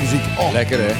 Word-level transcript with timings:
muziek. 0.00 0.24
Oh. 0.38 0.52
Lekker, 0.52 0.78
hè? 0.78 0.94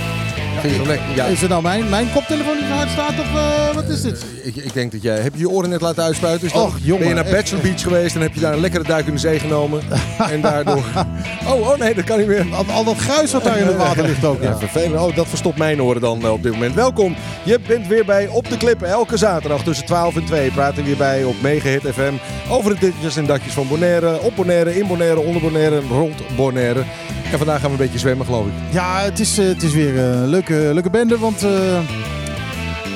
Vind 0.60 0.74
je 0.74 0.86
lekker? 0.86 1.14
Ja. 1.14 1.24
Is 1.24 1.40
het 1.40 1.50
nou 1.50 1.62
mijn, 1.62 1.88
mijn 1.88 2.12
koptelefoon 2.12 2.56
die 2.56 2.66
hard 2.66 2.90
staat 2.90 3.18
of 3.18 3.34
uh, 3.34 3.74
wat 3.74 3.88
is 3.88 4.02
dit? 4.02 4.24
Ik, 4.42 4.56
ik, 4.56 4.74
denk 4.74 4.92
dat 4.92 5.02
jij... 5.02 5.18
Heb 5.18 5.32
je 5.34 5.38
je 5.38 5.48
oren 5.48 5.70
net 5.70 5.80
laten 5.80 6.02
uitspuiten? 6.02 6.40
Dus 6.40 6.52
dan 6.52 6.62
Och, 6.62 6.76
jongen, 6.82 6.98
ben 6.98 7.08
je 7.08 7.14
naar 7.14 7.32
Bachelor 7.32 7.62
Beach 7.62 7.82
geweest 7.82 8.14
en 8.14 8.20
heb 8.20 8.34
je 8.34 8.40
daar 8.40 8.52
een 8.52 8.60
lekkere 8.60 8.84
duik 8.84 9.06
in 9.06 9.12
de 9.12 9.18
zee 9.18 9.38
genomen. 9.38 9.82
en 10.30 10.40
daardoor... 10.40 10.84
Oh, 11.46 11.68
oh 11.68 11.78
nee, 11.78 11.94
dat 11.94 12.04
kan 12.04 12.18
niet 12.18 12.26
meer. 12.26 12.46
Al, 12.52 12.64
al 12.72 12.84
dat 12.84 12.96
gruis 12.96 13.32
wat 13.32 13.44
daar 13.44 13.58
in 13.58 13.66
het 13.66 13.76
water 13.86 14.04
ligt 14.04 14.24
ook. 14.24 14.42
Ja, 14.42 14.58
vervelend. 14.58 15.00
Oh, 15.00 15.16
dat 15.16 15.26
verstopt 15.28 15.58
mijn 15.58 15.82
oren 15.82 16.00
dan 16.00 16.20
uh, 16.24 16.32
op 16.32 16.42
dit 16.42 16.52
moment. 16.52 16.74
Welkom. 16.74 17.16
Je 17.42 17.60
bent 17.66 17.86
weer 17.86 18.04
bij 18.04 18.28
Op 18.28 18.48
de 18.48 18.56
Klippen. 18.56 18.88
Elke 18.88 19.16
zaterdag 19.16 19.62
tussen 19.62 19.86
12 19.86 20.16
en 20.16 20.24
2 20.24 20.50
praten 20.50 20.76
we 20.76 20.82
weer 20.82 20.96
bij 20.96 21.24
op 21.24 21.34
Megahit 21.42 21.82
FM 21.82 22.12
over 22.48 22.74
de 22.74 22.80
ditjes 22.80 23.16
en 23.16 23.26
datjes 23.26 23.52
van 23.52 23.68
Bonaire. 23.68 24.20
Op 24.20 24.36
Bonaire, 24.36 24.78
in 24.78 24.86
Bonaire, 24.86 25.20
onder 25.20 25.42
Bonaire, 25.42 25.80
rond 25.80 26.36
Bonaire. 26.36 26.84
En 27.32 27.38
vandaag 27.38 27.60
gaan 27.60 27.70
we 27.70 27.76
een 27.76 27.84
beetje 27.84 27.98
zwemmen, 27.98 28.26
geloof 28.26 28.46
ik. 28.46 28.52
Ja, 28.70 29.00
het 29.00 29.20
is, 29.20 29.38
uh, 29.38 29.46
het 29.46 29.62
is 29.62 29.72
weer 29.72 29.98
een 29.98 30.28
leuke, 30.28 30.70
leuke 30.72 30.90
bende, 30.90 31.18
want 31.18 31.44
uh, 31.44 31.50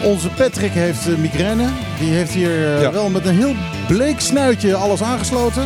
onze 0.04 0.28
Patrick 0.28 0.72
heeft 0.72 1.18
migraine. 1.18 1.68
Die 1.98 2.10
heeft 2.10 2.32
hier 2.32 2.80
ja. 2.80 2.92
wel 2.92 3.10
met 3.10 3.26
een 3.26 3.36
heel 3.36 3.54
bleek 3.88 4.20
snuitje 4.20 4.74
alles 4.74 5.02
aangesloten. 5.02 5.64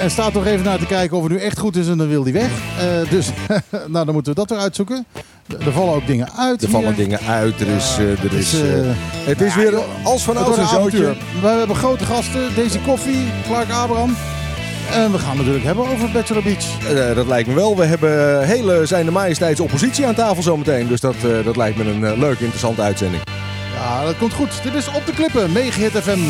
en 0.00 0.10
staat 0.10 0.32
nog 0.32 0.46
even 0.46 0.64
naar 0.64 0.78
te 0.78 0.86
kijken 0.86 1.16
of 1.16 1.22
het 1.22 1.32
nu 1.32 1.38
echt 1.38 1.58
goed 1.58 1.76
is 1.76 1.88
en 1.88 1.98
dan 1.98 2.08
wil 2.08 2.22
hij 2.22 2.32
weg. 2.32 2.50
dus 3.10 3.30
nou, 3.92 4.04
dan 4.04 4.14
moeten 4.14 4.32
we 4.32 4.38
dat 4.38 4.50
weer 4.50 4.58
uitzoeken. 4.58 5.06
Er 5.66 5.72
vallen 5.72 5.94
ook 5.94 6.06
dingen 6.06 6.32
uit. 6.36 6.62
Er 6.62 6.68
hier. 6.68 6.78
vallen 6.80 6.96
dingen 6.96 7.20
uit. 7.20 7.60
Er 7.60 7.68
is, 7.68 7.96
er 7.98 8.32
is, 8.32 8.54
het 9.24 9.40
is 9.40 9.54
weer 9.54 9.74
als 10.02 10.22
van 10.22 10.36
ouds 10.36 10.58
een. 10.58 11.16
We 11.40 11.46
hebben 11.46 11.76
grote 11.76 12.04
gasten. 12.04 12.54
Deze 12.54 12.78
koffie, 12.80 13.26
Clark 13.46 13.70
Abraham. 13.70 14.16
En 14.90 15.12
we 15.12 15.18
gaan 15.18 15.28
het 15.28 15.36
natuurlijk 15.36 15.64
hebben 15.64 15.88
over 15.88 16.10
Bachelor 16.10 16.42
Beach. 16.42 16.92
Uh, 16.92 17.14
dat 17.14 17.26
lijkt 17.26 17.48
me 17.48 17.54
wel. 17.54 17.76
We 17.76 17.84
hebben 17.84 18.46
hele 18.46 18.86
zijn 18.86 19.04
de 19.04 19.10
majesteits 19.10 19.60
oppositie 19.60 20.06
aan 20.06 20.14
tafel 20.14 20.42
zometeen. 20.42 20.88
Dus 20.88 21.00
dat, 21.00 21.14
uh, 21.24 21.44
dat 21.44 21.56
lijkt 21.56 21.76
me 21.76 21.84
een 21.84 22.00
uh, 22.00 22.12
leuke, 22.16 22.42
interessante 22.42 22.82
uitzending. 22.82 23.22
Ja, 23.74 24.04
dat 24.04 24.18
komt 24.18 24.32
goed. 24.32 24.62
Dit 24.62 24.74
is 24.74 24.88
Op 24.88 25.06
de 25.06 25.12
Klippen, 25.12 25.52
Megahit 25.52 25.92
FM 25.92 26.18
101.1. 26.18 26.22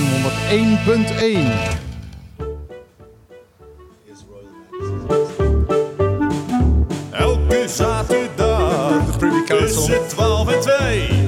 Elke 7.10 7.64
zaterdag 7.68 9.16
tussen 9.46 10.08
12 10.08 10.52
en 10.52 10.60
2. 10.60 11.21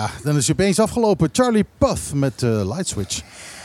Ja, 0.00 0.10
dan 0.22 0.36
is 0.36 0.46
je 0.46 0.52
opeens 0.52 0.78
afgelopen. 0.78 1.28
Charlie 1.32 1.64
Puth 1.78 2.14
met 2.14 2.42
uh, 2.42 2.50
Light 2.50 2.88
Switch. 2.88 3.22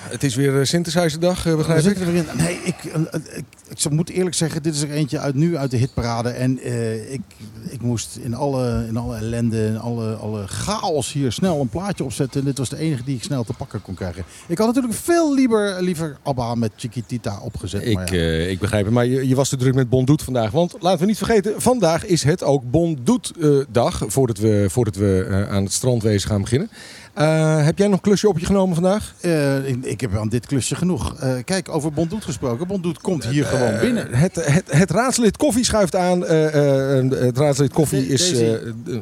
Het 0.10 0.24
is 0.24 0.36
weer 0.36 0.66
Synthesizerdag, 0.66 1.46
uh, 1.46 1.56
begrijp 1.56 1.86
ik? 1.86 2.00
Erin. 2.00 2.26
Nee, 2.38 2.60
ik, 2.64 2.76
ik, 2.84 3.44
ik, 3.70 3.90
moet 3.90 4.10
eerlijk 4.10 4.36
zeggen, 4.36 4.64
dit 4.64 4.76
is 4.76 4.82
er 4.82 4.92
eentje 4.92 5.20
uit 5.20 5.36
nu 5.36 5.58
uit 5.58 5.72
de 5.72 5.78
hitparade. 5.78 6.30
En 6.30 6.68
uh, 6.68 7.12
ik, 7.12 7.22
ik 7.70 7.82
moest 7.82 8.18
in 8.22 8.34
alle, 8.34 8.86
in 8.88 8.98
alle 8.98 9.16
ellende, 9.16 9.66
in 9.66 9.80
alle, 9.80 10.14
alle 10.14 10.48
chaos 10.48 11.12
hier 11.12 11.32
snel 11.32 11.62
een 11.62 11.70
plaatje 11.70 12.04
opzetten. 12.04 12.40
En 12.40 12.46
dit 12.46 12.58
was 12.58 12.70
de 12.70 12.78
enige 12.78 13.04
die 13.04 13.16
ik 13.16 13.24
snel 13.24 13.44
te 13.44 13.54
pakken 13.54 13.82
kon 13.82 13.94
krijgen. 13.94 14.24
Ik 14.48 14.58
had 14.58 14.68
natuurlijk 14.68 14.94
veel 14.94 15.34
liever, 15.34 15.82
liever 15.82 16.18
ABBA 16.24 16.56
met 16.56 16.72
Chiquitita 16.76 17.40
opgezet. 17.42 17.86
Ik, 17.86 17.96
maar 17.96 18.14
ja. 18.14 18.22
uh, 18.22 18.50
ik 18.50 18.60
begrijp 18.60 18.86
het, 18.86 18.94
maar 18.94 19.06
je, 19.06 19.28
je 19.28 19.36
was 19.36 19.50
te 19.50 19.58
druk 19.58 19.74
met 19.74 19.90
Bondoet 19.90 20.24
vandaag. 20.24 20.52
Want 20.52 20.76
laten 20.80 21.00
we 21.00 21.06
niet 21.06 21.18
vergeten, 21.18 21.62
vandaag 21.62 22.06
is 22.06 22.24
het 22.24 22.44
ook 22.44 22.72
Bondoet-dag. 22.72 24.04
voordat 24.08 24.38
we, 24.38 24.66
voordat 24.70 24.96
we 24.96 25.46
aan 25.50 25.64
het 25.64 25.74
strandwezen 25.74 26.30
gaan 26.30 26.42
beginnen. 26.42 26.70
Uh, 27.18 27.66
heb 27.66 27.78
jij 27.78 27.88
nog 27.88 27.96
een 27.96 28.02
klusje 28.02 28.28
op 28.28 28.40
je 28.40 28.46
genomen 28.46 28.76
vandaag? 28.76 29.14
Uh, 29.22 29.68
ik, 29.68 29.86
ik, 29.86 30.02
heb 30.02 30.16
aan 30.16 30.30
dit 30.30 30.46
klusje 30.46 30.76
genoeg. 30.76 31.16
Uh, 31.24 31.34
kijk, 31.46 31.70
over 31.70 31.92
Bondoet 31.94 32.24
gesproken. 32.24 32.68
Bondoet 32.68 33.02
komt 33.02 33.26
hier 33.26 33.46
gewoon 33.46 33.80
binnen. 33.80 34.14
Het, 34.14 34.36
het, 34.36 34.72
het, 34.72 34.92
raadslid 34.92 35.38
koffie 35.38 35.66
schuift 35.66 35.96
aan. 35.96 36.22
het 36.22 37.38
raadslid 37.38 37.74
koffie 37.74 38.08
is 38.08 38.34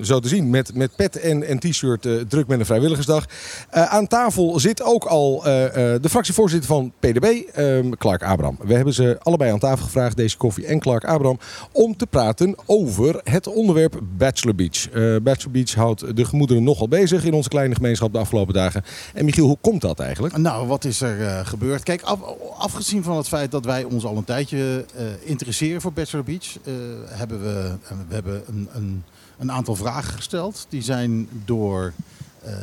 zo 0.01 0.19
te 0.19 0.27
zien 0.27 0.49
met, 0.49 0.75
met 0.75 0.95
pet 0.95 1.19
en, 1.19 1.43
en 1.43 1.59
t-shirt 1.59 2.01
druk 2.29 2.47
met 2.47 2.59
een 2.59 2.65
vrijwilligersdag. 2.65 3.25
aan 3.69 4.07
tafel 4.07 4.59
zit 4.59 4.83
ook 4.83 5.03
al 5.03 5.41
de 5.43 6.09
fractievoorzitter 6.09 6.67
van 6.67 6.91
PDB, 6.99 7.57
um, 7.57 7.97
Clark 7.97 8.23
Abraham. 8.23 8.57
We 8.63 8.73
hebben 8.73 8.93
ze 8.93 9.17
allebei 9.21 9.51
aan 9.51 9.59
tafel 9.59 9.85
gevraagd, 9.85 10.17
deze 10.17 10.37
koffie 10.37 10.65
en 10.65 10.79
Clark 10.79 11.05
Abraham, 11.05 11.39
om 11.71 11.97
te 11.97 12.07
praten 12.07 12.55
over 12.65 13.19
het 13.23 13.47
onderwerp 13.47 13.99
Bachelor 14.17 14.55
Beach. 14.55 14.89
Bachelor 15.23 15.51
Beach 15.51 15.73
houdt 15.73 16.15
de 16.15 16.25
gemoederen 16.25 16.63
nogal 16.63 16.87
bezig 16.87 17.23
in 17.25 17.33
onze 17.33 17.49
kleine 17.49 17.75
gemeenschap 17.75 18.02
de 18.11 18.17
afgelopen 18.17 18.53
dagen. 18.53 18.83
En 19.13 19.25
Michiel, 19.25 19.45
hoe 19.45 19.57
komt 19.61 19.81
dat 19.81 19.99
eigenlijk? 19.99 20.37
Nou, 20.37 20.67
wat 20.67 20.85
is 20.85 21.01
er 21.01 21.19
uh, 21.19 21.45
gebeurd? 21.45 21.83
Kijk, 21.83 22.01
af, 22.01 22.19
afgezien 22.57 23.03
van 23.03 23.17
het 23.17 23.27
feit 23.27 23.51
dat 23.51 23.65
wij 23.65 23.83
ons 23.83 24.05
al 24.05 24.17
een 24.17 24.23
tijdje 24.23 24.85
uh, 24.95 25.01
interesseren 25.23 25.81
voor 25.81 25.93
Bachelor 25.93 26.25
Beach, 26.25 26.57
uh, 26.63 26.73
hebben 27.05 27.41
we, 27.43 27.75
we 28.07 28.13
hebben 28.13 28.43
een, 28.47 28.69
een, 28.73 29.03
een, 29.37 29.51
aantal 29.51 29.75
vragen 29.75 30.13
gesteld. 30.13 30.65
Die 30.69 30.81
zijn 30.81 31.27
door 31.45 31.93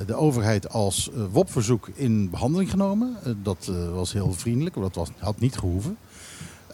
de 0.07 0.15
overheid 0.15 0.73
als 0.73 1.11
WOP-verzoek 1.33 1.89
in 1.95 2.31
behandeling 2.31 2.71
genomen. 2.71 3.17
dat 3.43 3.71
was 3.95 4.13
heel 4.13 4.33
vriendelijk, 4.33 4.75
dat 4.75 4.95
was, 4.95 5.09
had 5.19 5.41
niet 5.41 5.59
gehoeven. 5.59 5.97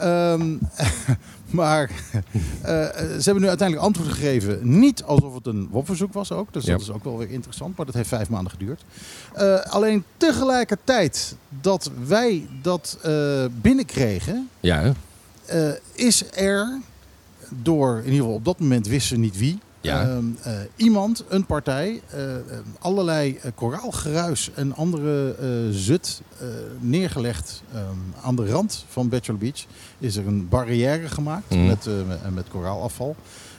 Um, 0.03 0.59
maar 1.51 1.91
uh, 1.91 2.23
ze 2.97 3.23
hebben 3.25 3.43
nu 3.43 3.49
uiteindelijk 3.49 3.87
antwoord 3.87 4.09
gegeven. 4.09 4.79
Niet 4.79 5.03
alsof 5.03 5.35
het 5.35 5.47
een 5.47 5.69
WOP-verzoek 5.71 6.13
was 6.13 6.33
ook. 6.33 6.53
Dus 6.53 6.65
Ja. 6.65 6.73
dat 6.73 6.81
is 6.81 6.91
ook 6.91 7.05
wel 7.05 7.19
weer 7.19 7.31
interessant. 7.31 7.77
Maar 7.77 7.87
dat 7.87 7.95
heeft 7.95 8.09
vijf 8.09 8.29
maanden 8.29 8.51
geduurd. 8.53 8.85
Uh, 9.37 9.61
alleen 9.61 10.05
tegelijkertijd 10.17 11.37
dat 11.61 11.91
wij 12.07 12.47
dat 12.63 12.99
uh, 13.07 13.45
binnenkregen... 13.61 14.49
Ja, 14.61 14.93
is 15.93 16.25
er 16.33 16.79
door, 17.49 17.97
in 17.99 18.05
ieder 18.05 18.19
geval 18.21 18.35
op 18.35 18.45
dat 18.45 18.59
moment 18.59 18.87
wisten 18.87 19.09
ze 19.17 19.23
niet 19.23 19.39
wie... 19.39 19.59
Ja. 19.87 20.07
Uh, 20.07 20.17
uh, 20.47 20.53
iemand, 20.77 21.25
een 21.29 21.47
partij, 21.47 22.01
uh, 22.17 22.21
allerlei 22.79 23.41
koraalgeruis 23.55 24.51
en 24.55 24.75
andere 24.75 25.35
zut 25.71 26.21
neergelegd 26.81 27.63
um, 27.75 28.15
aan 28.23 28.37
de 28.37 28.47
rand 28.51 28.85
van 28.89 29.09
Bachelor 29.09 29.39
Beach. 29.41 29.65
Is 29.99 30.17
er 30.17 30.27
een 30.27 30.49
barrière 30.49 31.09
gemaakt 31.09 31.51
Mhm. 31.51 31.67
met, 31.67 31.89
met, 32.07 32.35
met 32.35 32.49
koraalafval. 32.49 33.17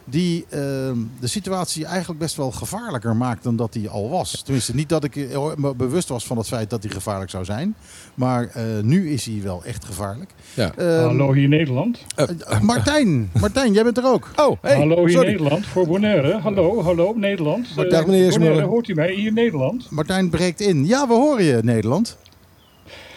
Die 0.10 0.46
ehm, 0.50 0.98
de 1.20 1.28
situatie 1.28 1.86
eigenlijk 1.86 2.20
best 2.20 2.36
wel 2.36 2.52
gevaarlijker 2.52 3.16
maakt 3.16 3.44
dan 3.44 3.56
dat 3.56 3.74
die 3.74 3.90
al 3.90 4.10
was. 4.10 4.42
Tenminste, 4.44 4.76
niet 4.76 4.90
dat 4.90 5.04
ik 5.04 5.16
eh, 5.16 5.56
me 5.56 5.76
bewust 5.76 6.08
was 6.10 6.26
van 6.26 6.38
het 6.38 6.48
feit 6.48 6.70
dat 6.70 6.82
die 6.82 6.92
gevaarlijk 6.92 7.30
zou 7.30 7.46
zijn. 7.46 7.76
Maar 8.16 8.48
eh, 8.54 8.64
nu 8.82 9.12
is 9.12 9.26
hij 9.26 9.40
wel 9.44 9.64
echt 9.64 9.86
gevaarlijk. 9.86 10.32
Ja. 10.54 10.72
Ehm, 10.78 11.04
Hallo 11.04 11.34
hier 11.34 11.48
Nederland. 11.48 12.00
eh, 12.16 12.60
Martijn, 12.62 13.30
Martijn, 13.42 13.74
jij 13.74 13.84
bent 13.84 13.98
er 13.98 14.06
ook. 14.06 14.32
Oh, 14.36 14.58
hey, 14.62 14.76
hallo 14.78 15.00
hier 15.06 15.10
sorry. 15.10 15.28
Nederland 15.32 15.66
voor 15.66 15.88
Bonaire. 15.88 16.40
Hallo, 16.40 16.84
hallo 16.84 17.14
Nederland. 17.16 17.76
Dag, 17.90 18.06
meneer 18.06 18.32
Bonaire, 18.32 18.62
hoort 18.66 18.88
u 18.88 18.94
mij 18.94 19.14
hier 19.14 19.28
in 19.28 19.34
Nederland? 19.34 19.92
Martijn 19.92 20.30
breekt 20.30 20.62
in. 20.62 20.86
Ja, 20.86 21.08
we 21.08 21.14
horen 21.14 21.44
je, 21.44 21.60
Nederland. 21.64 22.18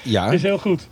Ja, 0.03 0.31
Is 0.31 0.43
heel 0.43 0.59
goed. 0.59 0.87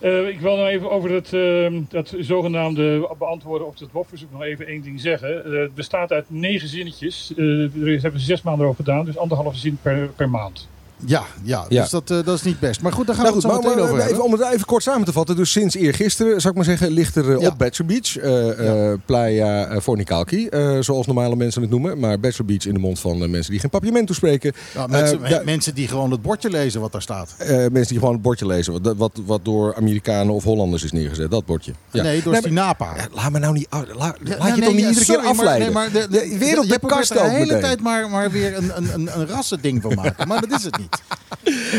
Eh, 0.00 0.28
ik 0.28 0.40
wil 0.40 0.56
nou 0.56 0.68
even 0.68 0.90
over 0.90 1.10
het, 1.10 1.32
eh, 1.32 1.72
dat 1.88 2.14
zogenaamde 2.18 3.08
beantwoorden 3.18 3.66
op 3.66 3.78
het 3.78 3.92
WOP-verzoek 3.92 4.32
nog 4.32 4.42
even 4.42 4.66
één 4.66 4.82
ding 4.82 5.00
zeggen. 5.00 5.44
Eh, 5.44 5.60
het 5.60 5.74
bestaat 5.74 6.12
uit 6.12 6.24
negen 6.28 6.68
zinnetjes. 6.68 7.32
Eh 7.36 7.74
er 7.82 7.88
is- 7.88 8.02
hebben 8.02 8.20
ze 8.20 8.26
zes 8.26 8.42
maanden 8.42 8.66
over 8.66 8.84
gedaan, 8.84 9.04
dus 9.04 9.18
anderhalve 9.18 9.58
zin 9.58 9.78
per, 9.82 10.08
per 10.16 10.30
maand. 10.30 10.68
Ja, 11.06 11.22
ja, 11.42 11.64
Ja. 11.68 11.80
dus 11.82 11.90
dat, 11.90 12.10
eh, 12.10 12.16
dat 12.24 12.34
is 12.36 12.42
niet 12.42 12.58
best. 12.60 12.80
Maar 12.82 12.92
goed, 12.92 13.06
daar 13.06 13.14
gaan 13.14 13.24
Nou 13.24 13.36
we 13.36 13.42
goed, 13.42 13.50
het 13.52 13.60
zo 13.62 13.68
maar, 13.68 13.76
meteen 13.76 13.92
maar 13.94 14.00
over 14.02 14.10
even, 14.14 14.26
hebben. 14.28 14.38
om 14.40 14.46
het 14.46 14.54
even 14.54 14.66
kort 14.66 14.82
samen 14.82 15.04
te 15.04 15.12
vatten. 15.12 15.36
Dus 15.36 15.50
sinds 15.50 15.74
eergisteren, 15.74 16.30
zou 16.40 16.48
ik 16.48 16.54
maar 16.54 16.64
zeggen, 16.64 16.90
ligt 16.90 17.16
er 17.16 17.32
eh, 17.34 17.40
Ja. 17.40 17.48
op 17.48 17.58
Bachelor 17.58 17.92
Beach. 17.92 18.16
eh, 18.16 18.90
eh, 18.92 18.98
Playa 19.06 19.66
eh, 19.66 19.80
Fornicalki, 19.80 20.46
eh, 20.48 20.76
zoals 20.80 21.06
normale 21.06 21.36
mensen 21.36 21.62
het 21.62 21.70
noemen. 21.70 21.98
Maar 21.98 22.20
Bachelor 22.20 22.46
Beach 22.46 22.66
in 22.66 22.74
de 22.74 22.80
mond 22.80 22.98
van 23.00 23.22
eh, 23.22 23.28
mensen 23.28 23.50
die 23.50 23.60
geen 23.60 23.70
papiamento 23.70 24.14
spreken. 24.14 24.52
Ja, 24.74 24.86
mensen, 24.86 25.24
Eh, 25.24 25.30
ja. 25.30 25.42
mensen 25.44 25.74
die 25.74 25.88
gewoon 25.88 26.10
het 26.10 26.22
bordje 26.22 26.50
lezen 26.50 26.80
wat 26.80 26.92
daar 26.92 27.02
staat. 27.02 27.34
Eh, 27.38 27.48
mensen 27.56 27.86
die 27.88 27.98
gewoon 27.98 28.12
het 28.12 28.22
bordje 28.22 28.46
lezen. 28.46 28.82
Wat, 28.82 28.96
wat, 28.96 29.20
wat 29.26 29.44
door 29.44 29.74
Amerikanen 29.76 30.34
of 30.34 30.44
Hollanders 30.44 30.84
is 30.84 30.92
neergezet. 30.92 31.30
Dat 31.30 31.46
bordje. 31.46 31.72
Ja. 31.90 32.02
Nee, 32.02 32.22
door 32.22 32.32
Nee, 32.32 32.40
Stinapa. 32.40 32.92
Ja, 32.96 33.06
laat 33.12 33.32
me 33.32 33.38
nou 33.38 33.52
niet. 33.54 33.66
Ja, 33.70 33.84
laat 33.96 34.16
je 34.18 34.34
nee, 34.36 34.60
toch 34.60 34.74
niet 34.74 34.86
iedere 34.86 35.04
sorry, 35.04 35.20
keer 35.20 35.30
afleiden. 35.30 35.72
Maar, 35.72 35.90
nee, 35.92 36.00
maar 36.00 36.08
de, 36.08 36.18
de, 36.18 36.38
de 36.38 36.78
er 37.14 37.22
de 37.30 37.30
hele 37.30 37.58
tijd 37.60 37.80
maar, 37.80 38.10
maar 38.10 38.30
weer 38.30 38.56
een, 38.56 38.72
een, 38.76 38.88
een, 38.94 39.20
een 39.20 39.26
rassending 39.26 39.82
van 39.82 39.94
maken. 39.94 40.28
Maar 40.28 40.40
dat 40.48 40.58
is 40.58 40.64
het 40.64 40.78
niet. 40.78 40.89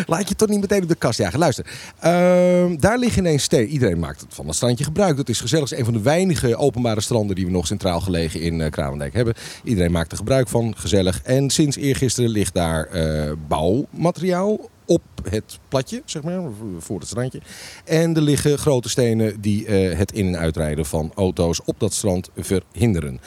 Laat 0.06 0.30
je 0.30 0.36
toch 0.36 0.50
niet 0.50 0.62
meteen 0.62 0.82
op 0.82 0.88
de 0.88 0.96
kast 0.96 1.18
jagen. 1.18 1.40
Luister, 1.40 1.66
ehm, 2.00 2.78
daar 2.78 2.98
liggen 2.98 3.20
ineens 3.26 3.44
steden. 3.44 3.70
Iedereen 3.70 4.00
maakt 4.00 4.22
het 4.22 4.34
van 4.34 4.46
dat 4.46 4.56
strandje 4.56 4.84
gebruik. 4.84 5.18
Dat 5.18 5.30
is 5.30 5.42
gezellig. 5.42 5.70
Het 5.70 5.80
is 5.80 5.86
een 5.86 5.92
van 5.92 6.04
de 6.04 6.10
weinige 6.10 6.56
openbare 6.56 7.02
stranden 7.02 7.36
die 7.36 7.46
we 7.46 7.52
nog 7.52 7.68
centraal 7.68 8.00
gelegen 8.02 8.42
in 8.42 8.60
uh, 8.60 8.68
hebben. 9.12 9.34
Iedereen 9.64 9.92
maakt 9.92 10.12
er 10.12 10.18
gebruik 10.18 10.48
van. 10.48 10.74
Gezellig. 10.78 11.22
En 11.24 11.50
sinds 11.50 11.78
eergisteren 11.78 12.30
ligt 12.30 12.54
daar 12.54 12.86
eh, 12.86 13.32
bouwmateriaal 13.48 14.70
op 14.86 15.02
het 15.30 15.60
platje, 15.68 16.02
zeg 16.06 16.24
maar, 16.24 16.42
voor 16.80 17.00
het 17.00 17.08
strandje. 17.08 17.42
En 17.86 18.16
er 18.16 18.22
liggen 18.22 18.58
grote 18.58 18.90
stenen 18.90 19.42
die 19.42 19.66
eh, 19.66 19.98
het 19.98 20.12
in- 20.12 20.28
en 20.28 20.38
uitrijden 20.38 20.86
van 20.86 21.12
auto's 21.16 21.62
op 21.66 21.80
dat 21.80 21.94
strand 21.94 22.30
verhinderen. 22.38 23.22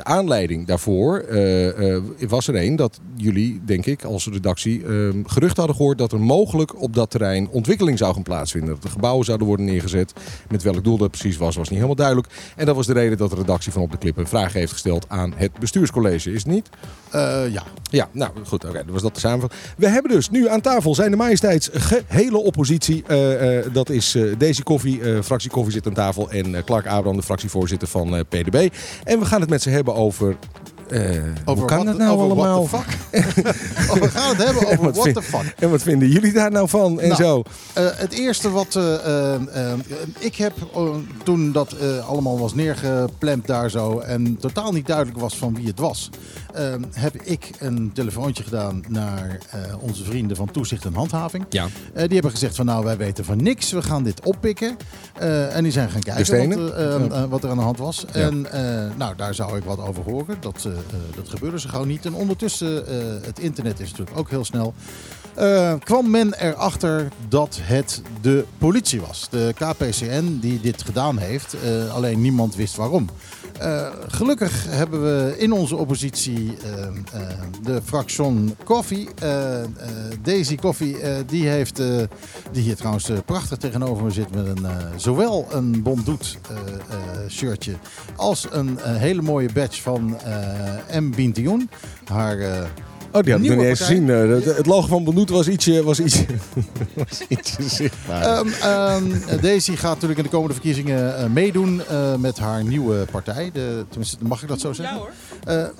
De 0.00 0.06
aanleiding 0.06 0.66
daarvoor 0.66 1.18
eh, 1.18 1.94
eh, 1.94 2.02
was 2.28 2.48
er 2.48 2.56
een 2.56 2.76
dat 2.76 3.00
jullie, 3.16 3.60
denk 3.64 3.86
ik, 3.86 4.04
als 4.04 4.26
redactie 4.26 4.84
eh, 4.86 5.08
gerucht 5.24 5.56
hadden 5.56 5.76
gehoord 5.76 5.98
dat 5.98 6.12
er 6.12 6.20
mogelijk 6.20 6.82
op 6.82 6.94
dat 6.94 7.10
terrein 7.10 7.48
ontwikkeling 7.48 7.98
zou 7.98 8.14
gaan 8.14 8.22
plaatsvinden. 8.22 8.74
Dat 8.74 8.84
er 8.84 8.90
gebouwen 8.90 9.24
zouden 9.24 9.46
worden 9.46 9.66
neergezet. 9.66 10.12
Met 10.48 10.62
welk 10.62 10.84
doel 10.84 10.96
dat 10.96 11.10
precies 11.10 11.36
was, 11.36 11.56
was 11.56 11.68
niet 11.68 11.74
helemaal 11.74 11.96
duidelijk. 11.96 12.28
En 12.56 12.66
dat 12.66 12.76
was 12.76 12.86
de 12.86 12.92
reden 12.92 13.18
dat 13.18 13.30
de 13.30 13.36
redactie 13.36 13.72
van 13.72 13.82
Op 13.82 13.90
de 13.90 13.98
Klip 13.98 14.16
een 14.16 14.26
vraag 14.26 14.52
heeft 14.52 14.72
gesteld 14.72 15.08
aan 15.08 15.32
het 15.36 15.58
bestuurscollege. 15.58 16.32
Is 16.32 16.42
het 16.42 16.52
niet? 16.52 16.68
Eh, 17.10 17.42
ja. 17.52 17.62
Ja, 17.90 18.08
nou 18.12 18.30
goed, 18.44 18.64
oké, 18.64 18.72
dat 18.72 18.92
was 18.92 19.02
dat 19.02 19.14
de 19.14 19.20
samenvatting. 19.20 19.62
We 19.76 19.88
hebben 19.88 20.10
dus 20.10 20.30
nu 20.30 20.48
aan 20.48 20.60
tafel 20.60 20.94
zijn 20.94 21.10
de 21.10 21.16
majesteits 21.16 21.70
gehele 21.72 22.38
oppositie. 22.38 23.04
Dat 23.72 23.88
is 23.88 24.16
Daisy 24.38 24.62
Koffie, 24.62 25.22
fractie 25.22 25.50
Koffie 25.50 25.72
zit 25.72 25.86
aan 25.86 25.92
tafel. 25.92 26.30
En 26.30 26.64
Clark 26.64 26.86
Abraham, 26.86 27.16
de 27.16 27.22
fractievoorzitter 27.22 27.88
van 27.88 28.24
PDB. 28.28 28.68
En 29.04 29.18
we 29.18 29.24
gaan 29.24 29.40
het 29.40 29.50
met 29.50 29.62
ze 29.62 29.70
hebben 29.70 29.89
over... 29.94 30.36
eh, 30.88 31.00
hoe 31.44 31.64
kan 31.64 31.86
dat 31.86 31.98
nou 31.98 32.10
over 32.12 32.24
allemaal? 32.24 32.68
What 32.68 32.84
the 32.84 33.22
fuck? 33.22 33.54
Oh, 33.90 33.96
we 33.96 34.08
gaan 34.08 34.28
het 34.36 34.44
hebben 34.44 34.66
over 34.66 34.84
Wat 34.84 34.94
what 34.94 35.04
vind- 35.04 35.16
the 35.16 35.22
fuck. 35.22 35.54
En 35.58 35.70
wat 35.70 35.82
vinden 35.82 36.08
jullie 36.08 36.32
daar 36.32 36.50
nou 36.50 36.68
van? 36.68 37.00
En 37.00 37.08
Nou, 37.08 37.22
zo. 37.22 37.42
Eh, 37.72 37.84
het 37.96 38.12
eerste 38.12 38.50
wat 38.50 38.74
eh, 38.74 39.72
ik 40.18 40.34
heb 40.36 40.52
eh, 40.74 40.82
toen 41.24 41.52
dat 41.52 41.76
allemaal 42.08 42.38
was 42.38 42.54
neergepland 42.54 43.46
daar 43.46 43.70
zo 43.70 43.98
en 43.98 44.36
totaal 44.40 44.72
niet 44.72 44.86
duidelijk 44.86 45.18
was 45.18 45.36
van 45.36 45.54
wie 45.54 45.66
het 45.66 45.78
was, 45.78 46.10
eh, 46.54 46.74
heb 46.92 47.22
ik 47.22 47.50
een 47.58 47.90
telefoontje 47.94 48.42
gedaan 48.42 48.84
naar 48.88 49.38
eh, 49.50 49.60
onze 49.80 50.04
vrienden 50.04 50.36
van 50.36 50.50
Toezicht 50.50 50.84
en 50.84 50.94
Handhaving. 50.94 51.44
Ja. 51.48 51.64
Eh, 51.64 52.02
die 52.02 52.12
hebben 52.12 52.30
gezegd 52.30 52.56
van 52.56 52.66
nou 52.66 52.84
wij 52.84 52.96
weten 52.96 53.24
van 53.24 53.42
niks, 53.42 53.72
we 53.72 53.82
gaan 53.82 54.02
dit 54.02 54.24
oppikken. 54.24 54.76
Eh, 55.20 55.56
en 55.56 55.62
die 55.62 55.72
zijn 55.72 55.90
gaan 55.90 56.00
kijken 56.02 56.48
wat, 56.48 56.72
eh, 56.72 57.22
eh, 57.22 57.30
wat 57.30 57.44
er 57.44 57.50
aan 57.50 57.56
de 57.56 57.62
hand 57.62 57.78
was. 57.78 58.04
Ja. 58.12 58.20
En 58.20 58.46
nou 58.96 59.16
daar 59.16 59.34
zou 59.34 59.56
ik 59.56 59.64
wat 59.64 59.78
over 59.78 60.02
horen. 60.02 60.36
Dat, 60.40 60.68
dat 61.14 61.28
gebeurde 61.28 61.60
ze 61.60 61.68
gewoon 61.68 61.88
niet. 61.88 62.04
En 62.04 62.14
ondertussen, 62.14 62.84
het 63.24 63.38
internet 63.38 63.80
is 63.80 63.90
natuurlijk 63.90 64.18
ook 64.18 64.30
heel 64.30 64.44
snel. 64.44 64.74
Kwam 65.78 66.10
men 66.10 66.34
erachter 66.34 67.08
dat 67.28 67.58
het 67.62 68.02
de 68.20 68.44
politie 68.58 69.00
was. 69.00 69.26
De 69.30 69.54
KPCN 69.54 70.38
die 70.40 70.60
dit 70.60 70.82
gedaan 70.82 71.18
heeft. 71.18 71.56
alleen 71.92 72.20
niemand 72.20 72.54
wist 72.54 72.76
waarom. 72.76 73.08
Eh, 73.60 73.86
gelukkig 74.08 74.66
hebben 74.68 75.02
we 75.02 75.34
in 75.38 75.52
onze 75.52 75.76
oppositie 75.76 76.56
eh, 76.62 76.82
eh, 76.82 76.92
de 77.62 77.80
fraction 77.84 78.56
Koffie. 78.64 79.08
Daisy 80.22 80.56
Koffie, 80.56 80.96
die 81.26 81.48
heeft, 81.48 81.76
die 82.52 82.62
hier 82.62 82.76
trouwens 82.76 83.10
prachtig 83.24 83.58
tegenover 83.58 84.04
me 84.04 84.10
zit 84.10 84.34
met 84.34 84.46
een, 84.46 84.66
zowel 84.96 85.46
een 85.50 85.82
Bondoet 85.82 86.38
shirtje 87.28 87.74
als 88.16 88.46
een 88.50 88.78
hele 88.82 89.22
mooie 89.22 89.52
badge 89.52 89.82
van 89.82 90.16
M. 91.00 91.10
Bintioen. 91.10 91.70
Haar 92.04 92.36
Oh, 93.12 93.22
die 93.22 93.32
had 93.32 93.42
ik 93.42 93.48
nog 93.48 93.58
niet 93.58 93.66
eens 93.66 93.80
gezien. 93.80 94.10
Eh, 94.10 94.28
het- 94.56 94.66
logo 94.66 94.86
van 94.86 95.04
Benoet 95.04 95.30
was 95.30 95.48
ietsje, 95.48 95.82
was 95.82 96.00
ietsje, 96.00 96.24
was 97.08 97.22
ietsje 97.28 97.62
zichtbaar. 97.68 98.22
Ehm, 98.22 98.48
ehm, 98.62 99.40
Daisy 99.40 99.76
gaat 99.76 99.92
natuurlijk 99.94 100.18
in 100.18 100.24
de 100.24 100.30
komende 100.30 100.54
verkiezingen 100.54 101.16
eh, 101.18 101.26
meedoen 101.26 101.82
eh, 101.88 102.14
met 102.16 102.38
haar 102.38 102.64
nieuwe 102.64 103.04
partij. 103.10 103.50
De, 103.52 103.84
tenminste, 103.88 104.16
mag 104.22 104.42
ik 104.42 104.48
dat 104.48 104.60
zo 104.60 104.72
zeggen? 104.72 104.96
Ja 104.96 105.02
hoor. 105.02 105.72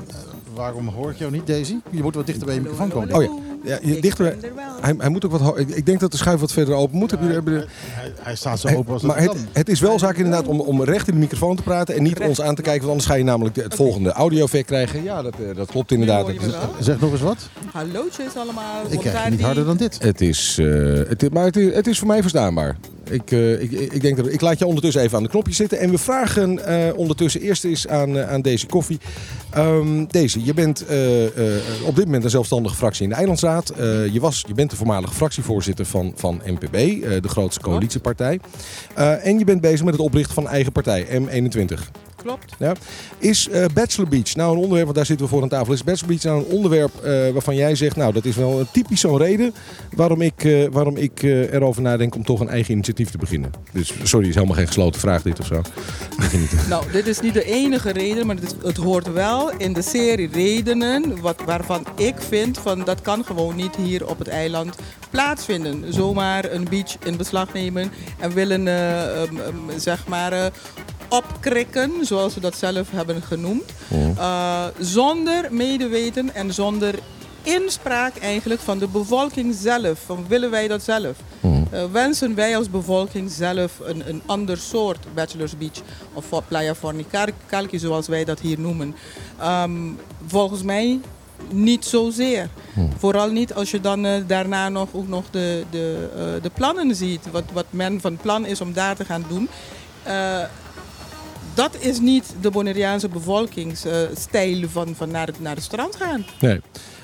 Waarom 0.54 0.88
hoor 0.88 1.10
ik 1.10 1.16
jou 1.16 1.30
niet, 1.32 1.46
Daisy? 1.46 1.74
Je 1.90 2.02
moet 2.02 2.14
wat 2.14 2.26
dichter 2.26 2.46
bij 2.46 2.54
je 2.54 2.60
microfoon 2.60 2.88
komen. 2.88 3.14
Oh 3.14 3.22
ja, 3.22 3.30
ja 3.64 3.78
je, 3.82 4.00
dichter. 4.00 4.26
er. 4.26 4.36
Hij, 4.80 4.94
hij 4.98 5.08
moet 5.08 5.24
ook 5.24 5.30
wat. 5.30 5.58
Ik, 5.58 5.68
ik 5.68 5.86
denk 5.86 6.00
dat 6.00 6.10
de 6.10 6.16
schuif 6.16 6.40
wat 6.40 6.52
verder 6.52 6.74
open 6.74 6.98
moet. 6.98 7.10
Hij, 7.10 8.12
hij 8.20 8.36
staat 8.36 8.60
zo 8.60 8.68
open 8.68 8.92
als 8.92 9.02
dat 9.02 9.10
maar 9.10 9.20
het, 9.20 9.30
kan. 9.30 9.46
het 9.52 9.68
is 9.68 9.80
wel 9.80 9.98
zaak 9.98 10.16
inderdaad 10.16 10.46
om, 10.46 10.60
om 10.60 10.84
recht 10.84 11.08
in 11.08 11.14
de 11.14 11.20
microfoon 11.20 11.56
te 11.56 11.62
praten 11.62 11.94
en 11.94 12.02
niet 12.02 12.18
Recht. 12.18 12.28
ons 12.28 12.40
aan 12.40 12.54
te 12.54 12.62
kijken, 12.62 12.80
want 12.80 12.90
anders 12.90 13.08
ga 13.08 13.14
je 13.14 13.24
namelijk 13.24 13.56
het 13.56 13.74
volgende 13.74 14.12
audio-effect 14.12 14.66
krijgen. 14.66 15.02
Ja, 15.02 15.22
dat, 15.22 15.34
eh, 15.34 15.56
dat 15.56 15.70
klopt 15.70 15.92
inderdaad. 15.92 16.26
Het. 16.26 16.36
Zeg 16.78 17.00
nog 17.00 17.12
eens 17.12 17.20
wat. 17.20 17.48
Hallootjes 17.72 18.36
allemaal. 18.36 18.82
Ik 18.88 18.98
krijg 18.98 19.30
niet 19.30 19.40
harder 19.40 19.64
dan 19.64 19.76
dit. 19.76 19.98
Het 20.02 20.20
is, 20.20 20.56
eh, 20.58 20.66
het, 21.08 21.32
maar 21.32 21.44
het 21.44 21.56
is, 21.56 21.74
het 21.74 21.86
is 21.86 21.98
voor 21.98 22.08
mij 22.08 22.20
verstaanbaar. 22.20 22.76
Ik, 23.10 23.30
eh, 23.30 23.62
ik, 23.62 23.70
ik, 23.70 24.00
denk 24.00 24.16
dat, 24.16 24.32
ik 24.32 24.40
laat 24.40 24.58
je 24.58 24.66
ondertussen 24.66 25.02
even 25.02 25.16
aan 25.16 25.22
de 25.22 25.28
knopje 25.28 25.54
zitten. 25.54 25.78
En 25.78 25.90
we 25.90 25.98
vragen 25.98 26.66
eh, 26.66 26.96
ondertussen 26.96 27.40
eerst 27.40 27.64
eens 27.64 27.88
aan, 27.88 28.18
aan 28.18 28.42
Daisy 28.42 28.66
Koffie. 28.66 28.98
Ehm 29.50 30.04
Daisy, 30.08 30.40
je 30.44 30.54
bent 30.54 30.86
eh, 30.86 31.56
eh, 31.56 31.62
op 31.84 31.96
dit 31.96 32.04
moment 32.04 32.24
een 32.24 32.30
zelfstandige 32.30 32.74
fractie 32.74 33.02
in 33.02 33.08
de 33.08 33.14
Eilandsraad. 33.14 33.70
Eh, 33.70 34.12
je, 34.12 34.20
was, 34.20 34.44
je 34.46 34.54
bent 34.54 34.70
de 34.70 34.76
voormalige 34.76 35.14
fractievoorzitter 35.14 35.84
van, 35.84 36.12
van 36.16 36.40
NPB, 36.44 36.74
eh, 36.74 37.22
de 37.22 37.28
grootste 37.28 37.60
coalitiepartij. 37.60 38.40
En 38.94 39.38
je 39.38 39.44
bent 39.44 39.60
bezig 39.60 39.84
met 39.84 39.94
het 39.94 40.02
oprichten 40.02 40.34
van 40.34 40.44
een 40.44 40.50
eigen 40.50 40.72
partij, 40.72 41.06
M21. 41.06 41.90
Klopt. 42.22 42.54
Ja. 42.58 42.72
Is 43.18 43.48
eh, 43.48 43.64
Bachelor 43.74 44.08
Beach 44.08 44.34
nou 44.34 44.52
een 44.52 44.58
onderwerp, 44.58 44.84
want 44.84 44.96
daar 44.96 45.06
zitten 45.06 45.26
we 45.26 45.32
voor 45.32 45.42
aan 45.42 45.48
tafel. 45.48 45.72
Is 45.72 45.84
Bachelor 45.84 46.08
Beach 46.08 46.22
nou 46.22 46.38
een 46.38 46.56
onderwerp 46.56 46.96
eh, 46.96 47.30
waarvan 47.32 47.54
jij 47.54 47.74
zegt, 47.74 47.96
nou 47.96 48.12
dat 48.12 48.24
is 48.24 48.36
wel 48.36 48.60
een 48.60 48.70
typisch 48.72 49.00
zo'n 49.00 49.18
reden 49.18 49.54
waarom 49.94 50.20
ik, 50.20 50.44
eh, 50.44 50.66
waarom 50.70 50.96
ik 50.96 51.22
erover 51.22 51.82
nadenk 51.82 52.14
om 52.14 52.24
toch 52.24 52.40
een 52.40 52.48
eigen 52.48 52.72
initiatief 52.72 53.10
te 53.10 53.18
beginnen? 53.18 53.50
Dus 53.72 53.92
sorry, 54.02 54.28
is 54.28 54.34
helemaal 54.34 54.56
geen 54.56 54.66
gesloten 54.66 55.00
vraag 55.00 55.22
dit 55.22 55.40
of 55.40 55.46
zo. 55.46 55.62
Nou, 56.68 56.84
dit 56.92 57.06
is 57.06 57.20
niet 57.20 57.34
de 57.34 57.44
enige 57.44 57.90
reden, 57.90 58.26
maar 58.26 58.36
het, 58.36 58.56
het 58.62 58.76
hoort 58.76 59.12
wel 59.12 59.50
in 59.56 59.72
de 59.72 59.82
serie 59.82 60.28
redenen 60.32 61.20
wat, 61.20 61.42
waarvan 61.44 61.86
ik 61.96 62.14
vind 62.28 62.58
van 62.58 62.84
dat 62.84 63.00
kan 63.00 63.24
gewoon 63.24 63.56
niet 63.56 63.76
hier 63.76 64.06
op 64.06 64.18
het 64.18 64.28
eiland 64.28 64.76
plaatsvinden. 65.10 65.92
Zomaar 65.92 66.52
een 66.52 66.66
beach 66.70 66.96
in 67.04 67.16
beslag 67.16 67.52
nemen 67.52 67.90
en 68.18 68.34
willen 68.34 68.68
eh, 68.68 69.22
ehm, 69.22 69.36
ehm, 69.36 69.78
zeg 69.78 70.06
maar 70.06 70.52
opkrikken, 71.10 71.90
zoals 72.02 72.32
ze 72.32 72.40
dat 72.40 72.56
zelf 72.56 72.90
hebben 72.90 73.22
genoemd, 73.22 73.64
Eh, 74.18 74.64
zonder 74.78 75.52
medeweten 75.54 76.34
en 76.34 76.52
zonder 76.54 76.94
inspraak 77.42 78.16
eigenlijk 78.16 78.60
van 78.60 78.78
de 78.78 78.86
bevolking 78.88 79.54
zelf. 79.54 79.98
Van 80.06 80.24
willen 80.28 80.50
wij 80.50 80.68
dat 80.68 80.82
zelf? 80.82 81.16
Eh, 81.70 81.82
wensen 81.92 82.34
wij 82.34 82.56
als 82.56 82.70
bevolking 82.70 83.30
zelf 83.30 83.72
een, 83.82 84.08
een 84.08 84.22
ander 84.26 84.56
soort 84.58 85.06
Bachelor's 85.14 85.56
Beach 85.58 85.80
of 86.12 86.42
Playa 86.48 86.74
Fornicalci 86.74 87.78
zoals 87.78 88.06
wij 88.08 88.24
dat 88.24 88.40
hier 88.40 88.60
noemen? 88.60 88.94
Ehm, 89.38 89.72
volgens 90.26 90.62
mij 90.62 91.00
niet 91.50 91.84
zozeer. 91.84 92.48
Vooral 92.98 93.30
niet 93.30 93.54
als 93.54 93.70
je 93.70 93.80
dan 93.80 94.04
eh, 94.06 94.12
daarna 94.26 94.68
nog, 94.68 94.88
ook 94.92 95.08
nog 95.08 95.24
de, 95.30 95.64
de, 95.70 96.08
de 96.42 96.50
plannen 96.54 96.94
ziet. 96.94 97.30
Wat, 97.30 97.44
wat 97.52 97.66
men 97.70 98.00
van 98.00 98.16
plan 98.16 98.46
is 98.46 98.60
om 98.60 98.72
daar 98.72 98.96
te 98.96 99.04
gaan 99.04 99.24
doen. 99.28 99.48
Dat 101.60 101.76
is 101.78 102.00
niet 102.00 102.34
de 102.40 102.50
Bonaireaanse 102.50 103.08
bevolkingsstijl 103.08 104.68
van, 104.68 104.94
van 104.94 105.10
naar, 105.10 105.26
het, 105.26 105.40
naar 105.40 105.54
het 105.54 105.64
strand 105.64 105.96
gaan. 105.96 106.24
Nee. 106.40 106.60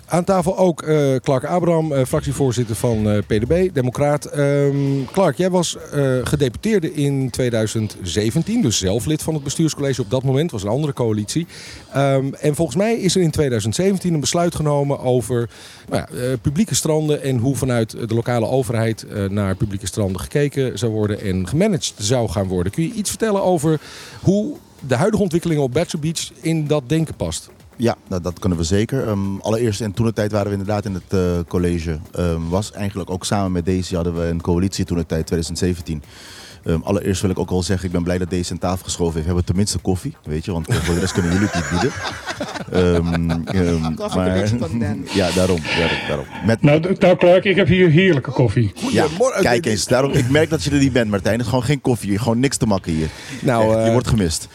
Aan 0.09 0.25
tafel 0.25 0.59
ook 0.59 0.83
eh, 0.83 1.15
Clark 1.17 1.45
Abraham, 1.45 1.93
eh, 1.93 2.05
fractievoorzitter 2.05 2.77
van 2.77 3.11
eh, 3.11 3.19
PDB, 3.19 3.75
Democraat. 3.75 4.25
Ehm, 4.25 5.05
Clark, 5.13 5.37
jij 5.37 5.51
was 5.51 5.77
gedeputeerde 6.23 6.95
in 6.95 7.31
2017, 7.31 8.63
dus 8.63 8.79
zelf 8.79 9.07
lid 9.07 9.23
van 9.23 9.35
het 9.35 9.43
bestuurscollege 9.43 10.01
op 10.01 10.11
dat 10.11 10.23
moment, 10.23 10.51
was 10.51 10.63
een 10.63 10.69
andere 10.69 10.93
coalitie. 10.93 11.47
Ehm, 11.93 12.33
en 12.33 12.55
volgens 12.55 12.77
mij 12.77 12.95
is 12.95 13.17
er 13.17 13.23
in 13.23 13.31
2017 13.31 14.15
een 14.15 14.21
besluit 14.21 14.55
genomen 14.55 14.99
over 14.99 15.51
nou 15.89 16.05
ja, 16.11 16.37
publieke 16.37 16.75
stranden 16.75 17.23
en 17.23 17.39
hoe 17.39 17.57
vanuit 17.57 18.09
de 18.09 18.15
lokale 18.15 18.47
overheid 18.47 19.07
naar 19.29 19.57
publieke 19.57 19.87
stranden 19.87 20.21
gekeken 20.21 20.79
zou 20.79 20.93
worden 20.93 21.21
en 21.21 21.49
gemanaged 21.49 21.95
zou 21.97 22.29
gaan 22.29 22.47
worden. 22.47 22.73
Kun 22.73 22.83
je 22.83 22.93
iets 22.93 23.11
vertellen 23.11 23.43
over 23.43 23.81
hoe 24.23 24.57
de 24.87 24.95
huidige 24.95 25.23
ontwikkeling 25.23 25.61
op 25.61 25.73
Bachelor 25.73 26.01
Beach 26.05 26.31
in 26.41 26.67
dat 26.67 26.89
denken 26.89 27.15
past? 27.15 27.51
Ja, 27.77 27.97
nou, 28.09 28.23
dat 28.23 28.39
kunnen 28.39 28.59
we 28.59 28.65
zeker. 28.65 29.09
Ehm, 29.09 29.37
allereerst, 29.41 29.81
in 29.81 29.93
toen 29.93 30.07
de 30.07 30.13
tijd 30.13 30.33
waren 30.33 30.47
we 30.47 30.53
inderdaad 30.53 30.85
in 30.85 30.95
het 30.95 31.13
eh, 31.13 31.21
college. 31.49 31.99
Ehm, 32.13 32.49
was 32.49 32.73
eigenlijk 32.73 33.11
ook 33.11 33.25
samen 33.25 33.53
met 33.53 33.67
Daisy 33.67 33.95
hadden 33.95 34.15
we 34.17 34.25
een 34.25 34.41
coalitie 34.41 34.85
toen 34.85 34.97
de 34.97 35.07
tijd, 35.07 35.27
2017. 35.27 36.03
Ehm, 36.65 36.81
allereerst 36.83 37.21
wil 37.21 37.31
ik 37.31 37.39
ook 37.39 37.51
wel 37.51 37.63
zeggen, 37.63 37.87
ik 37.87 37.93
ben 37.93 38.03
blij 38.03 38.19
dat 38.19 38.31
deze 38.31 38.53
aan 38.53 38.59
tafel 38.59 38.85
geschoven 38.85 39.13
heeft. 39.13 39.27
We 39.27 39.33
hebben 39.33 39.45
tenminste 39.45 39.79
koffie, 39.79 40.17
weet 40.25 40.45
je, 40.45 40.53
want 40.53 40.67
voor 40.75 40.95
de 40.95 41.01
rest 41.01 41.13
kunnen 41.13 41.33
jullie 41.33 41.49
het 41.51 41.55
niet 41.55 41.71
bieden. 41.71 41.93
Ehm, 42.73 43.31
ehm, 43.45 43.95
Koffie 43.95 44.23
beetje 44.23 44.57
condens. 44.59 45.13
ja, 45.21 45.31
daarom. 45.31 45.61
daarom, 45.79 45.99
daarom. 46.09 46.27
Met, 46.47 46.63
Nou, 46.63 46.97
nou 46.99 47.17
Clark, 47.17 47.45
ik 47.45 47.57
heb 47.57 47.67
hier 47.67 47.91
heerlijke 47.91 48.31
koffie. 48.31 48.73
ja, 48.91 49.07
kijk 49.41 49.67
eens, 49.67 49.85
daarom, 49.87 50.13
ik 50.13 50.31
merk 50.31 50.51
dat 50.51 50.65
je 50.65 50.71
er 50.71 50.79
niet 50.79 50.93
bent, 50.93 51.11
Martijn. 51.11 51.35
Het 51.35 51.43
is 51.43 51.49
gewoon 51.49 51.65
geen 51.65 51.81
koffie, 51.81 52.19
gewoon 52.19 52.39
niks 52.41 52.57
te 52.57 52.67
makken 52.67 52.93
hier. 52.93 53.09
Nou, 53.43 53.65
Echt, 53.65 53.73
je 53.73 53.87
eh, 53.87 53.93
wordt 53.93 54.09
gemist. 54.09 54.49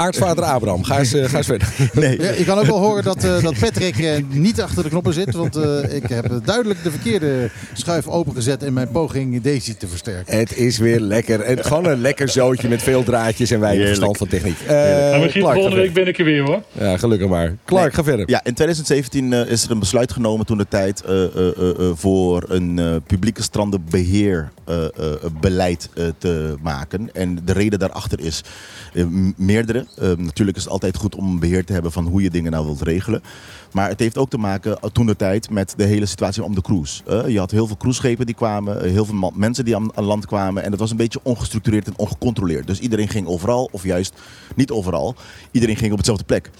Aartsvader 0.00 0.44
Abraham, 0.44 0.84
ga 0.84 0.98
eens, 0.98 1.12
eh, 1.14 1.24
ga 1.28 1.36
eens 1.36 1.46
verder. 1.46 1.68
Nee. 1.92 2.20
Ja, 2.22 2.30
je 2.30 2.44
kan 2.44 2.58
ook 2.58 2.66
wel 2.66 2.78
horen 2.78 3.04
dat, 3.04 3.24
eh, 3.24 3.42
dat 3.42 3.58
Patrick 3.58 3.98
eh, 3.98 4.12
niet 4.28 4.60
achter 4.60 4.82
de 4.82 4.88
knoppen 4.88 5.12
zit. 5.12 5.34
Want 5.34 5.56
eh, 5.56 5.94
ik 5.94 6.02
heb 6.08 6.40
duidelijk 6.44 6.82
de 6.82 6.90
verkeerde 6.90 7.50
schuif 7.72 8.06
opengezet 8.08 8.62
in 8.62 8.72
mijn 8.72 8.90
poging 8.90 9.42
Daisy 9.42 9.74
te 9.74 9.88
versterken. 9.88 10.38
Het 10.38 10.56
is 10.56 10.78
weer 10.78 11.00
lekker. 11.00 11.40
En 11.40 11.64
gewoon 11.64 11.86
een 11.86 12.00
lekker 12.00 12.28
zootje 12.28 12.68
met 12.68 12.82
veel 12.82 13.02
draadjes 13.02 13.50
en 13.50 13.64
Heerlijk. 13.64 13.86
verstand 13.86 14.16
van 14.16 14.26
techniek. 14.28 14.56
Nou, 14.68 15.20
misschien 15.20 15.42
Clark, 15.42 15.54
volgende 15.56 15.80
week 15.80 15.92
ben 15.92 16.06
ik 16.08 16.18
er 16.18 16.24
weer 16.24 16.42
hoor. 16.42 16.62
Ja, 16.72 16.96
gelukkig 16.96 17.28
maar. 17.28 17.56
Clark, 17.64 17.82
Nee. 17.84 17.92
ga 17.94 18.04
verder. 18.04 18.28
Ja, 18.28 18.40
in 18.44 18.54
2017 18.54 19.32
eh, 19.32 19.50
is 19.50 19.64
er 19.64 19.70
een 19.70 19.78
besluit 19.78 20.12
genomen 20.12 20.46
toen 20.46 20.58
de 20.58 20.68
tijd 20.68 21.02
eh, 21.04 21.24
eh, 21.24 21.30
eh, 21.34 21.48
eh, 21.78 21.90
voor 21.94 22.44
een 22.48 22.78
eh, 22.78 22.96
publieke 23.06 23.42
strandenbeheerbeleid 23.42 25.88
eh, 25.94 26.04
te 26.18 26.54
maken. 26.62 27.14
En 27.14 27.38
de 27.44 27.52
reden 27.52 27.78
daarachter 27.78 28.20
is 28.20 28.42
meerdere. 29.36 29.86
Eh, 29.98 30.08
natuurlijk 30.16 30.56
is 30.56 30.62
het 30.62 30.72
altijd 30.72 30.96
goed 30.96 31.14
om 31.14 31.28
een 31.28 31.38
beheer 31.38 31.64
te 31.64 31.72
hebben 31.72 31.92
van 31.92 32.06
hoe 32.06 32.22
je 32.22 32.30
dingen 32.30 32.52
nou 32.52 32.64
wilt 32.64 32.82
regelen. 32.82 33.22
Maar 33.72 33.88
het 33.88 33.98
heeft 33.98 34.18
ook 34.18 34.30
te 34.30 34.38
maken 34.38 34.70
uh, 34.70 34.90
toen 34.90 35.06
de 35.06 35.16
tijd 35.16 35.50
met 35.50 35.74
de 35.76 35.84
hele 35.84 36.06
situatie 36.06 36.44
om 36.44 36.54
de 36.54 36.60
cruise. 36.60 37.02
Eh, 37.06 37.28
je 37.28 37.38
had 37.38 37.50
heel 37.50 37.66
veel 37.66 37.76
cruiseschepen 37.76 38.26
die 38.26 38.34
kwamen, 38.34 38.82
eh, 38.82 38.90
heel 38.90 39.04
veel 39.04 39.32
mensen 39.34 39.64
die 39.64 39.76
aan, 39.76 39.90
land 39.94 40.26
kwamen. 40.26 40.62
En 40.62 40.70
dat 40.70 40.80
was 40.80 40.90
een 40.90 40.96
beetje 40.96 41.20
ongestructureerd 41.22 41.86
en 41.86 41.92
ongecontroleerd. 41.96 42.66
Dus 42.66 42.78
iedereen 42.78 43.08
ging 43.08 43.26
overal, 43.26 43.68
of 43.72 43.84
juist 43.84 44.14
niet 44.54 44.70
overal. 44.70 45.14
Iedereen 45.50 45.76
ging 45.76 45.90
op 45.90 45.96
hetzelfde 45.96 46.24
plek. 46.24 46.50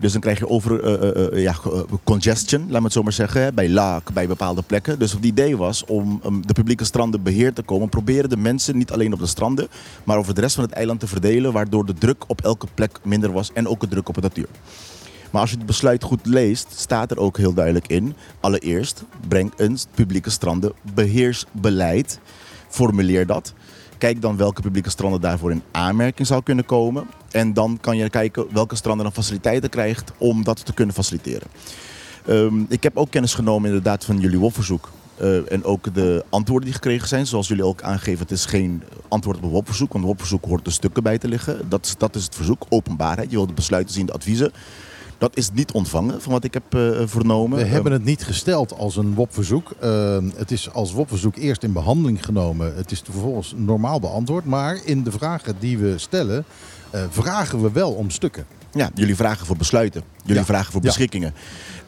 Dus 0.00 0.12
dan 0.12 0.20
krijg 0.20 0.38
je 0.38 0.48
over 0.48 0.84
eh, 0.84 1.08
eh, 1.08 1.32
eh, 1.32 1.42
ja, 1.42 1.54
congestion, 2.04 2.60
laat 2.60 2.78
me 2.78 2.84
het 2.84 2.92
zo 2.92 3.02
maar 3.02 3.12
zeggen, 3.12 3.54
bij 3.54 3.70
laak, 3.70 4.12
bij 4.12 4.26
bepaalde 4.26 4.62
plekken. 4.62 4.98
Dus 4.98 5.12
het 5.12 5.24
idee 5.24 5.56
was 5.56 5.84
om 5.84 6.20
de 6.46 6.52
publieke 6.52 6.84
stranden 6.84 7.22
beheer 7.22 7.52
te 7.52 7.62
komen. 7.62 7.88
Proberen 7.88 8.30
de 8.30 8.36
mensen 8.36 8.76
niet 8.76 8.92
alleen 8.92 9.12
op 9.12 9.18
de 9.18 9.26
stranden, 9.26 9.68
maar 10.04 10.18
over 10.18 10.34
de 10.34 10.40
rest 10.40 10.54
van 10.54 10.64
het 10.64 10.72
eiland 10.72 11.00
te 11.00 11.06
verdelen. 11.06 11.52
Waardoor 11.52 11.86
de 11.86 11.94
druk 11.94 12.24
op 12.26 12.40
elke 12.40 12.66
plek 12.74 12.98
minder 13.02 13.32
was 13.32 13.52
en 13.52 13.68
ook 13.68 13.80
de 13.80 13.88
druk 13.88 14.08
op 14.08 14.14
de 14.14 14.20
natuur. 14.20 14.48
Maar 15.30 15.40
als 15.40 15.50
je 15.50 15.56
het 15.56 15.66
besluit 15.66 16.02
goed 16.02 16.26
leest, 16.26 16.68
staat 16.76 17.10
er 17.10 17.18
ook 17.18 17.36
heel 17.36 17.54
duidelijk 17.54 17.88
in. 17.88 18.14
Allereerst, 18.40 19.04
breng 19.28 19.52
een 19.56 19.78
publieke 19.94 20.30
strandenbeheersbeleid. 20.30 22.18
Formuleer 22.68 23.26
dat. 23.26 23.54
Kijk 23.98 24.22
dan 24.22 24.36
welke 24.36 24.62
publieke 24.62 24.90
stranden 24.90 25.20
daarvoor 25.20 25.50
in 25.50 25.62
aanmerking 25.70 26.26
zou 26.26 26.42
kunnen 26.42 26.64
komen. 26.64 27.06
En 27.30 27.52
dan 27.52 27.78
kan 27.80 27.96
je 27.96 28.10
kijken 28.10 28.46
welke 28.52 28.76
stranden 28.76 29.04
dan 29.04 29.14
faciliteiten 29.14 29.70
krijgt 29.70 30.12
om 30.18 30.44
dat 30.44 30.64
te 30.64 30.74
kunnen 30.74 30.94
faciliteren. 30.94 31.48
Ehm, 32.26 32.60
ik 32.68 32.82
heb 32.82 32.96
ook 32.96 33.10
kennis 33.10 33.34
genomen 33.34 33.68
inderdaad 33.68 34.04
van 34.04 34.20
jullie 34.20 34.38
WOP-verzoek. 34.38 34.90
Eh, 35.16 35.52
en 35.52 35.64
ook 35.64 35.94
de 35.94 36.24
antwoorden 36.28 36.64
die 36.64 36.74
gekregen 36.74 37.08
zijn. 37.08 37.26
Zoals 37.26 37.48
jullie 37.48 37.64
ook 37.64 37.82
aangeven, 37.82 38.20
het 38.20 38.30
is 38.30 38.46
geen 38.46 38.82
antwoord 39.08 39.36
op 39.36 39.42
een 39.42 39.48
WOP-verzoek. 39.48 39.92
Want 39.92 40.04
een 40.04 40.10
WOP-verzoek 40.10 40.44
hoort 40.44 40.66
er 40.66 40.72
stukken 40.72 41.02
bij 41.02 41.18
te 41.18 41.28
liggen. 41.28 41.68
Dat 41.68 41.84
is, 41.84 41.96
dat 41.96 42.16
is 42.16 42.24
het 42.24 42.34
verzoek, 42.34 42.66
openbaarheid. 42.68 43.30
Je 43.30 43.36
wilt 43.36 43.48
de 43.48 43.54
besluiten 43.54 43.94
zien, 43.94 44.06
de 44.06 44.12
adviezen. 44.12 44.52
Dat 45.24 45.36
is 45.36 45.50
niet 45.50 45.72
ontvangen, 45.72 46.22
van 46.22 46.32
wat 46.32 46.44
ik 46.44 46.54
heb 46.54 46.74
eh, 46.74 47.00
vernomen. 47.04 47.58
We 47.58 47.64
hebben 47.64 47.92
het 47.92 48.04
niet 48.04 48.24
gesteld 48.24 48.72
als 48.78 48.96
een 48.96 49.14
WOP-verzoek. 49.14 49.74
Uh, 49.82 50.18
het 50.36 50.50
is 50.50 50.72
als 50.72 50.92
WOP-verzoek 50.92 51.36
eerst 51.36 51.62
in 51.62 51.72
behandeling 51.72 52.24
genomen. 52.24 52.76
Het 52.76 52.90
is 52.90 53.02
vervolgens 53.04 53.54
normaal 53.56 54.00
beantwoord. 54.00 54.44
Maar 54.44 54.80
in 54.84 55.02
de 55.02 55.10
vragen 55.10 55.54
die 55.58 55.78
we 55.78 55.98
stellen, 55.98 56.44
uh, 56.94 57.02
vragen 57.10 57.62
we 57.62 57.72
wel 57.72 57.92
om 57.92 58.10
stukken. 58.10 58.46
Ja, 58.74 58.90
jullie 58.94 59.16
vragen 59.16 59.46
voor 59.46 59.56
besluiten. 59.56 60.02
Jullie 60.22 60.40
Ja. 60.40 60.44
vragen 60.46 60.72
voor 60.72 60.80
Ja. 60.80 60.86
beschikkingen. 60.86 61.34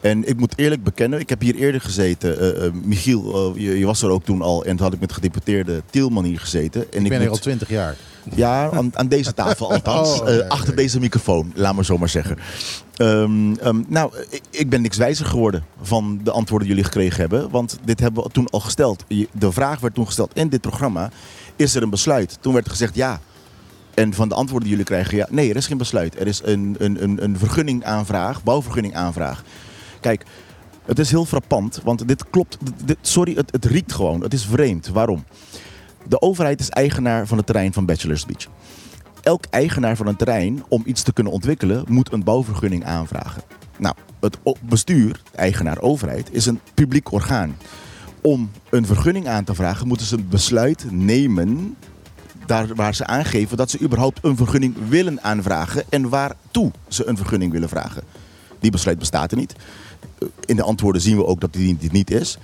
En 0.01 0.27
ik 0.29 0.37
moet 0.37 0.53
eerlijk 0.55 0.83
bekennen, 0.83 1.19
ik 1.19 1.29
heb 1.29 1.41
hier 1.41 1.55
eerder 1.55 1.81
gezeten. 1.81 2.39
eh, 2.39 2.65
eh, 2.65 2.73
Michiel, 2.83 3.53
eh, 3.55 3.61
je, 3.61 3.79
je 3.79 3.85
was 3.85 4.01
er 4.01 4.09
ook 4.09 4.23
toen 4.23 4.41
al. 4.41 4.65
En 4.65 4.75
toen 4.75 4.85
had 4.85 4.93
ik 4.93 4.99
met 4.99 5.13
gedeputeerde 5.13 5.81
Tielman 5.89 6.23
hier 6.23 6.39
gezeten. 6.39 6.93
En 6.93 7.03
Ik 7.03 7.09
ben 7.09 7.19
hier 7.19 7.29
al 7.29 7.37
twintig 7.37 7.69
jaar. 7.69 7.95
Ja, 8.35 8.69
aan, 8.71 8.91
aan 8.93 9.07
deze 9.07 9.33
tafel 9.33 9.71
althans. 9.73 10.21
Oh, 10.21 10.47
achter 10.47 10.75
deze 10.75 10.99
microfoon, 10.99 11.51
laat 11.55 11.73
maar 11.75 11.85
zo 11.85 11.97
maar 11.97 12.09
zeggen. 12.09 12.37
Ehm, 12.95 13.53
ehm, 13.55 13.81
nou, 13.87 14.11
ik, 14.29 14.41
ik 14.49 14.69
ben 14.69 14.81
niks 14.81 14.97
wijzer 14.97 15.25
geworden 15.25 15.65
van 15.81 16.19
de 16.23 16.31
antwoorden 16.31 16.67
die 16.67 16.75
jullie 16.77 16.91
gekregen 16.91 17.19
hebben. 17.19 17.49
Want 17.49 17.79
dit 17.83 17.99
hebben 17.99 18.23
we 18.23 18.29
toen 18.29 18.49
al 18.49 18.59
gesteld. 18.59 19.03
De 19.31 19.51
vraag 19.51 19.79
werd 19.79 19.93
toen 19.93 20.05
gesteld 20.05 20.31
in 20.33 20.49
dit 20.49 20.61
programma. 20.61 21.09
Is 21.55 21.75
er 21.75 21.83
een 21.83 21.89
besluit? 21.89 22.37
Toen 22.41 22.53
werd 22.53 22.65
er 22.65 22.71
gezegd 22.71 22.95
ja. 22.95 23.19
En 23.97 24.13
van 24.13 24.29
de 24.29 24.35
antwoorden 24.35 24.69
die 24.69 24.77
jullie 24.77 24.93
krijgen, 24.93 25.17
ja, 25.17 25.27
nee, 25.29 25.49
er 25.49 25.55
is 25.55 25.67
geen 25.67 25.77
besluit. 25.77 26.19
Er 26.19 26.27
is 26.27 26.41
een, 26.43 26.75
een, 26.77 27.03
een, 27.03 27.23
een 27.23 27.37
vergunning 27.37 27.83
aanvraag, 27.83 28.43
bouwvergunning 28.43 28.95
aanvraag. 28.95 29.43
Kijk, 29.99 30.25
het 30.85 30.99
is 30.99 31.09
heel 31.09 31.25
frappant, 31.25 31.81
want 31.83 32.07
dit 32.07 32.29
klopt. 32.29 32.57
Sorry, 33.01 33.35
het, 33.35 33.51
het 33.51 33.65
riekt 33.65 33.93
gewoon. 33.93 34.21
Het 34.21 34.33
is 34.33 34.45
vreemd. 34.45 34.87
Waarom? 34.87 35.23
De 36.07 36.21
overheid 36.21 36.59
is 36.59 36.69
eigenaar 36.69 37.27
van 37.27 37.37
het 37.37 37.45
terrein 37.45 37.73
van 37.73 37.85
Bachelor's 37.85 38.25
Beach. 38.25 38.47
Elk 39.21 39.45
eigenaar 39.49 39.95
van 39.95 40.07
een 40.07 40.15
terrein, 40.15 40.63
om 40.67 40.81
iets 40.85 41.01
te 41.01 41.13
kunnen 41.13 41.33
ontwikkelen, 41.33 41.83
moet 41.87 42.13
een 42.13 42.23
bouwvergunning 42.23 42.85
aanvragen. 42.85 43.41
Nou, 43.77 43.95
het 44.19 44.37
bestuur, 44.61 45.21
eigenaar 45.35 45.81
overheid, 45.81 46.29
is 46.31 46.45
een 46.45 46.59
publiek 46.73 47.11
orgaan. 47.11 47.57
Om 48.21 48.51
een 48.69 48.85
vergunning 48.85 49.27
aan 49.27 49.43
te 49.43 49.55
vragen, 49.55 49.87
moeten 49.87 50.05
ze 50.05 50.15
een 50.15 50.27
besluit 50.29 50.85
nemen 50.91 51.75
daar 52.47 52.75
waar 52.75 52.95
ze 52.95 53.05
aangeven 53.05 53.57
dat 53.57 53.69
ze 53.69 53.79
überhaupt 53.81 54.19
een 54.21 54.37
vergunning 54.37 54.75
willen 54.89 55.23
aanvragen 55.23 55.83
en 55.89 56.09
waartoe 56.09 56.71
ze 56.87 57.05
een 57.07 57.17
vergunning 57.17 57.51
willen 57.51 57.69
vragen. 57.69 58.03
Die 58.59 58.71
besluit 58.71 58.99
bestaat 58.99 59.31
er 59.31 59.37
niet. 59.37 59.55
Eh, 60.19 60.27
In 60.45 60.55
de 60.55 60.63
antwoorden 60.63 61.01
zien 61.01 61.17
we 61.17 61.25
ook 61.25 61.39
dat 61.41 61.53
die 61.53 61.77
niet 61.91 62.11
is. 62.11 62.37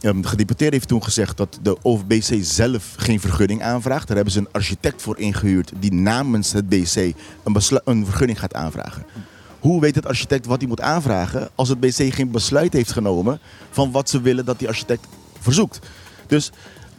Ehm, 0.00 0.20
De 0.20 0.28
gedeputeerde 0.28 0.76
heeft 0.76 0.88
toen 0.88 1.02
gezegd 1.02 1.36
dat 1.36 1.58
de 1.62 1.76
OVBC 1.82 2.38
zelf 2.44 2.94
geen 2.96 3.20
vergunning 3.20 3.62
aanvraagt. 3.62 4.06
Daar 4.06 4.16
hebben 4.16 4.34
ze 4.34 4.40
een 4.40 4.52
architect 4.52 5.02
voor 5.02 5.18
ingehuurd 5.18 5.72
die 5.78 5.92
namens 5.92 6.52
het 6.52 6.68
BC 6.68 6.94
een, 7.44 7.56
een 7.84 8.04
vergunning 8.04 8.38
gaat 8.38 8.54
aanvragen. 8.54 9.04
Hoe 9.60 9.80
weet 9.80 9.94
het 9.94 10.06
architect 10.06 10.46
wat 10.46 10.58
hij 10.58 10.68
moet 10.68 10.80
aanvragen 10.80 11.50
als 11.54 11.68
het 11.68 11.80
BC 11.80 12.14
geen 12.14 12.30
besluit 12.30 12.72
heeft 12.72 12.92
genomen 12.92 13.38
van 13.70 13.90
wat 13.90 14.10
ze 14.10 14.20
willen 14.20 14.44
dat 14.44 14.58
die 14.58 14.68
architect 14.68 15.06
verzoekt? 15.40 15.78
Dus 16.26 16.50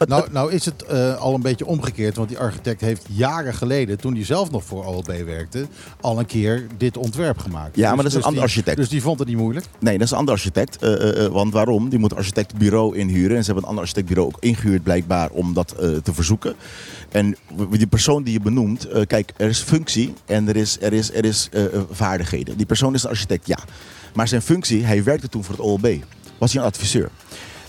Nou, 0.13 0.27
nou 0.31 0.51
is 0.51 0.65
het 0.65 0.83
eh, 0.83 1.17
al 1.17 1.33
een 1.33 1.41
beetje 1.41 1.65
omgekeerd. 1.65 2.15
Want 2.15 2.29
die 2.29 2.37
architect 2.39 2.81
heeft 2.81 3.05
jaren 3.09 3.53
geleden, 3.53 3.97
toen 3.97 4.13
hij 4.13 4.25
zelf 4.25 4.51
nog 4.51 4.63
voor 4.63 4.85
OLB 4.85 5.07
werkte, 5.25 5.67
al 6.01 6.19
een 6.19 6.25
keer 6.25 6.67
dit 6.77 6.97
ontwerp 6.97 7.37
gemaakt. 7.37 7.75
Ja, 7.75 7.87
maar 7.95 7.97
dat 8.03 8.05
is 8.05 8.13
een 8.13 8.19
die- 8.19 8.27
ander 8.29 8.43
architect. 8.43 8.77
Dus 8.77 8.89
die 8.89 9.01
vond 9.01 9.19
het 9.19 9.27
niet 9.27 9.37
moeilijk. 9.37 9.65
Nee, 9.79 9.93
dat 9.97 10.05
is 10.05 10.11
een 10.11 10.17
ander 10.17 10.33
architect. 10.33 10.77
Eh, 10.77 11.25
eh, 11.25 11.31
want 11.31 11.53
waarom? 11.53 11.89
Die 11.89 11.99
moet 11.99 12.11
een 12.11 12.17
architectenbureau 12.17 12.97
inhuren. 12.97 13.35
En 13.37 13.43
ze 13.43 13.45
hebben 13.45 13.63
een 13.63 13.69
ander 13.69 13.83
architectenbureau 13.83 14.35
ook 14.35 14.43
ingehuurd 14.43 14.83
blijkbaar 14.83 15.29
om 15.29 15.53
dat 15.53 15.75
te 16.03 16.13
verzoeken. 16.13 16.55
En 17.11 17.35
die 17.71 17.87
persoon 17.87 18.23
die 18.23 18.33
je 18.33 18.39
benoemt, 18.39 18.87
kijk, 19.07 19.33
er 19.37 19.49
is 19.49 19.59
functie 19.59 20.13
en 20.25 20.47
er 20.47 20.55
is, 20.55 20.77
er 20.81 20.93
is, 20.93 21.13
er 21.13 21.25
is 21.25 21.49
vaardigheden. 21.91 22.57
Die 22.57 22.65
persoon 22.65 22.93
is 22.93 23.03
een 23.03 23.09
architect, 23.09 23.47
ja. 23.47 23.57
Maar 24.13 24.27
zijn 24.27 24.41
functie, 24.41 24.83
hij 24.83 25.03
werkte 25.03 25.29
toen 25.29 25.43
voor 25.43 25.55
het 25.55 25.63
OLB. 25.63 25.87
Was 26.37 26.53
hij 26.53 26.61
een 26.61 26.67
adviseur. 26.67 27.09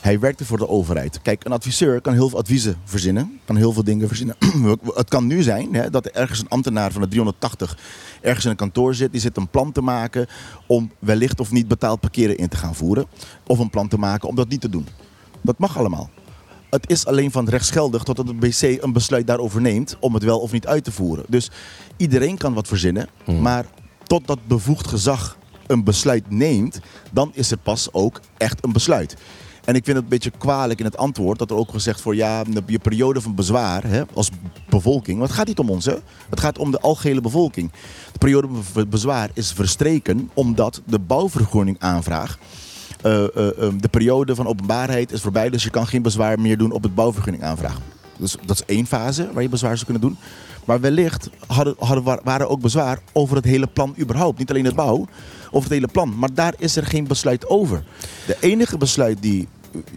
Hij 0.04 0.20
werkte 0.20 0.44
voor 0.44 0.58
de 0.58 0.68
overheid. 0.68 1.22
Kijk, 1.22 1.44
een 1.44 1.52
adviseur 1.52 2.00
kan 2.00 2.12
heel 2.12 2.28
veel 2.28 2.38
adviezen 2.38 2.76
verzinnen. 2.84 3.40
Kan 3.44 3.56
heel 3.56 3.72
veel 3.72 3.84
dingen 3.84 4.08
verzinnen. 4.08 4.36
het 4.94 5.08
kan 5.08 5.26
nu 5.26 5.42
zijn 5.42 5.74
hè, 5.74 5.90
dat 5.90 6.04
er 6.04 6.12
ergens 6.14 6.40
een 6.40 6.48
ambtenaar 6.48 6.92
van 6.92 7.00
de 7.00 7.08
380 7.08 7.78
ergens 8.20 8.44
in 8.44 8.50
een 8.50 8.56
kantoor 8.56 8.94
zit. 8.94 9.12
Die 9.12 9.20
zit 9.20 9.36
een 9.36 9.48
plan 9.48 9.72
te 9.72 9.80
maken 9.80 10.26
om 10.66 10.90
wellicht 10.98 11.40
of 11.40 11.50
niet 11.50 11.68
betaald 11.68 12.00
parkeren 12.00 12.36
in 12.36 12.48
te 12.48 12.56
gaan 12.56 12.74
voeren. 12.74 13.06
Of 13.46 13.58
een 13.58 13.70
plan 13.70 13.88
te 13.88 13.98
maken 13.98 14.28
om 14.28 14.34
dat 14.34 14.48
niet 14.48 14.60
te 14.60 14.68
doen. 14.68 14.86
Dat 15.40 15.58
mag 15.58 15.78
allemaal. 15.78 16.10
Het 16.70 16.90
is 16.90 17.06
alleen 17.06 17.30
van 17.30 17.48
rechtsgeldig 17.48 18.02
totdat 18.02 18.28
het 18.28 18.40
BC 18.40 18.82
een 18.82 18.92
besluit 18.92 19.26
daarover 19.26 19.60
neemt 19.60 19.96
om 20.00 20.14
het 20.14 20.22
wel 20.22 20.38
of 20.40 20.52
niet 20.52 20.66
uit 20.66 20.84
te 20.84 20.92
voeren. 20.92 21.24
Dus 21.28 21.50
iedereen 21.96 22.36
kan 22.36 22.54
wat 22.54 22.68
verzinnen, 22.68 23.08
maar 23.40 23.66
totdat 24.02 24.46
bevoegd 24.46 24.86
gezag 24.86 25.38
een 25.66 25.84
besluit 25.84 26.30
neemt, 26.30 26.80
dan 27.12 27.30
is 27.34 27.50
er 27.50 27.58
pas 27.58 27.92
ook 27.92 28.20
echt 28.36 28.64
een 28.64 28.72
besluit. 28.72 29.16
En 29.64 29.74
ik 29.74 29.84
vind 29.84 29.96
het 29.96 30.04
een 30.04 30.10
beetje 30.10 30.30
kwalijk 30.38 30.78
in 30.78 30.84
het 30.84 30.96
antwoord 30.96 31.38
dat 31.38 31.50
er 31.50 31.56
ook 31.56 31.70
gezegd 31.70 32.02
wordt: 32.02 32.18
ja, 32.18 32.42
je 32.66 32.78
periode 32.78 33.20
van 33.20 33.34
bezwaar 33.34 33.84
hè, 33.84 34.02
als 34.14 34.30
bevolking. 34.68 35.16
Want 35.18 35.28
het 35.28 35.38
gaat 35.38 35.46
niet 35.46 35.58
om 35.58 35.70
ons? 35.70 35.84
Het 35.84 36.40
gaat 36.40 36.58
om 36.58 36.70
de 36.70 36.80
algehele 36.80 37.20
bevolking. 37.20 37.72
De 38.12 38.18
periode 38.18 38.48
van 38.72 38.88
bezwaar 38.88 39.30
is 39.34 39.52
verstreken 39.52 40.30
omdat 40.34 40.82
de 40.86 40.98
bouwvergunning 40.98 41.76
aanvraag. 41.78 42.38
eh, 43.02 43.24
eh, 43.24 43.48
eh, 43.66 43.72
de 43.80 43.88
periode 43.88 44.34
van 44.34 44.46
openbaarheid 44.46 45.12
is 45.12 45.20
voorbij, 45.20 45.50
dus 45.50 45.62
je 45.62 45.70
kan 45.70 45.86
geen 45.86 46.02
bezwaar 46.02 46.40
meer 46.40 46.58
doen 46.58 46.72
op 46.72 46.82
het 46.82 46.94
bouwvergunning 46.94 47.44
aanvraag. 47.44 47.80
Dus 48.16 48.36
dat 48.46 48.56
is 48.56 48.74
één 48.74 48.86
fase 48.86 49.30
waar 49.32 49.42
je 49.42 49.48
bezwaar 49.48 49.74
zou 49.76 49.84
kunnen 49.84 50.02
doen. 50.08 50.16
Maar 50.64 50.80
wellicht 50.80 51.30
hadden, 51.46 51.74
hadden, 51.78 52.04
wa- 52.04 52.20
waren 52.24 52.48
ook 52.48 52.60
bezwaar 52.60 52.98
over 53.12 53.36
het 53.36 53.44
hele 53.44 53.66
plan 53.66 53.94
überhaupt. 53.98 54.38
Niet 54.38 54.50
alleen 54.50 54.64
het 54.64 54.74
bouw, 54.74 55.06
over 55.54 55.70
het 55.70 55.78
hele 55.78 55.92
plan. 55.92 56.18
Maar 56.18 56.34
daar 56.34 56.54
is 56.58 56.76
er 56.76 56.86
geen 56.86 57.06
besluit 57.06 57.48
over. 57.48 57.84
De 58.26 58.36
enige 58.40 58.78
besluit 58.78 59.22
die 59.22 59.48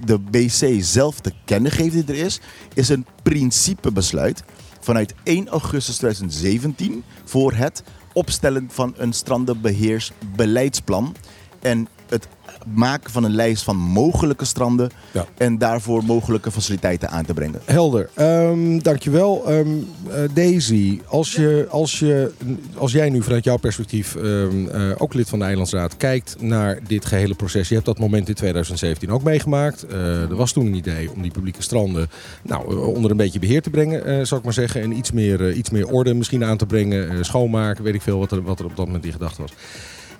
de 0.06 0.20
BC 0.20 0.78
zelf 0.80 1.20
te 1.20 1.32
kennen 1.46 1.72
geeft 1.72 1.94
die 1.94 2.04
er 2.08 2.26
is, 2.26 2.40
is 2.74 2.90
een 2.90 3.06
principebesluit 3.24 4.44
vanuit 4.80 5.14
1 5.24 5.48
augustus 5.48 5.96
2017 5.96 7.04
voor 7.24 7.54
het 7.54 7.84
opstellen 8.14 8.70
van 8.72 8.94
een 8.98 9.14
strandenbeheersbeleidsplan. 9.14 11.16
En 11.60 11.88
het 12.08 12.28
maken 12.74 13.12
van 13.12 13.24
een 13.24 13.36
lijst 13.36 13.64
van 13.64 13.78
mogelijke 13.78 14.46
stranden 14.46 14.90
Ja. 15.12 15.26
en 15.38 15.58
daarvoor 15.58 16.04
mogelijke 16.04 16.52
faciliteiten 16.52 17.10
aan 17.10 17.26
te 17.26 17.34
brengen. 17.34 17.60
Helder. 17.66 18.10
Ehm, 18.14 18.80
dankjewel. 18.80 19.44
Ehm 19.48 19.68
eh, 20.10 20.22
Daisy, 20.34 21.00
als, 21.06 21.34
je, 21.34 21.68
als, 21.70 22.00
je, 22.00 22.32
als 22.76 22.92
jij 22.92 23.10
nu 23.10 23.24
vanuit 23.24 23.44
jouw 23.44 23.58
perspectief, 23.58 24.16
ehm, 24.16 24.68
eh, 24.68 24.82
ook 24.98 25.14
lid 25.14 25.30
van 25.30 25.40
de 25.40 25.46
Eilandsraad, 25.46 25.98
kijkt 25.98 26.36
naar 26.42 26.80
dit 26.88 27.06
gehele 27.06 27.36
proces. 27.36 27.68
Je 27.68 27.74
hebt 27.74 27.86
dat 27.86 28.00
moment 28.00 28.30
in 28.30 28.36
2017 28.36 29.12
ook 29.12 29.24
meegemaakt. 29.24 29.84
Eh, 29.84 30.22
er 30.22 30.36
was 30.36 30.52
toen 30.52 30.66
een 30.66 30.74
idee 30.76 31.12
om 31.12 31.22
die 31.22 31.32
publieke 31.32 31.62
stranden 31.62 32.10
nou, 32.44 32.86
onder 32.96 33.12
een 33.12 33.18
beetje 33.18 33.40
beheer 33.40 33.62
te 33.62 33.70
brengen, 33.70 34.28
zou 34.28 34.40
ik 34.40 34.46
maar 34.46 34.56
zeggen. 34.56 34.82
En 34.82 34.98
iets 34.98 35.12
meer, 35.12 35.54
iets 35.54 35.70
meer 35.70 35.88
orde 35.88 36.14
misschien 36.14 36.44
aan 36.44 36.58
te 36.58 36.66
brengen. 36.66 37.26
schoonmaken, 37.26 37.84
weet 37.84 37.94
ik 37.96 38.02
veel 38.02 38.20
wat 38.20 38.32
er, 38.32 38.42
wat 38.42 38.60
er 38.60 38.66
op 38.66 38.76
dat 38.76 38.86
moment 38.86 39.06
in 39.06 39.12
gedacht 39.12 39.38
was. 39.38 39.52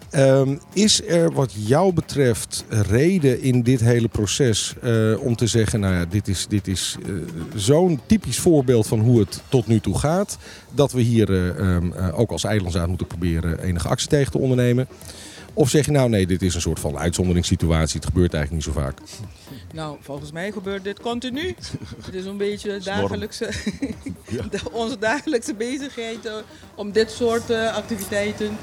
Ehm, 0.10 0.56
is 0.74 1.08
er 1.08 1.32
wat 1.32 1.54
jou 1.54 1.94
betreft 1.94 2.66
reden 2.70 3.42
in 3.42 3.62
dit 3.62 3.80
hele 3.80 4.08
proces 4.08 4.74
eh, 4.82 5.20
om 5.20 5.36
te 5.36 5.48
zeggen, 5.48 5.80
nou 5.80 5.94
ja, 5.94 6.06
dit 6.06 6.28
is, 6.28 6.48
dit 6.48 6.68
is 6.68 6.98
eh, 7.06 7.12
zo'n 7.56 8.00
typisch 8.06 8.40
voorbeeld 8.40 8.88
van 8.88 9.00
hoe 9.00 9.20
het 9.20 9.42
tot 9.50 9.68
nu 9.68 9.80
toe 9.80 9.98
gaat, 9.98 10.38
dat 10.72 10.92
we 10.92 11.02
hier 11.02 11.32
eh, 11.32 11.50
ehm, 11.50 11.92
eh, 11.92 12.20
ook 12.20 12.32
als 12.32 12.44
eilandzaad 12.44 12.88
moeten 12.88 13.08
proberen 13.08 13.60
enige 13.60 13.88
actie 13.88 14.10
tegen 14.10 14.32
te 14.32 14.38
ondernemen? 14.38 14.88
Of 15.54 15.70
zeg 15.70 15.86
je 15.86 15.92
nou 15.92 16.10
nee, 16.10 16.28
dit 16.28 16.42
is 16.42 16.56
een 16.56 16.62
soort 16.62 16.80
van 16.80 16.98
uitzonderingssituatie, 16.98 18.00
het 18.00 18.10
gebeurt 18.10 18.34
eigenlijk 18.34 18.66
niet 18.66 18.76
zo 18.76 18.82
vaak. 18.82 19.00
Nou, 19.74 19.98
volgens 20.02 20.32
mij 20.32 20.52
gebeurt 20.52 20.84
dit 20.84 21.00
continu. 21.00 21.56
Het 22.06 22.14
is 22.14 22.26
een 22.26 22.38
beetje 22.38 22.80
dagelijkse, 22.80 23.50
onze 24.72 24.98
dagelijkse 25.00 25.54
bezigheid 25.54 26.32
om 26.76 26.92
dit 26.92 27.12
soort 27.12 27.52
activiteiten, 27.52 28.58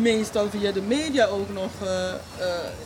meestal 0.00 0.48
via 0.50 0.72
de 0.72 0.82
media 0.82 1.26
ook 1.26 1.48
nog, 1.52 1.70
eh, 1.82 2.08
eh, 2.14 2.16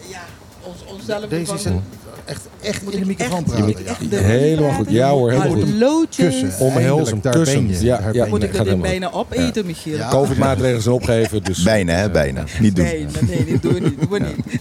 ja, 0.08 0.24
ons, 0.62 0.92
onszelf 0.92 1.24
Deze 1.28 1.54
is 1.54 1.64
een- 1.64 1.80
echt, 2.24 2.40
echt 2.60 2.82
Moet 2.82 2.92
in 2.94 3.00
de 3.00 3.06
microfoon 3.06 3.38
echt- 3.38 3.46
praten. 3.54 3.84
ja. 3.84 3.90
echt 3.90 4.10
de- 4.10 4.16
Helemaal 4.16 4.72
goed. 4.72 4.90
Ja 4.90 5.10
hoor, 5.10 5.30
helemaal 5.30 5.52
goed. 5.52 6.08
Kussen. 6.16 6.52
Omhels 6.58 7.10
hem. 7.10 7.20
Ja, 7.80 8.08
ja. 8.12 8.26
Moet 8.26 8.42
ik 8.42 8.52
helemaal 8.52 8.76
bijna 8.78 9.12
opeten, 9.12 9.66
Michiel? 9.66 9.96
Ja. 9.96 10.08
Covid-maatregelen 10.10 10.82
zijn 10.82 10.94
opgeheven, 10.94 11.42
dus... 11.42 11.62
Bijna, 11.62 11.92
hè? 11.92 12.10
Bijna. 12.10 12.44
Niet 12.60 12.76
doen. 12.76 12.84
Nee, 12.84 13.06
nee, 13.28 13.44
dit 13.44 13.62
doen 13.62 13.72
we 13.72 13.80
niet. 13.80 14.00
Doen 14.00 14.08
we 14.10 14.18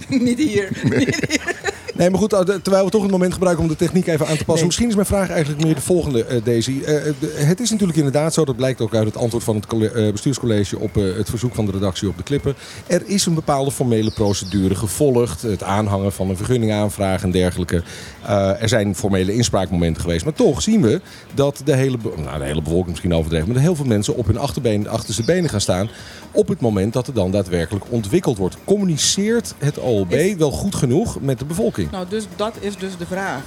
niet. 0.09 0.21
niet 0.27 0.37
hier. 0.37 0.69
Niet 0.97 1.15
hier. 1.29 1.69
Nee, 1.95 2.09
maar 2.09 2.19
goed, 2.19 2.33
eh, 2.33 2.39
terwijl 2.39 2.85
we 2.85 2.91
toch 2.91 3.01
het 3.01 3.11
moment 3.11 3.33
gebruiken 3.33 3.63
om 3.63 3.69
de 3.69 3.75
techniek 3.75 4.07
even 4.07 4.27
aan 4.27 4.37
te 4.37 4.45
passen. 4.45 4.53
Nee. 4.55 4.65
Misschien 4.65 4.87
is 4.87 4.95
mijn 4.95 5.05
vraag 5.07 5.29
eigenlijk 5.29 5.63
meer 5.63 5.75
de 5.75 5.81
volgende, 5.81 6.25
eh, 6.25 6.43
Daisy. 6.43 6.79
Eh, 6.85 6.93
de- 7.19 7.33
het 7.35 7.59
is 7.59 7.69
natuurlijk 7.69 7.97
inderdaad 7.97 8.33
zo, 8.33 8.45
dat 8.45 8.55
blijkt 8.55 8.81
ook 8.81 8.95
uit 8.95 9.05
het 9.05 9.17
antwoord 9.17 9.43
van 9.43 9.55
het 9.55 9.65
colle- 9.65 9.91
eh, 9.91 10.11
bestuurscollege 10.11 10.79
op 10.79 10.97
eh, 10.97 11.03
het 11.17 11.29
verzoek 11.29 11.55
van 11.55 11.65
de 11.65 11.71
redactie 11.71 12.07
op 12.07 12.17
de 12.17 12.23
klippen. 12.23 12.55
Er 12.87 13.01
is 13.05 13.25
een 13.25 13.33
bepaalde 13.33 13.71
formele 13.71 14.11
procedure 14.11 14.75
gevolgd. 14.75 15.41
Het 15.41 15.63
aanhangen 15.91 16.11
van 16.11 16.29
een 16.29 16.37
vergunningaanvraag 16.37 17.23
en 17.23 17.31
dergelijke. 17.31 17.83
Eh, 18.25 18.61
er 18.61 18.69
zijn 18.69 18.95
formele 18.95 19.33
inspraakmomenten 19.33 20.01
geweest. 20.01 20.23
Maar 20.23 20.33
toch 20.33 20.61
zien 20.61 20.81
we 20.81 21.01
dat 21.33 21.61
de 21.65 21.75
hele, 21.75 21.97
nou, 22.15 22.37
de 22.39 22.45
hele 22.45 22.61
bevolking 22.61 22.89
misschien 22.89 23.13
overdreven, 23.13 23.45
maar 23.45 23.55
dat 23.55 23.65
heel 23.65 23.75
veel 23.75 23.85
mensen 23.85 24.15
op 24.15 24.25
hun 24.27 24.37
achterbeen, 24.37 24.87
achterste 24.89 25.23
benen 25.23 25.49
gaan 25.49 25.61
staan. 25.61 25.89
Op 26.31 26.47
het 26.47 26.61
moment 26.61 26.93
dat 26.93 27.07
er 27.07 27.13
dan 27.13 27.31
daadwerkelijk 27.31 27.85
ontwikkeld 27.89 28.37
wordt. 28.37 28.57
Communiceert 28.63 29.53
het 29.57 29.77
OLB 29.79 30.11
Is- 30.13 30.35
wel 30.35 30.51
goed 30.51 30.75
genoeg 30.75 31.21
met 31.21 31.39
de 31.39 31.45
bevolking? 31.45 31.91
Nou, 31.91 32.05
dus 32.09 32.27
dat 32.35 32.53
is 32.59 32.77
dus 32.77 32.97
de 32.97 33.05
vraag. 33.05 33.41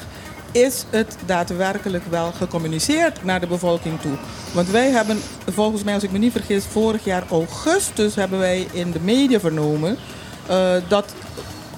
Is 0.53 0.85
het 0.91 1.17
daadwerkelijk 1.27 2.05
wel 2.11 2.33
gecommuniceerd 2.33 3.25
naar 3.25 3.41
de 3.41 3.47
bevolking 3.47 4.01
toe? 4.01 4.13
Want 4.53 4.71
wij 4.71 4.91
hebben, 4.91 5.19
volgens 5.53 5.85
mij, 5.85 5.95
als 5.95 6.03
ik 6.03 6.11
me 6.13 6.19
niet 6.19 6.33
vergis, 6.33 6.65
vorig 6.65 7.05
jaar 7.05 7.25
augustus 7.31 8.15
hebben 8.15 8.39
wij 8.39 8.67
in 8.73 8.91
de 8.91 9.01
media 9.01 9.41
vernomen 9.41 9.97
eh, 10.47 10.73
dat 10.89 11.15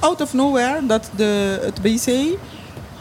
out 0.01 0.21
of 0.21 0.33
nowhere 0.33 0.87
dat 0.87 1.11
de, 1.17 1.61
het 1.63 1.83
BC 1.83 2.37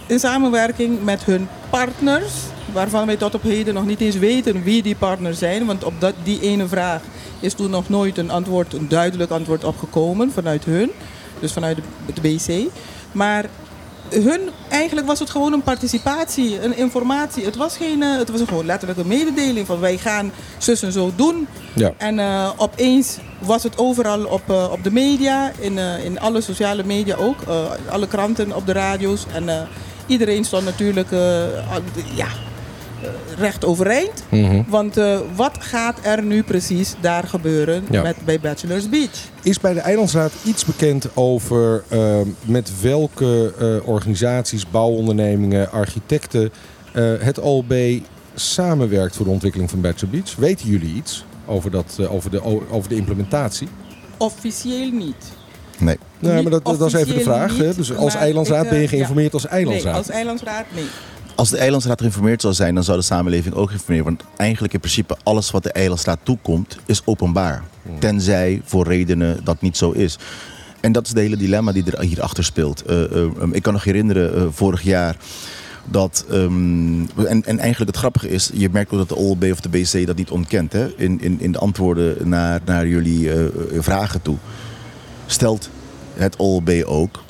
in 0.07 0.19
samenwerking 0.19 1.03
met 1.03 1.23
hun 1.23 1.47
partners, 1.69 2.33
waarvan 2.73 3.05
wij 3.05 3.15
tot 3.15 3.35
op 3.35 3.41
heden 3.41 3.73
nog 3.73 3.85
niet 3.85 4.01
eens 4.01 4.17
weten 4.17 4.63
wie 4.63 4.81
die 4.81 4.95
partners 4.95 5.37
zijn, 5.37 5.65
want 5.65 5.83
op 5.83 5.93
dat, 5.99 6.13
die 6.23 6.41
ene 6.41 6.67
vraag 6.67 7.01
is 7.39 7.53
toen 7.53 7.69
nog 7.69 7.89
nooit 7.89 8.17
een 8.17 8.31
antwoord, 8.31 8.73
een 8.73 8.87
duidelijk 8.87 9.31
antwoord 9.31 9.63
opgekomen 9.63 10.31
vanuit 10.31 10.65
hun, 10.65 10.91
dus 11.39 11.53
vanuit 11.53 11.77
het 12.05 12.21
BC. 12.21 12.71
Maar 13.11 13.45
hun, 14.09 14.49
eigenlijk 14.69 15.07
was 15.07 15.19
het 15.19 15.29
gewoon 15.29 15.53
een 15.53 15.61
participatie, 15.61 16.61
een 16.63 16.77
informatie. 16.77 17.45
Het 17.45 17.55
was, 17.55 17.77
geen, 17.77 18.03
eh, 18.03 18.17
het 18.17 18.29
was 18.29 18.41
gewoon 18.47 18.65
letterlijk 18.65 18.99
een 18.99 19.07
mededeling 19.07 19.67
van 19.67 19.79
wij 19.79 19.97
gaan 19.97 20.31
zus 20.57 20.81
en 20.81 20.91
zo 20.91 21.11
doen. 21.15 21.47
Ja. 21.73 21.93
En 21.97 22.19
eh, 22.19 22.51
opeens 22.57 23.17
was 23.39 23.63
het 23.63 23.77
overal 23.77 24.25
op, 24.25 24.49
eh, 24.49 24.71
op 24.71 24.83
de 24.83 24.91
media, 24.91 25.51
in, 25.59 25.77
in 25.77 26.19
alle 26.19 26.41
sociale 26.41 26.83
media 26.83 27.15
ook. 27.15 27.37
alle 27.89 28.07
kranten, 28.07 28.55
op 28.55 28.65
de 28.65 28.71
radio's. 28.71 29.25
En 29.33 29.67
iedereen 30.07 30.45
stond 30.45 30.63
natuurlijk 30.63 31.09
ja, 32.15 32.27
recht 33.37 33.65
overeind. 33.65 34.23
Mhm. 34.29 34.61
Want 34.67 34.97
eh, 34.97 35.17
wat 35.35 35.57
gaat 35.59 35.99
er 36.01 36.23
nu 36.23 36.43
precies 36.43 36.93
daar 37.01 37.23
gebeuren 37.23 37.83
Ja. 37.89 38.01
met, 38.01 38.15
bij 38.25 38.39
Bachelor's 38.39 38.89
Beach? 38.89 39.29
Is 39.43 39.59
bij 39.59 39.73
de 39.73 39.79
Eilandsraad 39.79 40.31
iets 40.43 40.65
bekend 40.65 41.07
over 41.13 41.83
eh, 41.87 42.15
met 42.45 42.81
welke 42.81 43.53
eh, 43.59 43.87
organisaties, 43.87 44.69
bouwondernemingen, 44.69 45.71
architecten 45.71 46.51
eh, 46.93 47.03
het 47.19 47.39
OLB 47.39 47.73
samenwerkt 48.35 49.15
voor 49.15 49.25
de 49.25 49.31
ontwikkeling 49.31 49.69
van 49.69 49.81
Bachelor 49.81 50.11
Beach? 50.11 50.35
Weten 50.35 50.69
jullie 50.69 50.95
iets 50.95 51.25
over, 51.45 51.71
dat, 51.71 51.99
over, 52.09 52.31
de, 52.31 52.43
over 52.71 52.89
de 52.89 52.95
implementatie? 52.95 53.67
Officieel 54.17 54.91
niet. 54.91 55.15
Nee. 55.77 55.97
Nee, 56.19 56.41
maar 56.41 56.51
dat, 56.51 56.65
dat 56.65 56.81
is 56.81 56.93
even 56.93 57.15
de 57.15 57.21
vraag. 57.23 57.57
Niet, 57.59 57.75
Dus 57.75 57.95
als 57.95 58.15
Eilandsraad 58.15 58.63
ik, 58.63 58.69
ben 58.69 58.79
je 58.79 58.87
geïnformeerd 58.87 59.33
als 59.33 59.43
Nee, 59.43 59.51
Eilandsraad. 59.51 59.95
als 59.97 60.09
eilandsraad 60.09 60.65
nee. 60.75 60.85
Als 61.35 61.49
de 61.49 61.57
eilandsraad 61.57 61.99
geïnformeerd 61.99 62.41
zou 62.41 62.53
zijn, 62.53 62.75
dan 62.75 62.83
zou 62.83 62.97
de 62.97 63.03
samenleving 63.03 63.55
ook 63.55 63.67
geïnformeerd 63.67 64.03
worden. 64.03 64.25
Want 64.25 64.39
eigenlijk 64.39 64.73
in 64.73 64.79
principe 64.79 65.17
alles 65.23 65.51
wat 65.51 65.63
de 65.63 65.71
eilandsraad 65.71 66.19
toekomt, 66.23 66.77
is 66.85 67.01
openbaar. 67.05 67.63
Tenzij 67.99 68.61
voor 68.63 68.87
redenen 68.87 69.43
dat 69.43 69.61
niet 69.61 69.77
zo 69.77 69.91
is. 69.91 70.17
En 70.79 70.91
dat 70.91 71.05
is 71.05 71.13
de 71.13 71.21
hele 71.21 71.37
dilemma 71.37 71.71
die 71.71 71.91
er 71.91 72.01
hierachter 72.01 72.43
speelt. 72.43 72.81
Eh, 72.81 73.03
eh, 73.03 73.11
um, 73.11 73.53
ik 73.53 73.61
kan 73.61 73.73
nog 73.73 73.83
herinneren, 73.83 74.35
eh, 74.35 74.43
vorig 74.49 74.81
jaar, 74.81 75.17
dat... 75.85 76.25
ehm, 76.29 77.01
en, 77.25 77.45
en 77.45 77.59
eigenlijk 77.59 77.91
het 77.91 77.97
grappige 77.97 78.29
is, 78.29 78.49
je 78.53 78.69
merkt 78.71 78.91
ook 78.91 78.97
dat 78.97 79.09
de 79.09 79.15
OLB 79.15 79.43
of 79.51 79.59
de 79.59 79.69
BC 79.69 80.05
dat 80.05 80.15
niet 80.15 80.29
ontkent. 80.29 80.73
Hè? 80.73 80.87
In, 80.97 81.21
in, 81.21 81.41
in 81.41 81.51
de 81.51 81.59
antwoorden 81.59 82.29
naar, 82.29 82.61
naar 82.65 82.87
jullie 82.87 83.29
vragen 83.79 84.21
toe. 84.21 84.37
Stelt 85.25 85.69
het 86.13 86.35
OLB 86.35 86.83
ook 86.85 87.23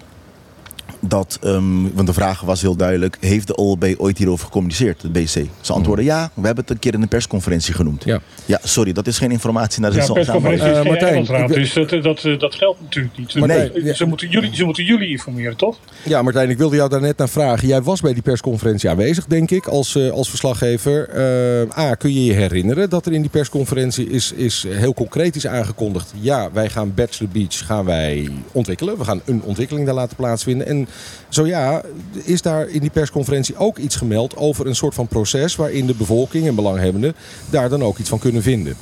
dat, 0.99 1.39
ehm, 1.41 1.81
want 1.93 2.07
de 2.07 2.13
vraag 2.13 2.41
was 2.41 2.61
heel 2.61 2.75
duidelijk, 2.75 3.17
heeft 3.19 3.47
de 3.47 3.55
OLB 3.55 3.93
ooit 3.97 4.17
hierover 4.17 4.45
gecommuniceerd, 4.45 5.01
de 5.01 5.09
BC? 5.09 5.45
Ze 5.61 5.73
antwoorden 5.73 6.05
ja, 6.05 6.31
we 6.33 6.45
hebben 6.45 6.63
het 6.63 6.73
een 6.73 6.79
keer 6.79 6.93
in 6.93 7.01
een 7.01 7.07
persconferentie 7.07 7.73
genoemd. 7.73 8.03
Ja. 8.03 8.19
Ja, 8.45 8.59
sorry, 8.63 8.93
dat 8.93 9.07
is 9.07 9.17
geen 9.17 9.31
informatie 9.31 9.81
naar 9.81 9.91
de 9.91 9.97
Ja, 9.97 10.13
persconferentie 10.13 10.67
is 10.69 10.75
Eh, 10.75 10.81
geen 10.81 10.91
Martijn, 10.91 11.47
dus 11.47 11.73
dat, 11.73 11.89
dat, 11.89 12.39
dat 12.39 12.55
geldt 12.55 12.81
natuurlijk 12.81 13.17
niet. 13.17 13.35
Martijn, 13.35 13.71
ze, 13.73 13.95
ja. 13.97 14.05
moeten 14.05 14.29
jullie, 14.29 14.55
ze 14.55 14.63
moeten 14.63 14.83
jullie 14.83 15.09
informeren, 15.09 15.57
toch? 15.57 15.77
Ja, 16.03 16.21
Martijn, 16.21 16.49
ik 16.49 16.57
wilde 16.57 16.75
jou 16.75 16.89
daar 16.89 17.01
net 17.01 17.17
naar 17.17 17.29
vragen. 17.29 17.67
Jij 17.67 17.81
was 17.81 18.01
bij 18.01 18.13
die 18.13 18.21
persconferentie 18.21 18.89
aanwezig, 18.89 19.25
denk 19.25 19.51
ik, 19.51 19.67
als, 19.67 19.95
eh, 19.95 20.09
als 20.09 20.29
verslaggever. 20.29 21.09
Eh, 21.09 21.77
A, 21.77 21.95
kun 21.95 22.13
je 22.13 22.25
je 22.25 22.33
herinneren 22.33 22.89
dat 22.89 23.05
er 23.05 23.13
in 23.13 23.21
die 23.21 23.29
persconferentie 23.29 24.09
is, 24.09 24.31
is 24.31 24.65
heel 24.67 24.93
concreet 24.93 25.35
is 25.35 25.47
aangekondigd... 25.47 26.13
ja, 26.19 26.49
wij 26.53 26.69
gaan 26.69 26.93
Bachelor 26.93 27.31
Beach 27.31 27.65
gaan 27.65 27.85
wij 27.85 28.29
ontwikkelen. 28.51 28.97
We 28.97 29.03
gaan 29.03 29.21
een 29.25 29.41
ontwikkeling 29.43 29.85
daar 29.85 29.95
laten 29.95 30.15
plaatsvinden. 30.15 30.67
En 30.67 30.87
zo 31.29 31.45
ja, 31.45 31.81
is 32.23 32.41
daar 32.41 32.69
in 32.69 32.79
die 32.79 32.89
persconferentie 32.89 33.57
ook 33.57 33.77
iets 33.77 33.95
gemeld 33.95 34.37
over 34.37 34.67
een 34.67 34.75
soort 34.75 34.93
van 34.93 35.07
proces... 35.07 35.55
waarin 35.55 35.85
de 35.85 35.95
bevolking 35.95 36.47
en 36.47 36.55
belanghebbenden 36.55 37.15
daar 37.49 37.69
dan 37.69 37.83
ook 37.83 37.97
iets 37.97 38.09
van 38.09 38.19
kunnen 38.19 38.41
vinden. 38.41 38.75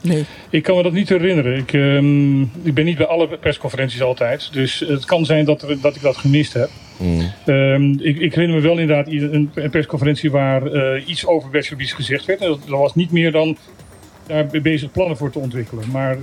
Nee. 0.00 0.24
Ik 0.50 0.62
kan 0.62 0.76
me 0.76 0.82
dat 0.82 0.92
niet 0.92 1.08
herinneren. 1.08 1.56
Ik, 1.56 1.72
ehm, 1.72 2.40
ik 2.42 2.74
ben 2.74 2.84
niet 2.84 2.96
bij 2.96 3.06
alle 3.06 3.38
persconferenties 3.38 4.02
altijd. 4.02 4.48
Dus 4.52 4.84
het 4.88 5.04
kan 5.04 5.24
zijn 5.24 5.44
dat, 5.44 5.62
er- 5.62 5.80
dat 5.80 5.96
ik 5.96 6.02
dat 6.02 6.16
gemist 6.16 6.52
heb. 6.52 6.70
Ehm, 7.46 7.90
ik, 7.90 8.18
ik 8.18 8.34
herinner 8.34 8.56
me 8.56 8.62
wel 8.62 8.78
inderdaad 8.78 9.06
een, 9.06 9.50
een 9.54 9.70
persconferentie 9.70 10.30
waar 10.30 10.66
eh, 10.66 11.08
iets 11.08 11.26
over 11.26 11.50
Beach 11.50 11.94
gezegd 11.94 12.24
werd. 12.24 12.40
En 12.40 12.48
dat, 12.48 12.60
dat 12.66 12.78
was 12.78 12.94
niet 12.94 13.10
meer 13.10 13.32
dan 13.32 13.56
daar 14.26 14.46
bezig 14.62 14.92
plannen 14.92 15.16
voor 15.16 15.30
te 15.30 15.38
ontwikkelen. 15.38 15.84
Maar 15.90 16.18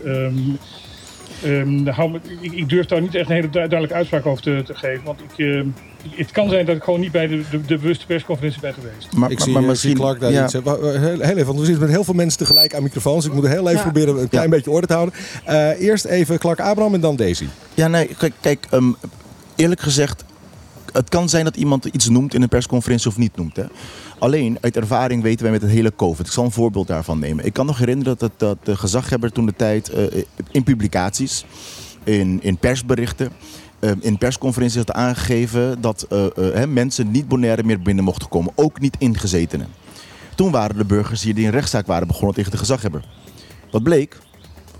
ehm, 1.44 1.88
hou 1.88 2.12
me- 2.12 2.20
ik, 2.42 2.52
ik 2.52 2.70
durf 2.70 2.86
daar 2.86 3.02
niet 3.02 3.16
echt 3.16 3.30
een 3.30 3.36
hele 3.36 3.50
du- 3.50 3.52
duidelijke 3.60 3.94
uitspraak 3.94 4.26
over 4.26 4.44
te, 4.44 4.62
te 4.66 4.76
geven. 4.76 5.04
Want 5.04 5.20
ik, 5.20 5.46
ehm, 5.46 5.68
het 6.10 6.32
kan 6.32 6.50
zijn 6.50 6.66
dat 6.66 6.76
ik 6.76 6.84
gewoon 6.84 7.00
niet 7.00 7.12
bij 7.12 7.28
de, 7.28 7.42
de, 7.52 7.62
de 7.66 7.78
bewuste 7.78 8.06
persconferentie 8.06 8.62
ben 8.62 8.74
geweest. 8.74 9.14
Maar, 9.16 9.32
Ik 9.32 9.38
maar- 9.38 9.44
zie, 9.46 9.54
maar 9.54 9.62
eh, 9.62 9.68
misschien, 9.68 9.96
Clark 9.96 10.20
daar 10.20 10.32
ja, 10.32 10.44
iets. 10.44 10.54
Heel, 10.54 10.94
heel 11.00 11.22
even, 11.22 11.46
want 11.46 11.60
we 11.60 11.66
zitten 11.66 11.84
met 11.84 11.92
heel 11.94 12.04
veel 12.04 12.14
mensen 12.14 12.40
tegelijk 12.40 12.74
aan 12.76 12.84
microfoons. 12.84 13.26
Ik 13.26 13.34
moet 13.34 13.48
heel 13.48 13.60
even 13.68 13.72
Ja. 13.72 13.82
proberen 13.82 14.22
een 14.22 14.30
klein 14.30 14.46
Ja. 14.50 14.56
beetje 14.56 14.72
orde 14.72 14.88
te 14.88 14.94
houden. 14.94 15.16
Eh, 15.46 15.82
eerst 15.82 16.06
even 16.06 16.38
Clark 16.40 16.60
Abraham 16.60 16.94
en 16.94 17.02
dan 17.02 17.16
Daisy. 17.16 17.46
Ja, 17.74 17.88
nee, 17.88 18.10
kijk, 18.18 18.34
kijk 18.42 18.68
ehm, 18.70 18.92
eerlijk 19.56 19.82
gezegd, 19.82 20.24
het 20.92 21.10
kan 21.10 21.30
zijn 21.30 21.44
dat 21.44 21.56
iemand 21.56 21.86
iets 21.86 22.10
noemt 22.10 22.34
in 22.34 22.42
een 22.42 22.50
persconferentie 22.50 23.08
of 23.10 23.18
niet 23.18 23.36
noemt. 23.36 23.56
Hè. 23.56 23.64
Alleen, 24.26 24.58
uit 24.62 24.78
ervaring 24.78 25.22
weten 25.22 25.44
wij 25.44 25.52
met 25.52 25.62
het 25.62 25.72
hele 25.72 25.96
COVID. 25.96 26.26
Ik 26.26 26.32
zal 26.32 26.44
een 26.44 26.52
voorbeeld 26.52 26.88
daarvan 26.88 27.20
nemen. 27.20 27.46
Ik 27.46 27.54
kan 27.54 27.66
nog 27.66 27.78
herinneren 27.78 28.18
dat, 28.18 28.32
dat 28.38 28.58
de 28.64 28.78
gezaghebber 28.78 29.32
toen 29.32 29.46
de 29.46 29.56
tijd 29.56 29.90
eh, 29.90 30.24
in 30.52 30.64
publicaties, 30.64 31.46
in, 32.04 32.40
in 32.44 32.58
persberichten, 32.58 33.32
eh, 33.80 33.92
in 34.00 34.18
persconferenties 34.18 34.78
had 34.78 34.92
aangegeven 34.92 35.82
dat 35.82 36.08
eh, 36.10 36.66
mensen 36.66 37.12
niet 37.12 37.28
Bonaire 37.28 37.64
meer 37.64 37.82
binnen 37.82 38.04
mochten 38.04 38.30
komen. 38.30 38.52
Ook 38.56 38.80
niet 38.80 38.96
ingezetenen. 39.00 39.68
Toen 40.36 40.52
waren 40.52 40.78
de 40.78 40.86
burgers 40.86 41.24
hier 41.24 41.36
die 41.36 41.46
een 41.46 41.52
rechtszaak 41.52 41.88
waren 41.88 42.08
begonnen 42.08 42.36
tegen 42.36 42.52
de 42.52 42.58
gezaghebber. 42.58 43.06
Wat 43.72 43.84
bleek? 43.84 44.18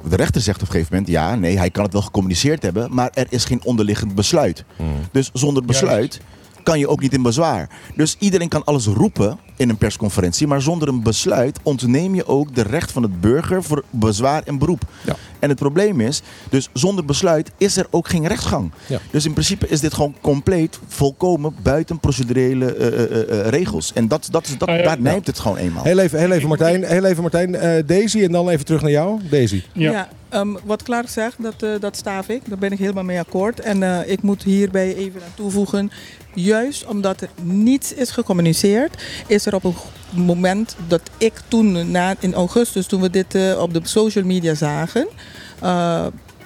De 0.10 0.16
rechter 0.16 0.42
zegt 0.42 0.62
op 0.62 0.68
een 0.68 0.72
gegeven 0.72 0.96
moment, 0.96 1.12
ja, 1.12 1.36
nee, 1.36 1.58
hij 1.58 1.70
kan 1.70 1.84
het 1.84 1.94
wel 1.94 2.02
gecommuniceerd 2.02 2.64
hebben, 2.64 2.94
maar 2.94 3.10
er 3.14 3.28
is 3.30 3.46
geen 3.46 3.64
onderliggend 3.64 4.16
besluit. 4.16 4.64
Dus 5.12 5.30
zonder 5.34 5.66
besluit 5.66 6.22
kan 6.66 6.80
je 6.80 6.88
ook 6.88 7.02
niet 7.02 7.14
in 7.14 7.22
bezwaar. 7.22 7.70
Dus 7.96 8.16
iedereen 8.20 8.48
kan 8.50 8.64
alles 8.64 8.86
roepen 8.86 9.38
in 9.56 9.70
een 9.70 9.78
persconferentie, 9.78 10.48
maar 10.48 10.62
zonder 10.62 10.88
een 10.88 11.04
besluit 11.04 11.60
ontneem 11.64 12.16
je 12.16 12.28
ook 12.28 12.56
de 12.56 12.62
recht 12.62 12.92
van 12.92 13.04
het 13.04 13.22
burger 13.22 13.64
voor 13.64 13.84
bezwaar 13.90 14.44
en 14.46 14.58
beroep. 14.58 14.82
Ja. 15.06 15.16
En 15.40 15.50
het 15.50 15.60
probleem 15.60 16.02
is, 16.02 16.22
dus 16.50 16.70
zonder 16.74 17.06
besluit 17.06 17.52
is 17.58 17.78
er 17.78 17.88
ook 17.90 18.08
geen 18.08 18.28
rechtsgang. 18.28 18.72
Ja. 18.88 19.00
Dus 19.12 19.26
in 19.26 19.34
principe 19.34 19.68
is 19.68 19.80
dit 19.80 19.94
gewoon 19.94 20.16
compleet, 20.22 20.80
volkomen 20.88 21.56
buiten 21.64 22.00
procedurele 22.00 22.74
eh, 22.76 22.88
eh, 22.88 23.22
eh, 23.40 23.48
regels. 23.50 23.94
En 23.94 24.08
dat, 24.08 24.28
dat, 24.32 24.48
is- 24.48 24.58
dat, 24.58 24.68
Ah, 24.70 24.78
ja. 24.78 24.84
daar 24.84 25.02
nijpt 25.02 25.28
het 25.28 25.40
gewoon 25.40 25.58
eenmaal. 25.58 25.84
Heel 25.84 26.00
even, 26.00 26.20
heel 26.20 26.32
even 26.32 26.48
Martijn. 26.48 26.84
Heel 26.84 27.06
even 27.06 27.22
Martijn. 27.22 27.56
Eh, 27.56 27.84
Daisy 27.88 28.24
en 28.24 28.32
dan 28.32 28.50
even 28.50 28.66
terug 28.66 28.82
naar 28.82 28.92
jou. 28.92 29.20
Daisy. 29.30 29.64
Ja. 29.74 30.10
Ehm, 30.36 30.56
wat 30.64 30.84
Clark 30.84 31.10
zegt, 31.10 31.44
dat, 31.44 31.64
eh, 31.64 31.70
dat 31.80 31.96
staaf 31.96 32.30
ik. 32.30 32.42
Daar 32.50 32.58
ben 32.58 32.72
ik 32.72 32.80
helemaal 32.80 33.04
mee 33.04 33.20
akkoord. 33.20 33.60
En 33.60 33.84
eh, 33.84 34.12
ik 34.12 34.22
moet 34.22 34.44
hierbij 34.44 34.96
even 34.96 35.22
aan 35.24 35.34
toevoegen. 35.36 35.92
Juist 36.34 36.86
omdat 36.86 37.22
er 37.22 37.30
niets 37.42 37.94
is 37.94 38.12
gecommuniceerd, 38.12 39.04
is 39.28 39.46
er 39.46 39.56
op 39.56 39.64
een 39.64 39.76
moment 40.12 40.76
dat 40.88 41.02
ik 41.18 41.34
toen, 41.48 41.92
na, 41.92 42.16
in 42.20 42.34
augustus, 42.34 42.88
toen 42.88 43.02
we 43.02 43.10
dit 43.10 43.36
eh, 43.36 43.62
op 43.62 43.74
de 43.74 43.80
social 43.84 44.26
media 44.26 44.54
zagen. 44.54 45.08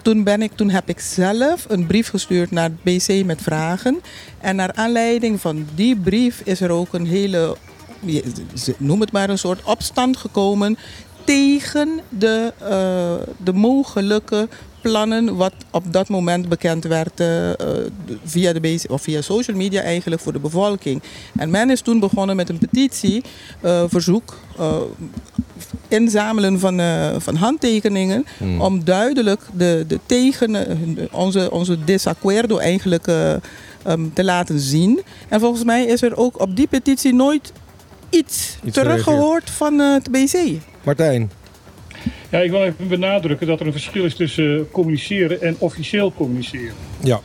toen, 0.01 0.23
ben 0.23 0.41
ik, 0.41 0.51
toen 0.55 0.69
heb 0.69 0.89
ik 0.89 0.99
zelf 0.99 1.65
een 1.67 1.87
brief 1.87 2.09
gestuurd 2.09 2.51
naar 2.51 2.69
het 2.69 2.83
BC 2.83 3.25
met 3.25 3.41
vragen. 3.41 4.01
En 4.39 4.55
naar 4.55 4.73
aanleiding 4.73 5.41
van 5.41 5.67
die 5.75 5.95
brief 5.95 6.41
is 6.43 6.61
er 6.61 6.69
ook 6.69 6.93
een 6.93 7.07
hele, 7.07 7.57
noem 8.77 8.99
het 8.99 9.11
maar 9.11 9.29
een 9.29 9.37
soort 9.37 9.63
opstand 9.63 10.17
gekomen 10.17 10.77
tegen 11.29 11.99
de, 12.09 12.53
eh, 12.57 13.27
de 13.37 13.53
mogelijke 13.53 14.47
plannen 14.81 15.35
wat 15.35 15.53
op 15.71 15.93
dat 15.93 16.09
moment 16.09 16.49
bekend 16.49 16.83
werd 16.83 17.19
eh, 17.19 17.49
eh, 17.49 17.57
via, 18.23 18.53
de 18.53 18.79
of 18.89 19.01
via 19.01 19.21
social 19.21 19.57
media 19.57 19.81
eigenlijk 19.81 20.21
voor 20.21 20.33
de 20.33 20.39
bevolking. 20.39 21.01
En 21.37 21.49
men 21.49 21.69
is 21.69 21.81
toen 21.81 21.99
begonnen 21.99 22.35
met 22.35 22.49
een 22.49 22.57
petitie, 22.57 23.23
verzoek, 23.87 24.37
inzamelen 25.87 26.59
van, 26.59 26.81
van 27.21 27.35
handtekeningen 27.35 28.25
om 28.59 28.83
duidelijk 28.83 29.41
de, 29.53 29.85
de 29.87 29.99
tegen, 30.05 30.67
onze, 31.11 31.51
onze 31.51 31.83
desacuerdo 31.83 32.57
eigenlijk 32.57 33.07
eh, 33.07 33.33
ehm, 33.83 34.05
te 34.13 34.23
laten 34.23 34.59
zien. 34.59 35.01
En 35.27 35.39
volgens 35.39 35.63
mij 35.63 35.85
is 35.85 36.01
er 36.01 36.17
ook 36.17 36.39
op 36.39 36.55
die 36.55 36.67
petitie 36.67 37.13
nooit 37.13 37.53
iets, 38.09 38.57
Iets 38.63 38.75
teruggehoord 38.75 39.49
van 39.49 39.79
het 39.79 40.11
BC. 40.11 40.61
Martijn. 40.89 41.31
Ja, 42.29 42.39
ik 42.39 42.51
wil 42.51 42.63
even 42.63 42.87
benadrukken 42.87 43.47
dat 43.47 43.59
er 43.59 43.65
een 43.65 43.71
verschil 43.71 44.05
is 44.05 44.15
tussen 44.15 44.71
communiceren 44.71 45.41
en 45.41 45.55
officieel 45.59 46.13
communiceren. 46.13 46.73
Ja. 47.03 47.19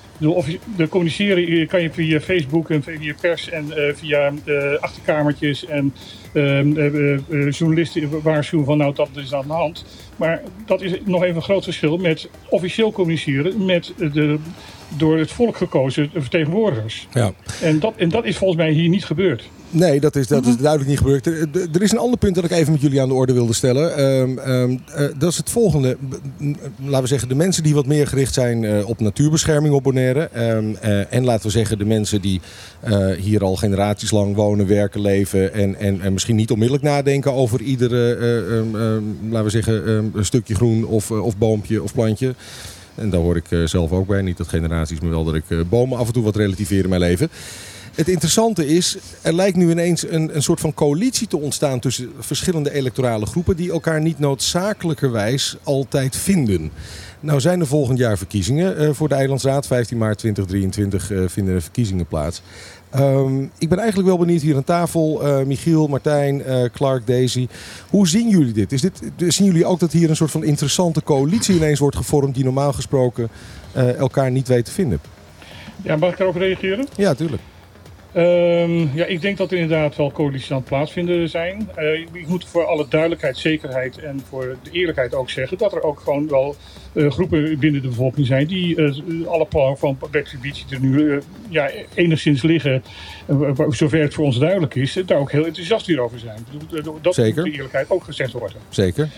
De 0.77 0.88
communiceren 0.88 1.66
kan 1.66 1.83
je 1.83 1.90
via 1.90 2.20
Facebook 2.20 2.70
en 2.70 2.83
via 2.83 3.14
pers 3.20 3.48
en 3.50 3.72
eh, 3.72 3.94
via 3.94 4.33
eh, 4.44 4.55
achterkamertjes 4.81 5.66
en 5.66 5.94
eh, 6.33 7.50
journalisten 7.50 8.22
waarschuwen 8.22 8.66
van 8.66 8.79
nou 8.79 8.94
dat 8.94 9.09
is 9.14 9.35
aan 9.35 9.46
de 9.46 9.53
hand. 9.53 9.85
Maar 10.16 10.42
dat 10.66 10.83
is 10.83 10.92
nog 11.05 11.22
even 11.22 11.37
een 11.37 11.42
groot 11.42 11.64
verschil 11.64 11.96
met 11.96 12.29
officieel 12.48 12.92
communiceren 12.92 13.64
met 13.64 13.92
de 13.96 14.38
door 14.96 15.18
het 15.18 15.33
volk 15.33 15.57
gekozen 15.57 16.11
vertegenwoordigers. 16.14 17.09
Ja. 17.12 17.33
En 17.62 17.78
dat, 17.78 17.92
en 17.96 18.09
dat 18.09 18.24
is 18.24 18.37
volgens 18.37 18.61
mij 18.61 18.70
hier 18.70 18.88
niet 18.88 19.04
gebeurd. 19.04 19.48
Nee, 19.70 20.00
dat 20.00 20.16
is, 20.16 20.26
dat 20.26 20.46
is 20.46 20.57
duidelijk 20.57 20.90
niet 20.90 20.98
gebeurd. 20.98 21.26
Er, 21.26 21.83
is 21.83 21.92
een 21.92 21.98
ander 21.98 22.18
punt 22.18 22.35
dat 22.35 22.44
ik 22.44 22.50
even 22.50 22.72
met 22.72 22.80
jullie 22.80 23.00
aan 23.00 23.09
de 23.09 23.14
orde 23.14 23.33
wilde 23.33 23.52
stellen. 23.52 23.96
Ehm, 23.96 24.38
ehm, 24.38 24.76
eh, 24.94 25.07
dat 25.18 25.30
is 25.30 25.37
het 25.37 25.50
volgende. 25.50 25.96
Laten 26.85 27.02
we 27.02 27.07
zeggen, 27.07 27.28
de 27.28 27.35
mensen 27.35 27.62
die 27.62 27.74
wat 27.74 27.87
meer 27.87 28.07
gericht 28.07 28.35
zijn 28.35 28.64
eh, 28.64 28.88
op 28.88 29.00
natuurbescherming 29.00 29.74
op 29.74 29.83
Bonaire. 29.83 30.28
Ehm, 30.33 30.74
eh, 30.80 31.12
en 31.12 31.24
laten 31.24 31.46
we 31.46 31.52
zeggen, 31.52 31.78
de 31.78 31.85
mensen 31.85 32.20
die 32.20 32.40
eh, 32.80 33.11
hier 33.11 33.44
al 33.44 33.57
generaties 33.57 34.11
lang 34.11 34.35
wonen, 34.35 34.66
werken, 34.66 35.00
leven. 35.00 35.52
En, 35.52 35.76
en, 35.76 36.00
en 36.00 36.12
misschien 36.12 36.37
niet 36.37 36.50
onmiddellijk 36.50 36.87
nadenken 36.87 37.33
over 37.33 37.61
iedere, 37.61 38.14
eh, 38.14 38.59
ehm, 38.59 38.76
ehm, 38.76 39.02
laten 39.30 39.44
we 39.44 39.50
zeggen, 39.50 39.87
ehm, 39.87 40.04
een 40.14 40.24
stukje 40.24 40.54
groen 40.54 40.87
of, 40.87 41.11
of 41.11 41.37
boompje 41.37 41.83
of 41.83 41.92
plantje. 41.92 42.35
En 42.94 43.11
daar 43.11 43.20
hoor 43.20 43.37
ik 43.37 43.50
eh, 43.50 43.64
zelf 43.64 43.92
ook 43.92 44.07
bij. 44.07 44.22
Niet 44.22 44.37
dat 44.37 44.48
generaties, 44.48 45.00
maar 45.00 45.11
wel 45.11 45.24
dat 45.24 45.35
ik 45.35 45.44
eh, 45.48 45.59
bomen 45.68 45.98
af 45.98 46.07
en 46.07 46.12
toe 46.12 46.22
wat 46.22 46.37
relativeer 46.37 46.83
in 46.83 46.88
mijn 46.88 47.00
leven. 47.00 47.28
Het 47.94 48.09
interessante 48.09 48.66
is, 48.66 48.96
er 49.22 49.33
lijkt 49.33 49.57
nu 49.57 49.70
ineens 49.70 50.09
een, 50.09 50.37
een 50.37 50.42
soort 50.42 50.61
van 50.61 50.74
coalitie 50.74 51.26
te 51.26 51.38
ontstaan 51.38 51.80
tussen 51.80 52.12
verschillende 52.18 52.72
electorale 52.72 53.26
groepen 53.26 53.57
die 53.57 53.70
elkaar 53.70 54.00
niet 54.00 54.18
noodzakelijkerwijs 54.18 55.57
altijd 55.62 56.16
vinden. 56.16 56.70
Nou 57.20 57.40
zijn 57.40 57.61
er 57.61 57.66
volgend 57.66 57.98
jaar 57.98 58.18
verkiezingen 58.18 58.76
eh, 58.76 58.88
voor 58.92 59.09
de 59.09 59.14
Eilandsraad. 59.14 59.66
15 59.66 59.98
maart 59.98 60.18
2023 60.18 61.11
eh, 61.11 61.22
vinden 61.26 61.54
er 61.54 61.62
verkiezingen 61.62 62.07
plaats. 62.07 62.42
Ehm, 62.94 63.42
ik 63.59 63.68
ben 63.68 63.78
eigenlijk 63.78 64.09
wel 64.09 64.18
benieuwd 64.18 64.40
hier 64.40 64.57
aan 64.57 64.64
tafel, 64.64 65.22
eh, 65.22 65.44
Michiel, 65.44 65.87
Martijn, 65.87 66.42
eh, 66.42 66.64
Clark, 66.72 67.07
Daisy. 67.07 67.48
Hoe 67.90 68.09
zien 68.09 68.28
jullie 68.28 68.52
dit? 68.52 68.72
Is 68.72 68.80
dit? 68.80 69.02
Zien 69.16 69.46
jullie 69.46 69.64
ook 69.64 69.80
dat 69.80 69.92
hier 69.92 70.11
een 70.11 70.16
soort 70.16 70.30
van 70.30 70.44
interessante 70.44 71.02
coalitie 71.02 71.57
ineens 71.57 71.78
wordt 71.78 71.96
gevormd 71.96 72.35
die 72.35 72.44
normaal 72.44 72.72
gesproken 72.72 73.28
eh, 73.72 73.96
elkaar 73.96 74.30
niet 74.30 74.48
weet 74.48 74.64
te 74.64 74.70
vinden? 74.70 75.00
Ja, 75.83 75.96
mag 75.96 76.11
ik 76.11 76.16
daarop 76.16 76.37
reageren? 76.37 76.87
Ja, 76.96 77.14
tuurlijk. 77.14 77.42
Ehm, 78.14 78.96
ja, 78.96 79.05
ik 79.05 79.20
denk 79.20 79.37
dat 79.37 79.50
er 79.50 79.59
inderdaad 79.59 79.96
wel 79.96 80.12
coalities 80.12 80.50
aan 80.50 80.57
het 80.57 80.66
plaatsvinden 80.66 81.29
zijn. 81.29 81.68
Eh, 81.74 82.00
ik 82.00 82.27
moet 82.27 82.46
voor 82.46 82.64
alle 82.64 82.87
duidelijkheid, 82.88 83.37
zekerheid 83.37 83.98
en 83.98 84.22
voor 84.29 84.57
de 84.62 84.70
eerlijkheid 84.70 85.14
ook 85.14 85.31
zeggen 85.31 85.59
dat 85.59 85.72
er 85.72 85.83
ook 85.83 86.00
gewoon 86.00 86.29
wel 86.29 86.57
eh, 86.92 87.11
groepen 87.11 87.59
binnen 87.59 87.83
de 87.83 87.88
bevolking 87.88 88.27
zijn 88.27 88.46
die 88.46 88.77
eh, 88.77 89.27
alle 89.27 89.46
plannen 89.46 89.79
van 89.79 89.98
Beach 90.11 90.38
die 90.40 90.64
er 90.70 90.81
nu 90.81 91.20
ja, 91.48 91.70
enigszins 91.94 92.42
liggen, 92.42 92.85
zover 93.68 94.00
het 94.00 94.14
voor 94.14 94.24
ons 94.24 94.38
duidelijk 94.38 94.74
is, 94.74 94.98
daar 95.07 95.18
ook 95.18 95.33
heel 95.33 95.46
enthousiast 95.46 95.87
weer 95.87 96.00
over 96.00 96.18
zijn. 96.18 96.46
Dat 97.03 97.14
Zeker. 97.14 97.35
moet 97.35 97.44
de 97.44 97.57
eerlijkheid 97.57 97.90
ook 97.90 98.05
gezegd 98.05 98.33
worden. 98.33 98.57
Zeker. 98.68 99.09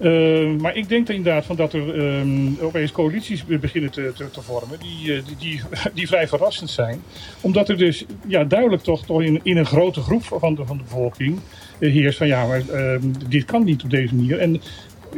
Uh, 0.00 0.60
maar 0.60 0.76
ik 0.76 0.88
denk 0.88 1.08
inderdaad 1.08 1.44
van 1.44 1.56
dat 1.56 1.72
er 1.72 1.98
um, 1.98 2.58
opeens 2.60 2.92
coalities 2.92 3.44
beginnen 3.44 3.90
te, 3.90 4.12
te, 4.16 4.30
te 4.30 4.42
vormen 4.42 4.78
die, 4.78 5.16
uh, 5.16 5.22
die, 5.26 5.36
die, 5.38 5.60
die, 5.94 6.06
vrij 6.06 6.28
verrassend 6.28 6.70
zijn. 6.70 7.02
Omdat 7.40 7.68
er 7.68 7.76
dus 7.76 8.04
ja, 8.26 8.44
duidelijk 8.44 8.82
toch, 8.82 9.06
toch 9.06 9.22
in, 9.22 9.40
in 9.42 9.56
een 9.56 9.66
grote 9.66 10.00
groep 10.00 10.24
van 10.24 10.54
de, 10.54 10.66
van 10.66 10.76
de 10.76 10.82
bevolking 10.82 11.38
uh, 11.78 11.92
heerst 11.92 12.18
van 12.18 12.26
ja, 12.26 12.46
maar 12.46 12.62
uh, 12.72 12.96
dit 13.28 13.44
kan 13.44 13.64
niet 13.64 13.82
op 13.82 13.90
deze 13.90 14.14
manier. 14.14 14.38
En 14.38 14.60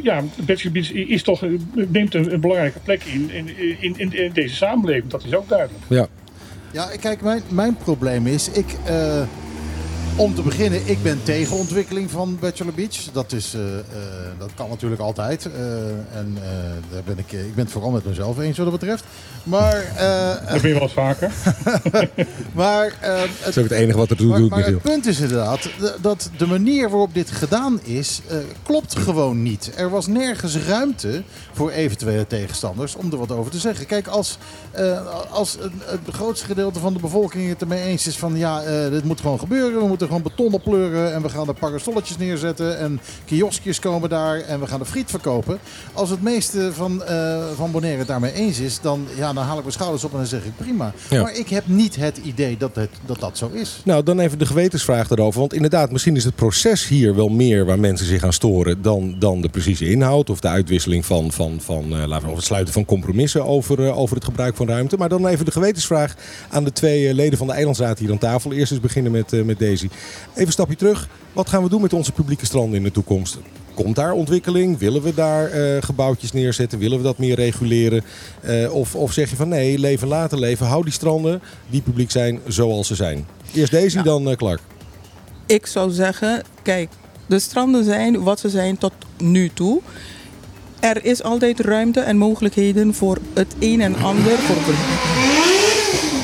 ja, 0.01 0.23
Beach 0.45 0.91
is 0.91 1.23
toch, 1.23 1.41
neemt 1.73 2.13
een, 2.13 2.33
een, 2.33 2.39
belangrijke 2.39 2.79
plek 2.79 3.03
in 3.03 3.31
in, 3.31 3.57
in, 3.79 3.93
in, 3.97 4.13
in 4.13 4.31
deze 4.33 4.55
samenleving. 4.55 5.11
Dat 5.11 5.23
is 5.23 5.35
ook 5.35 5.49
duidelijk. 5.49 5.83
Ja. 5.87 6.07
Ja, 6.73 6.89
kijk, 6.99 7.21
mijn, 7.21 7.41
mijn 7.49 7.75
probleem 7.75 8.27
is, 8.27 8.51
ik, 8.51 8.65
uh, 8.89 9.21
om 10.15 10.35
te 10.35 10.41
beginnen, 10.41 10.87
ik 10.87 11.03
ben 11.03 11.23
tegen 11.23 11.57
ontwikkeling 11.57 12.11
van 12.11 12.37
Bachelor 12.39 12.73
Beach. 12.73 12.97
Dat, 13.13 13.31
is, 13.31 13.55
uh, 13.55 13.61
uh, 13.61 13.69
dat 14.37 14.49
kan 14.55 14.69
natuurlijk 14.69 15.01
altijd. 15.01 15.45
en 16.13 16.37
daar 16.91 17.03
ben 17.05 17.17
ik, 17.17 17.31
ik 17.31 17.55
ben 17.55 17.63
het 17.63 17.73
vooral 17.73 17.91
met 17.91 18.05
mezelf 18.05 18.39
eens 18.39 18.57
wat 18.57 18.71
dat 18.71 18.79
betreft. 18.79 19.03
Maar, 19.43 19.75
dat 20.51 20.61
ben 20.61 20.69
je 20.69 20.73
wel 20.73 20.81
eens 20.81 20.93
vaker. 20.93 21.31
maar, 22.53 22.93
dat 23.39 23.47
is 23.47 23.57
ook 23.57 23.63
het 23.63 23.71
enige 23.71 23.97
wat 23.97 24.09
er 24.09 24.15
toe 24.15 24.27
maar, 24.27 24.39
doet. 24.39 24.49
Maar 24.49 24.65
het 24.65 24.81
punt 24.81 25.05
is 25.05 25.19
inderdaad 25.19 25.69
dat 26.01 26.29
de 26.37 26.47
manier 26.47 26.89
waarop 26.89 27.13
dit 27.13 27.31
gedaan 27.31 27.79
is, 27.83 28.21
klopt 28.63 28.95
gewoon 28.97 29.41
niet. 29.41 29.71
Er 29.75 29.89
was 29.89 30.07
nergens 30.07 30.57
ruimte 30.57 31.23
voor 31.53 31.71
eventuele 31.71 32.27
tegenstanders 32.27 32.95
om 32.95 33.11
er 33.11 33.17
wat 33.17 33.31
over 33.31 33.51
te 33.51 33.59
zeggen. 33.59 33.85
Kijk, 33.85 34.07
als, 34.07 34.37
als 35.29 35.57
het 35.85 35.99
grootste 36.15 36.45
gedeelte 36.45 36.79
van 36.79 36.93
de 36.93 36.99
bevolking 36.99 37.49
het 37.49 37.61
ermee 37.61 37.83
eens 37.83 38.07
is 38.07 38.17
van 38.17 38.37
ja, 38.37 38.89
dit 38.89 39.03
moet 39.03 39.21
gewoon 39.21 39.39
gebeuren. 39.39 39.79
We 39.79 39.87
moeten 39.87 40.00
moeten 40.01 40.35
gewoon 40.35 40.51
beton 40.51 40.59
oppleuren 40.61 41.13
en 41.13 41.21
we 41.21 41.29
gaan 41.29 41.47
er 41.47 41.53
parasolletjes 41.53 42.17
neerzetten 42.17 42.77
en 42.77 42.99
kioskjes 43.25 43.79
komen 43.79 44.09
daar 44.09 44.39
en 44.39 44.59
we 44.59 44.67
gaan 44.67 44.79
de 44.79 44.85
friet 44.85 45.09
verkopen. 45.09 45.59
Als 45.93 46.09
het 46.09 46.21
meeste 46.21 46.73
van, 46.73 47.03
eh, 47.03 47.43
van 47.55 47.71
Bonaire 47.71 47.97
het 47.99 48.07
daarmee 48.07 48.33
eens 48.33 48.59
is, 48.59 48.81
dan, 48.81 49.07
ja, 49.15 49.33
dan 49.33 49.43
haal 49.43 49.55
ik 49.55 49.61
mijn 49.61 49.73
schouders 49.73 50.03
op 50.03 50.11
en 50.11 50.17
dan 50.17 50.25
zeg 50.25 50.43
ik 50.43 50.57
prima. 50.57 50.93
Ja. 51.09 51.21
Maar 51.21 51.35
ik 51.35 51.49
heb 51.49 51.67
niet 51.67 51.95
het 51.95 52.17
idee 52.17 52.57
dat 52.57 52.75
het, 52.75 52.89
dat, 53.05 53.19
dat 53.19 53.37
zo 53.37 53.49
is. 53.53 53.81
Nou, 53.83 54.03
dan 54.03 54.19
even 54.19 54.39
de 54.39 54.45
gewetensvraag 54.45 55.09
erover. 55.09 55.39
Want 55.39 55.53
inderdaad, 55.53 55.91
misschien 55.91 56.15
is 56.15 56.23
het 56.23 56.35
proces 56.35 56.87
hier 56.87 57.15
wel 57.15 57.29
meer 57.29 57.65
waar 57.65 57.79
mensen 57.79 58.07
zich 58.07 58.23
aan 58.23 58.33
storen 58.33 58.81
dan, 58.81 59.15
dan 59.19 59.41
de 59.41 59.49
precieze 59.49 59.89
inhoud 59.89 60.29
of 60.29 60.39
de 60.39 60.47
uitwisseling 60.47 61.05
van, 61.05 61.31
van, 61.31 61.59
van 61.61 61.83
eh, 61.83 62.07
laten 62.07 62.25
we 62.25 62.31
of 62.31 62.37
het 62.37 62.45
sluiten 62.45 62.73
van 62.73 62.85
compromissen 62.85 63.45
over, 63.45 63.85
eh, 63.85 63.97
over 63.97 64.15
het 64.15 64.25
gebruik 64.25 64.55
van 64.55 64.67
ruimte. 64.67 64.97
Maar 64.97 65.09
dan 65.09 65.27
even 65.27 65.45
de 65.45 65.51
gewetensvraag 65.51 66.15
aan 66.49 66.63
de 66.63 66.71
twee 66.71 67.13
leden 67.13 67.37
van 67.37 67.47
de 67.47 67.53
Eilandsraad 67.53 67.99
hier 67.99 68.11
aan 68.11 68.17
tafel. 68.17 68.53
Eerst 68.53 68.71
eens 68.71 68.81
beginnen 68.81 69.11
met, 69.11 69.33
eh, 69.33 69.41
met 69.41 69.59
Daisy. 69.59 69.89
Even 70.31 70.45
een 70.45 70.51
stapje 70.51 70.75
terug. 70.75 71.07
Wat 71.33 71.49
gaan 71.49 71.63
we 71.63 71.69
doen 71.69 71.81
met 71.81 71.93
onze 71.93 72.11
publieke 72.11 72.45
stranden 72.45 72.77
in 72.77 72.83
de 72.83 72.91
toekomst? 72.91 73.37
Komt 73.73 73.95
daar 73.95 74.11
ontwikkeling? 74.11 74.77
Willen 74.77 75.01
we 75.01 75.13
daar 75.13 75.49
eh, 75.49 75.81
gebouwtjes 75.81 76.31
neerzetten? 76.31 76.79
Willen 76.79 76.97
we 76.97 77.03
dat 77.03 77.17
meer 77.17 77.35
reguleren? 77.35 78.03
Eh, 78.41 78.73
of, 78.73 78.95
of 78.95 79.13
zeg 79.13 79.29
je 79.29 79.35
van 79.35 79.49
nee, 79.49 79.79
leven 79.79 80.07
laten 80.07 80.39
leven. 80.39 80.65
Hou 80.65 80.83
die 80.83 80.93
stranden 80.93 81.41
die 81.69 81.81
publiek 81.81 82.11
zijn 82.11 82.39
zoals 82.47 82.87
ze 82.87 82.95
zijn. 82.95 83.27
Eerst 83.53 83.71
Daisy, 83.71 84.01
dan 84.01 84.29
eh, 84.29 84.35
Clark. 84.35 84.59
Ik 85.45 85.65
zou 85.65 85.91
zeggen, 85.91 86.43
kijk, 86.61 86.89
de 87.25 87.39
stranden 87.39 87.83
zijn 87.83 88.23
wat 88.23 88.39
ze 88.39 88.49
zijn 88.49 88.77
tot 88.77 88.93
nu 89.17 89.49
toe. 89.53 89.81
Er 90.79 91.05
is 91.05 91.23
altijd 91.23 91.59
ruimte 91.59 91.99
en 91.99 92.17
mogelijkheden 92.17 92.93
voor 92.93 93.17
het 93.33 93.55
een 93.59 93.81
en 93.81 93.95
ander, 93.95 94.37
voor, 94.37 94.73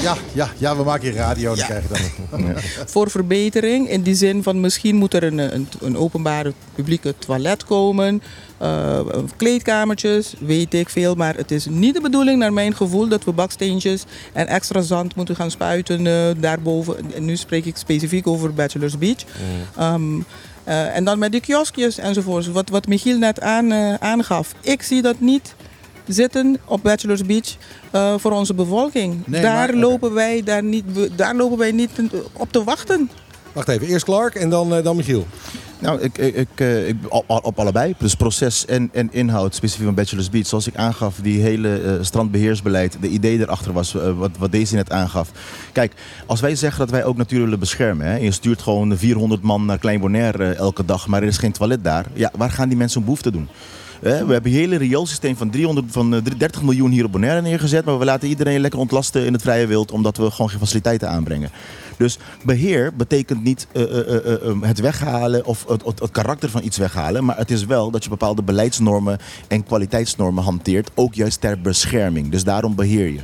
Ja, 0.08 0.18
ja, 0.34 0.50
ja 0.58 0.78
we 0.78 0.84
maken 0.84 1.02
hier 1.02 1.16
radio, 1.16 1.56
dan 1.56 1.66
krijg 1.66 1.84
je 1.84 1.90
dan. 2.30 2.56
voor 2.86 3.10
verbetering. 3.10 3.90
In 3.90 4.02
die 4.02 4.16
zin 4.16 4.44
van 4.44 4.60
misschien 4.60 4.96
moet 4.96 5.14
er 5.14 5.24
een, 5.24 5.38
een, 5.38 5.68
een 5.82 5.98
openbare 5.98 6.54
publieke 6.76 7.16
toilet 7.18 7.64
komen, 7.64 8.22
eh, 8.58 9.00
kleedkamertjes, 9.36 10.34
weet 10.40 10.74
ik 10.74 10.90
veel. 10.90 11.16
Maar 11.16 11.36
het 11.36 11.52
is 11.52 11.66
niet 11.66 11.94
de 11.94 12.02
bedoeling, 12.02 12.40
naar 12.40 12.54
mijn 12.54 12.76
gevoel, 12.76 13.08
dat 13.08 13.24
we 13.24 13.32
baksteentjes 13.32 14.04
en 14.34 14.48
extra 14.48 14.82
zand 14.82 15.16
moeten 15.16 15.36
gaan 15.36 15.52
spuiten 15.52 16.08
eh, 16.08 16.14
daarboven. 16.38 17.14
En 17.14 17.26
nu 17.26 17.36
spreek 17.36 17.66
ik 17.66 17.78
specifiek 17.78 18.28
over 18.28 18.54
Bachelor's 18.54 18.98
Beach. 18.98 19.24
Ehm, 19.78 20.20
eh, 20.64 20.96
en 20.96 21.04
dan 21.04 21.20
met 21.20 21.32
die 21.32 21.42
kioskjes 21.42 21.98
enzovoort. 21.98 22.52
Wat, 22.52 22.70
wat 22.70 22.88
Michiel 22.88 23.18
net 23.18 23.42
aan, 23.42 23.72
eh, 23.72 23.94
aangaf. 23.94 24.54
Ik 24.62 24.82
zie 24.82 25.02
dat 25.02 25.20
niet 25.20 25.56
zitten 26.08 26.58
op 26.66 26.84
Bachelor's 26.84 27.26
Beach 27.26 27.56
eh, 27.92 28.14
voor 28.18 28.32
onze 28.32 28.54
bevolking. 28.54 29.22
Nee, 29.26 29.42
daar, 29.42 29.68
maar- 29.68 29.76
lopen 29.76 30.14
wij, 30.14 30.44
daar, 30.44 30.64
niet, 30.64 30.84
daar 31.16 31.36
lopen 31.36 31.58
wij 31.58 31.72
niet 31.72 31.92
op 32.34 32.52
te 32.52 32.64
wachten. 32.64 33.10
Wacht 33.58 33.70
even, 33.70 33.88
eerst 33.88 34.06
Clark 34.06 34.36
en 34.36 34.50
dan, 34.50 34.76
eh, 34.76 34.84
dan 34.84 34.96
Michiel. 34.96 35.28
Nou, 35.80 36.02
ik, 36.02 36.18
ik, 36.18 36.36
ik, 36.36 36.48
eh, 36.56 36.88
ik, 36.88 36.96
op, 37.10 37.24
op 37.28 37.60
allebei. 37.60 37.94
Dus 37.98 38.16
proces 38.16 38.66
en, 38.66 38.90
en 38.94 39.10
inhoud, 39.12 39.56
specifiek 39.56 39.86
van 39.86 39.94
Bachelor's 39.96 40.30
Beach. 40.30 40.48
Zoals 40.48 40.68
ik 40.68 40.76
aangaf, 40.76 41.16
die 41.22 41.42
hele 41.42 41.82
eh, 41.82 41.92
strandbeheersbeleid, 42.02 42.98
de 43.02 43.08
idee 43.08 43.40
erachter 43.40 43.74
was, 43.74 43.94
wat, 44.18 44.32
wat 44.40 44.52
deze 44.52 44.76
net 44.76 44.92
aangaf. 44.92 45.32
Kijk, 45.72 45.94
als 46.26 46.40
wij 46.40 46.56
zeggen 46.56 46.80
dat 46.80 46.90
wij 46.90 47.04
ook 47.04 47.18
natuur 47.18 47.42
willen 47.44 47.60
beschermen. 47.60 48.06
Hè, 48.06 48.14
en 48.16 48.24
je 48.24 48.32
stuurt 48.32 48.62
gewoon 48.62 48.98
400 48.98 49.42
man 49.42 49.66
naar 49.66 49.78
Klein 49.78 50.00
Bonaire 50.00 50.54
elke 50.54 50.86
dag, 50.86 51.08
maar 51.08 51.22
er 51.22 51.28
is 51.28 51.38
geen 51.38 51.52
toilet 51.52 51.84
daar. 51.84 52.06
Ja, 52.14 52.32
waar 52.38 52.52
gaan 52.52 52.68
die 52.70 52.78
mensen 52.78 52.98
hun 52.98 53.06
behoefte 53.06 53.32
doen? 53.32 53.48
We 54.00 54.10
hebben 54.10 54.46
een 54.46 54.58
hele 54.58 54.78
rioolsysteem 54.78 55.38
van, 55.38 55.50
300, 55.50 55.86
van 55.90 56.16
eh, 56.16 56.22
30 56.38 56.62
miljoen 56.62 56.92
hier 56.92 57.06
op 57.06 57.12
Bonaire 57.12 57.42
neergezet. 57.42 57.86
Maar 57.86 58.00
we 58.00 58.06
laten 58.06 58.28
iedereen 58.28 58.60
lekker 58.60 58.80
ontlasten 58.80 59.26
in 59.26 59.34
het 59.34 59.42
vrije 59.42 59.68
wild. 59.68 59.92
Omdat 59.92 60.18
we 60.18 60.32
gewoon 60.32 60.50
geen 60.50 60.60
faciliteiten 60.60 61.10
aanbrengen. 61.10 61.50
Dus 61.98 62.18
beheer 62.44 62.94
betekent 62.96 63.44
niet 63.44 63.68
eh, 63.72 63.84
eh, 63.84 64.26
eh, 64.26 64.50
eh, 64.50 64.62
het 64.62 64.80
weghalen 64.80 65.46
of 65.46 65.66
het, 65.68 65.86
het, 65.86 66.12
karakter 66.12 66.50
van 66.50 66.64
iets 66.64 66.78
weghalen. 66.78 67.26
Maar 67.26 67.38
het 67.38 67.52
is 67.52 67.66
wel 67.66 67.92
dat 67.92 68.04
je 68.04 68.10
bepaalde 68.10 68.44
beleidsnormen 68.44 69.18
en 69.48 69.64
kwaliteitsnormen 69.64 70.44
hanteert. 70.44 70.90
Ook 70.96 71.14
juist 71.14 71.42
ter 71.42 71.62
bescherming. 71.62 72.32
Dus 72.32 72.44
daarom 72.44 72.76
beheer 72.76 73.08
je. 73.08 73.22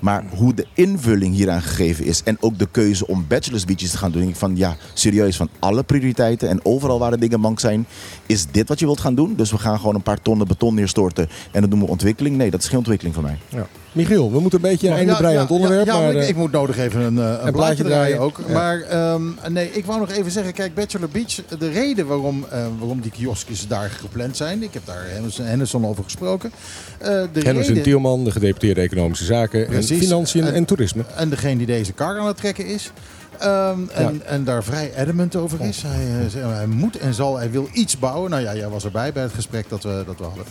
Maar 0.00 0.24
hoe 0.36 0.54
de 0.54 0.66
invulling 0.74 1.34
hieraan 1.34 1.62
gegeven 1.62 2.04
is 2.04 2.22
en 2.22 2.36
ook 2.40 2.58
de 2.58 2.68
keuze 2.70 3.06
om 3.06 3.24
bachelor's 3.28 3.64
beaches 3.64 3.90
te 3.90 3.98
gaan 3.98 4.10
doen. 4.10 4.28
Ik 4.28 4.36
van 4.36 4.56
ja, 4.56 4.76
serieus, 4.94 5.36
van 5.36 5.48
alle 5.58 5.82
prioriteiten 5.82 6.48
en 6.48 6.64
overal 6.64 6.98
waar 6.98 7.10
de 7.10 7.18
dingen 7.18 7.40
mank 7.40 7.60
zijn, 7.60 7.86
is 8.26 8.46
dit 8.50 8.68
wat 8.68 8.78
je 8.78 8.86
wilt 8.86 9.00
gaan 9.00 9.14
doen? 9.14 9.34
Dus 9.34 9.50
we 9.50 9.58
gaan 9.58 9.78
gewoon 9.78 9.94
een 9.94 10.02
paar 10.02 10.22
tonnen 10.22 10.46
beton 10.46 10.74
neerstorten 10.74 11.28
en 11.52 11.60
dan 11.60 11.70
doen 11.70 11.80
we 11.80 11.86
ontwikkeling. 11.86 12.36
Nee, 12.36 12.50
dat 12.50 12.60
is 12.60 12.68
geen 12.68 12.78
ontwikkeling 12.78 13.14
voor 13.14 13.24
mij. 13.24 13.38
Ja. 13.48 13.66
Michiel, 13.94 14.32
we 14.32 14.40
moeten 14.40 14.64
een 14.64 14.70
beetje 14.70 14.88
einde 14.88 15.12
Ja, 15.12 15.18
breien 15.18 15.36
aan 15.36 15.42
het 15.42 15.50
onderwerp. 15.50 15.86
Ja, 15.86 15.92
maar, 15.92 16.02
maar 16.02 16.12
ik, 16.12 16.18
eh, 16.22 16.28
ik 16.28 16.36
moet 16.36 16.52
nodig 16.52 16.78
even 16.78 17.00
een, 17.00 17.18
eh, 17.18 17.24
een, 17.24 17.36
plaatje 17.36 17.52
plaatje 17.52 17.84
draaien 17.84 18.18
ook. 18.18 18.48
Maar 18.52 18.80
ehm, 18.80 19.22
nee, 19.48 19.70
ik 19.72 19.84
wou 19.84 19.98
nog 20.00 20.10
even 20.10 20.30
zeggen, 20.30 20.52
kijk, 20.52 20.74
Bachelor 20.74 21.08
Beach, 21.08 21.34
de 21.58 21.68
reden 21.70 22.06
waarom, 22.06 22.44
eh, 22.50 22.66
waarom 22.78 23.00
die 23.00 23.10
kioskjes 23.10 23.68
daar 23.68 23.90
gepland 23.90 24.36
zijn, 24.36 24.62
ik 24.62 24.72
heb 24.72 24.82
daar 24.86 25.04
Henderson, 25.42 25.86
over 25.86 26.04
gesproken. 26.04 26.52
De 26.98 27.28
Hennis 27.42 27.68
reden, 27.68 27.82
Tielman, 27.82 28.24
de 28.24 28.30
gedeputeerde 28.30 28.80
Economische 28.80 29.24
Zaken 29.24 29.66
Precies. 29.66 29.90
en 29.90 29.96
Financiën 29.96 30.44
en, 30.44 30.54
En- 30.54 30.64
Toerisme. 30.64 31.04
en 31.16 31.28
degene 31.28 31.56
die 31.56 31.66
deze 31.66 31.92
kar 31.92 32.18
aan 32.18 32.26
het 32.26 32.36
trekken 32.36 32.66
is. 32.66 32.90
Ehm, 33.38 33.80
en, 33.92 34.26
en 34.26 34.44
daar 34.44 34.64
vrij 34.64 34.92
adamant 34.98 35.36
over 35.36 35.60
is. 35.60 35.82
Hij, 35.86 36.42
eh, 36.42 36.56
hij 36.56 36.66
moet 36.66 36.98
en 36.98 37.14
zal, 37.14 37.36
hij 37.36 37.50
wil 37.50 37.68
iets 37.72 37.98
bouwen. 37.98 38.30
Nou 38.30 38.42
ja, 38.42 38.54
jij 38.54 38.68
was 38.68 38.84
erbij 38.84 39.12
bij 39.12 39.22
het 39.22 39.32
gesprek 39.32 39.68
dat 39.68 39.82
we, 39.82 40.02
dat 40.06 40.18
we 40.18 40.24
hadden. 40.24 40.44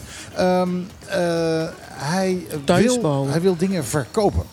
Eh, 1.08 1.68
hij, 1.84 2.46
wil, 2.66 3.28
hij 3.28 3.42
wil 3.42 3.56
dingen 3.56 3.86
verkopen. 3.86 4.44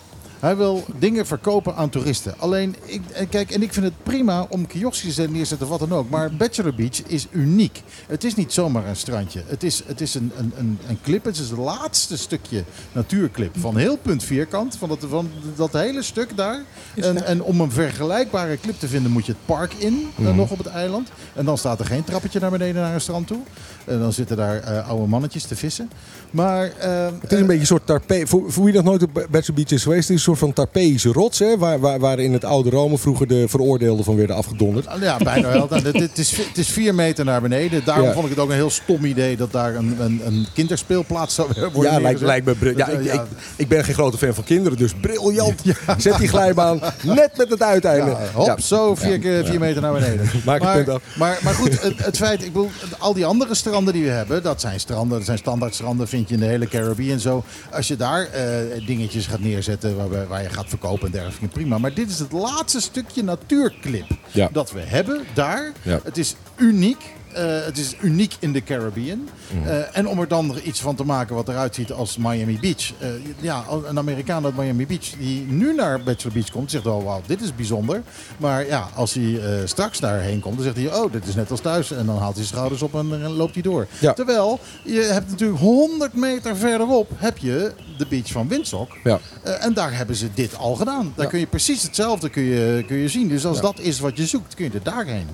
Hij 0.41 0.57
wil 0.57 0.83
dingen 0.99 1.25
verkopen 1.25 1.75
aan 1.75 1.89
toeristen. 1.89 2.33
Alleen, 2.37 2.75
ik, 2.85 3.01
en 3.13 3.29
kijk, 3.29 3.51
en 3.51 3.61
ik 3.61 3.73
vind 3.73 3.85
het 3.85 4.03
prima 4.03 4.45
om 4.49 4.67
kioskjes 4.67 5.17
neer 5.17 5.27
te 5.27 5.45
zetten, 5.45 5.67
wat 5.67 5.79
dan 5.79 5.93
ook. 5.93 6.09
Maar 6.09 6.31
Bachelor 6.33 6.75
Beach 6.75 7.03
is 7.07 7.27
uniek. 7.31 7.83
Het 8.07 8.23
is 8.23 8.35
niet 8.35 8.53
zomaar 8.53 8.87
een 8.87 8.95
strandje. 8.95 9.43
Het 9.45 9.63
is, 9.63 9.83
het 9.85 10.01
is 10.01 10.15
een, 10.15 10.31
een, 10.37 10.53
een, 10.57 10.79
een 10.87 10.97
clip. 11.03 11.25
Het 11.25 11.37
is 11.37 11.49
het 11.49 11.59
laatste 11.59 12.17
stukje 12.17 12.63
natuurclip 12.91 13.59
van 13.59 13.77
heel 13.77 13.97
punt 13.97 14.23
vierkant. 14.23 14.77
Van 14.77 14.89
dat, 14.89 15.05
van 15.09 15.29
dat 15.55 15.73
hele 15.73 16.01
stuk 16.01 16.37
daar. 16.37 16.63
En, 16.95 17.25
en 17.25 17.43
om 17.43 17.61
een 17.61 17.71
vergelijkbare 17.71 18.57
clip 18.59 18.79
te 18.79 18.87
vinden 18.87 19.11
moet 19.11 19.25
je 19.25 19.31
het 19.31 19.45
park 19.45 19.73
in, 19.73 20.09
eh, 20.17 20.35
nog 20.35 20.51
op 20.51 20.57
het 20.57 20.67
eiland. 20.67 21.09
En 21.33 21.45
dan 21.45 21.57
staat 21.57 21.79
er 21.79 21.85
geen 21.85 22.03
trappetje 22.03 22.39
naar 22.39 22.51
beneden 22.51 22.81
naar 22.81 22.93
een 22.93 23.01
strand 23.01 23.27
toe. 23.27 23.41
En 23.85 23.99
dan 23.99 24.13
zitten 24.13 24.37
daar 24.37 24.59
eh, 24.59 24.89
oude 24.89 25.07
mannetjes 25.07 25.43
te 25.43 25.55
vissen. 25.55 25.89
Maar 26.31 26.71
eh, 26.77 27.05
Het 27.19 27.31
is 27.31 27.39
een 27.39 27.45
beetje 27.45 27.61
een 27.61 27.65
soort 27.65 27.85
tarpe. 27.85 28.23
Voor, 28.27 28.51
voor 28.51 28.63
wie 28.63 28.73
dat 28.73 28.83
nooit 28.83 29.03
op 29.03 29.13
Bachelor 29.13 29.53
Beach 29.53 29.71
is 29.71 29.83
geweest, 29.83 30.09
is 30.09 30.15
een 30.15 30.19
soort 30.37 30.39
van 30.39 30.53
Tarpeïsche 30.53 31.11
rots. 31.11 31.39
Hè, 31.39 31.57
waar, 31.57 31.79
waar, 31.79 31.99
waar 31.99 32.19
in 32.19 32.33
het 32.33 32.43
oude 32.45 32.69
Rome 32.69 32.97
vroeger 32.97 33.27
de 33.27 33.47
veroordeelden 33.47 34.05
van 34.05 34.15
werden 34.15 34.35
afgedonderd. 34.35 34.87
Ja, 35.01 35.17
bijna 35.17 35.47
wel. 35.51 35.67
Nou, 35.71 35.83
Het, 35.83 35.99
het, 35.99 36.17
is, 36.17 36.37
het 36.37 36.57
is 36.57 36.67
vier 36.69 36.95
meter 36.95 37.25
naar 37.25 37.41
beneden. 37.41 37.81
Daarom 37.85 38.05
Ja. 38.07 38.13
vond 38.13 38.23
ik 38.25 38.31
het 38.31 38.39
ook 38.39 38.49
een 38.49 38.55
heel 38.55 38.69
stom 38.69 39.05
idee 39.05 39.37
dat 39.37 39.51
daar 39.51 39.75
een, 39.75 39.95
een, 39.99 40.21
een 40.25 40.45
kinderspeelplaats 40.53 41.35
zou 41.35 41.47
worden 41.73 41.91
Ja, 41.91 42.15
lijkt, 42.19 42.45
me 42.45 42.55
bri- 42.55 42.73
ja, 42.77 42.87
ik, 42.87 43.05
eh, 43.05 43.13
ik, 43.13 43.21
ik 43.55 43.67
ben 43.67 43.83
geen 43.83 43.93
grote 43.93 44.17
fan 44.17 44.33
van 44.33 44.43
kinderen, 44.43 44.77
dus 44.77 44.93
briljant. 45.01 45.61
Zet 45.97 46.17
die 46.17 46.27
glijbaan 46.27 46.79
net 47.03 47.31
met 47.37 47.49
het 47.49 47.61
uiteinde. 47.63 48.09
Ja, 48.11 48.17
hop, 48.33 48.59
zo 48.59 48.95
vier, 48.95 49.19
keer, 49.19 49.45
vier 49.45 49.59
meter 49.59 49.81
naar 49.81 49.93
beneden. 49.93 50.29
Maak 50.45 50.55
het 50.55 50.63
maar, 50.63 50.75
punt 50.83 50.89
af. 50.89 51.01
Maar, 51.17 51.39
maar 51.43 51.53
goed, 51.53 51.81
het, 51.81 52.05
het 52.05 52.17
feit, 52.17 52.41
ik 52.41 52.53
bedoel, 52.53 52.69
al 52.99 53.13
die 53.13 53.25
andere 53.25 53.55
stranden 53.55 53.93
die 53.93 54.03
we 54.03 54.09
hebben, 54.09 54.43
dat 54.43 54.61
zijn 54.61 54.79
stranden, 54.79 55.17
dat 55.17 55.25
zijn 55.25 55.37
standaardstranden, 55.37 56.07
vind 56.07 56.27
je 56.29 56.33
in 56.33 56.39
de 56.39 56.47
hele 56.47 56.67
Caribbean 56.67 57.19
zo. 57.19 57.43
Als 57.71 57.87
je 57.87 57.95
daar 57.95 58.27
eh, 58.31 58.43
dingetjes 58.85 59.27
gaat 59.27 59.39
neerzetten 59.39 59.95
waar, 60.21 60.29
waar 60.29 60.41
je 60.41 60.49
gaat 60.49 60.69
verkopen 60.69 61.05
en 61.05 61.11
dergelijke, 61.11 61.47
prima. 61.47 61.77
Maar 61.77 61.93
dit 61.93 62.09
is 62.09 62.19
het 62.19 62.31
laatste 62.31 62.81
stukje 62.81 63.23
natuurclip 63.23 64.05
Ja. 64.31 64.49
dat 64.51 64.71
we 64.71 64.79
hebben 64.79 65.25
daar. 65.33 65.71
Ja. 65.81 65.99
Het 66.03 66.17
is 66.17 66.35
uniek. 66.57 67.13
Eh, 67.33 67.65
het 67.65 67.77
is 67.77 67.95
uniek 68.01 68.33
in 68.39 68.51
de 68.53 68.63
Caribbean. 68.63 69.29
Mhm. 69.51 69.67
Eh, 69.67 69.97
en 69.97 70.07
om 70.07 70.19
er 70.19 70.27
dan 70.27 70.55
iets 70.63 70.79
van 70.81 70.95
te 70.95 71.03
maken 71.03 71.35
wat 71.35 71.47
eruit 71.49 71.75
ziet 71.75 71.91
als 71.91 72.17
Miami 72.17 72.59
Beach. 72.59 72.91
Eh, 72.99 73.07
ja, 73.39 73.63
een 73.87 73.97
Amerikaan 73.97 74.45
uit 74.45 74.57
Miami 74.57 74.87
Beach 74.87 75.09
die 75.19 75.41
nu 75.47 75.75
naar 75.75 76.03
Bachelor 76.03 76.33
Beach 76.33 76.51
komt, 76.51 76.71
zegt 76.71 76.83
wel, 76.83 77.03
wauw, 77.03 77.21
dit 77.25 77.41
is 77.41 77.55
bijzonder. 77.55 78.01
Maar 78.37 78.65
ja, 78.67 78.89
als 78.95 79.13
hij 79.13 79.39
straks 79.65 79.99
daarheen 79.99 80.39
komt, 80.39 80.55
dan 80.55 80.63
zegt 80.63 80.75
hij, 80.77 80.93
oh, 81.01 81.11
dit 81.11 81.27
is 81.27 81.35
net 81.35 81.51
als 81.51 81.59
thuis. 81.61 81.91
En 81.91 82.05
dan 82.05 82.17
haalt 82.17 82.35
hij 82.35 82.43
zijn 82.43 82.55
schouders 82.55 82.81
op 82.81 82.93
en, 82.95 83.23
en 83.23 83.29
loopt 83.31 83.53
hij 83.53 83.63
door. 83.63 83.87
Ja. 83.99 84.13
Terwijl, 84.13 84.59
je 84.83 84.99
hebt 85.01 85.29
natuurlijk 85.29 85.59
100 85.59 86.13
meter 86.13 86.55
verderop, 86.57 87.09
heb 87.15 87.37
je 87.37 87.71
de 87.97 88.05
beach 88.09 88.31
van 88.31 88.47
Windsock. 88.47 88.91
Ja. 89.03 89.19
En 89.59 89.73
daar 89.73 89.95
hebben 89.97 90.15
ze 90.15 90.27
dit 90.33 90.57
al 90.57 90.75
gedaan. 90.75 91.13
Daar 91.15 91.25
Ja. 91.25 91.31
kun 91.31 91.39
je 91.39 91.47
precies 91.47 91.83
hetzelfde 91.83 92.29
kun 92.29 92.43
je, 92.43 92.83
kun 92.87 92.97
je 92.97 93.07
zien. 93.07 93.27
Dus 93.27 93.45
als 93.45 93.61
dat 93.61 93.79
is 93.79 93.99
wat 93.99 94.17
je 94.17 94.25
zoekt, 94.25 94.55
kun 94.55 94.65
je 94.65 94.71
er 94.71 94.83
daarheen. 94.83 95.27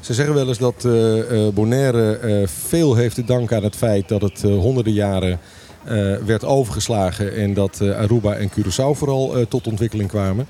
Ze 0.00 0.14
zeggen 0.14 0.34
wel 0.34 0.48
eens 0.48 0.58
dat 0.58 0.84
Bonaire 1.48 2.16
eh, 2.16 2.46
veel 2.46 2.94
heeft 2.94 3.14
te 3.14 3.24
danken 3.24 3.56
aan 3.56 3.62
het 3.62 3.76
feit 3.76 4.08
dat 4.08 4.22
het 4.22 4.44
eh, 4.44 4.58
honderden 4.58 4.92
jaren 4.92 5.38
eh, 5.84 6.16
werd 6.16 6.44
overgeslagen 6.44 7.36
en 7.36 7.54
dat 7.54 7.80
eh, 7.80 7.98
Aruba 7.98 8.34
en 8.34 8.50
Curaçao 8.50 8.90
vooral 8.96 9.36
eh, 9.36 9.46
tot 9.46 9.66
ontwikkeling 9.66 10.08
kwamen. 10.08 10.46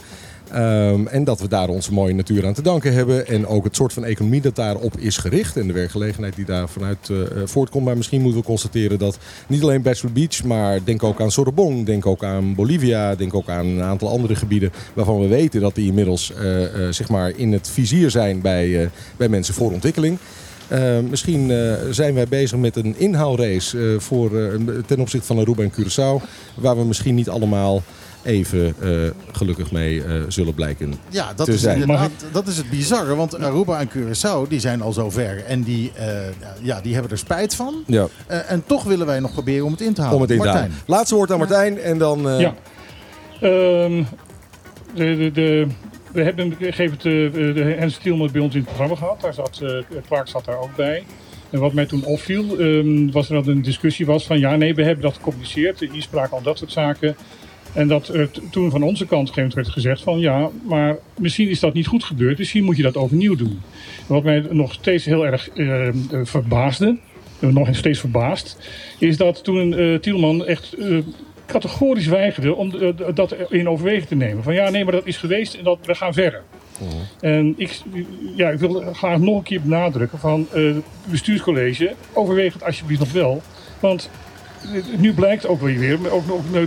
Ehm, 0.52 1.06
en 1.06 1.24
dat 1.24 1.40
we 1.40 1.48
daar 1.48 1.68
onze 1.68 1.92
mooie 1.92 2.14
natuur 2.14 2.46
aan 2.46 2.54
te 2.54 2.62
danken 2.62 2.92
hebben. 2.92 3.26
En 3.26 3.46
ook 3.46 3.64
het 3.64 3.76
soort 3.76 3.92
van 3.92 4.04
economie 4.04 4.40
dat 4.40 4.56
daarop 4.56 4.96
is 4.98 5.16
gericht. 5.16 5.56
En 5.56 5.66
de 5.66 5.72
werkgelegenheid 5.72 6.36
die 6.36 6.44
daar 6.44 6.68
vanuit 6.68 7.10
eh, 7.10 7.20
eh, 7.20 7.26
voortkomt. 7.44 7.84
Maar 7.84 7.96
misschien 7.96 8.20
moeten 8.20 8.40
we 8.40 8.46
constateren 8.46 8.98
dat 8.98 9.18
niet 9.46 9.62
alleen 9.62 9.82
Bachelor 9.82 10.12
Beach. 10.12 10.44
Maar 10.44 10.84
denk 10.84 11.02
ook 11.02 11.20
aan 11.20 11.30
Sorbonne. 11.30 11.84
Denk 11.84 12.06
ook 12.06 12.24
aan 12.24 12.54
Bolivia. 12.54 13.14
Denk 13.14 13.34
ook 13.34 13.48
aan 13.48 13.66
een 13.66 13.82
aantal 13.82 14.08
andere 14.08 14.34
gebieden. 14.34 14.72
Waarvan 14.94 15.20
we 15.20 15.26
weten 15.26 15.60
dat 15.60 15.74
die 15.74 15.86
inmiddels 15.86 16.32
eh, 16.34 16.64
eh, 16.64 16.92
zeg 16.92 17.08
maar 17.08 17.32
in 17.36 17.52
het 17.52 17.68
vizier 17.68 18.10
zijn 18.10 18.40
bij, 18.40 18.82
eh, 18.82 18.88
bij 19.16 19.28
mensen 19.28 19.54
voor 19.54 19.72
ontwikkeling. 19.72 20.18
Eh, 20.70 20.98
misschien 21.10 21.50
eh, 21.50 21.72
zijn 21.90 22.14
wij 22.14 22.28
bezig 22.28 22.58
met 22.58 22.76
een 22.76 22.94
inhaalrace 22.98 23.78
eh, 23.78 24.00
voor, 24.00 24.38
eh, 24.42 24.48
ten 24.86 25.00
opzichte 25.00 25.26
van 25.26 25.38
Aruba 25.38 25.62
en 25.62 25.72
Curaçao. 25.72 26.24
Waar 26.54 26.76
we 26.78 26.84
misschien 26.84 27.14
niet 27.14 27.28
allemaal 27.28 27.82
even 28.22 28.74
eh, 28.80 28.90
gelukkig 29.32 29.70
mee 29.72 30.04
eh, 30.04 30.12
zullen 30.28 30.54
blijken. 30.54 30.94
Ja, 31.08 31.32
dat 31.36 31.46
te 31.46 31.52
is 31.52 31.60
zijn. 31.60 31.80
inderdaad 31.80 32.10
dat 32.32 32.46
is 32.46 32.56
het 32.56 32.70
bizarre. 32.70 33.14
Want 33.14 33.38
Aruba 33.38 33.80
en 33.80 33.88
Curaçao 33.90 34.48
die 34.48 34.60
zijn 34.60 34.82
al 34.82 34.92
zover. 34.92 35.44
En 35.44 35.62
die, 35.62 35.92
eh, 35.94 36.06
ja, 36.62 36.80
die 36.80 36.92
hebben 36.92 37.10
er 37.12 37.18
spijt 37.18 37.54
van. 37.54 37.74
Ja, 37.86 38.06
Eh, 38.26 38.50
en 38.50 38.62
toch 38.66 38.84
willen 38.84 39.06
wij 39.06 39.20
nog 39.20 39.32
proberen 39.32 39.64
om 39.64 39.72
het 39.72 39.80
in 39.80 39.94
te 39.94 40.00
halen. 40.00 40.16
om 40.16 40.22
het 40.22 40.30
in 40.30 40.40
te 40.40 40.48
halen. 40.48 40.72
Laatste 40.86 41.14
woord 41.14 41.32
aan 41.32 41.38
Martijn 41.38 41.78
en 41.80 41.98
dan... 41.98 42.28
eh, 42.28 42.40
Ja. 42.40 42.54
Ehm, 43.40 44.02
de, 44.94 45.16
de, 45.16 45.30
de, 45.32 45.66
we 46.12 46.22
hebben 46.22 46.46
een 46.46 46.56
gegeven 46.72 46.98
moment 47.02 47.36
eh, 47.36 47.54
de 47.54 47.76
Hans 47.78 47.94
Stielman 47.94 48.28
bij 48.32 48.40
ons 48.40 48.54
in 48.54 48.60
het 48.60 48.68
programma 48.68 48.96
gehad. 48.96 49.20
Daar 49.20 49.34
zat, 49.34 49.60
eh, 49.62 50.00
Clark 50.06 50.28
zat 50.28 50.44
daar 50.44 50.58
ook 50.58 50.76
bij. 50.76 51.02
En 51.50 51.60
wat 51.60 51.72
mij 51.72 51.86
toen 51.86 52.04
opviel, 52.04 52.58
ehm, 52.58 53.10
was 53.10 53.28
er 53.28 53.34
dat 53.34 53.46
een 53.46 53.62
discussie 53.62 54.06
was 54.06 54.26
van 54.26 54.38
ja, 54.38 54.56
nee, 54.56 54.74
we 54.74 54.84
hebben 54.84 55.04
dat 55.04 55.14
gecommuniceerd, 55.14 55.78
de 55.78 55.88
inspraak, 55.92 56.30
al 56.30 56.42
dat 56.42 56.58
soort 56.58 56.72
zaken. 56.72 57.16
En 57.72 57.88
dat 57.88 58.08
er 58.08 58.30
toen 58.50 58.70
van 58.70 58.82
onze 58.82 59.06
kant 59.06 59.28
gegeven 59.28 59.54
werd 59.54 59.68
gezegd 59.68 60.02
van 60.02 60.18
ja, 60.18 60.50
maar 60.68 60.96
misschien 61.18 61.48
is 61.48 61.60
dat 61.60 61.74
niet 61.74 61.86
goed 61.86 62.04
gebeurd, 62.04 62.38
misschien 62.38 62.64
moet 62.64 62.76
je 62.76 62.82
dat 62.82 62.96
overnieuw 62.96 63.36
doen. 63.36 63.60
En 64.08 64.14
wat 64.14 64.22
mij 64.22 64.46
nog 64.50 64.72
steeds 64.72 65.04
heel 65.04 65.26
erg 65.26 65.50
eh, 65.50 65.88
eh, 65.88 65.94
verbaasde, 66.22 66.96
nog 67.38 67.68
steeds 67.76 68.00
verbaasd, 68.00 68.70
is 68.98 69.16
dat 69.16 69.44
toen 69.44 69.98
Tielman 70.00 70.46
echt 70.46 70.76
categorisch 71.50 72.06
weigerde 72.06 72.54
om 72.54 72.74
eh, 72.74 72.88
dat 73.14 73.34
in 73.48 73.68
overweging 73.68 74.06
te 74.06 74.14
nemen. 74.14 74.42
Van 74.42 74.54
ja, 74.54 74.70
nee, 74.70 74.84
maar 74.84 74.92
dat 74.92 75.06
is 75.06 75.16
geweest 75.16 75.54
en 75.54 75.64
dat, 75.64 75.78
we 75.82 75.94
gaan 75.94 76.12
verder. 76.12 76.42
En 77.20 77.54
ik, 77.56 77.80
ja, 78.36 78.48
ik 78.48 78.58
wil 78.58 78.80
graag 78.92 79.18
nog 79.18 79.36
een 79.36 79.42
keer 79.42 79.60
benadrukken 79.60 80.18
van 80.18 80.46
eh, 80.52 80.64
het 80.64 80.84
bestuurscollege, 81.10 81.94
overweeg 82.12 82.52
het 82.52 82.64
alsjeblieft 82.64 83.00
nog 83.00 83.12
wel. 83.12 83.42
Want 83.80 84.10
eh, 84.12 84.29
nu 84.96 85.12
blijkt 85.12 85.46
ook 85.46 85.60
weer 85.60 85.98
ook, 86.10 86.26
nog 86.26 86.40
eh, 86.52 86.60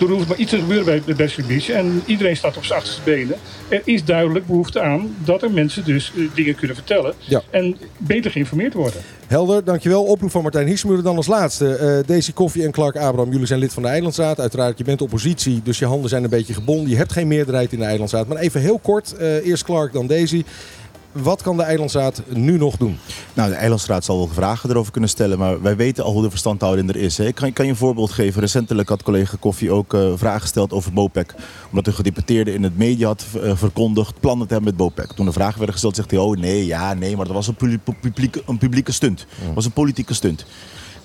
er 0.00 0.06
hoeft 0.08 0.28
maar 0.28 0.36
iets 0.36 0.50
te 0.50 0.58
gebeuren 0.58 0.84
bij 0.84 1.02
de 1.06 1.14
Bachelor 1.14 1.48
Beach 1.48 1.68
en 1.68 2.02
iedereen 2.06 2.36
staat 2.36 2.56
op 2.56 2.64
zijn 2.64 2.78
achterste 2.78 3.02
benen. 3.04 3.36
Er 3.68 3.82
is 3.84 4.04
duidelijk 4.04 4.46
behoefte 4.46 4.80
aan 4.80 5.14
dat 5.24 5.42
er 5.42 5.50
mensen 5.50 5.84
dus 5.84 6.12
eh, 6.16 6.22
dingen 6.34 6.54
kunnen 6.54 6.76
vertellen 6.76 7.14
Ja. 7.18 7.42
en 7.50 7.76
beter 7.98 8.30
geïnformeerd 8.30 8.74
worden. 8.74 9.00
Helder, 9.26 9.64
dankjewel. 9.64 10.04
Oproep 10.04 10.30
van 10.30 10.42
Martijn 10.42 10.66
Hiesmuller 10.66 11.02
dan 11.02 11.16
als 11.16 11.26
laatste. 11.26 11.74
Eh 11.74 11.98
Daisy 12.06 12.32
Koffie 12.32 12.64
en 12.64 12.70
Clark 12.70 12.96
Abraham, 12.96 13.30
jullie 13.32 13.46
zijn 13.46 13.60
lid 13.60 13.72
van 13.72 13.82
de 13.82 13.88
Eilandsraad. 13.88 14.40
Uiteraard, 14.40 14.78
je 14.78 14.84
bent 14.84 15.02
oppositie, 15.02 15.60
dus 15.64 15.78
je 15.78 15.86
handen 15.86 16.10
zijn 16.10 16.24
een 16.24 16.30
beetje 16.30 16.54
gebonden. 16.54 16.88
Je 16.90 16.96
hebt 16.96 17.12
geen 17.12 17.28
meerderheid 17.28 17.72
in 17.72 17.78
de 17.78 17.84
Eilandsraad. 17.84 18.26
Maar 18.26 18.36
even 18.36 18.60
heel 18.60 18.78
kort, 18.78 19.16
eh, 19.16 19.46
eerst 19.46 19.64
Clark, 19.64 19.92
dan 19.92 20.06
Daisy. 20.06 20.44
Wat 21.12 21.42
kan 21.42 21.56
de 21.56 21.62
Eilandsraad 21.62 22.22
nu 22.28 22.56
nog 22.58 22.76
doen? 22.76 22.98
Nou, 23.34 23.48
de 23.50 23.54
Eilandsraad 23.54 24.04
zal 24.04 24.16
wel 24.16 24.28
vragen 24.28 24.70
erover 24.70 24.92
kunnen 24.92 25.10
stellen, 25.10 25.38
maar 25.38 25.62
wij 25.62 25.76
weten 25.76 26.04
al 26.04 26.12
hoe 26.12 26.22
de 26.22 26.30
verstandhouding 26.30 26.88
er 26.88 26.96
is. 26.96 27.18
Hè. 27.18 27.26
Ik 27.26 27.34
kan, 27.34 27.52
kan 27.52 27.64
je 27.64 27.70
een 27.70 27.76
voorbeeld 27.76 28.10
geven. 28.10 28.40
Recentelijk 28.40 28.88
had 28.88 29.02
collega 29.02 29.36
Koffie 29.40 29.72
ook 29.72 29.94
eh, 29.94 30.12
vragen 30.16 30.40
gesteld 30.40 30.72
over 30.72 30.92
BOPEC. 30.92 31.34
Omdat 31.68 31.86
een 31.86 31.92
gedeputeerde 31.92 32.52
in 32.52 32.62
het 32.62 32.76
media 32.78 33.06
had 33.06 33.24
eh, 33.42 33.56
verkondigd 33.56 34.20
plannen 34.20 34.46
te 34.46 34.52
hebben 34.52 34.70
met 34.70 34.80
BOPEC. 34.86 35.12
Toen 35.12 35.26
de 35.26 35.32
vragen 35.32 35.54
werden 35.56 35.72
gesteld, 35.72 35.96
zegt 35.96 36.10
hij, 36.10 36.20
oh 36.20 36.36
nee, 36.36 36.66
ja, 36.66 36.94
nee, 36.94 37.16
maar 37.16 37.26
dat 37.26 37.34
was 37.34 37.46
een, 37.48 37.54
publi- 37.54 37.94
publieke, 38.00 38.42
een 38.46 38.58
publieke 38.58 38.92
stunt. 38.92 39.26
Dat 39.44 39.54
was 39.54 39.64
een 39.64 39.72
politieke 39.72 40.14
stunt. 40.14 40.46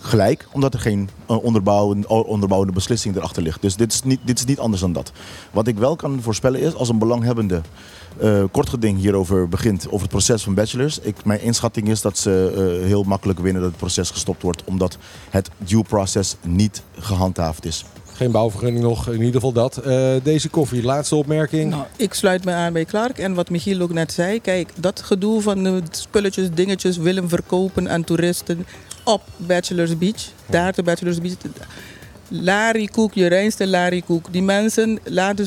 Gelijk, 0.05 0.47
omdat 0.51 0.73
er 0.73 0.79
geen 0.79 1.09
eh, 1.25 1.43
onderbouwende, 1.43 2.07
onderbouwende 2.07 2.73
beslissing 2.73 3.15
erachter 3.15 3.43
ligt. 3.43 3.61
Dus 3.61 3.75
dit 3.75 3.93
is, 3.93 4.03
niet, 4.03 4.19
dit 4.23 4.39
is 4.39 4.45
niet 4.45 4.59
anders 4.59 4.81
dan 4.81 4.93
dat. 4.93 5.11
Wat 5.51 5.67
ik 5.67 5.77
wel 5.77 5.95
kan 5.95 6.21
voorspellen 6.21 6.59
is, 6.59 6.75
als 6.75 6.89
een 6.89 6.97
belanghebbende 6.97 7.61
eh 8.17 8.43
kort 8.51 8.69
geding 8.69 8.97
hierover 8.99 9.49
begint, 9.49 9.85
over 9.87 10.01
het 10.01 10.09
proces 10.09 10.43
van 10.43 10.53
bachelors. 10.53 10.99
Ik, 10.99 11.25
mijn 11.25 11.41
inschatting 11.41 11.87
is 11.87 12.01
dat 12.01 12.17
ze 12.17 12.53
eh, 12.81 12.87
heel 12.87 13.03
makkelijk 13.03 13.39
winnen 13.39 13.61
dat 13.61 13.71
het 13.71 13.79
proces 13.79 14.09
gestopt 14.09 14.41
wordt, 14.41 14.63
omdat 14.63 14.97
het 15.29 15.49
due 15.57 15.83
process 15.83 16.35
niet 16.41 16.83
gehandhaafd 16.99 17.65
is. 17.65 17.85
Geen 18.13 18.31
bouwvergunning 18.31 18.83
nog, 18.83 19.07
in 19.07 19.19
ieder 19.19 19.33
geval 19.33 19.51
dat. 19.51 19.77
Eh, 19.77 20.13
Daisy 20.23 20.49
Koffie, 20.49 20.83
laatste 20.83 21.15
opmerking. 21.15 21.69
Nou, 21.69 21.83
ik 21.95 22.13
sluit 22.13 22.45
me 22.45 22.51
aan 22.51 22.73
bij 22.73 22.85
Clark. 22.85 23.17
En 23.17 23.33
wat 23.33 23.49
Michiel 23.49 23.81
ook 23.81 23.93
net 23.93 24.11
zei. 24.11 24.41
Kijk, 24.41 24.69
dat 24.75 25.01
gedoe 25.01 25.41
van 25.41 25.63
de 25.63 25.81
spulletjes, 25.89 26.49
dingetjes 26.53 26.97
willen 26.97 27.29
verkopen 27.29 27.89
aan 27.89 28.03
toeristen 28.03 28.65
op 29.05 29.21
Bachelor's 29.37 29.97
Beach. 29.97 30.29
Daar 30.49 30.73
te 30.73 30.83
Bachelor's 30.83 31.21
Beach. 31.21 31.35
Larikoek, 32.29 33.13
je 33.13 33.27
reinste 33.27 33.67
larikoek. 33.67 34.33
Die 34.33 34.43
mensen, 34.43 34.99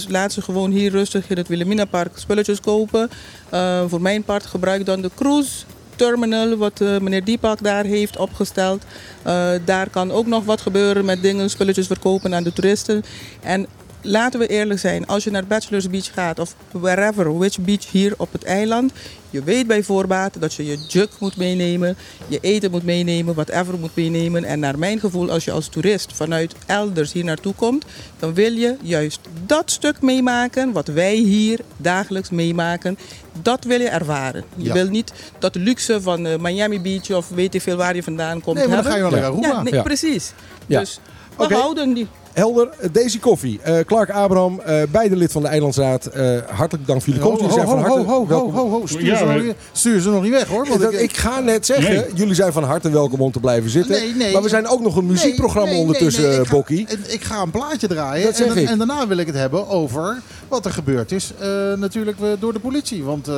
laat 0.08 0.32
ze 0.32 0.42
gewoon 0.42 0.70
hier 0.70 0.90
rustig 0.90 1.30
in 1.30 1.36
het 1.36 1.48
Wilhelmina 1.48 1.84
Park 1.84 2.18
spulletjes 2.18 2.60
kopen. 2.60 3.10
Eh, 3.48 3.84
voor 3.86 4.00
mijn 4.00 4.22
part 4.22 4.46
gebruik 4.46 4.86
dan 4.86 5.00
de 5.00 5.10
cruise 5.14 5.64
terminal 5.96 6.56
wat 6.56 6.80
eh, 6.80 6.98
meneer 6.98 7.24
Diepak 7.24 7.62
daar 7.62 7.84
heeft 7.84 8.16
opgesteld. 8.16 8.84
Eh, 9.22 9.50
daar 9.64 9.90
kan 9.90 10.10
ook 10.12 10.26
nog 10.26 10.44
wat 10.44 10.60
gebeuren 10.60 11.04
met 11.04 11.22
dingen, 11.22 11.50
spulletjes 11.50 11.86
verkopen 11.86 12.34
aan 12.34 12.42
de 12.42 12.52
toeristen. 12.52 13.02
En 13.42 13.66
laten 14.02 14.40
we 14.40 14.46
eerlijk 14.46 14.80
zijn, 14.80 15.06
als 15.06 15.24
je 15.24 15.30
naar 15.30 15.46
Bachelor's 15.46 15.88
Beach 15.90 16.12
gaat 16.14 16.38
of 16.38 16.54
wherever, 16.70 17.38
which 17.38 17.58
beach 17.60 17.90
hier 17.90 18.14
op 18.16 18.32
het 18.32 18.44
eiland, 18.44 18.92
je 19.30 19.42
weet 19.42 19.66
bij 19.66 19.82
voorbaat 19.82 20.40
dat 20.40 20.54
je 20.54 20.64
je 20.66 20.84
jug 20.88 21.08
moet 21.20 21.36
meenemen, 21.36 21.96
je 22.28 22.38
eten 22.40 22.70
moet 22.70 22.82
meenemen, 22.82 23.34
whatever 23.34 23.78
moet 23.78 23.96
meenemen. 23.96 24.44
En 24.44 24.58
naar 24.60 24.78
mijn 24.78 25.00
gevoel, 25.00 25.30
als 25.30 25.44
je 25.44 25.50
als 25.50 25.68
toerist 25.68 26.12
vanuit 26.12 26.54
elders 26.66 27.12
hier 27.12 27.24
naartoe 27.24 27.54
komt, 27.54 27.84
dan 28.18 28.34
wil 28.34 28.52
je 28.52 28.76
juist 28.82 29.20
dat 29.46 29.70
stuk 29.70 30.00
meemaken 30.02 30.72
wat 30.72 30.86
wij 30.86 31.14
hier 31.14 31.60
dagelijks 31.76 32.30
meemaken. 32.30 32.98
Dat 33.42 33.64
wil 33.64 33.80
je 33.80 33.88
ervaren. 33.88 34.44
Je 34.56 34.64
Ja. 34.64 34.72
wil 34.72 34.88
niet 34.88 35.12
dat 35.38 35.54
luxe 35.54 36.02
van 36.02 36.26
eh, 36.26 36.38
Miami 36.38 36.80
Beach 36.80 37.10
of 37.10 37.28
weet 37.28 37.54
ik 37.54 37.62
veel 37.62 37.76
waar 37.76 37.94
je 37.94 38.02
vandaan 38.02 38.40
komt 38.40 38.56
Nee, 38.56 38.66
maar 38.68 38.82
dan 38.82 38.92
hebben. 38.92 39.10
ga 39.10 39.16
je 39.18 39.22
wel 39.22 39.30
naar 39.32 39.42
Aruba. 39.42 39.56
Ja, 39.56 39.62
nee, 39.62 39.72
Ja. 39.74 39.82
precies. 39.82 40.32
Dus 40.66 41.00
we 41.36 41.54
houden 41.54 41.94
die. 41.94 42.06
Helder, 42.38 42.68
Daisy 42.92 43.18
Koffie, 43.18 43.60
eh, 43.62 43.78
Clark 43.84 44.10
Abraham, 44.10 44.60
eh, 44.60 44.82
beide 44.90 45.16
lid 45.16 45.32
van 45.32 45.42
de 45.42 45.48
Eilandsraad. 45.48 46.06
Eh, 46.06 46.36
hartelijk 46.50 46.86
dank 46.86 47.02
voor 47.02 47.12
jullie 47.12 47.28
komst. 47.28 47.40
Jullie 47.40 47.54
zijn 47.54 47.66
van 47.68 47.78
harte 47.78 47.98
ho, 47.98 48.04
ho, 48.04 48.12
ho, 48.14 48.26
welkom. 48.26 48.52
ho, 48.54 48.70
ho. 48.70 48.86
Stuur, 48.86 49.04
Ja, 49.04 49.16
ze 49.18 49.24
maar- 49.24 49.44
nog 49.44 49.54
stuur 49.72 50.00
ze 50.00 50.10
nog 50.10 50.22
niet 50.22 50.32
weg 50.32 50.48
hoor. 50.48 50.66
Want 50.68 50.80
Dat- 50.80 50.92
ik 50.92 51.16
ga 51.16 51.40
net 51.40 51.66
zeggen, 51.66 51.94
Nee. 51.94 52.04
jullie 52.14 52.34
zijn 52.34 52.52
van 52.52 52.62
harte 52.64 52.90
welkom 52.90 53.20
om 53.20 53.32
te 53.32 53.40
blijven 53.40 53.70
zitten. 53.70 53.90
Nee, 53.92 54.14
nee. 54.14 54.32
maar 54.32 54.42
we 54.42 54.48
zijn 54.48 54.66
ook 54.66 54.80
nog 54.80 54.96
een 54.96 55.06
muziekprogramma 55.06 55.68
Nee, 55.70 55.78
nee, 55.78 55.86
ondertussen, 55.86 56.40
ik 56.42 56.48
Bokkie. 56.48 56.86
Ik 57.06 57.24
ga 57.24 57.42
een 57.42 57.50
plaatje 57.50 57.86
draaien 57.88 58.26
Dat 58.26 58.36
zeg 58.36 58.46
en, 58.46 58.54
dan- 58.54 58.66
en 58.66 58.78
daarna 58.78 59.06
wil 59.06 59.16
ik 59.18 59.26
het 59.26 59.36
hebben 59.36 59.68
over 59.68 60.20
wat 60.48 60.64
er 60.64 60.72
gebeurd 60.72 61.12
is. 61.12 61.32
eh, 61.38 61.48
natuurlijk 61.76 62.16
door 62.40 62.52
de 62.52 62.58
politie, 62.58 63.04
want 63.04 63.28
eh, 63.28 63.34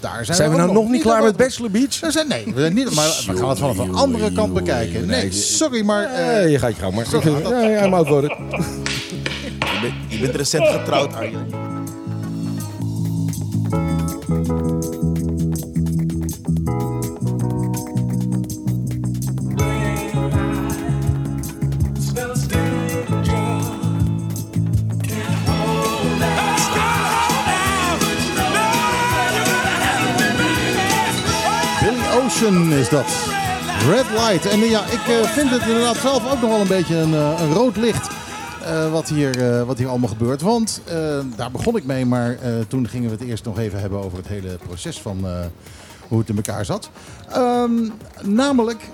daar 0.00 0.24
zijn, 0.24 0.36
Zijn 0.36 0.50
we 0.50 0.56
nou 0.56 0.72
nog 0.72 0.88
niet 0.88 1.02
klaar 1.02 1.22
met 1.22 1.36
Bachelor 1.36 1.70
Beach? 1.70 2.00
Zijn, 2.08 2.28
nee, 2.28 2.44
we 2.54 2.60
zijn 2.60 2.74
niet, 2.74 2.94
maar 2.94 3.24
we 3.26 3.36
gaan 3.36 3.48
het 3.48 3.58
vanaf 3.58 3.78
een 3.78 3.94
andere 3.94 4.32
kant 4.32 4.54
bekijken. 4.54 5.06
Nee, 5.06 5.32
sorry, 5.32 5.84
maar... 5.84 6.02
je 6.48 6.58
gaat 6.58 6.74
je 6.76 6.80
gang 6.80 6.94
maar. 6.94 7.06
Ja, 7.50 7.68
ja, 7.68 7.88
out 7.88 8.08
worden. 8.08 8.36
Je 8.38 9.78
bent, 9.80 9.94
je 10.08 10.18
bent 10.18 10.34
recent 10.34 10.68
getrouwd. 10.68 11.18
Billy 31.80 32.06
Ocean 32.24 32.72
is 32.72 32.88
dat. 32.88 33.06
Red 33.86 34.06
Light. 34.10 34.46
En 34.46 34.62
eh, 34.62 34.70
ja, 34.70 34.84
ik 34.84 35.08
eh, 35.08 35.28
vind 35.28 35.50
het 35.50 35.62
inderdaad 35.62 35.96
zelf 35.96 36.32
ook 36.32 36.40
nog 36.40 36.50
wel 36.50 36.60
een 36.60 36.66
beetje 36.66 36.96
een, 36.96 37.14
eh, 37.14 37.40
een 37.40 37.52
rood 37.52 37.76
licht. 37.76 38.17
Eh, 38.68 38.90
wat, 38.90 39.08
hier, 39.08 39.58
eh, 39.58 39.62
wat 39.62 39.78
hier 39.78 39.88
allemaal 39.88 40.08
gebeurt. 40.08 40.40
Want 40.40 40.80
eh, 40.84 41.18
daar 41.36 41.50
begon 41.50 41.76
ik 41.76 41.84
mee, 41.84 42.06
maar 42.06 42.38
toen 42.68 42.88
gingen 42.88 43.10
we 43.10 43.16
het 43.16 43.24
eerst 43.24 43.44
nog 43.44 43.58
even 43.58 43.80
hebben 43.80 44.02
over 44.02 44.18
het 44.18 44.28
hele 44.28 44.58
proces 44.66 45.00
van 45.00 45.26
hoe 46.08 46.18
het 46.18 46.28
in 46.28 46.36
elkaar 46.36 46.64
zat. 46.64 46.90
Ehm, 47.28 47.88
namelijk, 48.22 48.88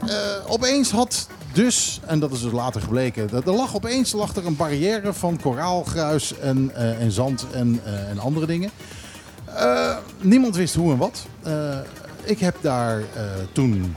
opeens 0.49 0.91
had 0.91 1.29
dus, 1.53 2.01
en 2.07 2.19
dat 2.19 2.33
is 2.33 2.41
dus 2.41 2.53
later 2.53 2.81
gebleken, 2.81 3.31
er 3.31 3.53
lag 3.53 3.75
opeens 3.75 4.13
lag 4.13 4.37
er 4.37 4.47
een 4.47 4.57
barrière 4.57 5.13
van 5.13 5.41
koraalgruis 5.41 6.39
en, 6.39 6.75
en 6.75 7.13
zand 7.13 7.47
en, 7.53 7.81
en 7.85 8.19
andere 8.19 8.47
dingen. 8.47 8.71
Niemand 10.21 10.57
wist 10.57 10.75
hoe 10.75 10.93
en 10.93 10.99
wat. 10.99 11.27
Ik 12.25 12.39
heb 12.39 12.57
daar 12.61 13.03
toen 13.53 13.95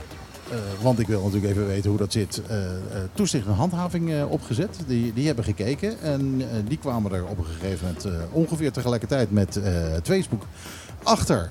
want 0.82 0.98
ik 0.98 1.06
wil 1.06 1.22
natuurlijk 1.22 1.52
even 1.52 1.66
weten 1.66 1.90
hoe 1.90 1.98
dat 1.98 2.12
zit. 2.12 2.42
eh, 2.48 2.64
eh, 2.64 2.72
toezicht 3.14 3.46
en 3.46 3.52
handhaving 3.52 4.12
eh, 4.12 4.30
opgezet. 4.30 4.76
Die, 4.86 5.12
die 5.12 5.26
hebben 5.26 5.44
gekeken. 5.44 6.00
En 6.00 6.34
eh, 6.40 6.46
die 6.68 6.78
kwamen 6.78 7.12
er 7.12 7.24
op 7.26 7.38
een 7.38 7.44
gegeven 7.44 7.86
moment 7.86 8.04
eh, 8.04 8.12
ongeveer 8.30 8.72
tegelijkertijd 8.72 9.30
met 9.30 9.56
eh 9.56 9.72
Facebook 10.02 10.42
achter 11.02 11.50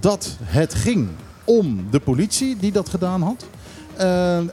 dat 0.00 0.36
het 0.42 0.74
ging 0.74 1.08
om 1.44 1.86
de 1.90 2.00
politie 2.00 2.56
die 2.56 2.72
dat 2.72 2.88
gedaan 2.88 3.22
had. 3.22 3.44
Eh, 3.96 4.38
eh, 4.38 4.46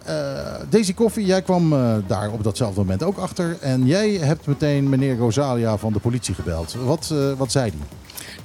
Daisy 0.70 0.94
Koffie, 0.94 1.26
jij 1.26 1.42
kwam 1.42 1.74
eh, 1.74 1.96
daar 2.08 2.32
op 2.32 2.44
datzelfde 2.44 2.80
moment 2.80 3.04
ook 3.04 3.18
achter. 3.18 3.58
En 3.62 3.86
jij 3.86 4.12
hebt 4.12 4.48
meteen 4.48 4.90
meneer 4.90 5.18
Rosalia 5.18 5.78
van 5.78 5.94
de 5.94 6.00
politie 6.00 6.34
gebeld. 6.36 6.76
Wat, 6.86 7.10
eh, 7.14 7.32
wat 7.38 7.52
zei 7.52 7.72
die? 7.72 7.82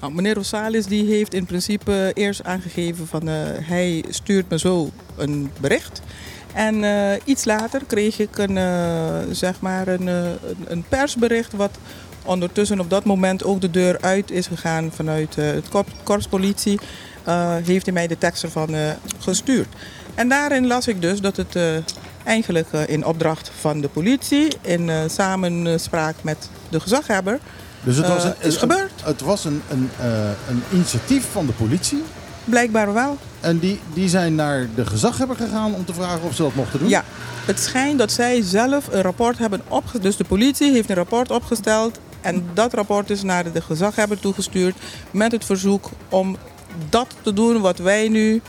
Nou, 0.01 0.12
meneer 0.14 0.34
Rosales 0.34 0.86
die 0.86 1.05
heeft 1.07 1.34
in 1.34 1.47
principe 1.47 2.11
eerst 2.14 2.44
aangegeven 2.44 3.07
van 3.07 3.28
eh, 3.28 3.34
hij 3.61 4.05
stuurt 4.09 4.49
me 4.49 4.59
zo 4.59 4.90
een 5.16 5.51
bericht. 5.61 6.03
En 6.53 6.84
eh, 6.84 7.20
iets 7.24 7.44
later 7.44 7.82
kreeg 7.86 8.18
ik 8.18 8.38
een, 8.38 8.57
eh, 8.59 9.18
zeg 9.30 9.61
maar 9.61 9.88
een, 9.88 10.07
een- 10.66 10.84
persbericht 10.88 11.53
wat 11.53 11.78
ondertussen 12.24 12.80
op 12.80 12.90
dat 12.90 13.05
moment 13.05 13.44
ook 13.44 13.61
de 13.61 13.70
deur 13.70 13.99
uit 14.01 14.30
is 14.30 14.47
gegaan 14.47 14.92
vanuit 14.92 15.34
het 15.34 15.68
korps, 15.68 15.92
korpspolitie. 16.03 16.78
heeft 17.64 17.84
hij 17.84 17.94
mij 17.94 18.07
de 18.07 18.18
tekst 18.18 18.42
ervan 18.42 18.74
gestuurd. 19.18 19.68
En 20.14 20.28
daarin 20.28 20.66
las 20.66 20.88
ik 20.88 21.01
dus 21.01 21.20
dat 21.20 21.36
het 21.36 21.57
eigenlijk 22.24 22.72
in 22.72 23.05
opdracht 23.05 23.51
van 23.61 23.80
de 23.80 23.88
politie 23.88 24.49
in 24.61 24.90
samenspraak 25.11 26.14
met 26.22 26.49
de 26.68 26.80
gezaghebber 26.80 27.38
Dus 27.87 27.97
het 27.97 28.09
was 28.09 28.24
Eh, 28.24 28.30
een, 28.30 28.34
is 28.49 28.55
een- 28.55 28.61
gebeurd. 28.61 28.93
Het 29.05 29.20
was 29.20 29.45
een, 29.45 29.62
een, 29.70 29.91
eh, 30.01 30.09
een 30.49 30.62
initiatief 30.72 31.24
van 31.32 31.47
de 31.47 31.53
politie. 31.53 32.03
blijkbaar 32.45 32.93
wel 32.93 33.18
En 33.41 33.59
die, 33.59 33.80
die 33.95 34.09
zijn 34.09 34.34
naar 34.34 34.66
de 34.74 34.87
gezaghebber 34.87 35.37
gegaan 35.37 35.74
om 35.74 35.84
te 35.84 35.95
vragen 35.95 36.22
of 36.22 36.34
ze 36.34 36.43
dat 36.43 36.55
mochten 36.55 36.78
doen. 36.78 36.89
Ja, 36.89 37.05
het 37.47 37.61
schijnt 37.61 37.99
dat 37.99 38.12
zij 38.12 38.43
zelf 38.43 38.89
een 38.91 39.03
rapport 39.03 39.39
hebben 39.39 39.61
opgesteld. 39.68 40.03
Dus 40.03 40.16
de 40.16 40.24
politie 40.24 40.72
heeft 40.72 40.89
een 40.91 40.97
rapport 40.97 41.30
opgesteld. 41.30 41.99
En 42.20 42.45
dat 42.55 42.74
rapport 42.74 43.11
is 43.11 43.22
naar 43.22 43.53
de 43.53 43.61
gezaghebber 43.61 44.20
toegestuurd. 44.20 44.74
Met 45.11 45.32
het 45.32 45.45
verzoek 45.45 45.91
om 46.09 46.37
dat 46.89 47.07
te 47.22 47.32
doen 47.32 47.61
wat 47.61 47.78
wij 47.78 48.09
nu 48.09 48.43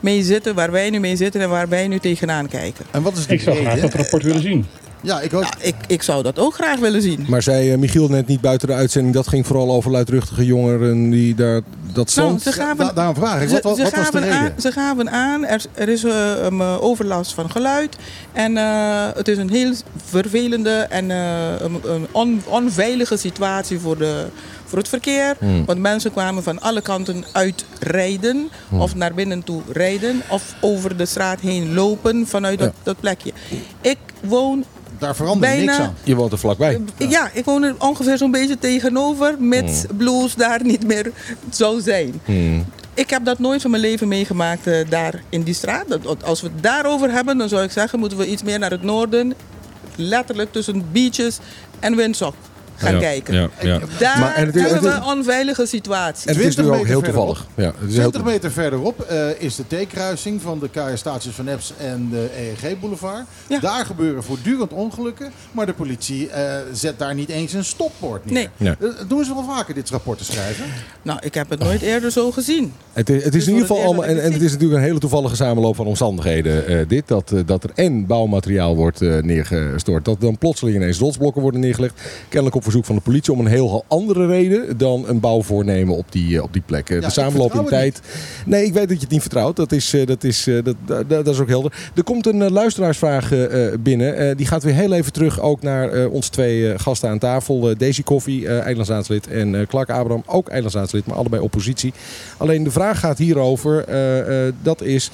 mee 0.00 0.22
zitten. 0.22 0.54
Waar 0.54 0.70
wij 0.70 0.90
nu 0.90 0.98
mee 1.00 1.16
zitten 1.16 1.40
en 1.40 1.48
waar 1.48 1.68
wij 1.68 1.88
nu 1.88 1.98
tegenaan 1.98 2.48
kijken. 2.48 2.84
En 2.90 3.02
wat 3.02 3.16
is 3.16 3.26
de 3.26 3.32
Ik 3.34 3.40
zou 3.40 3.56
graag 3.56 3.80
dat 3.80 3.94
rapport 3.94 4.22
willen 4.22 4.42
zien. 4.42 4.66
Ja, 5.02 5.20
ik 5.20 5.34
ook. 5.34 5.42
Ja, 5.42 5.50
ik, 5.60 5.74
ik 5.86 6.02
zou 6.02 6.22
dat 6.22 6.38
ook 6.38 6.54
graag 6.54 6.78
willen 6.78 7.02
zien. 7.02 7.26
Maar 7.28 7.42
zei 7.42 7.72
eh, 7.72 7.78
Michiel 7.78 8.08
net 8.08 8.26
niet 8.26 8.40
buiten 8.40 8.68
de 8.68 8.74
uitzending, 8.74 9.14
dat 9.14 9.28
ging 9.28 9.46
vooral 9.46 9.70
over 9.72 9.90
luidruchtige 9.90 10.44
jongeren 10.44 11.10
die 11.10 11.34
daar 11.34 11.60
dat 11.92 12.14
Nou, 12.14 12.28
zand... 12.28 12.42
ze 12.42 12.52
gaven, 12.52 12.76
Da- 12.86 12.92
daarom 12.92 13.14
vraag 13.14 13.42
ik, 13.42 13.48
ze, 13.48 13.54
wat, 13.54 13.62
wat, 13.62 13.76
ze 13.76 13.82
wat 13.82 13.92
was 13.94 14.00
de 14.00 14.04
gaven 14.18 14.20
reden? 14.22 14.38
aan, 14.38 14.52
ze 14.60 14.72
gaven 14.72 15.10
aan, 15.10 15.44
er, 15.44 15.62
er 15.74 15.88
is 15.88 16.04
eh, 16.04 16.32
een 16.40 16.60
eh, 16.60 16.76
overlast 16.82 17.32
van 17.34 17.50
geluid. 17.50 17.96
En 18.32 18.56
eh, 18.56 19.06
het 19.14 19.28
is 19.28 19.38
een 19.38 19.50
heel 19.50 19.72
vervelende 20.04 20.70
en 20.70 21.10
eh, 21.10 21.60
een, 21.60 21.80
een 21.84 22.06
on- 22.12 22.42
onveilige 22.46 23.16
situatie 23.16 23.78
voor, 23.78 23.98
de, 23.98 24.26
voor 24.64 24.78
het 24.78 24.88
verkeer. 24.88 25.36
Hmm. 25.38 25.64
Want 25.64 25.78
mensen 25.78 26.12
kwamen 26.12 26.42
van 26.42 26.60
alle 26.60 26.80
kanten 26.80 27.24
uitrijden. 27.32 28.48
Hmm. 28.68 28.80
Of 28.80 28.94
naar 28.94 29.14
binnen 29.14 29.44
toe 29.44 29.62
rijden. 29.72 30.22
Of 30.30 30.54
over 30.60 30.96
de 30.96 31.06
straat 31.06 31.40
heen 31.40 31.74
lopen 31.74 32.26
vanuit 32.26 32.58
dat, 32.58 32.68
Ja. 32.76 32.80
dat 32.82 33.00
plekje. 33.00 33.32
Ik 33.80 33.98
woon 34.20 34.64
Daar 34.98 35.16
veranderde 35.16 35.56
bijna- 35.56 35.72
niks 35.72 35.84
aan. 35.84 35.94
Je 36.04 36.14
woont 36.14 36.32
er 36.32 36.38
vlakbij. 36.38 36.80
ja, 36.96 37.30
ik 37.32 37.44
woon 37.44 37.62
er 37.62 37.74
ongeveer 37.78 38.18
zo'n 38.18 38.30
beetje 38.30 38.58
tegenover, 38.58 39.34
mits 39.38 39.82
Hmm. 39.82 39.96
Blues 39.96 40.34
daar 40.34 40.64
niet 40.64 40.86
meer 40.86 41.12
zou 41.50 41.80
zijn. 41.80 42.20
Hmm. 42.24 42.64
Ik 42.94 43.10
heb 43.10 43.24
dat 43.24 43.38
nooit 43.38 43.60
van 43.62 43.70
mijn 43.70 43.82
leven 43.82 44.08
meegemaakt 44.08 44.66
eh, 44.66 44.88
daar 44.88 45.22
in 45.28 45.42
die 45.42 45.54
straat. 45.54 45.84
Als 46.24 46.40
we 46.40 46.48
het 46.54 46.62
daarover 46.62 47.10
hebben, 47.12 47.38
dan 47.38 47.48
zou 47.48 47.62
ik 47.62 47.70
zeggen, 47.70 47.98
moeten 47.98 48.18
we 48.18 48.26
iets 48.30 48.42
meer 48.42 48.58
naar 48.58 48.70
het 48.70 48.82
noorden. 48.82 49.32
Letterlijk 49.96 50.52
tussen 50.52 50.84
beaches 50.92 51.38
en 51.80 51.96
Windsor 51.96 52.34
gaan 52.78 52.92
Ja, 52.92 52.98
kijken. 53.00 53.34
Ja, 53.34 53.48
ja. 53.62 53.78
Daar 53.98 54.18
Maar- 54.18 54.34
en 54.34 54.46
het 54.46 54.56
is- 54.56 54.62
hebben 54.70 54.82
we 55.00 55.04
onveilige 55.06 55.66
situaties. 55.66 56.24
En 56.24 56.36
het 56.36 56.44
is 56.44 56.52
20 56.54 56.74
nu 56.74 56.80
ook 56.80 56.86
heel 56.86 57.00
toevallig. 57.02 57.46
Ja, 57.54 57.64
het 57.78 57.90
is 57.90 57.96
heel 57.96 58.10
20 58.10 58.32
meter 58.32 58.50
verderop 58.50 59.00
eh, 59.00 59.40
is 59.40 59.56
de 59.56 59.64
T-kruising 59.84 60.42
van 60.42 60.58
de 60.58 60.68
KR 60.68 60.80
Stations 60.96 61.34
van 61.36 61.48
Eps 61.48 61.72
en 61.78 62.08
de 62.10 62.28
EEG-boulevard. 62.62 63.24
Ja. 63.48 63.58
Daar 63.58 63.86
gebeuren 63.86 64.24
voortdurend 64.24 64.72
ongelukken, 64.72 65.30
maar 65.52 65.66
de 65.66 65.72
politie 65.72 66.28
eh, 66.30 66.56
zet 66.72 66.98
daar 66.98 67.14
niet 67.14 67.28
eens 67.28 67.52
een 67.52 67.64
stopbord 67.64 68.24
neer. 68.24 68.34
Nee. 68.34 68.48
Ja. 68.68 68.76
Eh, 68.80 68.88
doen 69.08 69.24
ze 69.24 69.34
wel 69.34 69.44
vaker 69.44 69.74
dit 69.74 69.90
rapport 69.90 70.18
te 70.18 70.24
schrijven? 70.24 70.64
Nou, 71.02 71.18
ik 71.22 71.34
heb 71.34 71.50
het 71.50 71.58
nooit 71.58 71.82
eerder 71.82 72.10
zo 72.12 72.30
gezien. 72.30 72.72
Het 72.92 73.10
is, 73.10 73.16
het 73.16 73.24
is 73.24 73.30
Dus 73.32 73.46
in 73.46 73.52
ieder 73.52 73.66
geval 73.68 73.82
allemaal, 73.84 74.04
en, 74.04 74.16
het 74.32 74.42
is 74.42 74.52
natuurlijk 74.52 74.80
een 74.80 74.86
hele 74.86 74.98
toevallige 74.98 75.36
samenloop 75.36 75.76
van 75.76 75.86
omstandigheden. 75.86 76.66
eh, 76.66 76.78
dit, 76.88 77.08
dat, 77.08 77.32
dat 77.46 77.64
er 77.64 77.70
en 77.74 78.06
bouwmateriaal 78.06 78.76
wordt 78.76 79.02
eh, 79.02 79.16
neergestort. 79.22 80.04
Dat 80.04 80.20
dan 80.20 80.38
plotseling 80.38 80.76
ineens 80.76 80.98
rotsblokken 80.98 81.42
worden 81.42 81.60
neergelegd. 81.60 82.00
Kennelijk 82.28 82.56
op 82.56 82.64
verzoek 82.68 82.86
van 82.86 82.94
de 82.94 83.00
politie 83.00 83.32
om 83.32 83.40
een 83.40 83.46
heel 83.46 83.84
andere 83.88 84.26
reden 84.26 84.78
dan 84.78 85.08
een 85.08 85.20
bouwvoornemen 85.20 85.96
op 85.96 86.12
die, 86.12 86.36
eh, 86.36 86.42
op 86.42 86.52
die 86.52 86.62
plek. 86.66 86.90
Eh, 86.90 87.00
Ja, 87.00 87.06
de 87.06 87.12
samenloop 87.12 87.54
in 87.54 87.64
tijd. 87.64 88.00
Nee, 88.46 88.64
ik 88.64 88.72
weet 88.72 88.88
dat 88.88 88.96
je 88.96 89.02
het 89.02 89.10
niet 89.10 89.20
vertrouwt. 89.20 89.56
Dat 89.56 89.72
is, 89.72 89.94
eh, 89.94 90.06
dat 90.06 90.24
is, 90.24 90.44
dat, 90.44 90.74
dat, 90.86 91.08
dat 91.08 91.28
is 91.28 91.40
ook 91.40 91.48
helder. 91.48 91.72
Er 91.94 92.04
komt 92.04 92.26
een 92.26 92.52
luisteraarsvraag 92.52 93.32
binnen. 93.80 94.36
Die 94.36 94.46
gaat 94.46 94.62
weer 94.62 94.74
heel 94.74 94.92
even 94.92 95.12
terug 95.12 95.40
ook 95.40 95.62
naar 95.62 96.06
onze 96.08 96.30
twee 96.30 96.78
gasten 96.78 97.08
aan 97.08 97.18
tafel. 97.18 97.76
Daisy 97.76 98.02
Koffie, 98.02 98.48
Eilandsraadslid. 98.48 99.26
En 99.26 99.66
Clark 99.66 99.90
Abraham, 99.90 100.22
ook 100.26 100.48
Eilandsraadslid, 100.48 101.06
maar 101.06 101.16
allebei 101.16 101.42
oppositie. 101.42 101.92
Alleen 102.36 102.62
de 102.62 102.70
vraag 102.70 103.00
gaat 103.00 103.18
hierover. 103.18 103.84
dat 104.62 104.82
is. 104.82 105.10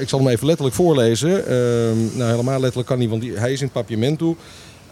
ik 0.00 0.08
zal 0.08 0.18
hem 0.18 0.28
even 0.28 0.46
letterlijk 0.46 0.76
voorlezen. 0.76 1.46
Ehm, 1.46 2.16
nou, 2.16 2.30
helemaal 2.30 2.60
letterlijk 2.60 2.88
kan 2.88 2.98
niet, 2.98 3.10
want 3.10 3.22
die, 3.22 3.38
hij 3.38 3.52
is 3.52 3.60
in 3.60 3.64
het 3.64 3.74
papiamento. 3.74 4.36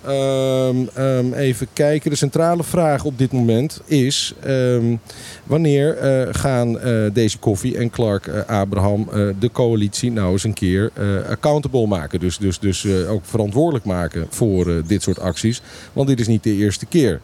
Ehm, 0.06 0.76
ehm, 0.94 1.32
even 1.32 1.66
kijken. 1.72 2.10
De 2.10 2.16
centrale 2.16 2.64
vraag 2.64 3.04
op 3.04 3.18
dit 3.18 3.32
moment 3.32 3.80
is: 3.86 4.34
ehm, 4.42 4.96
wanneer 5.44 5.96
eh, 5.96 6.34
gaan 6.34 6.80
eh, 6.80 6.92
deze 7.12 7.38
koffie 7.38 7.76
en 7.76 7.90
Clark 7.90 8.26
eh, 8.26 8.60
Abraham 8.60 9.08
de 9.38 9.50
coalitie 9.52 10.10
nou 10.10 10.32
eens 10.32 10.44
een 10.44 10.52
keer 10.52 10.90
accountable 11.28 11.86
maken? 11.86 12.20
Dus, 12.20 12.38
dus, 12.38 12.58
dus 12.58 12.86
ook 12.86 13.24
verantwoordelijk 13.24 13.84
maken 13.84 14.26
voor 14.30 14.82
dit 14.86 15.02
soort 15.02 15.18
acties. 15.18 15.62
Want 15.92 16.08
dit 16.08 16.20
is 16.20 16.26
niet 16.26 16.42
de 16.42 16.54
eerste 16.54 16.86
keer. 16.86 17.20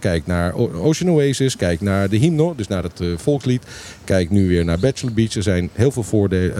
Kijk 0.00 0.26
naar 0.26 0.54
Ocean 0.54 1.10
Oasis, 1.10 1.56
kijk 1.56 1.80
naar 1.80 2.08
de 2.08 2.16
hymno, 2.16 2.54
dus 2.56 2.68
naar 2.68 2.82
het 2.82 3.02
volkslied. 3.16 3.64
Kijk 4.10 4.30
nu 4.30 4.48
weer 4.48 4.64
naar 4.64 4.78
Bachelor 4.78 5.14
Beach. 5.14 5.34
Er 5.34 5.42
zijn 5.42 5.70
heel 5.72 5.90
veel 5.90 6.28
eh, 6.30 6.46
eh, 6.46 6.54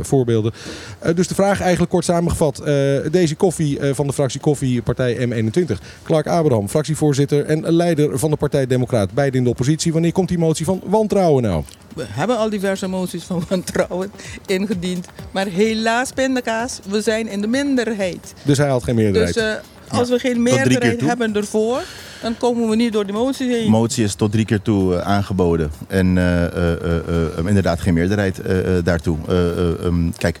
voorbeelden. 0.00 0.52
Eh, 0.98 1.14
dus 1.14 1.28
de 1.28 1.34
vraag 1.34 1.60
eigenlijk 1.60 1.90
kort 1.90 2.04
samengevat. 2.04 2.62
deze 3.10 3.34
koffie 3.34 3.78
van 3.94 4.06
de 4.06 4.12
fractie 4.12 4.40
Koffie, 4.40 4.82
partij 4.82 5.28
M21. 5.28 5.78
Clark 6.02 6.26
Abraham, 6.26 6.68
fractievoorzitter 6.68 7.44
en 7.44 7.72
leider 7.72 8.18
van 8.18 8.30
de 8.30 8.36
partij 8.36 8.66
Democraat. 8.66 9.12
Beide 9.12 9.36
in 9.36 9.44
de 9.44 9.50
oppositie. 9.50 9.92
Wanneer 9.92 10.12
komt 10.12 10.28
die 10.28 10.38
motie 10.38 10.64
van 10.64 10.82
wantrouwen 10.84 11.42
nou? 11.42 11.62
We 11.94 12.04
hebben 12.08 12.38
al 12.38 12.50
diverse 12.50 12.88
moties 12.88 13.24
van 13.24 13.44
wantrouwen 13.48 14.10
ingediend. 14.46 15.06
Maar 15.30 15.46
helaas, 15.46 16.12
pindakaas, 16.12 16.80
we 16.88 17.00
zijn 17.00 17.28
in 17.28 17.40
de 17.40 17.46
minderheid. 17.46 18.34
Dus 18.42 18.58
hij 18.58 18.68
had 18.68 18.84
geen 18.84 18.94
meerderheid. 18.94 19.34
Dus 19.34 19.58
als 19.88 20.08
we 20.08 20.18
geen 20.18 20.42
meerderheid 20.42 21.00
hebben 21.00 21.36
ervoor, 21.36 21.82
dan 22.22 22.36
komen 22.38 22.68
we 22.68 22.76
niet 22.76 22.92
door 22.92 23.04
die 23.04 23.14
motie 23.14 23.48
De 23.48 23.54
heen. 23.54 23.70
motie 23.70 24.04
is 24.04 24.14
tot 24.14 24.32
drie 24.32 24.44
keer 24.44 24.62
toe 24.62 24.94
eh, 24.94 25.06
aangeboden. 25.06 25.70
En 25.86 26.18
eh, 26.18 26.72
eh, 26.72 27.46
inderdaad 27.46 27.80
geen 27.80 27.94
meerderheid 27.94 28.40
daartoe. 28.84 29.16
Eh, 29.28 29.50
eh, 29.50 29.84
ehm, 29.84 30.10
kijk, 30.16 30.38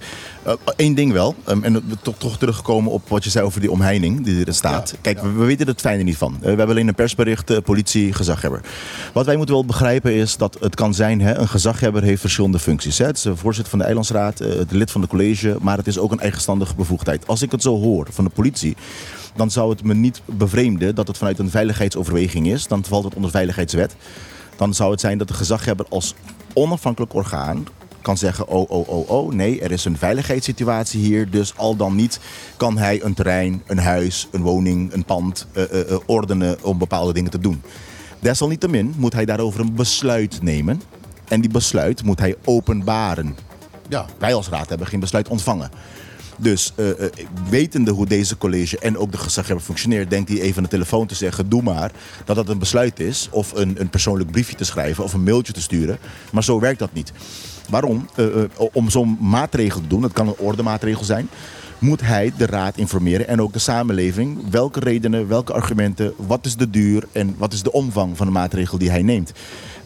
één 0.76 0.94
ding 0.94 1.12
wel. 1.12 1.34
Ehm, 1.44 1.62
en 1.64 1.72
we 1.72 1.96
toch, 2.02 2.14
toch 2.18 2.38
teruggekomen 2.38 2.92
op 2.92 3.08
wat 3.08 3.24
je 3.24 3.30
zei 3.30 3.44
over 3.44 3.60
die 3.60 3.70
omheining 3.70 4.24
die 4.24 4.38
erin 4.38 4.54
staat. 4.54 4.90
Ja, 4.90 4.98
kijk, 5.00 5.16
ja. 5.16 5.22
we, 5.22 5.32
we 5.32 5.44
weten 5.44 5.66
het 5.66 5.80
fijne 5.80 6.02
niet 6.02 6.16
van. 6.16 6.36
We 6.40 6.46
hebben 6.46 6.68
alleen 6.68 6.88
een 6.88 6.94
persbericht, 6.94 7.62
politie, 7.62 8.12
gezaghebber. 8.12 8.60
Wat 9.12 9.26
wij 9.26 9.36
moeten 9.36 9.54
wel 9.54 9.64
begrijpen 9.64 10.12
is 10.12 10.36
dat 10.36 10.56
het 10.60 10.74
kan 10.74 10.94
zijn... 10.94 11.20
Hè, 11.20 11.34
een 11.34 11.48
gezaghebber 11.48 12.02
heeft 12.02 12.20
verschillende 12.20 12.58
functies. 12.58 12.98
Hè. 12.98 13.06
Het 13.06 13.16
is 13.16 13.22
de 13.22 13.36
voorzitter 13.36 13.70
van 13.70 13.78
de 13.78 13.84
eilandsraad, 13.84 14.38
het 14.38 14.72
lid 14.72 14.90
van 14.90 15.00
de 15.00 15.06
college... 15.06 15.56
maar 15.60 15.76
het 15.76 15.86
is 15.86 15.98
ook 15.98 16.12
een 16.12 16.20
eigenstandige 16.20 16.74
bevoegdheid. 16.74 17.26
Als 17.26 17.42
ik 17.42 17.50
het 17.50 17.62
zo 17.62 17.80
hoor 17.80 18.06
van 18.10 18.24
de 18.24 18.30
politie 18.30 18.76
dan 19.36 19.50
zou 19.50 19.70
het 19.70 19.84
me 19.84 19.94
niet 19.94 20.22
bevreemden 20.24 20.94
dat 20.94 21.08
het 21.08 21.18
vanuit 21.18 21.38
een 21.38 21.50
veiligheidsoverweging 21.50 22.46
is. 22.46 22.66
Dan 22.66 22.84
valt 22.84 23.04
het 23.04 23.14
onder 23.14 23.30
veiligheidswet. 23.30 23.96
Dan 24.56 24.74
zou 24.74 24.90
het 24.90 25.00
zijn 25.00 25.18
dat 25.18 25.28
de 25.28 25.34
gezaghebber 25.34 25.86
als 25.88 26.14
onafhankelijk 26.52 27.14
orgaan 27.14 27.66
kan 28.06 28.16
zeggen, 28.16 28.48
oh, 28.48 28.70
oh, 28.70 28.88
oh, 28.88 29.10
oh, 29.10 29.32
nee, 29.32 29.60
er 29.60 29.70
is 29.70 29.84
een 29.84 29.98
veiligheidssituatie 29.98 31.00
hier. 31.00 31.30
Dus 31.30 31.56
al 31.56 31.76
dan 31.76 31.94
niet 31.94 32.20
kan 32.56 32.78
hij 32.78 33.02
een 33.02 33.14
terrein, 33.14 33.62
een 33.66 33.78
huis, 33.78 34.28
een 34.32 34.42
woning, 34.42 34.92
een 34.92 35.04
pand 35.04 35.46
eh, 35.52 35.62
eh, 35.62 35.90
eh, 35.90 35.98
ordenen 36.06 36.56
om 36.62 36.78
bepaalde 36.78 37.12
dingen 37.12 37.30
te 37.30 37.38
doen. 37.38 37.62
Desalniettemin 38.18 38.94
moet 38.96 39.12
hij 39.12 39.24
daarover 39.24 39.60
een 39.60 39.74
besluit 39.74 40.42
nemen. 40.42 40.82
En 41.28 41.40
die 41.40 41.50
besluit 41.50 42.02
moet 42.02 42.18
hij 42.18 42.36
openbaren. 42.44 43.36
Ja, 43.88 44.06
Wij 44.18 44.34
als 44.34 44.48
raad 44.48 44.68
hebben 44.68 44.86
geen 44.86 45.00
besluit 45.00 45.28
ontvangen. 45.28 45.70
Dus 46.38 46.72
eh, 46.74 46.90
eh, 46.90 47.12
wetende 47.50 47.90
hoe 47.90 48.06
deze 48.06 48.38
college 48.38 48.78
en 48.78 48.98
ook 48.98 49.12
de 49.12 49.18
gezaghebber 49.18 49.64
functioneert, 49.64 50.10
denkt 50.10 50.28
hij 50.28 50.40
even 50.40 50.56
aan 50.56 50.62
de 50.62 50.68
telefoon 50.68 51.06
te 51.06 51.14
zeggen: 51.14 51.48
doe 51.48 51.62
maar 51.62 51.90
dat 52.24 52.36
dat 52.36 52.48
een 52.48 52.58
besluit 52.58 53.00
is. 53.00 53.28
Of 53.30 53.52
een, 53.52 53.80
een 53.80 53.90
persoonlijk 53.90 54.30
briefje 54.30 54.56
te 54.56 54.64
schrijven 54.64 55.04
of 55.04 55.12
een 55.12 55.22
mailtje 55.22 55.52
te 55.52 55.60
sturen. 55.60 55.98
Maar 56.32 56.44
zo 56.44 56.60
werkt 56.60 56.78
dat 56.78 56.92
niet. 56.92 57.12
Waarom? 57.68 58.08
Eh, 58.14 58.26
om 58.72 58.90
zo'n 58.90 59.18
maatregel 59.20 59.80
te 59.80 59.86
doen, 59.86 60.00
dat 60.00 60.12
kan 60.12 60.28
een 60.28 60.38
ordemaatregel 60.38 61.04
zijn, 61.04 61.28
moet 61.78 62.00
hij 62.00 62.32
de 62.36 62.46
raad 62.46 62.76
informeren 62.76 63.28
en 63.28 63.40
ook 63.40 63.52
de 63.52 63.58
samenleving. 63.58 64.50
Welke 64.50 64.80
redenen, 64.80 65.28
welke 65.28 65.52
argumenten, 65.52 66.12
wat 66.16 66.46
is 66.46 66.56
de 66.56 66.70
duur 66.70 67.04
en 67.12 67.34
wat 67.38 67.52
is 67.52 67.62
de 67.62 67.72
omvang 67.72 68.16
van 68.16 68.26
de 68.26 68.32
maatregel 68.32 68.78
die 68.78 68.90
hij 68.90 69.02
neemt. 69.02 69.32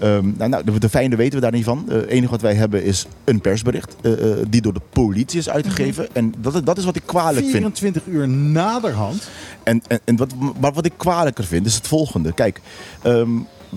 Ehm, 0.01 0.33
nou, 0.37 0.51
nou, 0.51 0.65
de, 0.65 0.79
de 0.79 0.89
feiten 0.89 1.19
weten 1.19 1.35
we 1.35 1.41
daar 1.41 1.53
niet 1.53 1.65
van. 1.65 1.85
Eh, 1.89 1.95
Het 1.95 2.07
enige 2.07 2.31
wat 2.31 2.41
wij 2.41 2.55
hebben 2.55 2.85
is 2.85 3.07
een 3.25 3.41
persbericht 3.41 3.97
eh, 4.03 4.13
eh, 4.13 4.47
die 4.49 4.61
door 4.61 4.73
de 4.73 4.81
politie 4.91 5.39
is 5.39 5.49
uitgegeven. 5.49 6.15
En 6.15 6.35
dat, 6.39 6.67
dat 6.67 6.79
is 6.79 6.85
wat 6.85 6.97
ik 6.97 7.03
kwalijk 7.07 7.41
vind. 7.41 7.51
24 7.51 8.07
uur 8.07 8.29
naderhand. 8.29 9.29
En, 9.63 9.83
en, 9.89 10.01
en 10.05 10.17
wat, 10.17 10.35
maar 10.61 10.73
wat 10.73 10.85
ik 10.85 10.93
kwalijker 10.97 11.45
vind 11.45 11.67
is 11.67 11.75
het 11.75 11.87
volgende. 11.87 12.33
Kijk, 12.33 12.61
ehm, 13.03 13.31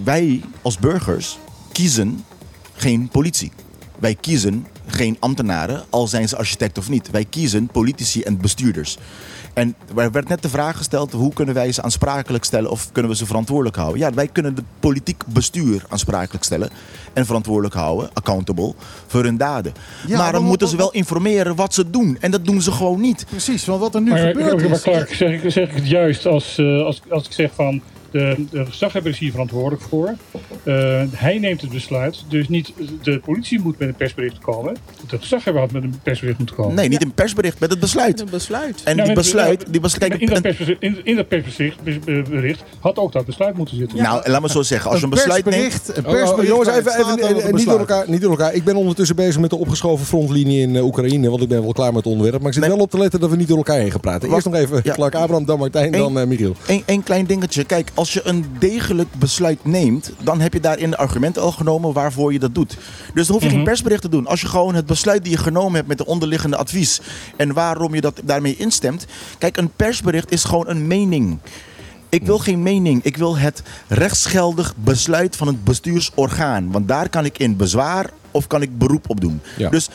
wij 0.04 0.42
als 0.62 0.78
burgers 0.78 1.38
kiezen 1.72 2.24
geen 2.74 3.08
politie. 3.08 3.52
Wij 4.00 4.16
kiezen 4.16 4.66
geen 4.86 5.18
ambtenaren, 5.20 5.84
al 5.90 6.08
zijn 6.08 6.28
ze 6.30 6.38
architect 6.38 6.78
of 6.78 6.90
niet. 6.90 7.12
Wij 7.12 7.26
kiezen 7.26 7.68
politici 7.68 8.22
en 8.22 8.38
bestuurders. 8.38 8.98
En 9.54 9.76
er 9.96 10.12
werd 10.12 10.28
net 10.30 10.42
de 10.42 10.50
vraag 10.50 10.78
gesteld, 10.78 11.12
hoe 11.12 11.34
kunnen 11.34 11.56
wij 11.56 11.72
ze 11.72 11.82
aansprakelijk 11.82 12.44
stellen 12.44 12.72
of 12.72 12.92
kunnen 12.92 13.12
we 13.12 13.18
ze 13.18 13.26
verantwoordelijk 13.26 13.76
houden? 13.76 14.00
Ja, 14.00 14.14
wij 14.14 14.28
kunnen 14.28 14.56
het 14.56 14.64
politiek 14.80 15.24
bestuur 15.28 15.84
aansprakelijk 15.90 16.44
stellen 16.44 16.70
en 17.14 17.26
verantwoordelijk 17.26 17.74
houden, 17.76 18.10
accountable, 18.14 18.74
voor 19.08 19.24
hun 19.24 19.38
daden. 19.38 19.74
Ja, 20.08 20.18
maar 20.18 20.32
dan 20.32 20.42
maar 20.42 20.50
moeten 20.50 20.68
ze 20.68 20.76
wel 20.76 20.92
informeren 20.92 21.56
wat 21.56 21.74
ze 21.74 21.90
doen. 21.90 22.18
En 22.20 22.32
dat 22.32 22.46
doen 22.46 22.62
ze 22.62 22.72
gewoon 22.72 23.02
niet. 23.02 23.26
Precies, 23.30 23.66
want 23.66 23.80
wat 23.80 23.96
er 23.96 24.02
nu 24.02 24.10
Maar, 24.10 24.20
gebeurd 24.20 24.62
maar 24.62 24.72
is... 24.72 24.82
Clark, 24.82 25.14
zeg, 25.14 25.44
ik- 25.44 25.52
zeg 25.52 25.70
ik 25.70 25.76
het 25.76 25.88
juist 25.88 26.26
als, 26.26 26.58
eh, 26.58 26.82
als, 26.84 27.02
als 27.10 27.26
ik 27.26 27.32
zeg 27.32 27.52
van 27.56 27.82
de, 28.14 28.46
de 28.52 28.66
gezaghebber 28.66 29.12
is 29.12 29.18
hier 29.18 29.32
verantwoordelijk 29.32 29.82
voor. 29.90 30.14
Eh, 30.64 31.02
hij 31.12 31.40
neemt 31.40 31.62
het 31.62 31.70
besluit. 31.72 32.24
Dus 32.30 32.48
niet 32.50 32.74
de 33.04 33.20
politie 33.20 33.60
moet 33.60 33.80
met 33.80 33.88
een 33.88 33.96
persbericht 33.96 34.40
komen. 34.40 34.76
De 35.10 35.18
gezaghebber 35.20 35.62
had 35.62 35.72
met 35.72 35.84
een 35.84 36.00
persbericht 36.04 36.38
moeten 36.38 36.56
komen. 36.56 36.76
Nee, 36.76 36.88
niet 36.90 37.04
een 37.04 37.14
persbericht, 37.14 37.60
met 37.60 37.70
het 37.70 37.80
besluit. 37.80 38.20
Een 38.20 38.28
besluit. 38.32 38.82
En 38.84 38.96
Ja, 38.96 39.04
die 39.04 39.14
besluit, 39.14 39.66
die 39.72 39.82
besluit, 39.82 40.12
kijk, 40.12 40.22
in, 40.22 40.28
dat 40.28 40.36
een- 40.36 40.42
persbericht, 40.42 40.82
in, 40.82 40.98
in 41.04 41.16
dat 41.16 41.28
persbericht 41.28 42.64
had 42.80 42.98
ook 42.98 43.12
dat 43.12 43.26
besluit 43.26 43.58
moeten 43.58 43.78
zitten. 43.78 43.98
nou, 44.02 44.30
laat 44.30 44.42
me 44.42 44.50
zo 44.50 44.62
zeggen, 44.62 44.90
als 44.90 45.00
je 45.00 45.06
een 45.06 45.12
besluit 45.12 45.46
neemt, 45.46 45.62
persbericht, 45.70 45.98
een 45.98 46.06
Oh, 46.06 46.12
oh, 46.12 46.18
persbericht 46.18 46.48
jongens, 46.50 46.70
even, 46.70 46.92
eh, 46.92 47.54
niet, 47.54 47.66
door 47.66 47.80
elkaar, 47.80 48.10
niet 48.10 48.22
door 48.22 48.32
elkaar. 48.32 48.54
Ik 48.54 48.64
ben 48.64 48.76
ondertussen 48.76 49.16
bezig 49.16 49.42
met 49.42 49.50
de 49.50 49.56
opgeschoven 49.56 50.06
frontlinie 50.06 50.62
in 50.62 50.76
eh, 50.76 50.86
Oekraïne. 50.86 51.30
Want 51.30 51.42
ik 51.42 51.48
ben 51.50 51.62
wel 51.62 51.72
klaar 51.74 51.94
met 51.94 52.04
het 52.04 52.14
onderwerp. 52.14 52.38
Maar 52.40 52.48
ik 52.48 52.54
zit 52.54 52.64
Nee. 52.64 52.72
wel 52.74 52.84
op 52.84 52.90
te 52.92 52.98
letten 52.98 53.20
dat 53.20 53.30
we 53.30 53.36
niet 53.36 53.48
door 53.48 53.58
elkaar 53.58 53.78
heen 53.78 53.92
gaan 53.92 54.00
praten. 54.00 54.32
Eerst 54.34 54.46
nog 54.46 54.56
even 54.56 54.80
Ja. 54.84 54.94
Clark 54.94 55.16
Abraham, 55.16 55.46
dan 55.46 55.60
Martijn, 55.60 55.92
dan 55.92 56.20
eh, 56.20 56.26
Michiel. 56.26 56.56
Eén 56.86 57.04
klein 57.04 57.26
dingetje. 57.26 57.64
Kijk, 57.64 57.90
als 57.94 58.03
je 58.12 58.22
een 58.24 58.46
degelijk 58.60 59.14
besluit 59.16 59.66
neemt, 59.66 60.12
dan 60.24 60.42
heb 60.42 60.54
je 60.54 60.60
daarin 60.60 60.90
de 60.90 60.98
argumenten 60.98 61.42
al 61.42 61.52
genomen 61.52 61.94
waarvoor 61.94 62.34
je 62.34 62.40
dat 62.40 62.56
doet. 62.56 62.78
Dus 63.14 63.28
dan 63.28 63.36
hoef 63.36 63.44
je 63.46 63.56
geen 63.56 63.64
persbericht 63.64 64.02
te 64.02 64.10
doen. 64.10 64.28
Als 64.28 64.42
je 64.42 64.48
gewoon 64.48 64.76
het 64.76 64.86
besluit 64.86 65.24
die 65.24 65.32
je 65.32 65.38
genomen 65.38 65.76
hebt 65.76 65.88
met 65.88 65.98
de 65.98 66.06
onderliggende 66.06 66.58
advies 66.58 67.02
en 67.38 67.54
waarom 67.54 67.96
je 67.96 68.02
dat 68.02 68.22
daarmee 68.24 68.56
instemt. 68.56 69.06
Kijk, 69.38 69.58
een 69.58 69.72
persbericht 69.76 70.32
is 70.32 70.44
gewoon 70.44 70.68
een 70.68 70.88
mening. 70.88 71.38
Ik 72.10 72.26
wil 72.26 72.40
geen 72.40 72.64
mening. 72.64 73.04
Ik 73.04 73.18
wil 73.18 73.38
het 73.38 73.64
rechtsgeldig 73.88 74.74
besluit 74.76 75.36
van 75.36 75.48
het 75.48 75.64
bestuursorgaan. 75.64 76.72
Want 76.72 76.88
daar 76.88 77.10
kan 77.10 77.26
ik 77.26 77.38
in 77.38 77.58
bezwaar 77.58 78.10
of 78.32 78.48
kan 78.48 78.62
ik 78.62 78.78
beroep 78.78 79.10
op 79.10 79.22
doen. 79.22 79.42
Ja. 79.58 79.70
Dus 79.70 79.90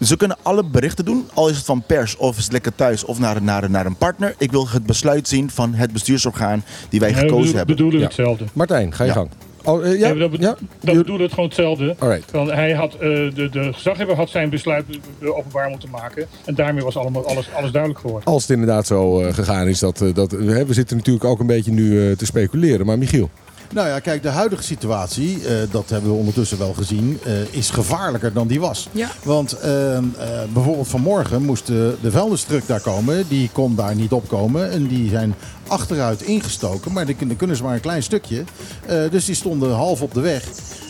ze 0.00 0.16
kunnen 0.16 0.36
alle 0.42 0.64
berichten 0.64 1.04
doen, 1.04 1.28
al 1.34 1.48
is 1.48 1.56
het 1.56 1.64
van 1.64 1.82
pers 1.86 2.16
of 2.16 2.36
is 2.38 2.42
het 2.44 2.52
lekker 2.52 2.74
thuis 2.74 3.04
of 3.04 3.18
naar, 3.18 3.42
naar, 3.42 3.70
naar 3.70 3.86
een 3.86 3.96
partner. 3.96 4.34
Ik 4.38 4.50
wil 4.50 4.68
het 4.68 4.86
besluit 4.86 5.28
zien 5.28 5.50
van 5.50 5.74
het 5.74 5.92
bestuursorgaan 5.92 6.64
die 6.88 7.00
wij 7.00 7.10
Nee, 7.10 7.20
we 7.20 7.26
gekozen 7.28 7.52
bedoelen- 7.52 7.56
hebben. 7.56 7.76
bedoelen 7.76 8.00
Ja. 8.00 8.06
hetzelfde. 8.06 8.44
Martijn, 8.52 8.94
ga 8.94 9.04
je 9.04 9.08
Ja. 9.10 9.14
gang. 9.16 9.28
Oh, 9.64 9.86
eh, 9.86 9.98
ja? 10.00 10.08
Nee, 10.08 10.18
dat, 10.18 10.30
be- 10.30 10.36
ja? 10.40 10.56
dat 10.80 10.94
bedoelde 10.94 11.22
het 11.22 11.32
gewoon 11.32 11.46
hetzelfde. 11.48 11.96
Alright. 11.98 12.30
Want 12.30 12.50
hij 12.50 12.72
had, 12.72 12.92
eh, 12.94 12.98
de, 13.00 13.48
de 13.52 13.72
gezaghebber 13.72 14.16
had 14.16 14.30
zijn 14.30 14.50
besluit 14.50 14.84
openbaar 15.24 15.68
moeten 15.70 15.90
maken. 15.90 16.26
En 16.44 16.54
daarmee 16.54 16.84
was 16.84 16.96
allemaal, 16.96 17.26
alles, 17.28 17.48
alles 17.56 17.70
duidelijk 17.70 18.00
geworden. 18.00 18.32
Als 18.32 18.42
het 18.42 18.50
inderdaad 18.50 18.86
zo 18.86 19.20
eh, 19.20 19.34
gegaan 19.34 19.68
is, 19.68 19.78
dat, 19.78 20.04
dat, 20.14 20.30
hè, 20.30 20.66
we 20.66 20.74
zitten 20.74 20.96
natuurlijk 20.96 21.24
ook 21.24 21.40
een 21.40 21.46
beetje 21.46 21.72
nu 21.72 22.10
eh, 22.10 22.16
te 22.16 22.24
speculeren. 22.26 22.86
Maar 22.86 22.98
Michiel, 22.98 23.30
Nou 23.72 23.88
ja, 23.88 23.98
kijk, 23.98 24.22
de 24.22 24.28
huidige 24.28 24.62
situatie, 24.62 25.46
eh, 25.46 25.54
dat 25.70 25.90
hebben 25.90 26.10
we 26.10 26.16
ondertussen 26.16 26.58
wel 26.58 26.72
gezien, 26.72 27.18
eh, 27.24 27.54
is 27.54 27.70
gevaarlijker 27.70 28.32
dan 28.32 28.46
die 28.46 28.60
was. 28.60 28.88
Ja. 28.92 29.08
Want 29.22 29.52
eh, 29.52 29.96
eh, 29.96 30.04
bijvoorbeeld 30.52 30.88
vanmorgen 30.88 31.42
moest 31.42 31.66
de, 31.66 31.96
de 32.00 32.10
vuilnistruck 32.10 32.66
daar 32.66 32.80
komen. 32.80 33.28
Die 33.28 33.50
kon 33.52 33.74
daar 33.74 33.94
niet 33.94 34.12
opkomen. 34.12 34.70
En 34.70 34.86
die 34.86 35.08
zijn 35.08 35.34
achteruit 35.70 36.22
ingestoken. 36.22 36.92
Maar 36.92 37.06
die 37.06 37.16
kunnen 37.36 37.56
ze 37.56 37.62
maar 37.62 37.74
een 37.74 37.80
klein 37.80 38.02
stukje. 38.02 38.44
Eh, 38.86 38.96
dus 39.10 39.24
die 39.24 39.34
stonden 39.34 39.72
half 39.74 40.02
op 40.02 40.14
de 40.14 40.20
weg. 40.20 40.44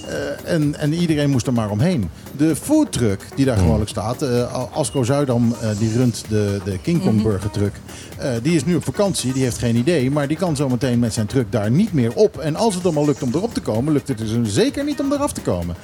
Eh, 0.09 0.53
en, 0.53 0.75
en 0.79 0.93
iedereen 0.93 1.31
moest 1.31 1.47
er 1.47 1.53
maar 1.53 1.71
omheen. 1.71 2.11
De 2.37 2.57
foodtruck 2.57 3.27
die 3.35 3.45
daar 3.45 3.57
gewoonlijk 3.57 3.91
staat. 3.91 4.23
eh 4.23 4.65
Asco 4.73 5.03
Zuidam 5.03 5.55
eh, 5.61 5.69
die 5.79 5.93
runt 5.93 6.25
de, 6.29 6.61
de 6.65 6.79
King 6.79 7.03
Kong 7.03 7.23
Burger 7.23 7.51
truck. 7.51 7.73
eh, 8.19 8.31
die 8.43 8.55
is 8.55 8.65
nu 8.65 8.75
op 8.77 8.85
vakantie. 8.85 9.33
Die 9.33 9.43
heeft 9.43 9.59
geen 9.59 9.77
idee. 9.77 10.11
Maar 10.11 10.29
die 10.29 10.37
kan 10.37 10.57
zometeen 10.57 10.99
met 10.99 11.13
zijn 11.15 11.27
truck 11.27 11.53
daar 11.53 11.71
niet 11.71 11.93
meer 11.93 12.13
op. 12.15 12.39
En 12.39 12.57
als 12.57 12.75
het 12.75 12.85
hem 12.85 12.97
al 12.97 13.05
lukt 13.05 13.23
om 13.23 13.31
erop 13.35 13.55
te 13.55 13.61
komen. 13.61 13.93
Lukt 13.93 14.09
het 14.09 14.19
dus 14.19 14.55
zeker 14.55 14.85
niet 14.85 15.01
om 15.01 15.13
eraf 15.13 15.33
te 15.33 15.41
komen. 15.41 15.75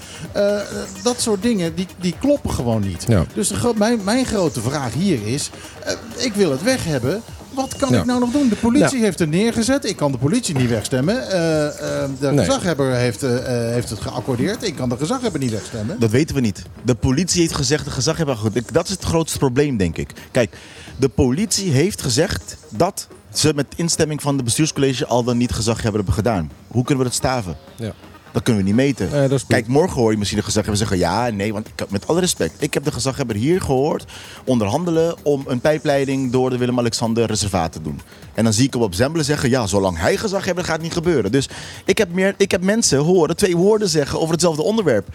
Dat 1.02 1.20
soort 1.20 1.42
dingen 1.42 1.74
die, 1.74 1.86
die 2.00 2.14
kloppen 2.20 2.50
gewoon 2.50 2.80
niet. 2.82 3.04
Ja. 3.08 3.24
Dus 3.34 3.48
de, 3.48 3.54
gro- 3.54 3.74
mijn, 3.76 4.00
mijn 4.04 4.24
grote 4.26 4.60
vraag 4.60 4.92
hier 4.94 5.26
is. 5.26 5.50
ik 6.16 6.32
wil 6.34 6.50
het 6.50 6.62
weg 6.62 6.84
hebben. 6.84 7.22
Wat 7.56 7.76
kan 7.76 7.92
Ja. 7.92 7.98
ik 7.98 8.04
nou 8.04 8.20
nog 8.20 8.30
doen? 8.30 8.48
De 8.48 8.56
politie 8.56 9.00
heeft 9.00 9.18
het 9.18 9.30
neergezet. 9.30 9.84
Ik 9.84 9.96
kan 9.96 10.12
de 10.12 10.18
politie 10.18 10.56
niet 10.56 10.68
wegstemmen. 10.68 11.30
Eh, 11.30 11.66
eh, 12.02 12.10
de 12.20 12.26
Nee. 12.32 12.44
gezaghebber 12.44 12.94
heeft, 12.94 13.22
eh, 13.22 13.30
heeft 13.46 13.90
het 13.90 14.00
geaccordeerd. 14.00 14.62
Ik 14.66 14.74
kan 14.76 14.88
de 14.88 14.96
gezaghebber 14.96 15.40
niet 15.40 15.50
wegstemmen. 15.50 16.00
Dat 16.00 16.10
weten 16.10 16.34
we 16.34 16.40
niet. 16.40 16.62
De 16.82 16.94
politie 16.94 17.40
heeft 17.40 17.54
gezegd, 17.54 17.84
de 17.84 17.90
gezaghebber... 17.90 18.38
Dat 18.72 18.84
is 18.84 18.90
het 18.90 19.02
grootste 19.04 19.38
probleem, 19.38 19.76
denk 19.76 19.96
ik. 19.96 20.10
Kijk, 20.30 20.56
de 20.96 21.08
politie 21.08 21.70
heeft 21.70 22.02
gezegd 22.02 22.56
dat 22.68 23.06
ze 23.32 23.52
met 23.54 23.66
instemming 23.76 24.22
van 24.22 24.36
de 24.36 24.42
bestuurscollege 24.42 25.06
al 25.06 25.24
dan 25.24 25.36
niet 25.36 25.52
gezaghebber 25.52 25.94
hebben 25.94 26.14
gedaan. 26.14 26.50
Hoe 26.66 26.84
kunnen 26.84 27.04
we 27.04 27.10
dat 27.10 27.18
staven? 27.18 27.56
Ja. 27.76 27.92
Dat 28.36 28.44
kunnen 28.44 28.62
we 28.62 28.68
niet 28.68 28.78
meten. 28.78 29.10
Nee, 29.10 29.38
Kijk, 29.46 29.66
morgen 29.66 30.00
hoor 30.00 30.10
je 30.10 30.16
misschien 30.18 30.38
de 30.38 30.44
gezaghebber 30.44 30.76
zeggen 30.76 30.98
ja, 30.98 31.30
nee, 31.30 31.52
want 31.52 31.68
ik, 31.68 31.90
met 31.90 32.06
alle 32.06 32.20
respect. 32.20 32.62
Ik 32.62 32.74
heb 32.74 32.84
de 32.84 32.92
gezaghebber 32.92 33.36
hier 33.36 33.60
gehoord 33.60 34.04
onderhandelen 34.44 35.16
om 35.22 35.44
een 35.46 35.60
pijpleiding 35.60 36.32
door 36.32 36.50
de 36.50 36.58
Willem-Alexander 36.58 37.26
reservaat 37.26 37.72
te 37.72 37.82
doen. 37.82 38.00
En 38.34 38.44
dan 38.44 38.52
zie 38.52 38.66
ik 38.66 38.72
hem 38.72 38.82
op 38.82 38.94
Zembelen 38.94 39.24
zeggen, 39.24 39.50
ja, 39.50 39.66
zolang 39.66 39.98
hij 39.98 40.16
gezag 40.16 40.44
heeft, 40.44 40.58
gaat 40.58 40.68
het 40.68 40.82
niet 40.82 40.92
gebeuren. 40.92 41.32
Dus 41.32 41.48
ik 41.84 41.98
heb, 41.98 42.12
meer, 42.12 42.34
ik 42.36 42.50
heb 42.50 42.62
mensen 42.62 42.98
horen 42.98 43.36
twee 43.36 43.56
woorden 43.56 43.88
zeggen 43.88 44.18
over 44.18 44.32
hetzelfde 44.32 44.62
onderwerp. 44.62 45.08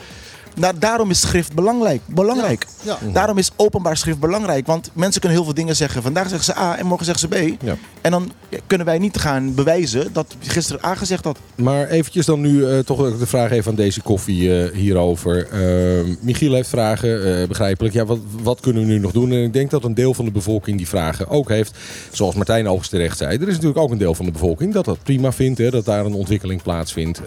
Daarom 0.80 1.10
is 1.10 1.20
schrift 1.20 1.54
belangrijk. 1.54 2.02
belangrijk. 2.08 2.66
Ja. 2.82 2.98
Daarom 3.14 3.38
is 3.38 3.52
openbaar 3.56 3.98
schrift 3.98 4.20
belangrijk. 4.20 4.66
Want 4.68 4.90
mensen 4.94 5.20
kunnen 5.22 5.38
heel 5.38 5.46
veel 5.48 5.56
dingen 5.56 5.76
zeggen. 5.76 6.02
Vandaag 6.02 6.28
zeggen 6.30 6.46
ze 6.46 6.58
A 6.58 6.78
en 6.78 6.86
morgen 6.86 7.06
zeggen 7.06 7.30
ze 7.30 7.56
B. 7.56 7.64
Ja. 7.64 7.76
En 8.02 8.12
dan 8.12 8.32
kunnen 8.68 8.88
wij 8.88 8.98
niet 8.98 9.18
gaan 9.18 9.54
bewijzen 9.56 10.14
dat 10.14 10.36
gisteren 10.40 10.86
A 10.86 10.96
gezegd 10.96 11.24
had. 11.24 11.38
Maar 11.56 11.88
eventjes 11.88 12.26
dan 12.26 12.42
nu 12.42 12.66
eh, 12.66 12.80
toch 12.80 13.18
de 13.18 13.28
vraag 13.28 13.52
even 13.52 13.70
aan 13.72 13.76
deze 13.78 14.02
koffie 14.02 14.64
eh, 14.64 14.76
hierover. 14.76 15.48
Eh, 15.48 16.06
Michiel 16.22 16.54
heeft 16.54 16.70
vragen, 16.70 17.42
eh, 17.42 17.48
begrijpelijk. 17.48 17.94
Ja, 17.94 18.06
wat, 18.06 18.20
wat 18.42 18.60
kunnen 18.60 18.82
we 18.82 18.88
nu 18.88 19.00
nog 19.00 19.12
doen? 19.12 19.32
En 19.32 19.44
ik 19.44 19.54
denk 19.54 19.70
dat 19.70 19.84
een 19.84 19.94
deel 19.94 20.14
van 20.14 20.26
de 20.26 20.32
bevolking 20.32 20.78
die 20.78 20.88
vragen 20.88 21.28
ook 21.30 21.50
heeft. 21.50 21.78
Zoals 22.12 22.36
Martijn 22.36 22.62
overigens 22.64 22.90
terecht 22.90 23.18
zei. 23.18 23.36
Er 23.36 23.42
is 23.48 23.54
natuurlijk 23.54 23.80
ook 23.80 23.92
een 23.92 23.98
deel 23.98 24.16
van 24.16 24.26
de 24.26 24.32
bevolking 24.32 24.74
dat 24.74 24.86
dat 24.86 25.04
prima 25.04 25.32
vindt. 25.32 25.58
Hè, 25.60 25.70
dat 25.70 25.86
daar 25.86 26.06
een 26.06 26.14
ontwikkeling 26.14 26.62
plaatsvindt. 26.62 27.22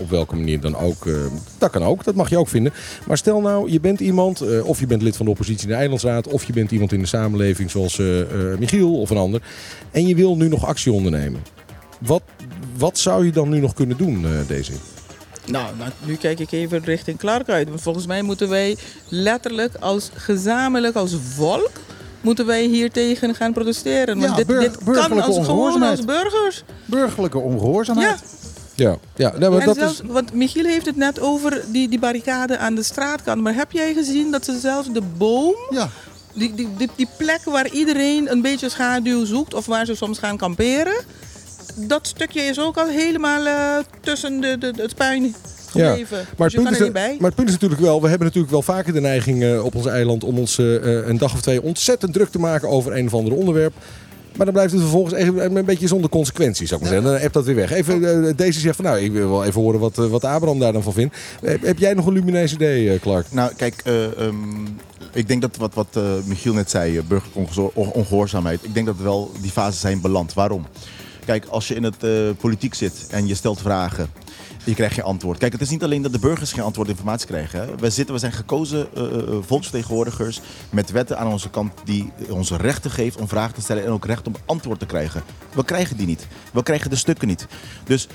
op 0.00 0.10
welke 0.10 0.34
manier 0.36 0.60
dan 0.60 0.76
ook. 0.76 1.06
eh, 1.06 1.14
dat 1.58 1.70
kan 1.70 1.82
ook, 1.84 2.04
dat 2.04 2.14
mag 2.14 2.30
je 2.30 2.38
ook 2.38 2.48
vinden. 2.48 2.61
Maar 3.06 3.16
stel 3.18 3.40
nou, 3.40 3.70
je 3.70 3.80
bent 3.80 4.00
iemand, 4.00 4.40
eh, 4.40 4.66
of 4.68 4.80
je 4.80 4.86
bent 4.86 5.02
lid 5.02 5.16
van 5.16 5.24
de 5.26 5.32
oppositie 5.32 5.62
in 5.62 5.72
de 5.72 5.78
Eilandsraad. 5.78 6.28
Of 6.28 6.44
je 6.44 6.52
bent 6.52 6.70
iemand 6.70 6.92
in 6.92 7.00
de 7.00 7.06
samenleving 7.06 7.70
zoals 7.70 7.98
eh, 7.98 8.20
eh, 8.20 8.58
Michiel 8.58 9.00
of 9.00 9.10
een 9.10 9.16
ander. 9.16 9.42
En 9.90 10.06
je 10.06 10.14
wil 10.14 10.36
nu 10.36 10.48
nog 10.48 10.66
actie 10.66 10.92
ondernemen. 10.92 11.42
Wat, 11.98 12.22
wat 12.76 12.98
zou 12.98 13.24
je 13.26 13.32
dan 13.32 13.48
nu 13.48 13.60
nog 13.60 13.74
kunnen 13.74 13.96
doen, 13.96 14.24
eh, 14.24 14.30
deze? 14.46 14.72
Nou, 15.46 15.76
nou, 15.78 15.90
nu 16.04 16.14
kijk 16.16 16.38
ik 16.38 16.52
even 16.52 16.84
richting 16.84 17.18
Clark 17.18 17.48
uit. 17.48 17.68
Want 17.68 17.80
volgens 17.80 18.06
mij 18.06 18.22
moeten 18.22 18.48
wij 18.48 18.76
letterlijk 19.08 19.74
als 19.80 20.10
gezamenlijk, 20.14 20.96
als 20.96 21.16
volk, 21.34 21.70
moeten 22.20 22.46
wij 22.46 22.64
hier 22.64 22.90
tegen 22.90 23.34
gaan 23.34 23.52
protesteren. 23.52 24.18
Want 24.18 24.30
Ja, 24.30 24.36
dit, 24.36 24.46
dit 24.60 24.76
kan 24.84 24.94
als, 24.96 25.04
gewoon 25.04 25.38
ongehoorzaamheid. 25.38 25.96
als 25.96 26.04
burgers. 26.06 26.64
Burgerlijke 26.84 27.38
ongehoorzaamheid. 27.38 28.18
Ja. 28.20 28.41
Ja, 28.82 28.98
ja 29.16 29.32
nee, 29.38 29.48
maar 29.48 29.60
En 29.60 29.66
dat 29.66 29.76
zelfs, 29.76 30.00
is. 30.00 30.08
Want 30.08 30.32
Michiel 30.34 30.64
heeft 30.64 30.86
het 30.86 30.96
net 30.96 31.20
over 31.20 31.64
die, 31.72 31.88
die 31.88 31.98
barricade 31.98 32.58
aan 32.58 32.74
de 32.74 32.82
straatkant. 32.82 33.42
Maar 33.42 33.54
heb 33.54 33.72
jij 33.72 33.94
gezien 33.94 34.30
dat 34.30 34.44
ze 34.44 34.58
zelfs 34.58 34.92
de 34.92 35.02
boom, 35.16 35.54
Ja. 35.70 35.88
die, 36.34 36.54
die, 36.54 36.68
die, 36.76 36.88
die 36.96 37.08
plek 37.18 37.40
waar 37.44 37.68
iedereen 37.68 38.30
een 38.30 38.42
beetje 38.42 38.68
schaduw 38.68 39.24
zoekt 39.24 39.54
of 39.54 39.66
waar 39.66 39.86
ze 39.86 39.94
soms 39.94 40.18
gaan 40.18 40.36
kamperen, 40.36 41.04
dat 41.76 42.06
stukje 42.06 42.40
is 42.42 42.60
ook 42.60 42.76
al 42.76 42.88
helemaal 42.88 43.46
eh, 43.46 43.84
tussen 44.00 44.40
de, 44.40 44.58
de, 44.58 44.72
het 44.76 44.94
puin 44.94 45.34
gebleven. 45.72 46.26
Maar, 46.36 46.48
dus 46.48 46.52
het 46.52 46.52
je 46.52 46.56
punt 46.56 46.64
kan 46.64 46.72
is, 46.72 46.78
er 46.78 46.84
niet 46.84 46.92
bij. 46.92 47.16
maar 47.18 47.26
het 47.26 47.34
punt 47.34 47.48
is 47.48 47.54
natuurlijk 47.54 47.80
wel, 47.80 48.00
we 48.00 48.08
hebben 48.08 48.26
natuurlijk 48.26 48.52
wel 48.52 48.62
vaker 48.62 48.92
de 48.92 49.00
neiging 49.00 49.42
eh, 49.42 49.64
op 49.64 49.74
ons 49.74 49.86
eiland 49.86 50.24
om 50.24 50.38
ons 50.38 50.58
eh, 50.58 50.76
eh, 50.76 51.06
een 51.08 51.18
dag 51.18 51.32
of 51.32 51.40
twee 51.40 51.62
ontzettend 51.62 52.12
druk 52.12 52.28
te 52.30 52.38
maken 52.38 52.68
over 52.68 52.96
een 52.96 53.06
of 53.06 53.14
ander 53.14 53.32
onderwerp. 53.34 53.74
Maar 54.36 54.44
dan 54.46 54.54
blijft 54.54 54.72
het 54.72 54.80
vervolgens 54.80 55.14
even 55.14 55.56
een 55.56 55.64
beetje 55.64 55.86
zonder 55.86 56.10
consequenties, 56.10 56.68
zou 56.68 56.80
ik 56.80 56.86
maar 56.86 56.94
zeggen. 56.94 57.12
Dan 57.12 57.20
hebt 57.22 57.34
dat 57.34 57.44
weer 57.44 57.54
weg. 57.54 57.72
Even, 57.72 58.26
eh, 58.28 58.32
deze 58.36 58.60
zegt 58.60 58.76
van, 58.76 58.84
nou, 58.84 58.98
ik 58.98 59.12
wil 59.12 59.28
wel 59.30 59.44
even 59.44 59.60
horen 59.60 59.80
wat, 59.80 59.98
eh, 59.98 60.06
wat 60.06 60.24
Abraham 60.24 60.58
daar 60.58 60.72
dan 60.72 60.82
van 60.82 60.92
vindt. 60.92 61.16
Heb, 61.42 61.62
heb 61.62 61.78
jij 61.78 61.94
nog 61.94 62.06
een 62.06 62.12
lumineus 62.12 62.52
idee, 62.52 62.92
eh, 62.92 63.00
Clark? 63.00 63.26
Nou, 63.30 63.52
kijk, 63.56 63.80
eh, 63.84 64.04
ehm, 64.26 64.34
ik 65.12 65.28
denk 65.28 65.40
dat 65.40 65.56
wat, 65.56 65.74
wat 65.74 65.86
eh, 65.92 66.02
Michiel 66.24 66.54
net 66.54 66.70
zei, 66.70 66.96
uh, 66.96 67.02
burgerlijke 67.08 67.38
ongezo- 67.38 67.72
ongehoorzaamheid. 67.74 68.64
Ik 68.64 68.74
denk 68.74 68.86
dat 68.86 68.96
wel 68.96 69.30
die 69.40 69.50
fases 69.50 69.80
zijn 69.80 70.00
beland. 70.00 70.34
Waarom? 70.34 70.66
Kijk, 71.26 71.44
als 71.46 71.68
je 71.68 71.74
in 71.74 71.82
het 71.82 72.02
eh, 72.04 72.10
politiek 72.40 72.74
zit 72.74 73.06
en 73.10 73.26
je 73.26 73.34
stelt 73.34 73.60
vragen, 73.60 74.10
je 74.64 74.74
krijgt 74.74 74.94
geen 74.94 75.04
antwoord. 75.04 75.38
Kijk, 75.38 75.52
het 75.52 75.60
is 75.60 75.70
niet 75.70 75.82
alleen 75.82 76.02
dat 76.02 76.12
de 76.12 76.18
burgers 76.18 76.52
geen 76.52 76.64
antwoord 76.64 76.88
informatie 76.88 77.26
krijgen. 77.26 77.78
We, 77.78 77.90
zitten, 77.90 78.14
we 78.14 78.20
zijn 78.20 78.32
gekozen 78.32 78.88
eh, 78.94 79.04
eh, 79.04 79.22
volksvertegenwoordigers 79.40 80.40
met 80.70 80.90
wetten 80.90 81.18
aan 81.18 81.26
onze 81.26 81.50
kant 81.50 81.72
die 81.84 82.12
ons 82.28 82.50
rechten 82.50 82.90
geeft 82.90 83.16
om 83.16 83.28
vragen 83.28 83.54
te 83.54 83.60
stellen 83.60 83.84
en 83.84 83.90
ook 83.90 84.06
recht 84.06 84.26
om 84.26 84.34
antwoord 84.46 84.78
te 84.78 84.86
krijgen. 84.86 85.22
We 85.54 85.64
krijgen 85.64 85.96
die 85.96 86.06
niet. 86.06 86.26
We 86.52 86.62
krijgen 86.62 86.90
de 86.90 86.96
stukken 86.96 87.28
niet. 87.28 87.46
Dus 87.84 88.08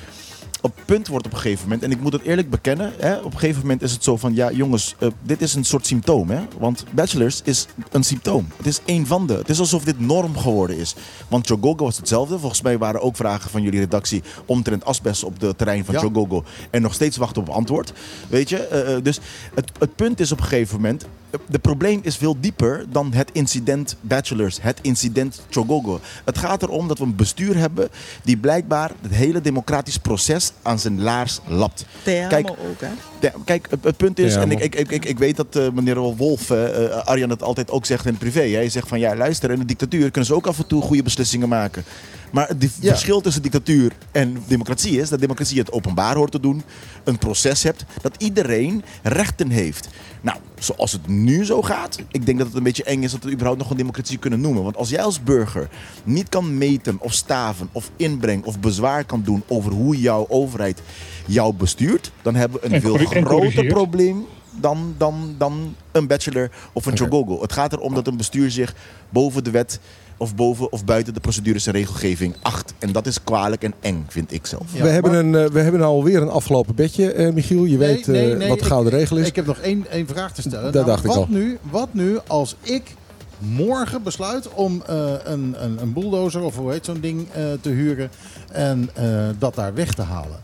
op 0.68 0.82
punt 0.86 1.08
wordt 1.08 1.26
op 1.26 1.32
een 1.32 1.38
gegeven 1.38 1.64
moment, 1.64 1.84
en 1.84 1.92
ik 1.92 2.02
moet 2.02 2.14
het 2.14 2.22
eerlijk 2.22 2.50
bekennen, 2.50 2.94
hè, 2.98 3.16
op 3.16 3.34
een 3.34 3.40
gegeven 3.40 3.62
moment 3.62 3.82
is 3.82 3.92
het 3.92 4.04
zo 4.04 4.18
van, 4.18 4.36
ja 4.36 4.52
jongens, 4.52 4.96
eh, 5.00 5.08
dit 5.24 5.42
is 5.42 5.54
een 5.54 5.64
soort 5.66 5.86
symptoom. 5.86 6.30
Hè? 6.30 6.42
Want 6.60 6.86
bachelors 6.92 7.42
is 7.44 7.68
een 7.92 8.04
symptoom. 8.04 8.48
Het 8.58 8.68
is 8.68 8.80
één 8.86 9.06
van 9.06 9.28
de. 9.28 9.34
Het 9.34 9.50
is 9.50 9.60
alsof 9.60 9.84
dit 9.84 10.00
norm 10.00 10.38
geworden 10.38 10.78
is. 10.78 10.96
Want 11.28 11.48
Chogogo 11.48 11.84
was 11.86 11.98
hetzelfde. 11.98 12.40
Volgens 12.40 12.62
mij 12.62 12.78
waren 12.78 13.02
ook 13.02 13.16
vragen 13.16 13.50
van 13.50 13.62
jullie 13.62 13.80
redactie 13.80 14.24
omtrent 14.46 14.86
asbest 14.86 15.24
op 15.24 15.42
het 15.42 15.58
terrein 15.58 15.86
van 15.86 15.94
Ja. 15.96 16.00
Chogogo. 16.02 16.44
En 16.70 16.82
nog 16.82 16.94
steeds 16.94 17.18
wachten 17.18 17.42
op 17.42 17.50
antwoord. 17.50 17.94
Weet 18.30 18.50
je, 18.50 18.56
Eh, 18.68 18.96
eh, 18.96 19.04
dus 19.04 19.20
het, 19.54 19.72
het 19.80 19.96
punt 19.96 20.20
is 20.20 20.32
op 20.32 20.38
een 20.38 20.44
gegeven 20.44 20.76
moment, 20.76 21.06
de 21.46 21.60
probleem 21.60 22.00
is 22.04 22.16
veel 22.18 22.36
dieper 22.40 22.86
dan 22.90 23.14
het 23.14 23.30
incident 23.34 23.96
Bachelors, 24.02 24.62
het 24.62 24.80
incident 24.82 25.42
Chogogo. 25.50 26.00
Het 26.26 26.38
gaat 26.38 26.64
erom 26.64 26.88
dat 26.88 26.98
we 26.98 27.04
een 27.04 27.16
bestuur 27.16 27.58
hebben 27.58 27.90
die 28.24 28.38
blijkbaar 28.38 28.92
het 29.02 29.12
hele 29.12 29.42
democratisch 29.42 29.98
proces 29.98 30.52
aan 30.62 30.80
zijn 30.80 31.02
laars 31.02 31.40
lapt. 31.48 31.86
Kijk, 32.04 32.50
ook, 32.50 32.82
hè? 32.82 33.30
kijk, 33.46 33.68
het, 33.70 33.84
het 33.84 33.98
punt 33.98 34.20
is, 34.20 34.36
en 34.36 34.52
ik, 34.52 34.60
ik, 34.60 34.76
ik, 34.76 34.92
ik, 34.92 35.06
ik 35.06 35.18
weet 35.18 35.36
dat 35.36 35.56
eh, 35.56 35.70
meneer 35.70 36.00
Wolf, 36.00 36.50
eh, 36.50 36.86
eh, 36.86 37.06
Arjan 37.06 37.30
het 37.30 37.44
altijd 37.44 37.72
ook 37.72 37.86
zegt 37.86 38.06
in 38.06 38.12
het 38.12 38.20
privé. 38.20 38.40
Hij 38.42 38.70
zegt 38.70 38.88
van 38.88 39.00
ja, 39.00 39.16
luister, 39.16 39.52
in 39.52 39.60
een 39.60 39.68
dictatuur 39.68 40.12
kunnen 40.12 40.26
ze 40.26 40.36
ook 40.36 40.48
af 40.48 40.58
en 40.58 40.68
toe 40.68 40.82
goede 40.82 41.04
beslissingen 41.04 41.50
maken. 41.50 41.84
Maar 42.32 42.48
het 42.48 42.64
Ja. 42.80 42.90
verschil 42.90 43.22
tussen 43.22 43.42
dictatuur 43.42 43.92
en 44.12 44.44
democratie 44.48 45.00
is 45.00 45.10
dat 45.10 45.20
democratie 45.20 45.60
het 45.60 45.72
openbaar 45.72 46.16
hoort 46.16 46.32
te 46.32 46.40
doen, 46.40 46.64
een 47.04 47.18
proces 47.18 47.64
hebt, 47.64 47.86
dat 48.02 48.16
iedereen 48.18 48.84
rechten 49.04 49.50
heeft. 49.50 49.88
Nou, 50.22 50.38
zoals 50.60 50.92
het 50.92 51.08
nu 51.08 51.46
zo 51.46 51.62
gaat, 51.62 51.98
ik 52.12 52.26
denk 52.26 52.38
dat 52.38 52.48
het 52.48 52.56
een 52.56 52.64
beetje 52.64 52.84
eng 52.84 53.04
is 53.04 53.12
dat 53.12 53.24
we 53.24 53.32
überhaupt 53.32 53.60
nog 53.60 53.70
een 53.70 53.78
democratie 53.78 54.18
kunnen 54.18 54.42
noemen. 54.42 54.64
Want 54.64 54.78
als 54.78 54.90
jij 54.90 55.02
als 55.02 55.24
burger 55.24 55.70
niet 56.04 56.30
kan 56.30 56.58
meten 56.58 56.98
of 57.00 57.14
staven 57.14 57.70
of 57.72 57.92
inbreng 57.96 58.44
of 58.44 58.60
bezwaar 58.60 59.06
kan 59.06 59.22
doen 59.24 59.44
over 59.48 59.72
hoe 59.72 60.00
jouw 60.00 60.26
overheid 60.30 60.82
jou 61.26 61.54
bestuurt, 61.54 62.12
dan 62.22 62.36
hebben 62.36 62.60
we 62.60 62.66
een 62.66 62.74
En 62.74 62.82
veel 62.82 62.98
groter 62.98 63.66
probleem 63.66 64.26
dan, 64.62 64.96
dan, 64.98 65.36
dan 65.38 65.76
een 65.92 66.08
bachelor 66.08 66.52
of 66.74 66.86
een 66.86 66.92
Oké. 66.92 67.04
chogogo. 67.04 67.42
Het 67.42 67.54
gaat 67.54 67.74
erom 67.74 67.94
dat 67.94 68.08
een 68.08 68.18
bestuur 68.18 68.52
zich 68.52 68.76
boven 69.10 69.44
de 69.44 69.52
wet 69.52 69.80
of 70.18 70.36
boven 70.36 70.72
of 70.72 70.86
buiten 70.86 71.14
de 71.14 71.20
procedures 71.20 71.66
en 71.68 71.74
regelgeving 71.74 72.36
acht. 72.42 72.74
En 72.80 72.92
dat 72.92 73.06
is 73.08 73.24
kwalijk 73.24 73.64
en 73.64 73.74
eng, 73.80 74.06
vind 74.08 74.34
ik 74.34 74.46
zelf. 74.46 74.64
Ja, 74.74 74.84
we, 74.84 74.90
hebben 74.90 75.14
een, 75.14 75.36
eh, 75.36 75.50
we 75.52 75.60
hebben 75.60 75.82
alweer 75.82 76.22
een 76.22 76.30
afgelopen 76.30 76.76
bedje, 76.76 77.12
eh, 77.12 77.34
Michiel. 77.34 77.64
Je 77.66 77.78
Nee, 77.78 77.88
weet 77.88 78.02
eh, 78.08 78.14
nee, 78.14 78.36
nee, 78.36 78.50
wat 78.50 78.60
de 78.60 78.66
gouden 78.66 78.94
ik- 78.94 79.00
regel 79.00 79.18
is. 79.18 79.28
Ik 79.28 79.36
heb 79.36 79.46
nog 79.46 79.58
één, 79.58 79.86
één 79.92 80.08
vraag 80.08 80.34
te 80.34 80.42
stellen. 80.42 80.72
Dat 80.72 80.86
dacht 80.86 81.04
ik 81.04 81.08
wat 81.08 81.18
al. 81.18 81.26
Nu, 81.30 81.58
wat 81.72 81.90
nu 81.92 82.18
als 82.28 82.56
ik 82.62 82.96
morgen 83.38 84.04
besluit 84.04 84.54
om 84.54 84.84
eh, 84.88 85.12
een, 85.24 85.56
een, 85.64 85.78
een 85.82 85.94
bulldozer 85.94 86.42
of 86.42 86.56
hoe 86.56 86.72
heet 86.72 86.86
zo'n 86.86 87.00
ding 87.00 87.28
eh, 87.32 87.44
te 87.62 87.70
huren 87.70 88.10
en 88.52 88.90
eh, 88.94 89.06
dat 89.40 89.56
daar 89.56 89.74
weg 89.74 89.94
te 89.94 90.02
halen? 90.02 90.40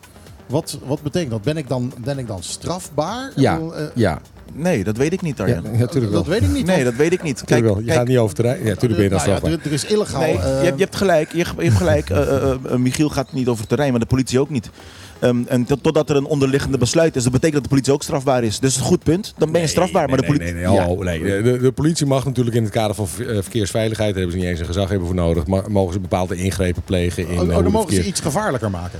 Wat, 0.47 0.77
wat 0.85 1.01
betekent 1.01 1.31
dat? 1.31 1.41
Ben 1.41 1.57
ik 1.57 1.67
dan, 1.67 1.93
ben 2.03 2.17
ik 2.17 2.27
dan 2.27 2.43
strafbaar? 2.43 3.29
Ik 3.29 3.37
ja, 3.39 3.53
bedoel, 3.53 3.73
ja, 3.95 4.21
Nee, 4.55 4.83
dat 4.83 4.97
weet 4.97 5.13
ik 5.13 5.21
niet, 5.21 5.37
ja, 5.37 5.45
natuurlijk 5.45 5.93
wel. 5.93 6.11
dat 6.11 6.27
weet 6.27 6.41
ik 6.41 6.49
niet. 6.51 6.65
Nee, 6.65 6.83
dat 6.83 6.95
weet 6.95 7.13
ik 7.13 7.23
niet. 7.23 7.43
Tuurlijk 7.45 7.73
wel. 7.73 7.83
Je 7.85 7.91
gaat 7.91 8.07
niet 8.07 8.17
over 8.17 8.35
terrein. 8.35 8.57
Ja, 8.63 8.63
natuurlijk 8.69 8.93
ben 8.93 9.03
je 9.03 9.09
dan 9.09 9.17
Nou 9.17 9.29
ja, 9.29 9.35
strafbaar. 9.35 9.59
er, 9.59 9.67
er 9.67 9.73
is 9.73 9.85
illegaal. 9.85 10.21
Nee, 10.21 10.37
eh, 10.37 10.59
je, 10.59 10.65
hebt, 10.65 10.77
je 10.77 10.83
hebt 10.83 10.95
gelijk. 10.95 11.31
Je, 11.31 11.37
je 11.37 11.63
hebt 11.63 11.75
gelijk. 11.75 12.09
Eh, 12.09 12.21
eh, 12.21 12.51
eh, 12.51 12.75
Michiel 12.75 13.09
gaat 13.09 13.33
niet 13.33 13.47
over 13.47 13.59
het 13.59 13.69
terrein, 13.69 13.91
maar 13.91 13.99
de 13.99 14.05
politie 14.05 14.39
ook 14.39 14.49
niet. 14.49 14.69
Ehm, 15.19 15.37
en 15.47 15.65
tot- 15.65 15.83
totdat 15.83 16.09
er 16.09 16.15
een 16.15 16.25
onderliggende 16.25 16.77
besluit 16.77 17.15
is, 17.15 17.23
dat 17.23 17.31
betekent 17.31 17.53
dat 17.53 17.63
de 17.63 17.69
politie 17.69 17.93
ook 17.93 18.03
strafbaar 18.03 18.43
is. 18.43 18.59
Dus 18.59 18.75
een 18.75 18.83
goed 18.83 19.03
punt. 19.03 19.33
Dan 19.37 19.51
ben 19.51 19.61
je 19.61 19.67
strafbaar. 19.67 20.07
maar 20.09 20.17
de 20.17 20.27
nee, 20.27 20.31
politie. 20.31 20.55
nee, 20.55 20.67
nee, 20.67 20.79
hallo, 20.79 21.03
nee. 21.03 21.43
De, 21.43 21.57
de 21.57 21.71
politie 21.71 22.05
mag 22.05 22.25
natuurlijk 22.25 22.55
in 22.55 22.63
het 22.63 22.71
kader 22.71 22.95
van 22.95 23.07
eh, 23.19 23.25
verkeersveiligheid, 23.41 24.09
daar 24.09 24.19
hebben 24.21 24.31
ze 24.31 24.37
niet 24.37 24.51
eens 24.51 24.59
een 24.59 24.65
gezag 24.73 24.89
hebben 24.89 25.07
voor 25.07 25.15
nodig, 25.15 25.47
maar 25.47 25.71
mogen 25.71 25.93
ze 25.93 25.99
bepaalde 25.99 26.35
ingrepen 26.35 26.81
plegen 26.81 27.27
in 27.27 27.39
oh, 27.39 27.49
eh, 27.49 27.57
oh, 27.57 27.63
dan 27.63 27.71
mogen 27.71 27.93
ze 27.93 28.03
iets 28.03 28.19
gevaarlijker 28.19 28.69
maken. 28.69 28.99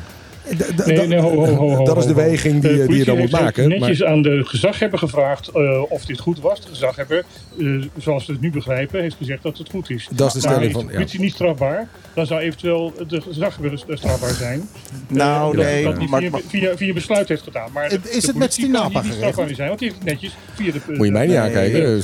Nee, 0.58 0.96
dat- 0.98 1.08
nee, 1.08 1.20
ho, 1.20 1.46
ho, 1.56 1.84
Dat 1.86 1.98
is 1.98 2.06
de 2.06 2.14
weging 2.14 2.62
die, 2.62 2.76
je- 2.78 2.88
die 2.88 2.98
je 2.98 3.04
dan 3.06 3.18
moet 3.18 3.32
maken. 3.32 3.70
netjes 3.70 4.00
Maar, 4.00 4.08
aan 4.10 4.22
de 4.22 4.42
gezaghebber 4.46 5.00
gevraagd 5.00 5.48
eh, 5.48 5.82
of 5.92 6.06
dit 6.06 6.20
goed 6.20 6.40
was. 6.40 6.62
De 6.62 6.68
gezaghebber, 6.68 7.24
eh, 7.60 7.66
zoals 7.98 8.26
we 8.26 8.32
het 8.34 8.42
nu 8.42 8.52
begrijpen, 8.52 9.02
heeft 9.02 9.16
gezegd 9.16 9.44
dat 9.44 9.58
het 9.58 9.70
goed 9.70 9.90
is. 9.90 10.08
Dat 10.12 10.28
is 10.28 10.34
de 10.34 10.40
stelling 10.40 10.66
is 10.66 10.72
van- 10.72 10.82
de 10.86 10.88
ja. 10.92 10.94
politie 10.98 11.20
niet 11.20 11.34
strafbaar, 11.34 11.88
dan 12.16 12.26
zou 12.26 12.42
eventueel 12.42 12.94
de 13.08 13.22
gezaghebber 13.22 13.84
eh, 13.88 13.96
strafbaar 13.98 14.34
zijn. 14.34 14.70
Nou, 15.08 15.58
Eh, 15.60 15.66
nee. 15.66 15.84
Dat 15.84 16.00
die 16.00 16.08
via, 16.10 16.30
via, 16.48 16.78
via 16.78 16.94
besluit 16.94 17.28
heeft 17.28 17.44
gedaan. 17.44 17.70
Maar 17.74 17.90
de, 17.90 18.00
Is 18.12 18.28
het 18.28 18.36
met 18.36 18.54
Stinapa 18.54 18.88
hier 18.90 18.94
niet 18.94 19.02
geregeld? 19.02 19.32
strafbaar 19.34 19.56
zijn, 19.56 19.68
want 19.68 19.80
die 19.80 19.88
heeft 19.90 20.00
het 20.02 20.10
netjes 20.12 20.36
via 20.56 20.72
de... 20.72 20.80
moet 20.88 21.06
je 21.06 21.12
mij 21.12 21.22
niet 21.26 21.32
Nee. 21.36 21.40
aankijken. 21.44 22.04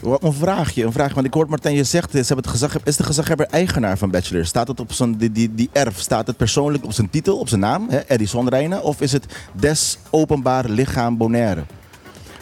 Wat 0.00 0.22
Een 0.22 0.32
vraagje, 0.32 0.84
een 0.84 0.92
vraag. 0.92 1.14
Want 1.14 1.26
ik 1.26 1.34
hoor 1.34 1.46
Martijn, 1.48 1.74
je 1.74 1.84
zegt, 1.84 2.10
ze 2.10 2.16
hebben 2.16 2.36
het 2.36 2.46
gezag, 2.48 2.76
is 2.84 2.96
de 2.96 3.02
gezaghebber 3.02 3.46
eigenaar 3.46 3.98
van 3.98 4.10
Bachelor? 4.10 4.44
Staat 4.46 4.68
het 4.68 4.80
op 4.80 4.92
zijn, 4.92 5.16
die, 5.16 5.32
die, 5.32 5.54
die 5.54 5.68
erf, 5.72 6.00
staat 6.00 6.26
het 6.26 6.36
persoonlijk 6.36 6.84
op 6.84 6.92
zijn 6.92 7.10
titel, 7.10 7.38
op 7.38 7.48
zijn 7.48 7.60
naam, 7.60 7.86
hè, 7.88 7.98
Edison 8.06 8.48
Rijnen? 8.48 8.82
Of 8.82 9.00
is 9.00 9.12
het 9.12 9.26
des 9.52 9.98
openbaar 10.10 10.68
lichaam 10.68 11.16
Bonaire? 11.16 11.62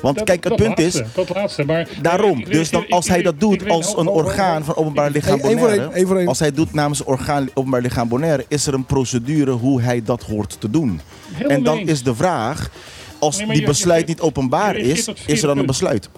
Want 0.01 0.17
Dat- 0.17 0.27
kijk, 0.27 0.45
het 0.45 0.57
punt 0.57 0.79
laatste, 0.79 1.03
is, 1.03 1.15
Dat 1.15 1.35
laatste, 1.35 1.65
maar... 1.65 1.89
daarom. 2.03 2.39
Ik- 2.39 2.47
ik- 2.47 2.53
Dus 2.53 2.71
dan, 2.71 2.85
als 2.89 3.09
hij 3.09 3.23
dat 3.23 3.41
doet 3.41 3.69
als 3.69 3.97
een 3.97 4.09
orgaan 4.09 4.65
van 4.65 4.77
openbaar 4.77 5.11
lichaam 5.11 5.41
Bonaire, 5.41 5.91
één. 5.93 6.27
als 6.29 6.39
hij 6.39 6.53
doet 6.53 6.73
namens 6.73 7.05
orgaan, 7.05 7.49
openbaar 7.55 7.81
lichaam 7.81 8.09
Bonaire, 8.09 8.45
is 8.49 8.67
er 8.67 8.75
een 8.75 8.85
procedure 8.87 9.51
hoe 9.51 9.81
hij 9.81 10.03
dat 10.03 10.23
hoort 10.23 10.57
te 10.61 10.71
doen. 10.71 11.01
En 11.49 11.63
dan 11.63 11.79
is 11.79 12.03
de 12.03 12.15
vraag, 12.15 12.71
als 13.19 13.39
Nee, 13.39 13.47
die 13.47 13.67
besluit 13.67 14.07
niet 14.07 14.21
openbaar 14.21 14.77
is, 14.77 15.09
is 15.27 15.41
er 15.43 15.47
dan 15.49 15.59
een 15.59 15.67
besluit? 15.67 16.09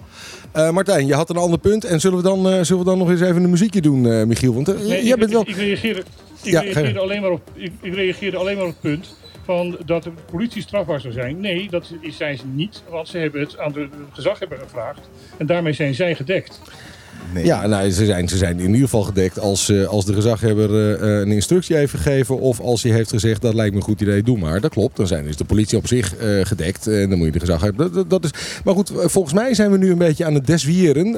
Eh, 0.52 0.70
Martijn, 0.70 1.06
je 1.06 1.14
had 1.14 1.30
een 1.30 1.36
ander 1.36 1.58
punt. 1.58 1.84
En 1.84 2.00
zullen 2.00 2.16
we 2.16 2.22
dan, 2.22 2.48
eh, 2.48 2.62
zullen 2.62 2.84
we 2.84 2.90
dan 2.90 2.98
nog 2.98 3.10
eens 3.10 3.20
even 3.20 3.44
een 3.44 3.50
muziekje 3.50 3.80
doen, 3.80 4.06
eh, 4.10 4.24
Michiel? 4.24 4.54
Want 4.54 4.66
Nee, 4.66 4.86
jij 4.86 4.98
ik, 4.98 5.16
bent 5.18 5.30
wel... 5.30 5.42
ik, 5.46 5.56
reageerde, 5.56 6.00
ik, 6.00 6.50
Ja, 6.50 6.60
reageerde 6.60 6.92
ga 6.92 6.98
alleen 6.98 7.20
maar 7.20 7.30
op, 7.30 7.50
ik, 7.54 7.72
ik 7.80 7.94
reageerde 7.94 8.36
alleen 8.36 8.56
maar 8.56 8.66
op 8.66 8.70
het 8.70 8.80
punt 8.80 9.16
van 9.44 9.76
dat 9.86 10.02
de 10.02 10.10
politie 10.30 10.62
strafbaar 10.62 11.00
zou 11.00 11.12
zijn. 11.12 11.40
Nee, 11.40 11.68
dat 11.70 11.92
zijn 12.10 12.36
ze 12.36 12.44
niet, 12.46 12.82
want 12.90 13.08
ze 13.08 13.18
hebben 13.18 13.40
het 13.40 13.58
aan 13.58 13.72
de 13.72 13.88
gezaghebber 14.12 14.58
gevraagd. 14.58 15.00
En 15.36 15.46
daarmee 15.46 15.72
zijn 15.72 15.94
zij 15.94 16.14
gedekt. 16.14 16.60
Nee. 17.34 17.44
Ja, 17.44 17.66
nou, 17.66 17.90
ze, 17.90 18.04
zijn, 18.04 18.28
ze 18.28 18.36
zijn 18.36 18.58
in 18.60 18.66
ieder 18.66 18.80
geval 18.80 19.02
gedekt 19.02 19.38
als, 19.38 19.68
eh, 19.68 19.86
als 19.86 20.04
de 20.04 20.12
gezaghebber 20.14 20.70
eh, 20.74 20.92
eh, 21.14 21.20
een 21.20 21.32
instructie 21.32 21.76
heeft 21.76 21.90
gegeven. 21.94 22.38
Of 22.40 22.60
als 22.60 22.82
hij 22.82 22.92
heeft 22.92 23.10
gezegd, 23.10 23.42
dat 23.42 23.54
lijkt 23.54 23.72
me 23.72 23.78
een 23.78 23.84
goed 23.84 24.00
idee, 24.00 24.22
doe 24.22 24.38
maar. 24.38 24.60
Dat 24.60 24.70
klopt, 24.70 24.96
dan 24.96 25.06
zijn, 25.06 25.26
is 25.26 25.36
de 25.36 25.44
politie 25.44 25.78
op 25.78 25.86
zich 25.86 26.14
gedekt. 26.42 26.86
En 26.86 27.08
dan 27.08 27.18
moet 27.18 27.26
je 27.26 27.32
de 27.32 27.40
gezaghebber... 27.40 28.08
Dat, 28.08 28.24
is, 28.24 28.30
maar 28.64 28.74
goed, 28.74 28.92
volgens 28.94 29.34
mij 29.34 29.54
zijn 29.54 29.70
we 29.70 29.78
nu 29.78 29.90
een 29.90 29.98
beetje 29.98 30.24
aan 30.24 30.34
het 30.34 30.46
deswieren, 30.46 31.12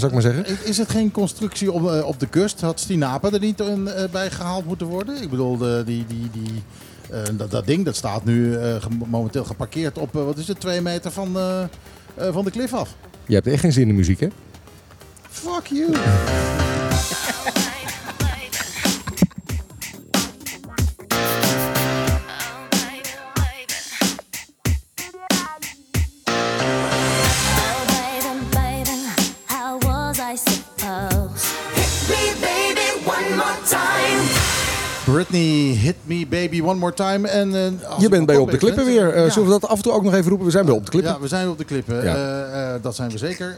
zou 0.00 0.06
ik 0.06 0.12
maar 0.12 0.22
zeggen. 0.22 0.44
Is- 0.64 0.78
het 0.78 0.88
geen 0.90 1.10
constructie 1.10 1.72
op, 1.72 2.02
op 2.04 2.20
de 2.20 2.26
kust? 2.26 2.60
Had 2.60 2.80
Stinapa 2.80 3.30
er 3.30 3.40
niet 3.40 3.60
eh, 3.60 3.66
bij 4.12 4.30
gehaald 4.30 4.66
moeten 4.66 4.86
worden? 4.86 5.22
Ik 5.22 5.30
bedoel, 5.30 5.56
de, 5.56 5.82
die, 5.86 6.04
die, 6.08 6.30
die, 6.32 6.52
dat, 7.36 7.50
dat 7.50 7.66
ding 7.66 7.84
dat 7.84 7.96
staat 7.96 8.24
nu 8.24 8.52
ge- 8.52 8.88
momenteel 9.06 9.44
geparkeerd 9.44 9.98
op, 9.98 10.12
wat 10.12 10.38
is 10.38 10.48
het, 10.48 10.60
twee 10.60 10.80
meter 10.80 11.10
van, 11.10 11.36
van 12.18 12.44
de 12.44 12.50
klif 12.50 12.72
af. 12.72 12.94
Je 13.26 13.34
hebt 13.34 13.46
echt 13.46 13.60
geen 13.60 13.72
zin 13.72 13.88
in 13.88 13.94
muziek, 13.94 14.20
hè? 14.20 14.28
Fuck 15.42 15.70
you. 15.70 15.92
Oh, 26.26 27.84
baby, 27.88 28.32
baby, 28.52 28.98
how 29.46 29.78
was 29.80 30.20
I 30.20 30.36
supposed? 30.36 31.52
Britney, 35.04 35.74
hit 35.74 35.96
me 36.06 36.24
baby 36.26 36.60
one 36.62 36.78
more 36.78 36.92
time. 36.94 37.28
En, 37.28 37.80
als 37.88 38.02
Je 38.02 38.08
bent 38.08 38.26
bij 38.26 38.36
Op 38.36 38.50
de 38.50 38.56
Klippen 38.56 38.84
weer. 38.84 39.12
Eh, 39.14 39.24
ja. 39.24 39.30
Zullen 39.30 39.48
we 39.52 39.60
dat 39.60 39.70
af 39.70 39.76
en 39.76 39.82
toe 39.82 39.92
ook 39.92 40.02
nog 40.02 40.14
even 40.14 40.28
roepen? 40.28 40.46
We 40.46 40.52
zijn 40.52 40.64
bij 40.66 40.74
Op 40.74 40.84
de 40.84 40.90
Klippen. 40.90 41.12
Ja, 41.12 41.20
we 41.20 41.28
zijn 41.28 41.48
op 41.48 41.58
de 41.58 41.64
klippen. 41.64 42.04
Ja. 42.04 42.14
Eh, 42.14 42.74
eh, 42.74 42.82
dat 42.82 42.94
zijn 42.94 43.10
we 43.10 43.18
zeker. 43.18 43.56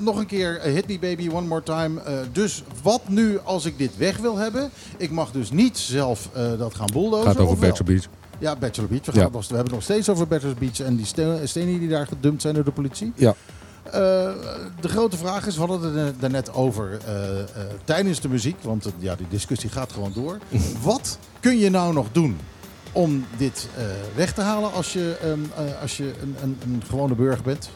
Nog 0.00 0.16
een 0.18 0.26
keer, 0.26 0.58
eh, 0.58 0.72
hit 0.72 0.86
me 0.88 0.98
baby 0.98 1.28
one 1.32 1.46
more 1.46 1.62
time. 1.62 2.00
Eh, 2.00 2.14
dus 2.32 2.62
wat 2.82 3.00
nu 3.08 3.38
als 3.44 3.64
ik 3.64 3.78
dit 3.78 3.96
weg 3.96 4.16
wil 4.16 4.36
hebben? 4.36 4.70
Ik 4.96 5.10
mag 5.10 5.30
dus 5.30 5.50
niet 5.50 5.78
zelf 5.78 6.28
eh, 6.32 6.42
dat 6.58 6.74
gaan 6.74 6.88
bulldozen. 6.92 7.26
gaat 7.26 7.38
over? 7.38 7.58
Backstreet 7.58 7.86
Beach. 7.88 8.04
Ja, 8.38 8.56
Bachelor 8.56 8.88
Beach. 8.88 9.04
We, 9.06 9.12
Ja. 9.12 9.16
gaan 9.16 9.24
het 9.24 9.32
nog, 9.32 9.40
we 9.48 9.54
hebben 9.54 9.64
het 9.64 9.74
nog 9.74 9.82
steeds 9.82 10.08
over 10.08 10.26
Bachelor 10.28 10.54
Beach 10.58 10.80
en 10.80 10.96
die 10.96 11.06
ste- 11.06 11.40
stenen 11.44 11.78
die 11.78 11.88
daar 11.88 12.06
gedumpt 12.06 12.42
zijn 12.42 12.54
door 12.54 12.64
de 12.64 12.70
politie. 12.72 13.12
Ja. 13.14 13.34
De 14.80 14.88
grote 14.88 15.16
vraag 15.16 15.46
is, 15.46 15.54
we 15.56 15.60
hadden 15.66 15.94
het 15.94 16.06
er 16.06 16.14
daarnet 16.20 16.52
over 16.54 16.98
tijdens 17.84 18.20
de 18.20 18.28
muziek, 18.28 18.56
want 18.62 18.86
ja, 18.98 19.14
die 19.16 19.26
discussie 19.28 19.70
gaat 19.70 19.92
gewoon 19.92 20.12
door. 20.14 20.38
Wat 20.82 21.18
kun 21.40 21.58
je 21.58 21.70
nou 21.70 21.92
nog 21.92 22.06
doen 22.12 22.36
om 22.92 23.24
dit 23.36 23.68
weg 24.14 24.32
te 24.32 24.40
halen 24.40 24.72
als 24.72 24.92
je, 24.92 25.16
ehm, 25.22 25.66
eh, 25.66 25.80
als 25.82 25.96
je 25.96 26.12
een, 26.22 26.36
een, 26.42 26.58
een 26.64 26.82
gewone 26.88 27.14
burger 27.14 27.42
bent? 27.44 27.70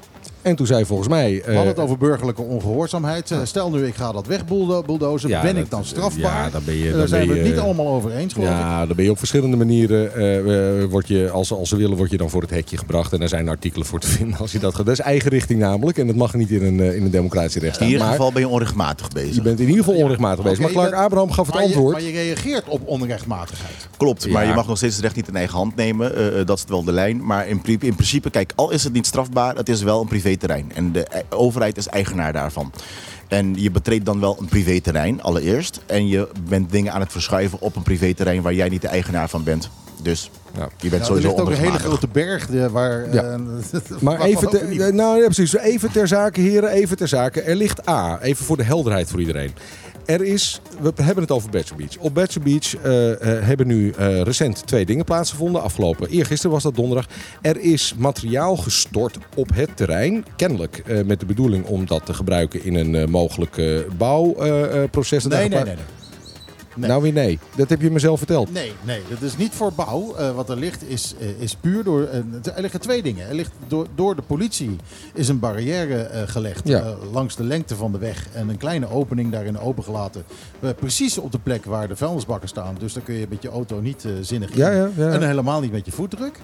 En 0.44 0.56
toen 0.56 0.66
zei 0.66 0.84
volgens 0.84 1.08
mij... 1.08 1.32
We 1.44 1.50
hadden 1.52 1.66
het 1.66 1.76
eh, 1.76 1.82
over 1.84 1.98
burgerlijke 1.98 2.42
ongehoorzaamheid. 2.42 3.30
Eh, 3.30 3.38
Stel 3.44 3.70
nu, 3.70 3.86
ik 3.86 3.94
ga 3.94 4.12
dat 4.12 4.26
wegbulldozen. 4.26 5.28
Ja, 5.28 5.42
ben 5.42 5.54
dat- 5.54 5.64
ik 5.64 5.70
dan 5.70 5.84
strafbaar? 5.84 6.44
ja, 6.44 6.50
dan 6.50 6.62
ben 6.64 6.74
je- 6.74 6.82
Eh, 6.84 6.88
dan 6.90 6.98
Daar 6.98 7.08
zijn 7.08 7.26
ben 7.26 7.36
we 7.36 7.42
het 7.42 7.50
niet 7.50 7.58
allemaal 7.60 7.86
over 7.88 8.10
eens, 8.12 8.32
geloof 8.32 8.48
ik. 8.48 8.54
Ja, 8.54 8.86
dan 8.86 8.96
ben 8.96 9.04
je 9.04 9.10
op 9.10 9.18
verschillende 9.18 9.56
manieren. 9.56 10.90
word 10.90 11.08
je, 11.08 11.30
als, 11.30 11.52
als 11.52 11.68
ze 11.68 11.76
willen, 11.76 11.96
word 11.96 12.10
je 12.10 12.16
dan 12.16 12.30
voor 12.30 12.40
het 12.42 12.50
hekje 12.50 12.76
gebracht. 12.78 13.12
En 13.12 13.18
daar 13.18 13.28
zijn 13.28 13.48
artikelen 13.48 13.86
voor 13.86 14.00
te 14.00 14.06
vinden 14.06 14.38
als 14.38 14.52
je 14.52 14.58
dat 14.58 14.74
gaat. 14.74 14.86
Dat 14.86 14.94
is 14.98 15.00
eigen 15.04 15.30
richting 15.30 15.60
namelijk. 15.60 15.98
En 15.98 16.06
dat 16.06 16.16
mag 16.16 16.34
niet 16.34 16.50
in 16.50 16.62
een, 16.64 16.80
in 16.94 17.02
een 17.04 17.10
democratische 17.10 17.58
In 17.58 17.64
rechtsstaat. 17.64 17.90
ieder 17.92 18.06
geval 18.06 18.32
ben 18.32 18.40
je 18.42 18.48
onrechtmatig 18.48 19.08
bezig. 19.08 19.34
je 19.34 19.42
bent 19.42 19.60
in 19.60 19.68
ieder 19.68 19.84
geval 19.84 20.00
onrechtmatig 20.00 20.44
bezig. 20.44 20.58
Maar 20.60 20.70
Clark 20.70 20.92
Abraham 20.94 21.30
gaf 21.30 21.46
het 21.46 21.54
maar 21.54 21.64
je, 21.64 21.68
antwoord. 21.74 21.92
maar 21.94 22.02
je 22.04 22.10
reageert 22.12 22.68
op 22.68 22.80
onrechtmatigheid. 22.88 23.88
Klopt, 23.96 24.28
maar 24.28 24.46
je 24.46 24.52
mag 24.54 24.66
nog 24.66 24.76
steeds 24.76 24.94
het 24.94 25.04
recht 25.04 25.16
niet 25.16 25.28
in 25.28 25.36
eigen 25.36 25.56
hand 25.56 25.76
nemen. 25.76 26.12
Dat 26.46 26.58
is 26.58 26.64
wel 26.68 26.84
de 26.84 26.92
lijn. 26.92 27.24
Maar 27.26 27.48
in, 27.48 27.60
pri- 27.60 27.76
in 27.80 27.94
principe, 27.94 28.30
kijk, 28.30 28.52
al 28.54 28.70
is 28.70 28.84
het 28.84 28.92
niet 28.92 29.06
strafbaar, 29.06 29.56
het 29.56 29.68
is 29.68 29.82
wel 29.82 30.00
een 30.00 30.08
privéterrein. 30.38 30.72
En 30.74 30.92
de 30.92 31.06
overheid 31.30 31.76
is 31.76 31.86
eigenaar 31.88 32.32
daarvan. 32.32 32.72
En 33.28 33.54
je 33.62 33.70
betreedt 33.70 34.04
dan 34.04 34.20
wel 34.20 34.36
een 34.40 34.48
privéterrein 34.48 35.22
allereerst. 35.22 35.80
En 35.86 36.06
je 36.08 36.28
bent 36.48 36.70
dingen 36.70 36.92
aan 36.92 37.00
het 37.00 37.12
verschuiven 37.12 37.60
op 37.60 37.76
een 37.76 37.82
privéterrein 37.82 38.42
waar 38.42 38.54
jij 38.54 38.68
niet 38.68 38.82
de 38.82 38.88
eigenaar 38.88 39.28
van 39.28 39.44
bent. 39.44 39.70
Dus 40.02 40.30
Ja. 40.56 40.68
je 40.80 40.88
bent 40.88 40.92
Ja, 40.92 40.98
er 40.98 41.04
sowieso 41.04 41.28
ligt 41.28 41.40
ook 41.40 41.48
een 41.48 41.54
hele 41.64 41.78
grote 41.78 42.08
berg 42.08 42.50
eh, 42.50 42.66
waar... 42.66 43.14
Ja. 43.14 43.22
eh, 43.22 43.80
Maar 44.00 44.20
even, 44.20 44.48
ter, 44.48 44.94
nou, 44.94 45.18
ja, 45.18 45.24
precies. 45.24 45.56
even 45.56 45.92
ter 45.92 46.08
zake, 46.08 46.40
heren, 46.40 46.70
even 46.70 46.96
ter 46.96 47.08
zake. 47.08 47.40
Er 47.42 47.56
ligt 47.56 47.88
A, 47.88 48.18
even 48.22 48.44
voor 48.44 48.56
de 48.56 48.62
helderheid 48.64 49.10
voor 49.10 49.20
iedereen. 49.20 49.52
Er 50.06 50.22
is, 50.22 50.60
we 50.80 50.92
hebben 51.02 51.22
het 51.22 51.32
over 51.32 51.50
Bachelor 51.50 51.76
Beach. 51.76 51.96
Op 51.98 52.14
Bachelor 52.14 52.44
Beach 52.44 52.76
eh, 52.76 53.12
eh, 53.12 53.44
hebben 53.44 53.66
nu 53.66 53.90
eh, 53.90 54.20
recent 54.20 54.66
twee 54.66 54.86
dingen 54.86 55.04
plaatsgevonden. 55.04 55.62
Afgelopen, 55.62 56.08
eergisteren 56.08 56.50
was 56.50 56.62
dat 56.62 56.74
donderdag. 56.74 57.06
Er 57.42 57.60
is 57.60 57.94
materiaal 57.96 58.56
gestort 58.56 59.18
op 59.34 59.50
het 59.54 59.76
terrein. 59.76 60.24
Kennelijk 60.36 60.82
met 61.06 61.20
de 61.20 61.26
bedoeling 61.26 61.64
om 61.66 61.86
dat 61.86 62.06
te 62.06 62.14
gebruiken 62.14 62.64
in 62.64 62.74
een 62.74 63.10
mogelijk 63.10 63.58
eh, 63.58 63.78
bouwproces. 63.96 65.24
Nee, 65.24 65.48
nee, 65.48 65.48
nee. 65.48 65.64
nee. 65.64 65.74
Nee. 66.76 66.88
Nou 66.88 67.02
weer 67.02 67.12
nee. 67.12 67.38
Dat 67.56 67.68
heb 67.68 67.80
je 67.80 67.90
mezelf 67.90 68.18
verteld. 68.18 68.52
Nee, 68.52 68.72
nee, 68.82 69.00
dat 69.10 69.22
is 69.22 69.36
niet 69.36 69.52
voor 69.54 69.72
bouw. 69.72 70.14
Eh, 70.14 70.34
wat 70.34 70.50
er 70.50 70.56
ligt 70.56 70.88
is, 70.88 71.14
eh, 71.20 71.28
is 71.40 71.54
puur 71.54 71.84
door. 71.84 72.02
eh, 72.04 72.18
er 72.54 72.60
liggen 72.60 72.80
twee 72.80 73.02
dingen. 73.02 73.28
Er 73.28 73.34
ligt 73.34 73.52
door, 73.68 73.86
door 73.94 74.16
de 74.16 74.22
politie 74.22 74.76
is 75.14 75.28
een 75.28 75.38
barrière 75.38 76.24
gelegd 76.26 76.68
Ja. 76.68 76.94
langs 77.12 77.36
de 77.36 77.44
lengte 77.44 77.76
van 77.76 77.92
de 77.92 77.98
weg 77.98 78.28
en 78.32 78.48
een 78.48 78.56
kleine 78.56 78.88
opening 78.90 79.32
daarin 79.32 79.58
opengelaten. 79.58 80.24
Precies 80.78 81.18
op 81.18 81.32
de 81.32 81.38
plek 81.38 81.64
waar 81.64 81.88
de 81.88 81.96
vuilnisbakken 81.96 82.48
staan. 82.48 82.76
Dus 82.78 82.92
daar 82.92 83.02
kun 83.02 83.14
je 83.14 83.26
met 83.28 83.42
je 83.42 83.48
auto 83.48 83.80
niet 83.80 84.04
zinnig 84.20 84.50
in. 84.50 84.56
Ja, 84.58 84.70
ja, 84.70 84.88
ja. 84.96 85.10
En 85.10 85.22
helemaal 85.26 85.60
niet 85.60 85.72
met 85.72 85.86
je 85.86 85.92
voetdruk. 85.92 86.38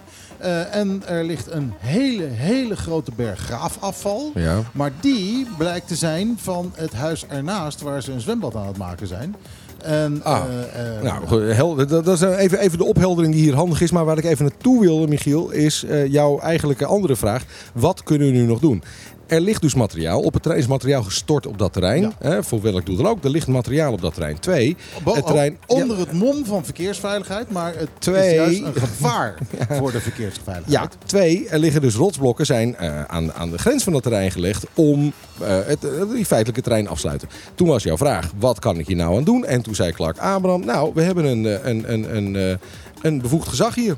En 0.70 1.02
er 1.06 1.24
ligt 1.24 1.50
een 1.50 1.72
hele, 1.78 2.24
hele 2.24 2.76
grote 2.76 3.10
berg 3.16 3.38
graafafval. 3.38 4.32
Maar 4.72 4.92
die 5.00 5.46
blijkt 5.58 5.88
te 5.88 5.96
zijn 5.96 6.36
van 6.40 6.72
het 6.74 6.92
huis 6.92 7.26
ernaast 7.26 7.80
waar 7.80 8.02
ze 8.02 8.12
een 8.12 8.20
zwembad 8.20 8.54
aan 8.56 8.66
het 8.66 8.76
maken 8.76 9.06
zijn. 9.06 9.36
En, 9.82 10.20
Ah, 10.22 10.42
eh, 10.74 10.96
eh, 10.96 11.02
Nou, 11.02 11.44
hel- 11.52 11.74
dat, 11.74 11.88
dat 11.88 12.08
is 12.08 12.20
even, 12.20 12.58
even 12.58 12.78
de 12.78 12.84
opheldering 12.84 13.34
die 13.34 13.42
hier 13.42 13.54
handig 13.54 13.80
is. 13.80 13.90
Maar 13.90 14.04
waar 14.04 14.18
ik 14.18 14.24
even 14.24 14.44
naartoe 14.44 14.80
wil, 14.80 15.06
Michiel, 15.06 15.50
is 15.50 15.84
eh, 15.84 16.06
jouw 16.06 16.38
eigenlijke 16.38 16.86
andere 16.86 17.16
vraag. 17.16 17.44
Wat 17.74 18.02
kunnen 18.02 18.26
we 18.26 18.32
nu 18.32 18.44
nog 18.46 18.58
doen? 18.60 18.82
Er 19.30 19.40
ligt 19.40 19.62
dus 19.62 19.74
materiaal. 19.74 20.20
Op 20.20 20.32
het 20.32 20.42
terrein 20.42 20.62
is 20.62 20.68
materiaal 20.68 21.02
gestort 21.02 21.46
op 21.46 21.58
dat 21.58 21.72
terrein. 21.72 22.02
Ja. 22.02 22.12
Hè, 22.18 22.42
voor 22.42 22.62
welk 22.62 22.86
doel 22.86 22.96
dan 22.96 23.06
ook. 23.06 23.24
Er 23.24 23.30
ligt 23.30 23.46
materiaal 23.46 23.92
op 23.92 24.00
dat 24.00 24.14
terrein. 24.14 24.38
Twee, 24.38 24.76
Bo- 25.04 25.14
het 25.14 25.26
terrein... 25.26 25.58
onder 25.66 25.96
Ja, 25.96 26.02
het 26.04 26.12
mom 26.12 26.44
van 26.44 26.64
verkeersveiligheid, 26.64 27.50
maar 27.50 27.74
het 27.76 27.88
Twee. 27.98 28.28
is 28.28 28.34
juist 28.34 28.62
een 28.62 28.74
gevaar 28.74 29.38
voor 29.78 29.90
de 29.90 29.96
ja, 29.96 30.02
verkeersveiligheid. 30.02 30.96
twee, 31.06 31.48
er 31.48 31.58
liggen 31.58 31.80
dus 31.80 31.94
rotsblokken 31.94 32.46
zijn 32.46 32.76
eh, 32.76 33.04
aan, 33.04 33.32
aan 33.32 33.50
de 33.50 33.58
grens 33.58 33.84
van 33.84 33.92
dat 33.92 34.02
terrein 34.02 34.30
gelegd 34.30 34.66
om 34.74 35.12
eh, 35.40 35.58
het, 35.64 35.84
eh, 35.84 36.10
die 36.14 36.26
feitelijke 36.26 36.62
terrein 36.62 36.88
afsluiten. 36.88 37.28
Toen 37.54 37.68
was 37.68 37.82
jouw 37.82 37.96
vraag, 37.96 38.30
wat 38.38 38.58
kan 38.58 38.78
ik 38.78 38.86
hier 38.86 38.96
nou 38.96 39.16
aan 39.16 39.24
doen? 39.24 39.44
En 39.44 39.62
toen 39.62 39.74
zei 39.74 39.92
Clark 39.92 40.18
Abraham, 40.18 40.64
nou, 40.64 40.90
we 40.94 41.02
hebben 41.02 41.24
een, 41.24 41.68
een, 41.68 41.92
een, 41.92 42.16
een, 42.16 42.58
een 43.02 43.20
bevoegd 43.20 43.48
gezag 43.48 43.74
hier. 43.74 43.96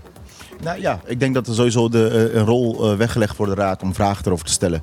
Nou 0.62 0.80
ja, 0.80 1.00
ik 1.06 1.20
denk 1.20 1.34
dat 1.34 1.46
er 1.46 1.54
sowieso 1.54 1.88
de, 1.88 2.30
een 2.34 2.44
rol 2.44 2.96
weggelegd 2.96 3.36
voor 3.36 3.46
de 3.46 3.54
raad 3.54 3.82
om 3.82 3.94
vragen 3.94 4.26
erover 4.26 4.46
te 4.46 4.52
stellen 4.52 4.82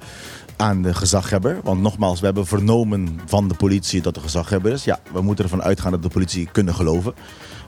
aan 0.59 0.81
de 0.81 0.93
gezaghebber. 0.93 1.59
Want 1.63 1.81
nogmaals, 1.81 2.19
we 2.19 2.25
hebben 2.25 2.45
vernomen 2.45 3.19
van 3.25 3.47
de 3.47 3.55
politie 3.55 4.01
dat 4.01 4.13
de 4.13 4.19
gezaghebber 4.19 4.71
is. 4.71 4.83
Ja, 4.83 4.99
we 5.13 5.21
moeten 5.21 5.43
ervan 5.43 5.63
uitgaan 5.63 5.91
dat 5.91 6.03
de 6.03 6.09
politie 6.09 6.49
kunnen 6.51 6.75
geloven. 6.75 7.13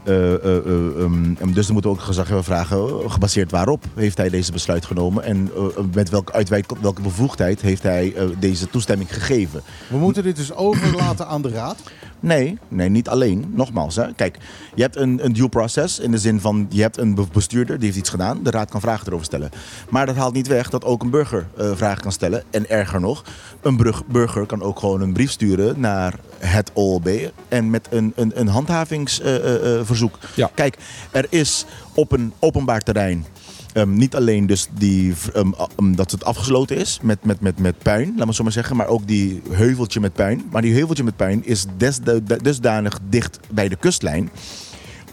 Eh, 0.03 0.33
eh, 0.33 0.57
eh, 0.57 1.03
ehm, 1.03 1.53
dus 1.53 1.65
dan 1.65 1.73
moeten 1.73 1.81
we 1.81 1.87
ook 1.87 1.97
de 1.97 2.05
gezaghebber 2.05 2.43
vragen, 2.43 3.11
gebaseerd 3.11 3.51
waarop 3.51 3.83
heeft 3.95 4.17
hij 4.17 4.29
deze 4.29 4.51
besluit 4.51 4.85
genomen 4.85 5.23
en 5.23 5.51
met 5.93 6.09
welke, 6.09 6.33
uit 6.33 6.49
welke 6.81 7.01
bevoegdheid 7.01 7.61
heeft 7.61 7.83
hij 7.83 8.13
deze 8.39 8.69
toestemming 8.69 9.13
gegeven. 9.13 9.61
We 9.89 9.97
moeten 9.97 10.23
dit 10.23 10.35
dus 10.35 10.53
overlaten 10.53 11.27
aan 11.27 11.41
de 11.41 11.49
raad. 11.49 11.77
Nee, 12.23 12.57
nee, 12.67 12.89
niet 12.89 13.09
alleen. 13.09 13.51
Nogmaals, 13.55 13.95
hè. 13.95 14.13
kijk, 14.13 14.37
je 14.75 14.81
hebt 14.81 14.95
een, 14.95 15.25
een 15.25 15.33
due 15.33 15.49
process 15.49 15.99
in 15.99 16.11
de 16.11 16.17
zin 16.17 16.39
van 16.39 16.65
je 16.69 16.81
hebt 16.81 16.97
een 16.97 17.15
be- 17.15 17.25
bestuurder 17.33 17.75
die 17.77 17.85
heeft 17.85 17.97
iets 17.99 18.09
gedaan. 18.09 18.43
De 18.43 18.51
raad 18.51 18.69
kan 18.69 18.81
vragen 18.81 19.07
erover 19.07 19.25
stellen. 19.25 19.49
Maar 19.89 20.05
dat 20.05 20.15
haalt 20.15 20.33
niet 20.33 20.47
weg 20.47 20.69
dat 20.69 20.83
ook 20.85 21.03
een 21.03 21.09
burger 21.09 21.47
eh, 21.57 21.71
vragen 21.75 22.01
kan 22.01 22.11
stellen. 22.11 22.43
En 22.49 22.69
erger 22.69 22.99
nog, 22.99 23.23
een 23.61 23.77
brug- 23.77 24.05
burger 24.05 24.45
kan 24.45 24.61
ook 24.61 24.79
gewoon 24.79 25.01
een 25.01 25.13
brief 25.13 25.31
sturen 25.31 25.79
naar 25.79 26.13
het 26.37 26.71
OLB 26.73 27.07
en 27.47 27.69
met 27.69 27.87
een, 27.91 28.13
een, 28.15 28.31
een 28.39 28.47
handhavingsverzoek. 28.47 30.17
Ja. 30.35 30.49
Kijk, 30.55 30.77
er 31.11 31.25
is 31.29 31.65
op 31.93 32.11
een 32.11 32.33
openbaar 32.39 32.79
terrein. 32.81 33.25
Ehm, 33.73 33.93
niet 33.93 34.15
alleen 34.15 34.45
dus 34.45 34.67
die, 34.71 35.13
ehm, 35.33 35.51
ehm, 35.77 35.95
dat 35.95 36.11
het 36.11 36.23
afgesloten 36.23 36.77
is 36.77 36.99
met, 37.01 37.23
met, 37.23 37.39
met, 37.39 37.59
met 37.59 37.77
puin, 37.77 38.13
laat 38.17 38.27
me 38.27 38.33
zo 38.33 38.43
maar 38.43 38.51
zeggen, 38.51 38.75
maar 38.75 38.87
ook 38.87 39.07
die 39.07 39.41
heuveltje 39.49 39.99
met 39.99 40.13
puin. 40.13 40.43
Maar 40.51 40.61
die 40.61 40.73
heuveltje 40.73 41.03
met 41.03 41.15
puin 41.15 41.45
is 41.45 41.65
desda- 41.77 42.19
dusdanig 42.41 42.99
dicht 43.09 43.39
bij 43.49 43.69
de 43.69 43.75
kustlijn. 43.75 44.29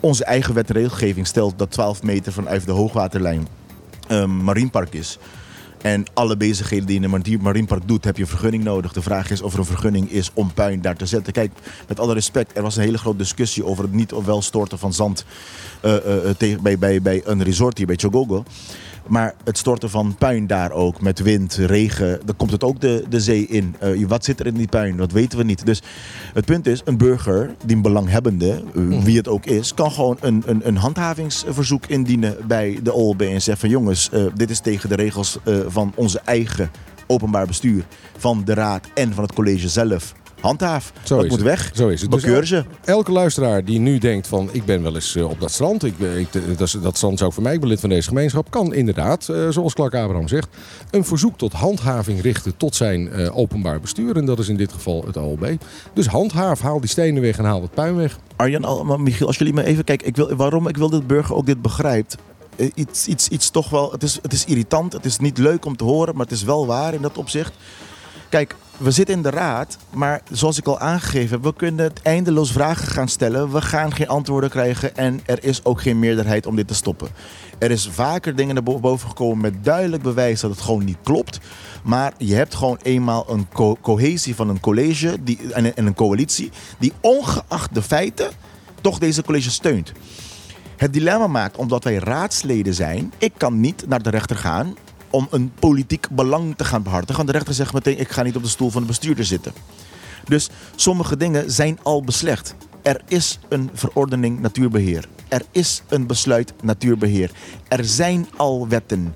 Onze 0.00 0.24
eigen 0.24 0.54
wet 0.54 0.68
en 0.68 0.74
regelgeving 0.74 1.26
stelt 1.26 1.58
dat 1.58 1.70
12 1.70 2.02
meter 2.02 2.32
vanuit 2.32 2.66
de 2.66 2.72
hoogwaterlijn 2.72 3.48
marinepark 4.26 4.94
is. 4.94 5.18
En 5.82 6.04
alle 6.12 6.36
bezigheden 6.36 6.86
die 6.86 6.94
je 7.00 7.06
in 7.06 7.12
een 7.12 7.20
mari- 7.20 7.38
marinepark 7.38 7.88
doet, 7.88 8.04
heb 8.04 8.16
je 8.16 8.22
een 8.22 8.28
vergunning 8.28 8.64
nodig. 8.64 8.92
De 8.92 9.02
vraag 9.02 9.30
is 9.30 9.42
of 9.42 9.52
er 9.52 9.58
een 9.58 9.64
vergunning 9.64 10.10
is 10.10 10.30
om 10.34 10.52
puin 10.52 10.80
daar 10.80 10.96
te 10.96 11.06
zetten. 11.06 11.32
Kijk, 11.32 11.52
met 11.88 12.00
alle 12.00 12.14
respect, 12.14 12.56
er 12.56 12.62
was 12.62 12.76
een 12.76 12.82
hele 12.82 12.98
grote 12.98 13.16
discussie 13.18 13.64
over 13.64 13.84
het 13.84 13.92
niet 13.92 14.12
of 14.12 14.24
wel 14.24 14.42
storten 14.42 14.78
van 14.78 14.92
zand 14.92 15.24
tegen, 16.36 16.62
bij, 16.62 16.78
bij, 16.78 17.02
bij 17.02 17.22
een 17.24 17.42
resort 17.42 17.78
hier 17.78 17.86
bij 17.86 17.96
Chogogo. 17.96 18.44
Maar 19.08 19.34
het 19.44 19.58
storten 19.58 19.90
van 19.90 20.14
puin 20.18 20.46
daar 20.46 20.70
ook, 20.70 21.00
met 21.00 21.18
wind, 21.18 21.54
regen, 21.54 22.20
dan 22.24 22.36
komt 22.36 22.50
het 22.50 22.64
ook 22.64 22.80
de, 22.80 23.04
de 23.08 23.20
zee 23.20 23.46
in. 23.46 23.76
Eh, 23.78 24.06
wat 24.06 24.24
zit 24.24 24.40
er 24.40 24.46
in 24.46 24.54
die 24.54 24.68
puin? 24.68 24.96
Dat 24.96 25.12
weten 25.12 25.38
we 25.38 25.44
niet. 25.44 25.66
Dus 25.66 25.82
het 26.34 26.44
punt 26.44 26.66
is, 26.66 26.82
een 26.84 26.96
burger, 26.96 27.54
die 27.64 27.76
een 27.76 27.82
belanghebbende, 27.82 28.62
eh, 28.74 29.02
wie 29.02 29.16
het 29.16 29.28
ook 29.28 29.46
is, 29.46 29.74
kan 29.74 29.90
gewoon 29.92 30.16
een, 30.20 30.42
een, 30.46 30.68
een 30.68 30.76
handhavingsverzoek 30.76 31.86
indienen 31.86 32.36
bij 32.46 32.78
de 32.82 32.92
OLB 32.92 33.20
en 33.20 33.42
zeggen 33.42 33.58
van 33.58 33.68
jongens, 33.68 34.10
eh, 34.10 34.22
dit 34.34 34.50
is 34.50 34.60
tegen 34.60 34.88
de 34.88 34.94
regels 34.94 35.38
van 35.66 35.92
onze 35.94 36.20
eigen 36.24 36.70
openbaar 37.06 37.46
bestuur, 37.46 37.84
van 38.16 38.42
de 38.44 38.54
raad 38.54 38.86
en 38.94 39.14
van 39.14 39.24
het 39.24 39.32
college 39.32 39.68
zelf. 39.68 40.14
Handhaaf. 40.40 40.92
Zo 41.02 41.16
dat 41.16 41.24
moet 41.28 41.32
het. 41.38 41.42
weg. 41.46 41.70
Zo 41.74 41.88
is 41.88 42.00
het. 42.02 42.10
Dus 42.10 42.48
ze. 42.48 42.64
Elke 42.84 43.12
luisteraar 43.12 43.64
die 43.64 43.78
nu 43.78 43.98
denkt 43.98 44.26
van 44.26 44.48
ik 44.52 44.64
ben 44.64 44.82
wel 44.82 44.94
eens 44.94 45.14
eh, 45.16 45.30
op 45.30 45.40
dat 45.40 45.50
strand, 45.50 45.84
ik, 45.84 45.98
ben- 45.98 46.18
ik, 46.18 46.28
dat, 46.58 46.76
dat 46.82 46.96
strand 46.96 47.14
is 47.14 47.22
ook 47.22 47.32
voor 47.32 47.42
mij, 47.42 47.54
ik 47.54 47.60
ben 47.60 47.68
lid 47.68 47.80
van 47.80 47.88
deze 47.88 48.08
gemeenschap, 48.08 48.50
kan 48.50 48.74
inderdaad, 48.74 49.28
eh, 49.28 49.48
zoals 49.48 49.74
Clark 49.74 49.94
Abraham 49.94 50.28
zegt, 50.28 50.48
een 50.90 51.04
verzoek 51.04 51.38
tot 51.38 51.52
handhaving 51.52 52.20
richten 52.22 52.56
tot 52.56 52.74
zijn 52.76 53.12
eh, 53.12 53.36
openbaar 53.38 53.80
bestuur. 53.80 54.16
En 54.16 54.24
dat 54.24 54.38
is 54.38 54.48
in 54.48 54.56
dit 54.56 54.72
geval 54.72 55.04
het 55.06 55.16
OLB. 55.16 55.56
Dus 55.94 56.06
handhaaf, 56.06 56.60
haal 56.60 56.80
die 56.80 56.88
stenen 56.90 57.22
weg 57.22 57.38
en 57.38 57.44
haal 57.44 57.62
het 57.62 57.74
puin 57.74 57.96
weg. 57.96 58.18
Arjan, 58.36 58.86
maar 58.86 59.00
Michiel, 59.00 59.26
als 59.26 59.36
jullie 59.38 59.52
me 59.54 59.64
even 59.64 59.84
kijken, 59.84 60.06
ik 60.06 60.16
wil, 60.16 60.34
waarom 60.36 60.68
ik 60.68 60.76
wil 60.76 60.90
dat 60.90 61.00
de 61.00 61.06
burger 61.06 61.34
ook 61.34 61.46
dit 61.46 61.62
begrijpt. 61.62 62.16
Eh, 62.56 62.70
Iets, 62.74 63.06
iets, 63.06 63.28
iets 63.28 63.50
toch 63.50 63.70
wel, 63.70 63.92
het 63.92 64.02
is, 64.02 64.18
het 64.22 64.32
is 64.32 64.44
irritant, 64.44 64.92
het 64.92 65.04
is 65.04 65.18
niet 65.18 65.38
leuk 65.38 65.64
om 65.64 65.76
te 65.76 65.84
horen, 65.84 66.14
maar 66.14 66.24
het 66.24 66.34
is 66.34 66.42
wel 66.42 66.66
waar 66.66 66.94
in 66.94 67.02
dat 67.02 67.18
opzicht. 67.18 67.52
Kijk, 68.28 68.54
we 68.78 68.90
zitten 68.90 69.14
in 69.14 69.22
de 69.22 69.30
raad, 69.30 69.76
maar 69.90 70.20
zoals 70.30 70.58
ik 70.58 70.66
al 70.66 70.78
aangegeven 70.78 71.30
heb, 71.30 71.42
we 71.42 71.54
kunnen 71.54 71.92
eindeloos 72.02 72.52
vragen 72.52 72.86
gaan 72.88 73.08
stellen. 73.08 73.52
We 73.52 73.60
gaan 73.60 73.92
geen 73.94 74.08
antwoorden 74.08 74.50
krijgen 74.50 74.96
en 74.96 75.20
er 75.26 75.44
is 75.44 75.64
ook 75.64 75.80
geen 75.80 75.98
meerderheid 75.98 76.46
om 76.46 76.56
dit 76.56 76.68
te 76.68 76.74
stoppen. 76.74 77.08
Er 77.58 77.70
is 77.70 77.88
vaker 77.92 78.36
dingen 78.36 78.54
naar 78.54 78.62
bo- 78.62 78.80
boven 78.80 79.08
gekomen 79.08 79.38
met 79.40 79.64
duidelijk 79.64 80.02
bewijs 80.02 80.40
dat 80.40 80.50
het 80.50 80.60
gewoon 80.60 80.84
niet 80.84 80.98
klopt. 81.02 81.38
Maar 81.82 82.12
je 82.18 82.34
hebt 82.34 82.54
gewoon 82.54 82.78
eenmaal 82.82 83.24
een 83.28 83.46
co- 83.52 83.76
cohesie 83.80 84.34
van 84.34 84.48
een 84.48 84.60
college 84.60 85.16
die, 85.22 85.52
en 85.54 85.72
een 85.86 85.94
coalitie 85.94 86.50
die 86.78 86.92
ongeacht 87.00 87.74
de 87.74 87.82
feiten 87.82 88.30
toch 88.80 88.98
deze 88.98 89.22
college 89.22 89.50
steunt. 89.50 89.92
het 90.76 90.92
dilemma 90.92 91.26
maakt 91.26 91.56
omdat 91.56 91.84
wij 91.84 91.94
raadsleden 91.96 92.74
zijn. 92.74 93.12
Ik 93.18 93.32
kan 93.36 93.60
niet 93.60 93.84
naar 93.88 94.02
de 94.02 94.10
rechter 94.10 94.36
gaan 94.36 94.74
om 95.10 95.26
een 95.30 95.52
politiek 95.58 96.08
belang 96.10 96.56
te 96.56 96.64
gaan 96.64 96.82
behartigen. 96.82 97.26
De 97.26 97.32
rechter 97.32 97.54
zegt 97.54 97.72
meteen, 97.72 98.00
ik 98.00 98.10
ga 98.10 98.22
niet 98.22 98.36
op 98.36 98.42
de 98.42 98.48
stoel 98.48 98.70
van 98.70 98.80
de 98.80 98.86
bestuurder 98.86 99.24
zitten. 99.24 99.52
Dus 100.24 100.48
sommige 100.76 101.16
dingen 101.16 101.50
zijn 101.50 101.78
al 101.82 102.02
beslecht. 102.02 102.54
Er 102.82 103.00
is 103.08 103.38
een 103.48 103.70
verordening 103.72 104.40
natuurbeheer. 104.40 105.08
Er 105.28 105.42
is 105.50 105.82
een 105.88 106.06
besluit 106.06 106.52
natuurbeheer. 106.62 107.30
Er 107.68 107.84
zijn 107.84 108.26
al 108.36 108.68
wetten. 108.68 109.14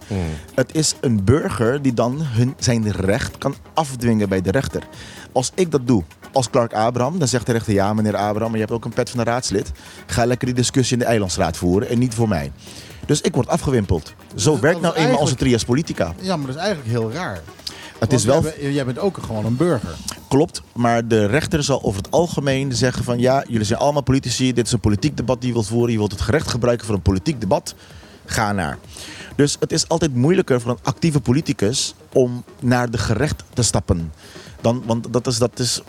Het 0.54 0.74
is 0.74 0.94
een 1.00 1.24
burger 1.24 1.82
die 1.82 1.94
dan 1.94 2.18
hun, 2.20 2.54
zijn 2.58 2.90
recht 2.90 3.38
kan 3.38 3.54
afdwingen 3.74 4.28
bij 4.28 4.40
de 4.40 4.50
rechter. 4.50 4.82
Als 5.32 5.52
ik 5.54 5.70
dat 5.70 5.86
doe, 5.86 6.02
als 6.32 6.50
Clark 6.50 6.72
Abraham, 6.72 7.18
dan 7.18 7.28
zegt 7.28 7.46
de 7.46 7.52
rechter... 7.52 7.72
ja, 7.72 7.94
meneer 7.94 8.16
Abraham, 8.16 8.50
maar 8.50 8.60
je 8.60 8.64
hebt 8.64 8.70
ook 8.70 8.84
een 8.84 8.92
pet 8.92 9.10
van 9.10 9.18
een 9.18 9.26
raadslid. 9.26 9.72
Ga 10.06 10.26
lekker 10.26 10.46
die 10.46 10.56
discussie 10.56 10.96
in 10.96 11.02
de 11.02 11.08
eilandsraad 11.08 11.56
voeren 11.56 11.88
en 11.88 11.98
niet 11.98 12.14
voor 12.14 12.28
mij. 12.28 12.52
Dus 13.06 13.20
ik 13.20 13.34
word 13.34 13.48
afgewimpeld. 13.48 14.14
Zo 14.34 14.52
dat 14.52 14.60
werkt 14.60 14.80
nou 14.80 14.94
eenmaal 14.94 15.18
onze 15.18 15.34
trias 15.34 15.64
politica. 15.64 16.14
Ja, 16.20 16.36
maar 16.36 16.46
dat 16.46 16.56
is 16.56 16.62
eigenlijk 16.62 16.90
heel 16.90 17.12
raar. 17.12 17.42
Het 17.98 18.12
is 18.12 18.24
wel... 18.24 18.44
Jij 18.60 18.84
bent 18.84 18.98
ook 18.98 19.18
gewoon 19.22 19.44
een 19.44 19.56
burger. 19.56 19.94
Klopt, 20.28 20.62
maar 20.72 21.08
de 21.08 21.26
rechter 21.26 21.62
zal 21.62 21.82
over 21.82 22.02
het 22.02 22.10
algemeen 22.10 22.72
zeggen 22.72 23.04
van 23.04 23.18
ja, 23.18 23.44
jullie 23.48 23.66
zijn 23.66 23.78
allemaal 23.78 24.02
politici, 24.02 24.52
dit 24.52 24.66
is 24.66 24.72
een 24.72 24.80
politiek 24.80 25.16
debat 25.16 25.40
die 25.40 25.48
je 25.48 25.54
wilt 25.54 25.66
voeren, 25.66 25.92
je 25.92 25.98
wilt 25.98 26.12
het 26.12 26.20
gerecht 26.20 26.48
gebruiken 26.48 26.86
voor 26.86 26.94
een 26.94 27.02
politiek 27.02 27.40
debat, 27.40 27.74
ga 28.24 28.52
naar. 28.52 28.78
Dus 29.36 29.56
het 29.60 29.72
is 29.72 29.88
altijd 29.88 30.14
moeilijker 30.14 30.60
voor 30.60 30.70
een 30.70 30.78
actieve 30.82 31.20
politicus 31.20 31.94
om 32.12 32.44
naar 32.60 32.90
de 32.90 32.98
gerecht 32.98 33.42
te 33.52 33.62
stappen. 33.62 34.12
Dan, 34.62 34.82
want 34.86 35.12
dat 35.12 35.26
is, 35.26 35.38
dat 35.38 35.58
is 35.58 35.82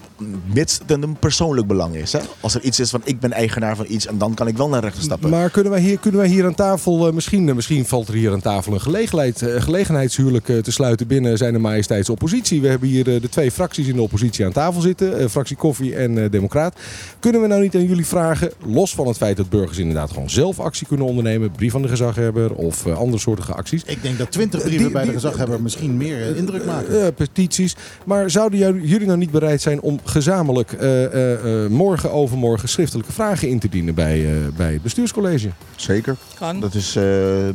mits 0.53 0.80
het 0.88 1.03
een 1.03 1.15
persoonlijk 1.19 1.67
belang 1.67 1.95
is. 1.95 2.11
Hè? 2.13 2.19
Als 2.39 2.55
er 2.55 2.61
iets 2.61 2.80
is 2.80 2.89
van 2.89 3.01
ik 3.03 3.19
ben 3.19 3.32
eigenaar 3.32 3.76
van 3.76 3.86
iets 3.89 4.07
en 4.07 4.17
dan 4.17 4.34
kan 4.34 4.47
ik 4.47 4.57
wel 4.57 4.69
naar 4.69 4.82
de 4.82 4.86
rechter 4.86 5.03
stappen. 5.03 5.30
Maar 5.30 5.49
kunnen 5.49 5.71
wij 5.71 5.82
hier, 5.82 5.97
kunnen 5.97 6.19
wij 6.19 6.30
hier 6.30 6.45
aan 6.45 6.55
tafel, 6.55 7.07
eh, 7.07 7.13
misschien, 7.13 7.49
eh, 7.49 7.55
misschien 7.55 7.86
valt 7.86 8.07
er 8.07 8.13
hier 8.13 8.32
aan 8.32 8.41
tafel 8.41 8.74
een 8.74 8.82
gelegenheid, 8.82 9.41
eh, 9.41 9.61
gelegenheidshuwelijk 9.61 10.45
te 10.45 10.71
sluiten 10.71 11.07
binnen 11.07 11.38
zijn 11.38 11.61
majesteits 11.61 12.09
oppositie. 12.09 12.61
We 12.61 12.67
hebben 12.67 12.89
hier 12.89 13.03
de 13.03 13.30
twee 13.30 13.51
fracties 13.51 13.88
in 13.88 13.95
de 13.95 14.01
oppositie 14.01 14.45
aan 14.45 14.51
tafel 14.51 14.82
zitten, 14.82 15.30
fractie 15.30 15.55
Koffie 15.55 15.95
en 15.95 16.24
eh, 16.24 16.32
Democraat. 16.32 16.80
Kunnen 17.19 17.41
we 17.41 17.47
nou 17.47 17.61
niet 17.61 17.76
aan 17.76 17.86
jullie 17.86 18.05
vragen, 18.05 18.51
los 18.65 18.95
van 18.95 19.07
het 19.07 19.17
feit 19.17 19.38
dat 19.38 19.49
burgers 19.49 19.78
inderdaad 19.78 20.11
gewoon 20.11 20.30
zelf 20.30 20.59
actie 20.59 20.88
kunnen 20.88 21.05
ondernemen, 21.05 21.51
brief 21.51 21.71
van 21.71 21.82
de 21.82 21.88
gezaghebber 21.88 22.53
of 22.53 22.88
andere 22.88 23.19
soorten 23.21 23.55
acties. 23.55 23.84
Ik 23.86 24.01
denk 24.01 24.17
dat 24.17 24.32
twintig 24.32 24.61
brieven 24.61 24.84
Die- 24.84 24.93
bij 24.93 25.05
de 25.05 25.11
gezaghebber 25.11 25.61
misschien 25.61 25.97
meer 25.97 26.36
indruk 26.36 26.65
maken. 26.65 27.13
Petities. 27.13 27.76
Maar 28.05 28.30
zouden 28.30 28.59
jullie 28.72 29.05
nou 29.07 29.18
niet 29.18 29.32
bereid 29.32 29.61
zijn 29.61 29.82
om 29.82 29.99
gezamenlijk 30.03 30.72
eh, 30.72 31.03
eh, 31.05 31.64
eh, 31.66 31.70
morgen, 31.72 32.11
overmorgen 32.11 32.70
schriftelijke 32.70 33.11
vragen 33.11 33.49
in 33.49 33.59
te 33.59 33.70
dienen 33.70 33.95
bij, 33.95 34.26
eh, 34.26 34.38
bij 34.57 34.74
het 34.74 34.82
bestuurscollege? 34.82 35.49
Zeker. 35.76 36.16
Kan. 36.39 36.59
Dat 36.59 36.74
is, 36.74 36.95
eh, 36.95 37.03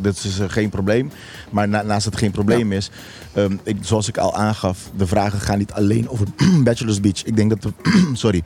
dat 0.01 0.15
is 0.25 0.39
geen 0.47 0.69
probleem. 0.69 1.11
Maar 1.51 1.69
na- 1.69 1.83
naast 1.83 2.05
het 2.05 2.17
geen 2.17 2.31
probleem 2.31 2.73
is, 2.73 2.91
ehm, 3.33 3.57
ik, 3.63 3.77
zoals 3.81 4.09
ik 4.09 4.19
al 4.19 4.35
aangaf, 4.37 4.91
de 4.97 5.07
vragen 5.07 5.41
gaan 5.41 5.59
niet 5.59 5.73
alleen 5.73 6.09
over 6.09 6.27
Bachelor's 6.65 7.01
Beach. 7.01 7.25
Ik 7.25 7.37
denk 7.37 7.51
dat 7.51 7.63
de, 7.63 7.73
sorry, 8.13 8.43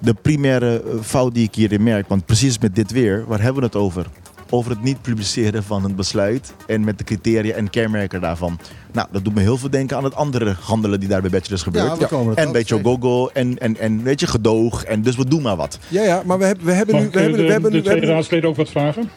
de 0.00 0.14
primaire 0.14 0.82
fout 1.02 1.34
die 1.34 1.44
ik 1.46 1.54
hierin 1.54 1.82
merk, 1.82 2.08
want 2.08 2.26
precies 2.26 2.58
met 2.58 2.74
dit 2.74 2.90
weer, 2.92 3.24
waar 3.26 3.40
hebben 3.42 3.60
we 3.60 3.66
het 3.66 3.76
over? 3.76 4.06
Over 4.54 4.70
het 4.70 4.82
niet 4.82 5.02
publiceren 5.02 5.62
van 5.62 5.84
een 5.84 5.94
besluit 5.94 6.54
en 6.66 6.84
met 6.84 6.98
de 6.98 7.04
criteria 7.04 7.54
en 7.54 7.70
kenmerken 7.70 8.20
daarvan. 8.20 8.58
Nou, 8.92 9.08
dat 9.10 9.24
doet 9.24 9.34
me 9.34 9.40
heel 9.40 9.56
veel 9.56 9.70
denken 9.70 9.96
aan 9.96 10.04
het 10.04 10.14
andere 10.14 10.56
handelen 10.60 11.00
die 11.00 11.08
daar 11.08 11.20
bij 11.20 11.30
Bachelors 11.30 11.62
gebeurt. 11.62 11.86
Ja, 11.86 11.96
we 11.96 12.06
komen 12.06 12.28
het 12.28 12.38
en 12.38 12.52
bij 12.52 12.64
zeker. 12.64 12.84
Chogogo 12.84 13.28
en, 13.32 13.58
en, 13.58 13.78
en 13.78 14.02
weet 14.02 14.20
je, 14.20 14.26
gedoog. 14.26 14.84
En 14.84 15.02
dus 15.02 15.16
we 15.16 15.28
doen 15.28 15.42
maar 15.42 15.56
wat. 15.56 15.78
Ja, 15.88 16.02
ja, 16.02 16.22
maar 16.24 16.38
we 16.38 16.44
hebben, 16.44 16.66
we 16.66 16.72
hebben 16.72 16.94
nu. 16.94 17.02
ik 17.02 17.12
We 17.12 17.16
eh, 17.16 17.22
hebben, 17.22 17.40
de, 17.40 17.46
we 17.46 17.52
hebben, 17.52 17.70
de 17.70 17.76
we 17.76 17.82
tweede 17.82 18.00
hebben, 18.00 18.16
raadsleden 18.16 18.48
ook 18.48 18.56
wat 18.56 18.68
vragen? 18.68 19.10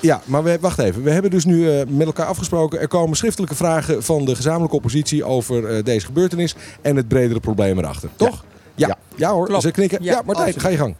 ja, 0.00 0.20
maar 0.24 0.42
we, 0.42 0.58
wacht 0.60 0.78
even. 0.78 1.02
We 1.02 1.10
hebben 1.10 1.30
dus 1.30 1.44
nu 1.44 1.70
eh, 1.70 1.86
met 1.88 2.06
elkaar 2.06 2.26
afgesproken. 2.26 2.80
Er 2.80 2.88
komen 2.88 3.16
schriftelijke 3.16 3.54
vragen 3.54 4.02
van 4.02 4.24
de 4.24 4.34
gezamenlijke 4.34 4.76
oppositie 4.76 5.24
over 5.24 5.66
eh, 5.66 5.84
deze 5.84 6.06
gebeurtenis 6.06 6.54
en 6.82 6.96
het 6.96 7.08
bredere 7.08 7.40
probleem 7.40 7.78
erachter. 7.78 8.08
Toch? 8.16 8.44
Ja, 8.74 8.86
ja. 8.86 8.98
Ja. 9.16 9.32
hoor. 9.32 9.46
Klopt. 9.46 9.62
Ze 9.62 9.70
knikken. 9.70 9.98
Ja, 10.02 10.12
Ja, 10.12 10.22
Martijn, 10.24 10.60
ga 10.60 10.68
je 10.68 10.76
gang. 10.76 10.94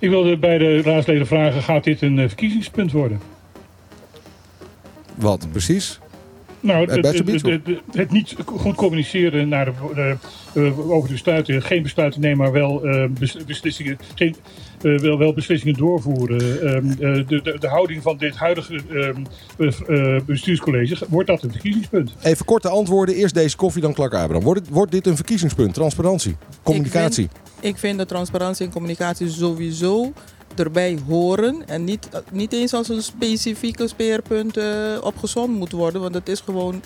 Ik 0.00 0.08
wilde 0.08 0.36
bij 0.36 0.58
de 0.58 0.82
raadsleden 0.82 1.26
vragen, 1.26 1.62
gaat 1.62 1.84
dit 1.84 2.02
een 2.02 2.18
eh, 2.18 2.26
verkiezingspunt 2.26 2.92
worden? 2.92 3.20
Wat 5.14 5.46
precies? 5.52 5.98
Nou, 6.60 6.90
het, 6.90 7.24
het, 7.92 8.10
niet 8.10 8.36
goed 8.44 8.74
communiceren 8.74 9.48
naar 9.48 9.64
de, 9.64 9.72
de, 9.94 10.16
eh, 10.60 10.90
over 10.90 11.08
de 11.08 11.14
besluiten. 11.14 11.62
Geen 11.62 11.82
besluiten 11.82 12.20
nemen, 12.20 12.38
maar 12.38 12.52
wel, 12.52 12.84
eh, 12.84 13.04
bes- 13.18 13.44
beslissingen, 13.46 13.98
geen, 14.14 14.36
eh, 14.82 14.98
wel, 14.98 15.18
wel 15.18 15.32
beslissingen 15.32 15.74
doorvoeren. 15.76 16.60
Ehm, 16.62 16.90
eh, 16.90 17.26
de, 17.28 17.40
de, 17.42 17.56
de 17.60 17.68
houding 17.68 18.02
van 18.02 18.16
dit 18.16 18.36
huidige 18.36 18.80
ehm, 18.92 19.24
eh, 19.88 20.20
bestuurscollege, 20.26 20.96
wordt 21.08 21.28
dat 21.28 21.42
een 21.42 21.50
verkiezingspunt? 21.50 22.12
Even 22.22 22.44
korte 22.44 22.68
antwoorden. 22.68 23.14
Eerst 23.14 23.34
deze 23.34 23.56
koffie, 23.56 23.82
dan 23.82 23.92
Clark 23.94 24.14
Abraham. 24.14 24.44
Wordt, 24.44 24.60
het- 24.60 24.68
wordt 24.68 24.92
dit 24.92 25.06
een 25.06 25.16
verkiezingspunt? 25.16 25.74
Transparantie? 25.74 26.36
Communicatie? 26.62 27.28
Ik 27.60 27.78
vind 27.78 27.98
dat 27.98 28.08
transparantie 28.08 28.66
en 28.66 28.72
communicatie 28.72 29.28
sowieso 29.28 30.12
erbij 30.56 30.98
horen. 31.08 31.62
En 31.66 31.84
niet, 31.84 32.08
niet 32.32 32.52
eens 32.52 32.72
als 32.72 32.88
een 32.88 33.02
specifieke 33.02 33.88
speerpunt 33.88 34.56
eh 34.56 34.64
opgezond 35.02 35.56
moet 35.58 35.72
worden. 35.72 36.00
Want 36.00 36.14
het 36.14 36.28
is 36.28 36.40
gewoon 36.40 36.82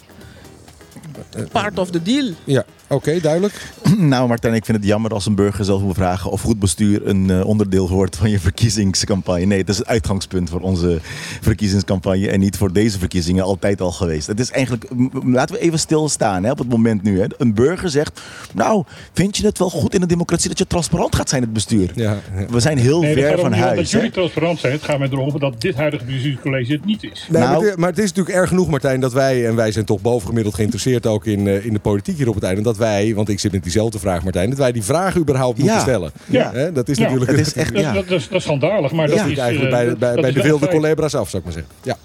part 1.52 1.78
of 1.78 1.90
the 1.90 2.02
deal. 2.02 2.30
Ja, 2.44 2.64
oké, 2.88 3.20
duidelijk. 3.20 3.72
Nou, 3.98 4.28
Martijn, 4.28 4.54
ik 4.54 4.64
vind 4.64 4.76
het 4.76 4.86
jammer 4.86 5.10
als 5.10 5.26
een 5.26 5.34
burger 5.34 5.64
zelf 5.64 5.82
moet 5.82 5.94
vragen 5.94 6.30
of 6.30 6.40
goed 6.40 6.58
bestuur 6.58 7.06
een 7.06 7.30
eh, 7.30 7.44
onderdeel 7.46 7.88
wordt 7.88 8.16
van 8.16 8.30
je 8.30 8.38
verkiezingscampagne. 8.40 9.44
Nee, 9.44 9.58
het 9.58 9.68
is 9.68 9.78
het 9.78 9.86
uitgangspunt 9.86 10.50
voor 10.50 10.60
onze 10.60 10.98
verkiezingscampagne 11.40 12.28
en 12.28 12.40
niet 12.40 12.56
voor 12.56 12.72
deze 12.72 12.98
verkiezingen 12.98 13.44
altijd 13.44 13.80
al 13.80 13.92
geweest. 13.92 14.26
Het 14.26 14.40
is 14.40 14.50
eigenlijk, 14.50 14.84
laten 15.24 15.54
we 15.54 15.60
even 15.60 15.78
stilstaan 15.78 16.44
hè, 16.44 16.50
op 16.50 16.58
het 16.58 16.68
moment 16.68 17.02
nu. 17.02 17.20
Hè. 17.20 17.26
Een 17.38 17.54
burger 17.54 17.90
zegt, 17.90 18.20
nou, 18.54 18.84
vind 19.12 19.36
je 19.36 19.46
het 19.46 19.58
wel 19.58 19.70
goed 19.70 19.94
in 19.94 20.02
een 20.02 20.08
democratie 20.08 20.48
dat 20.48 20.58
je 20.58 20.66
transparant 20.66 21.14
gaat 21.16 21.28
zijn, 21.28 21.42
het 21.42 21.52
bestuur? 21.52 21.90
Ja, 21.94 22.02
ja. 22.36 22.46
We 22.50 22.60
zijn 22.60 22.78
heel 22.78 23.00
Nee, 23.00 23.14
ver 23.14 23.34
van 23.34 23.44
om 23.44 23.50
dat 23.50 23.58
huis. 23.58 23.90
jullie 23.90 24.10
transparant 24.10 24.58
zijn. 24.60 24.72
Het 24.72 24.82
gaat 24.82 24.98
mij 24.98 25.08
erom 25.08 25.38
dat 25.38 25.60
dit 25.60 25.74
huidige 25.74 26.04
bestuurscollege 26.04 26.72
het 26.72 26.84
niet 26.84 27.02
is. 27.02 27.26
Nee, 27.30 27.42
Nou- 27.42 27.56
maar, 27.60 27.68
het, 27.70 27.78
maar 27.78 27.88
het 27.88 27.98
is 27.98 28.08
natuurlijk 28.08 28.36
erg 28.36 28.48
genoeg, 28.48 28.68
Martijn, 28.68 29.00
dat 29.00 29.12
wij, 29.12 29.46
en 29.46 29.54
wij 29.56 29.72
zijn 29.72 29.84
toch 29.84 30.00
bovengemiddeld 30.00 30.54
geïnteresseerd 30.54 31.06
ook 31.06 31.26
in, 31.26 31.46
eh, 31.48 31.64
in 31.64 31.72
de 31.72 31.78
politiek 31.78 32.16
hier 32.16 32.28
op 32.28 32.34
het 32.34 32.44
eiland, 32.44 32.73
dat 32.78 32.86
wij, 32.86 33.14
want 33.14 33.28
ik 33.28 33.40
zit 33.40 33.52
met 33.52 33.62
diezelfde 33.62 33.98
vraag, 33.98 34.22
Martijn, 34.22 34.48
dat 34.50 34.58
wij 34.58 34.72
die 34.72 34.82
vraag 34.82 35.16
überhaupt 35.16 35.58
moeten 35.58 35.76
Ja. 35.76 35.82
stellen. 35.82 36.12
Ja. 36.26 36.50
Hè, 36.52 36.72
dat 36.72 36.88
is 36.88 36.96
Ja, 36.98 37.02
natuurlijk 37.04 37.30
het 37.30 37.40
is 37.40 37.54
echt- 37.54 37.72
Dat, 37.74 37.82
Ja. 37.82 37.92
dat, 37.92 38.08
dat 38.08 38.18
is, 38.20 38.28
dat 38.28 38.38
is 38.38 38.42
schandalig, 38.44 38.92
maar 38.92 39.08
Ja. 39.08 39.16
dat 39.16 39.26
is... 39.26 39.38
eigenlijk 39.38 39.72
eh, 39.72 39.78
bij, 39.78 39.88
de- 39.88 39.96
bij, 39.96 40.12
dat 40.12 40.20
bij 40.20 40.30
is 40.30 40.36
de 40.36 40.42
wilde 40.42 40.68
colebra's 40.68 41.14
af, 41.14 41.28
zou 41.30 41.42
ik 41.42 41.44
maar 41.44 41.52
zeggen. 41.62 41.72
Ja. 41.82 41.96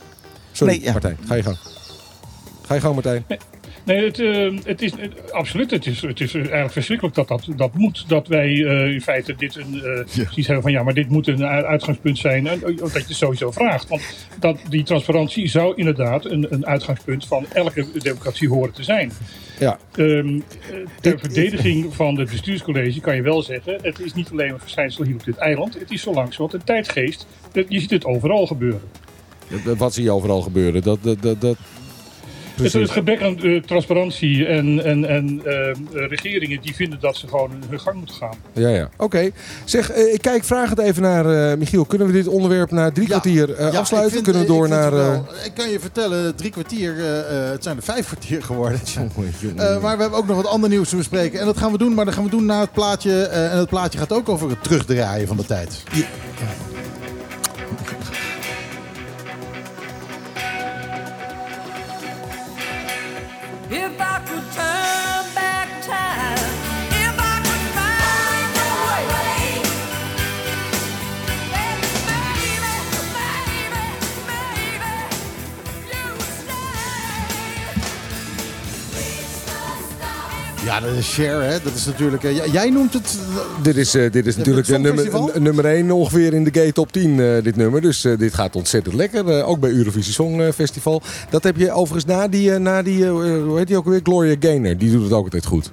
Sorry, 0.52 0.74
Nee, 0.74 0.84
ja. 0.84 0.92
Martijn, 0.92 1.18
ga 1.28 1.36
je 1.36 1.44
gang. 1.44 1.58
Ga 2.68 2.74
je 2.74 2.82
gang, 2.82 2.94
Martijn. 2.94 3.24
Nee, 3.28 3.38
het, 3.96 4.20
eh, 4.20 4.52
het 4.64 4.82
is 4.82 4.92
het- 4.92 5.32
absoluut. 5.32 5.72
Het 5.72 5.86
is, 5.86 6.02
het 6.02 6.20
is 6.22 6.34
eigenlijk 6.34 6.72
verschrikkelijk 6.72 7.16
dat 7.16 7.28
dat, 7.28 7.48
dat 7.56 7.74
moet. 7.74 8.04
Dat 8.08 8.28
wij 8.28 8.48
eh, 8.66 8.94
in 8.94 9.02
feite 9.02 9.36
dit 9.38 9.56
een. 9.56 9.82
eh 9.84 10.38
hebben 10.46 10.62
van 10.62 10.72
ja, 10.72 10.84
maar 10.84 10.94
dit 10.94 11.10
moet 11.10 11.28
een 11.28 11.46
uitgangspunt 11.46 12.18
zijn. 12.18 12.48
En, 12.48 12.60
dat 12.60 12.78
je 12.94 13.00
het 13.00 13.10
sowieso 13.16 13.52
vraagt. 13.52 13.88
Want 13.88 14.02
dat, 14.40 14.60
die 14.70 14.84
transparantie 14.84 15.48
zou 15.48 15.74
inderdaad 15.76 16.26
een, 16.26 16.48
een 16.54 16.66
uitgangspunt 16.66 17.26
van 17.28 17.46
elke 17.54 17.86
democratie 18.00 18.50
horen 18.50 18.74
te 18.74 18.84
zijn. 18.84 19.12
Ja. 19.60 19.80
Ehm, 19.96 20.08
eh, 20.36 20.42
ter 21.02 21.14
Ik- 21.14 21.20
verdediging 21.20 21.96
van 21.96 22.20
het 22.20 22.30
bestuurscollege 22.30 23.00
kan 23.00 23.16
je 23.16 23.22
wel 23.22 23.42
zeggen: 23.42 23.78
het 23.82 24.00
is 24.00 24.14
niet 24.14 24.30
alleen 24.32 24.50
een 24.54 24.60
verschijnsel 24.60 25.04
hier 25.04 25.16
op 25.16 25.24
dit 25.26 25.38
eiland. 25.38 25.74
Het 25.80 25.92
is 25.92 26.02
zo 26.02 26.14
langzamerhand 26.14 26.54
een 26.54 26.64
tijdgeest. 26.64 27.28
Dat- 27.52 27.66
Je 27.70 27.80
ziet 27.80 27.90
het 27.90 28.06
overal 28.06 28.48
gebeuren. 28.48 28.82
Wat 29.78 29.94
zie 29.94 30.04
je 30.04 30.12
overal 30.12 30.42
gebeuren? 30.42 30.82
Dat, 30.82 31.00
dat, 31.04 31.22
dat, 31.42 31.58
dat... 32.64 32.72
Het, 32.74 32.82
het 32.82 32.92
Precies. 32.92 32.92
gebrek 32.92 33.22
aan 33.22 33.44
eh, 33.44 33.62
transparantie 33.62 34.46
en, 34.46 34.84
en, 34.84 35.06
en 35.06 35.42
eh, 35.46 36.08
regeringen 36.10 36.62
die 36.62 36.76
vinden 36.76 37.00
dat 37.00 37.16
ze 37.16 37.28
gewoon 37.28 37.52
hun 37.70 37.80
gang 37.80 37.98
moeten 37.98 38.16
gaan. 38.16 38.34
Ja, 38.54 38.70
ja. 38.70 38.90
Oké. 38.98 39.30
Zeg, 39.66 39.92
eh, 39.92 40.14
ik 40.14 40.22
kijk 40.22 40.44
vragend 40.44 40.80
even 40.80 41.02
naar 41.02 41.52
eh, 41.52 41.58
Michiel. 41.58 41.86
Kunnen 41.86 42.08
we 42.08 42.14
dit 42.14 42.28
onderwerp 42.28 42.72
na 42.72 42.92
drie 42.92 43.08
Ja. 43.08 43.20
kwartier 43.20 43.54
eh, 43.56 43.72
Ja, 43.72 43.80
afsluiten? 43.80 44.00
ik 44.00 44.12
vind- 44.12 44.24
Kunnen 44.24 44.42
we 44.42 44.48
ik 44.48 44.54
door 44.54 44.68
vind 44.68 44.80
naar... 44.80 44.92
het 44.92 45.02
eh, 45.02 45.08
wel- 45.08 45.46
ik 45.46 45.52
kan 45.56 45.70
je 45.70 45.80
vertellen, 45.80 46.36
drie 46.36 46.52
kwartier, 46.52 46.98
eh, 47.00 47.20
eh, 47.46 47.52
het 47.52 47.64
zijn 47.64 47.78
er 47.78 47.84
vijf 47.84 48.06
kwartier 48.06 48.44
geworden. 48.44 48.80
jongen, 48.96 49.34
jongen. 49.40 49.58
Eh, 49.76 49.82
maar 49.82 49.96
we 49.96 50.02
hebben 50.02 50.20
ook 50.20 50.28
nog 50.28 50.36
wat 50.36 50.46
ander 50.48 50.70
nieuws 50.70 50.90
te 50.90 50.96
bespreken. 50.96 51.40
En 51.40 51.46
dat 51.46 51.58
gaan 51.58 51.72
we 51.72 51.78
doen, 51.78 51.94
maar 51.94 52.06
dat 52.06 52.14
gaan 52.14 52.24
we 52.24 52.30
doen 52.30 52.46
na 52.46 52.60
het 52.60 52.72
plaatje. 52.72 53.22
eh, 53.24 53.52
en 53.52 53.58
het 53.58 53.70
plaatje 53.70 54.00
gaat 54.00 54.14
ook 54.14 54.30
over 54.30 54.50
het 54.50 54.64
terugdraaien 54.64 55.28
van 55.28 55.38
de 55.38 55.46
tijd. 55.46 55.84
If 55.94 56.08
share, 81.24 81.44
hè. 81.44 81.58
Dat 81.64 81.74
is 81.76 81.86
natuurlijk... 81.86 82.24
eh, 82.24 82.54
jij 82.54 82.70
noemt 82.70 82.94
het... 82.94 83.18
Dit 83.62 83.76
is, 83.78 83.96
eh, 83.96 84.12
dit 84.12 84.26
is 84.26 84.38
natuurlijk 84.38 84.68
de 84.68 84.78
nummer, 84.80 85.42
nummer 85.42 85.66
1 85.66 85.92
ongeveer 85.92 86.34
in 86.34 86.44
de 86.44 86.50
gay 86.54 86.72
top 86.72 86.92
10, 86.92 87.20
eh, 87.20 87.44
dit 87.44 87.56
nummer. 87.56 87.82
Dus 87.82 88.06
eh, 88.06 88.18
dit 88.18 88.34
gaat 88.34 88.56
ontzettend 88.56 88.96
lekker. 88.96 89.30
eh, 89.38 89.50
ook 89.50 89.60
bij 89.60 89.70
Eurovisie 89.72 90.14
Songfestival. 90.14 91.02
Dat 91.30 91.44
heb 91.44 91.58
je 91.58 91.72
overigens 91.72 92.06
na 92.06 92.28
die, 92.28 92.54
eh, 92.54 92.60
na 92.60 92.82
die 92.82 93.06
eh, 93.06 93.12
hoe 93.12 93.58
heet 93.58 93.68
die 93.68 93.78
ook 93.78 93.86
weer? 93.86 94.00
Gloria 94.04 94.36
Gaynor. 94.40 94.78
Die 94.78 94.92
doet 94.92 95.04
het 95.04 95.12
ook 95.14 95.24
altijd 95.24 95.46
goed. 95.46 95.72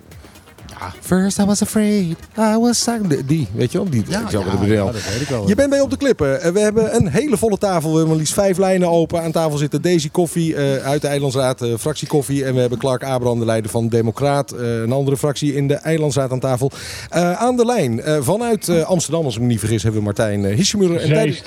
Ja. 0.80 0.92
First 1.00 1.38
I 1.38 1.44
was 1.44 1.62
afraid, 1.62 2.16
I 2.38 2.56
was 2.60 2.82
silent. 2.82 3.28
Die, 3.28 3.48
weet 3.54 3.72
je 3.72 3.78
wel? 3.78 3.90
Die, 3.90 4.02
Ja, 4.08 4.22
ja, 4.30 4.38
het 4.38 4.50
bedenken. 4.50 4.68
ja, 4.76 4.84
dat 4.84 4.92
weet 5.12 5.20
ik 5.20 5.28
wel. 5.28 5.48
Je 5.48 5.54
bent 5.54 5.70
bij 5.70 5.80
op 5.80 5.90
de 5.90 5.96
klippen. 5.96 6.40
Eh, 6.42 6.50
We 6.52 6.60
hebben 6.60 6.94
een 6.96 7.08
hele 7.08 7.36
volle 7.36 7.58
tafel. 7.58 7.80
We 7.90 7.90
hebben 7.90 8.08
maar 8.08 8.16
liefst 8.16 8.34
vijf 8.34 8.58
lijnen 8.58 8.88
open. 8.88 9.22
Aan 9.22 9.32
tafel 9.32 9.58
zitten 9.58 9.82
Daisy 9.82 10.10
Koffie 10.10 10.54
eh, 10.56 10.86
uit 10.86 11.00
de 11.02 11.08
Eilandsraad, 11.08 11.62
eh, 11.62 11.74
fractie 11.78 12.08
Koffie. 12.08 12.44
En 12.44 12.54
we 12.54 12.60
hebben 12.60 12.78
Clark 12.78 13.04
Abraham, 13.04 13.38
de 13.38 13.44
leider 13.44 13.70
van 13.70 13.88
Democraat. 13.88 14.50
eh, 14.52 14.80
een 14.80 14.92
andere 14.92 15.16
fractie 15.16 15.54
in 15.54 15.68
de 15.68 15.74
Eilandsraad 15.74 16.30
aan 16.30 16.40
tafel. 16.40 16.70
Eh, 17.10 17.32
aan 17.32 17.56
de 17.56 17.64
lijn 17.64 18.00
eh, 18.00 18.16
vanuit 18.20 18.68
eh, 18.68 18.82
Amsterdam, 18.82 19.24
als 19.24 19.34
ik 19.34 19.40
me 19.40 19.46
niet 19.46 19.58
vergis, 19.58 19.82
hebben 19.82 20.00
we 20.00 20.06
Martijn 20.06 20.44
uh, 20.44 20.56
Hissemuller. 20.56 21.00
En 21.00 21.08
tijdens- 21.08 21.42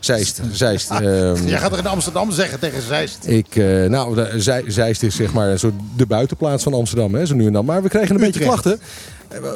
Zeist. 0.00 0.40
Zeist. 0.52 0.90
Ehm, 0.90 1.46
Jij 1.46 1.58
gaat 1.58 1.72
er 1.72 1.78
in 1.78 1.86
Amsterdam 1.86 2.30
zeggen 2.30 2.58
tegen 2.60 2.82
Zeist. 2.82 3.26
ik, 3.26 3.56
eh, 3.56 3.84
nou, 3.84 4.14
de- 4.14 4.62
Zeist 4.66 5.02
is 5.02 5.16
zeg 5.16 5.32
maar 5.32 5.48
een 5.48 5.58
soort 5.58 5.74
de 5.96 6.06
buitenplaats 6.06 6.62
van 6.62 6.74
Amsterdam, 6.74 7.14
hè, 7.14 7.26
zo 7.26 7.34
nu 7.34 7.46
en 7.46 7.52
dan. 7.52 7.64
Maar 7.64 7.82
we 7.82 7.88
kregen 7.88 8.14
een 8.14 8.20
beetje 8.20 8.40
Utrecht. 8.40 8.60
klachten. 8.62 8.80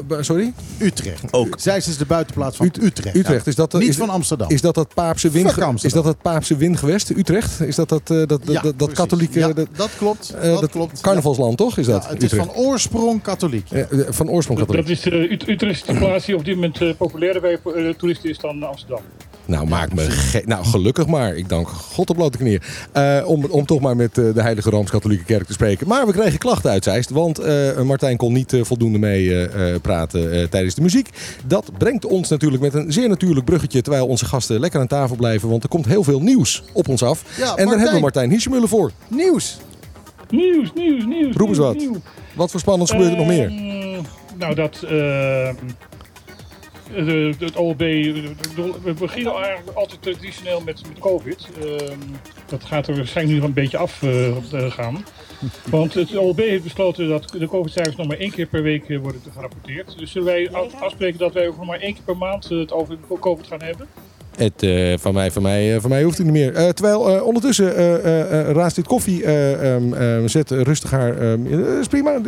Eh, 0.08 0.16
sorry? 0.20 0.52
Utrecht. 0.78 1.32
Ook. 1.32 1.54
Zeist 1.58 1.88
is 1.88 1.96
de 1.96 2.06
buitenplaats 2.06 2.56
van 2.56 2.66
Ut- 2.66 2.82
Utrecht. 2.82 3.16
Utrecht, 3.16 3.46
is 3.46 3.54
dat, 3.54 3.72
Niet 3.72 3.88
is, 3.88 3.96
van 3.96 4.08
Amsterdam. 4.10 4.50
Is 4.50 4.60
dat 4.60 4.74
dat 4.74 4.94
Paapse 4.94 5.30
wind? 5.30 5.82
Is 5.82 5.92
dat 5.92 6.04
dat 6.04 6.22
Paapse 6.22 6.56
windgewest? 6.56 7.10
Utrecht? 7.10 7.60
Is 7.60 7.76
dat 7.76 7.88
dat, 7.88 8.00
eh, 8.04 8.16
dat, 8.16 8.28
dat, 8.28 8.40
Ja, 8.46 8.60
dat, 8.62 8.78
dat 8.78 8.92
katholieke? 8.92 9.38
Ja, 9.38 9.52
dat, 9.52 9.66
dat 9.76 9.90
klopt. 9.98 10.30
eh, 10.34 10.42
dat 10.42 10.60
dat 10.60 10.70
klopt. 10.70 11.00
carnavalsland, 11.00 11.56
toch? 11.56 11.78
Is 11.78 11.86
Ja, 11.86 11.92
dat? 11.92 12.02
Ja, 12.02 12.08
het 12.08 12.22
is 12.22 12.32
Utrecht? 12.32 12.46
van 12.52 12.54
oorsprong 12.64 13.22
katholiek. 13.22 13.66
Van 14.08 14.30
oorsprong 14.30 14.58
Dat 14.58 14.68
katholiek. 14.68 14.88
is 14.88 15.00
de 15.00 15.28
Ut- 15.30 15.48
Utrechtse 15.48 15.92
plaats 15.92 16.24
die 16.26 16.36
op 16.36 16.44
dit 16.44 16.54
moment 16.54 16.80
eh, 16.80 16.94
populairder 16.96 17.42
bij 17.42 17.58
toeristen 17.98 18.30
is 18.30 18.38
dan 18.38 18.62
Amsterdam. 18.62 19.00
Nou, 19.46 19.66
maak 19.68 19.92
me 19.94 20.10
ge- 20.10 20.42
Nou, 20.46 20.64
gelukkig 20.64 21.06
maar. 21.06 21.36
Ik 21.36 21.48
dank 21.48 21.68
God 21.68 22.10
op 22.10 22.16
blote 22.16 22.38
knieën. 22.38 22.60
Eh, 22.92 23.22
om, 23.26 23.44
om 23.44 23.66
toch 23.66 23.80
maar 23.80 23.96
met 23.96 24.18
eh, 24.18 24.34
de 24.34 24.42
Heilige 24.42 24.70
Rooms-Katholieke 24.70 25.24
Kerk 25.24 25.46
te 25.46 25.52
spreken. 25.52 25.88
Maar 25.88 26.06
we 26.06 26.12
kregen 26.12 26.38
klachten 26.38 26.70
uit 26.70 26.84
Zeist. 26.84 27.10
Want 27.10 27.38
eh, 27.38 27.80
Martijn 27.82 28.16
kon 28.16 28.32
niet 28.32 28.52
eh, 28.52 28.64
voldoende 28.64 28.98
mee 28.98 29.46
eh, 29.46 29.74
eh, 29.74 29.80
praten 29.80 30.32
eh, 30.32 30.44
tijdens 30.48 30.74
de 30.74 30.82
muziek. 30.82 31.08
Dat 31.46 31.70
brengt 31.78 32.04
ons 32.04 32.28
natuurlijk 32.28 32.62
met 32.62 32.74
een 32.74 32.92
zeer 32.92 33.08
natuurlijk 33.08 33.44
bruggetje. 33.46 33.82
Terwijl 33.82 34.06
onze 34.06 34.24
gasten 34.24 34.60
lekker 34.60 34.80
aan 34.80 34.86
tafel 34.86 35.16
blijven. 35.16 35.48
Want 35.48 35.62
er 35.62 35.68
komt 35.68 35.86
heel 35.86 36.04
veel 36.04 36.20
nieuws 36.20 36.62
op 36.72 36.88
ons 36.88 37.02
af. 37.02 37.24
Ja, 37.38 37.56
en 37.56 37.66
daar 37.66 37.74
hebben 37.76 37.94
we 37.94 38.00
Martijn 38.00 38.30
Hiesemuller 38.30 38.68
voor. 38.68 38.90
Nieuws. 39.08 39.58
Nieuws, 40.30 40.72
nieuws, 40.74 41.04
nieuws. 41.04 41.36
Roep 41.36 41.48
eens 41.48 41.58
wat. 41.58 41.76
nieuws. 41.76 41.96
Wat 42.34 42.50
voor 42.50 42.60
spannends 42.60 42.90
gebeurt 42.90 43.10
er 43.10 43.16
nog 43.16 43.26
meer? 43.26 43.46
Ehm, 43.46 44.00
Nou, 44.38 44.54
dat. 44.54 44.82
De, 46.94 47.34
het 47.38 47.56
OLB. 47.56 47.78
We 47.78 48.94
beginnen 48.98 49.34
eigenlijk 49.34 49.76
altijd 49.76 50.02
traditioneel 50.02 50.60
met, 50.60 50.82
met 50.88 50.98
COVID. 50.98 51.48
Ehm, 51.60 51.98
dat 52.46 52.64
gaat 52.64 52.88
er 52.88 52.96
waarschijnlijk 52.96 53.38
nu 53.38 53.44
een 53.44 53.52
beetje 53.52 53.78
afgaan. 53.78 55.04
Want 55.70 55.94
het 55.94 56.16
OLB 56.16 56.38
heeft 56.38 56.62
besloten 56.62 57.08
dat 57.08 57.28
de 57.38 57.48
COVID-cijfers 57.48 57.96
nog 57.96 58.06
maar 58.06 58.16
één 58.18 58.30
keer 58.30 58.46
per 58.46 58.62
week 58.62 58.88
eh, 58.88 58.98
worden 58.98 59.20
gerapporteerd. 59.32 59.98
Dus 59.98 60.10
zullen 60.12 60.26
wij 60.28 60.50
af- 60.50 60.80
afspreken 60.80 61.18
dat 61.18 61.32
wij 61.32 61.48
ook 61.48 61.56
nog 61.56 61.66
maar 61.66 61.80
één 61.80 61.94
keer 61.94 62.02
per 62.04 62.16
maand 62.16 62.50
eh, 62.50 62.58
het 62.58 62.72
over 62.72 62.96
COVID 63.20 63.46
gaan 63.46 63.62
hebben? 63.62 63.86
Het, 64.36 64.62
eh, 64.62 64.94
van, 64.98 65.14
mij, 65.14 65.30
van, 65.30 65.42
mij, 65.42 65.74
eh, 65.74 65.80
van 65.80 65.90
mij 65.90 66.02
hoeft 66.02 66.16
het 66.16 66.26
niet 66.26 66.34
meer. 66.36 66.54
Eh, 66.54 66.68
terwijl 66.68 67.00
ondertussen 67.24 67.74
Raast 68.52 68.76
dit 68.76 68.86
koffie 68.86 69.24
ehm, 69.24 70.26
zet 70.28 70.50
rustig 70.50 70.90
haar... 70.90 71.18
ehm, 71.18 71.46
eh, 71.46 71.78
is 71.80 71.86
prima. 71.86 72.20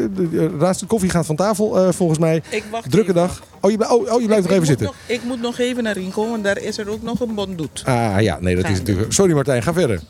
Raast 0.59 0.81
dit 0.81 0.89
koffie 0.89 1.11
gaat 1.11 1.27
van 1.27 1.37
tafel 1.37 1.93
volgens 1.93 2.19
mij. 2.19 2.43
Ik 2.51 2.65
wacht 2.71 2.91
Drukke 2.91 3.11
even. 3.11 3.15
dag. 3.23 3.43
Oh, 3.61 3.71
je, 3.71 3.91
oh, 3.93 4.13
oh, 4.13 4.21
je 4.21 4.27
blijft 4.27 4.45
Ik- 4.45 4.51
nog 4.51 4.53
even 4.53 4.67
zitten. 4.67 4.87
nog- 4.87 4.95
ik 5.07 5.21
moet 5.25 5.41
nog 5.41 5.59
even 5.59 5.83
naar 5.83 5.95
Rinko, 5.95 6.29
want 6.31 6.45
daar 6.45 6.59
is 6.59 6.79
er 6.79 6.89
ook 6.91 7.03
nog 7.03 7.21
een 7.21 7.35
bondoet. 7.35 7.83
Ah 7.87 8.17
ja, 8.21 8.39
nee, 8.41 8.57
dat 8.57 8.65
is 8.71 8.79
natuurlijk... 8.79 9.13
Sorry 9.13 9.33
Martijn, 9.33 9.63
ga 9.63 9.73
verder. 9.73 10.01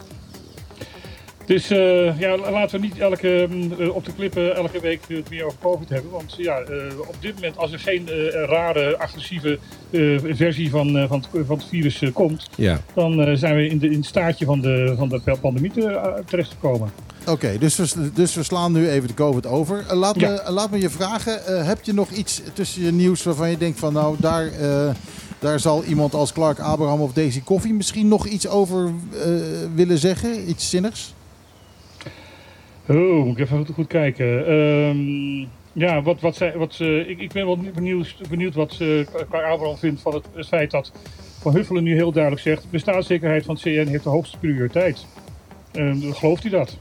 Dus 1.46 1.70
eh, 1.70 2.20
ja, 2.20 2.36
laten 2.36 2.80
we 2.80 2.86
niet 2.86 2.98
elke, 2.98 3.46
mm, 3.50 3.72
eh, 3.78 3.94
op 3.94 4.04
de 4.04 4.12
klippen 4.14 4.56
elke 4.56 4.80
week 4.80 5.00
eh, 5.08 5.16
het 5.16 5.30
meer 5.30 5.44
over 5.44 5.58
COVID 5.62 5.88
hebben. 5.88 6.10
Want 6.10 6.34
ja, 6.36 6.60
op 7.06 7.16
dit 7.20 7.34
moment, 7.34 7.56
als 7.56 7.72
er 7.72 7.78
geen 7.78 8.08
rare, 8.32 8.98
agressieve 8.98 9.58
versie 10.34 10.70
van, 10.70 11.06
van, 11.08 11.18
het, 11.32 11.46
van 11.46 11.56
het 11.58 11.66
virus 11.68 12.02
komt, 12.12 12.48
Ja. 12.56 12.80
dan 12.94 13.36
zijn 13.36 13.56
we 13.56 13.66
in, 13.66 13.78
de, 13.78 13.86
in 13.86 13.96
het 13.96 14.06
staartje 14.06 14.44
van 14.44 14.60
de, 14.60 14.94
van 14.98 15.08
de 15.08 15.36
pandemie 15.40 15.70
te, 15.70 16.22
terechtgekomen. 16.26 16.90
Oké, 17.26 17.58
dus, 17.58 17.76
we, 17.76 18.12
dus 18.12 18.34
we 18.34 18.42
slaan 18.42 18.72
nu 18.72 18.88
even 18.88 19.08
de 19.08 19.14
COVID 19.14 19.46
over. 19.46 19.84
Laat, 19.94 20.20
Ja. 20.20 20.28
me, 20.30 20.52
laat 20.52 20.70
me 20.70 20.80
je 20.80 20.90
vragen, 20.90 21.66
heb 21.66 21.78
je 21.84 21.92
nog 21.94 22.10
iets 22.10 22.42
tussen 22.52 22.82
je 22.82 22.92
nieuws 22.92 23.22
waarvan 23.22 23.50
je 23.50 23.58
denkt 23.58 23.78
van 23.78 23.92
nou, 23.92 24.16
daar, 24.18 24.50
daar 25.38 25.60
zal 25.60 25.84
iemand 25.84 26.14
als 26.14 26.32
Clark 26.32 26.58
Abraham 26.58 27.00
of 27.00 27.12
Daisy 27.12 27.40
Koffie 27.42 27.74
misschien 27.74 28.08
nog 28.08 28.26
iets 28.26 28.48
over 28.48 28.90
willen 29.74 29.98
zeggen? 29.98 30.48
Iets 30.50 30.70
zinnigs? 30.70 31.14
Oh, 32.88 33.24
moet 33.24 33.38
ik 33.38 33.44
even 33.44 33.56
goed, 33.58 33.74
goed 33.74 33.86
kijken. 33.86 34.46
Ehm, 34.46 35.46
ja, 35.72 36.02
wat, 36.02 36.20
wat 36.20 36.36
zij, 36.36 36.56
wat, 36.56 36.76
eh, 36.80 37.08
ik, 37.08 37.18
ik 37.20 37.32
ben 37.32 37.46
wel 37.46 37.58
benieuwd, 37.74 38.14
benieuwd 38.28 38.54
wat 38.54 38.78
uh, 38.82 39.06
Abraham 39.30 39.76
vindt 39.76 40.00
van 40.00 40.14
het, 40.14 40.24
het 40.34 40.46
feit 40.46 40.70
dat 40.70 40.92
Van 41.40 41.54
Huffelen 41.54 41.82
nu 41.82 41.94
heel 41.94 42.12
duidelijk 42.12 42.42
zegt... 42.42 42.70
bestaanszekerheid 42.70 43.44
van 43.44 43.54
het 43.54 43.62
CN 43.64 43.86
heeft 43.86 44.04
de 44.04 44.10
hoogste 44.10 44.38
prioriteit. 44.38 45.06
Ehm, 45.72 46.12
gelooft 46.12 46.42
hij 46.42 46.50
dat? 46.50 46.76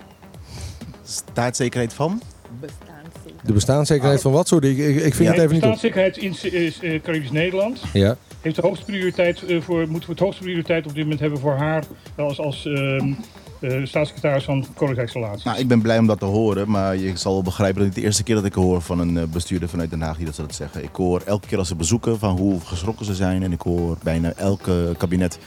Staatszekerheid 1.04 1.94
van? 1.94 2.22
De 3.44 3.54
bestaanszekerheid 3.54 4.22
van 4.22 4.32
wat? 4.32 4.48
Sorry, 4.48 4.70
ik, 4.70 4.78
ik, 4.78 4.96
ik 5.04 5.14
vind 5.14 5.30
Ja, 5.30 5.34
het 5.34 5.42
even 5.44 5.54
niet 5.54 5.64
op. 5.64 5.70
bestaanszekerheid 5.72 6.18
in 6.18 6.52
is, 6.52 6.80
eh, 6.80 7.02
Caribisch 7.02 7.32
Nederland 7.32 7.82
Ja. 7.94 8.16
Heeft 8.44 8.56
de 8.56 8.62
hoogste 8.62 8.86
prioriteit 8.86 9.44
eh, 9.44 9.62
voor, 9.62 9.88
moeten 9.88 10.10
we 10.10 10.16
het 10.16 10.24
hoogste 10.24 10.44
prioriteit 10.44 10.86
op 10.86 10.94
dit 10.94 11.04
moment 11.04 11.20
hebben 11.20 11.40
voor 11.40 11.56
haar 11.56 11.84
als, 12.16 12.40
als 12.40 12.66
ehm, 12.66 13.14
eh, 13.60 13.86
staatssecretaris 13.86 14.44
van 14.44 14.66
Koninkrijksrelaties. 14.76 15.44
Nou, 15.44 15.60
ik 15.60 15.68
ben 15.68 15.82
blij 15.82 15.98
om 15.98 16.08
dat 16.08 16.20
te 16.20 16.26
horen, 16.26 16.70
maar 16.70 16.98
je 16.98 17.18
zal 17.18 17.42
begrijpen 17.42 17.78
dat 17.78 17.86
het 17.86 17.94
niet 17.94 18.04
de 18.04 18.08
eerste 18.10 18.24
keer 18.24 18.36
dat 18.36 18.46
ik 18.46 18.54
hoor 18.54 18.82
van 18.82 19.00
een 19.00 19.18
eh, 19.18 19.24
bestuurder 19.24 19.70
vanuit 19.70 19.90
Den 19.90 20.02
Haag 20.02 20.18
die 20.18 20.26
dat 20.26 20.36
ze 20.36 20.42
dat 20.42 20.56
zeggen. 20.56 20.84
Ik 20.84 20.96
hoor 20.96 21.22
elke 21.26 21.48
keer 21.48 21.58
als 21.58 21.68
ze 21.68 21.76
bezoeken 21.76 22.20
van 22.20 22.38
hoe 22.38 22.60
geschrokken 22.60 23.06
ze 23.06 23.16
zijn 23.16 23.44
en 23.44 23.52
ik 23.52 23.62
hoor 23.62 23.98
bijna 24.04 24.34
elke 24.34 24.96
kabinet 24.98 25.40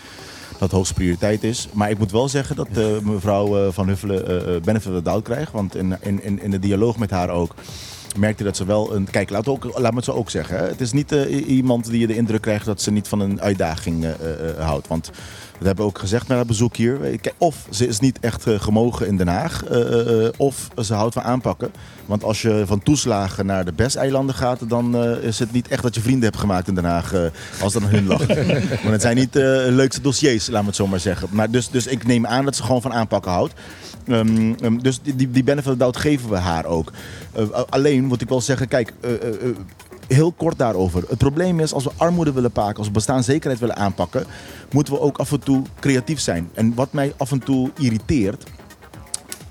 dat 0.58 0.70
hoogste 0.70 0.94
prioriteit 0.94 1.44
is. 1.44 1.68
Maar 1.72 1.90
ik 1.90 1.98
moet 1.98 2.12
wel 2.12 2.28
zeggen 2.28 2.56
dat 2.56 2.68
eh, 2.74 2.98
mevrouw 3.02 3.58
eh, 3.58 3.72
Van 3.72 3.88
Huffelen 3.88 4.26
eh, 4.26 4.54
eh, 4.54 4.62
benefit 4.62 4.92
of 4.94 5.02
doubt 5.02 5.24
krijgt, 5.24 5.52
want 5.52 5.76
in, 5.76 5.96
in, 6.00 6.42
in 6.42 6.50
de 6.50 6.58
dialoog 6.58 6.98
met 6.98 7.10
haar 7.10 7.30
ook 7.30 7.54
merkte 8.16 8.44
dat 8.44 8.56
ze 8.56 8.64
wel 8.64 8.94
een. 8.94 9.10
Kijk, 9.10 9.30
laat, 9.30 9.48
ook, 9.48 9.64
laat 9.64 9.90
me 9.90 9.96
het 9.96 10.04
zo 10.04 10.12
ook 10.12 10.30
zeggen. 10.30 10.56
Hè. 10.58 10.66
Het 10.66 10.80
is 10.80 10.92
niet 10.92 11.12
eh, 11.12 11.48
iemand 11.48 11.90
die 11.90 12.00
je 12.00 12.06
de 12.06 12.16
indruk 12.16 12.40
krijgt 12.40 12.64
dat 12.64 12.82
ze 12.82 12.90
niet 12.90 13.08
van 13.08 13.20
een 13.20 13.40
uitdaging 13.40 14.04
eh, 14.04 14.10
eh, 14.10 14.58
houdt. 14.58 14.88
Want 14.88 15.04
dat 15.58 15.66
hebben 15.66 15.84
we 15.84 15.90
ook 15.90 15.98
gezegd 15.98 16.28
met 16.28 16.36
haar 16.36 16.46
bezoek 16.46 16.76
hier. 16.76 16.98
Of 17.38 17.66
ze 17.70 17.86
is 17.86 18.00
niet 18.00 18.20
echt 18.20 18.44
gemogen 18.48 19.06
in 19.06 19.16
Den 19.16 19.28
Haag, 19.28 19.64
of 20.36 20.68
ze 20.82 20.94
houdt 20.94 21.14
van 21.14 21.22
aanpakken. 21.22 21.70
Want 22.06 22.24
als 22.24 22.42
je 22.42 22.62
van 22.66 22.82
toeslagen 22.82 23.46
naar 23.46 23.64
de 23.64 23.72
BES-eilanden 23.72 24.34
gaat, 24.34 24.68
dan 24.68 24.96
is 25.22 25.38
het 25.38 25.52
niet 25.52 25.68
echt 25.68 25.82
dat 25.82 25.94
je 25.94 26.00
vrienden 26.00 26.24
hebt 26.24 26.38
gemaakt 26.38 26.68
in 26.68 26.74
Den 26.74 26.84
Haag, 26.84 27.14
als 27.62 27.72
dat 27.72 27.82
aan 27.82 27.88
hun 27.88 28.06
lag. 28.06 28.26
maar 28.82 28.92
het 28.92 29.00
zijn 29.02 29.16
niet 29.16 29.32
de 29.32 29.66
leukste 29.70 30.00
dossiers, 30.00 30.46
laat 30.46 30.60
me 30.60 30.66
het 30.66 30.76
zo 30.76 30.86
maar 30.86 31.00
zeggen. 31.00 31.28
Maar 31.30 31.50
dus, 31.50 31.68
dus 31.68 31.86
ik 31.86 32.06
neem 32.06 32.26
aan 32.26 32.44
dat 32.44 32.56
ze 32.56 32.62
gewoon 32.62 32.82
van 32.82 32.92
aanpakken 32.92 33.30
houdt. 33.30 33.54
Ehm, 34.06 34.52
ehm, 34.52 34.78
dus 34.78 35.00
die, 35.02 35.30
die, 35.30 35.44
benefit 35.44 35.72
of 35.72 35.78
doubt 35.78 35.96
geven 35.96 36.30
we 36.30 36.36
haar 36.36 36.64
ook. 36.64 36.92
Eh, 37.32 37.48
alleen 37.68 38.04
moet 38.04 38.20
ik 38.20 38.28
wel 38.28 38.40
zeggen, 38.40 38.68
kijk, 38.68 38.92
eh, 39.00 39.12
eh, 39.12 39.56
heel 40.08 40.32
kort 40.32 40.58
daarover. 40.58 41.04
Het 41.08 41.18
probleem 41.18 41.60
is, 41.60 41.72
als 41.72 41.84
we 41.84 41.90
armoede 41.96 42.32
willen 42.32 42.52
pakken, 42.52 42.76
als 42.76 42.86
we 42.86 42.92
bestaanszekerheid 42.92 43.60
willen 43.60 43.76
aanpakken, 43.76 44.26
moeten 44.70 44.92
we 44.92 45.00
ook 45.00 45.18
af 45.18 45.32
en 45.32 45.40
toe 45.40 45.62
creatief 45.80 46.20
zijn. 46.20 46.50
En 46.54 46.74
wat 46.74 46.92
mij 46.92 47.12
af 47.16 47.30
en 47.32 47.38
toe 47.38 47.70
irriteert, 47.78 48.44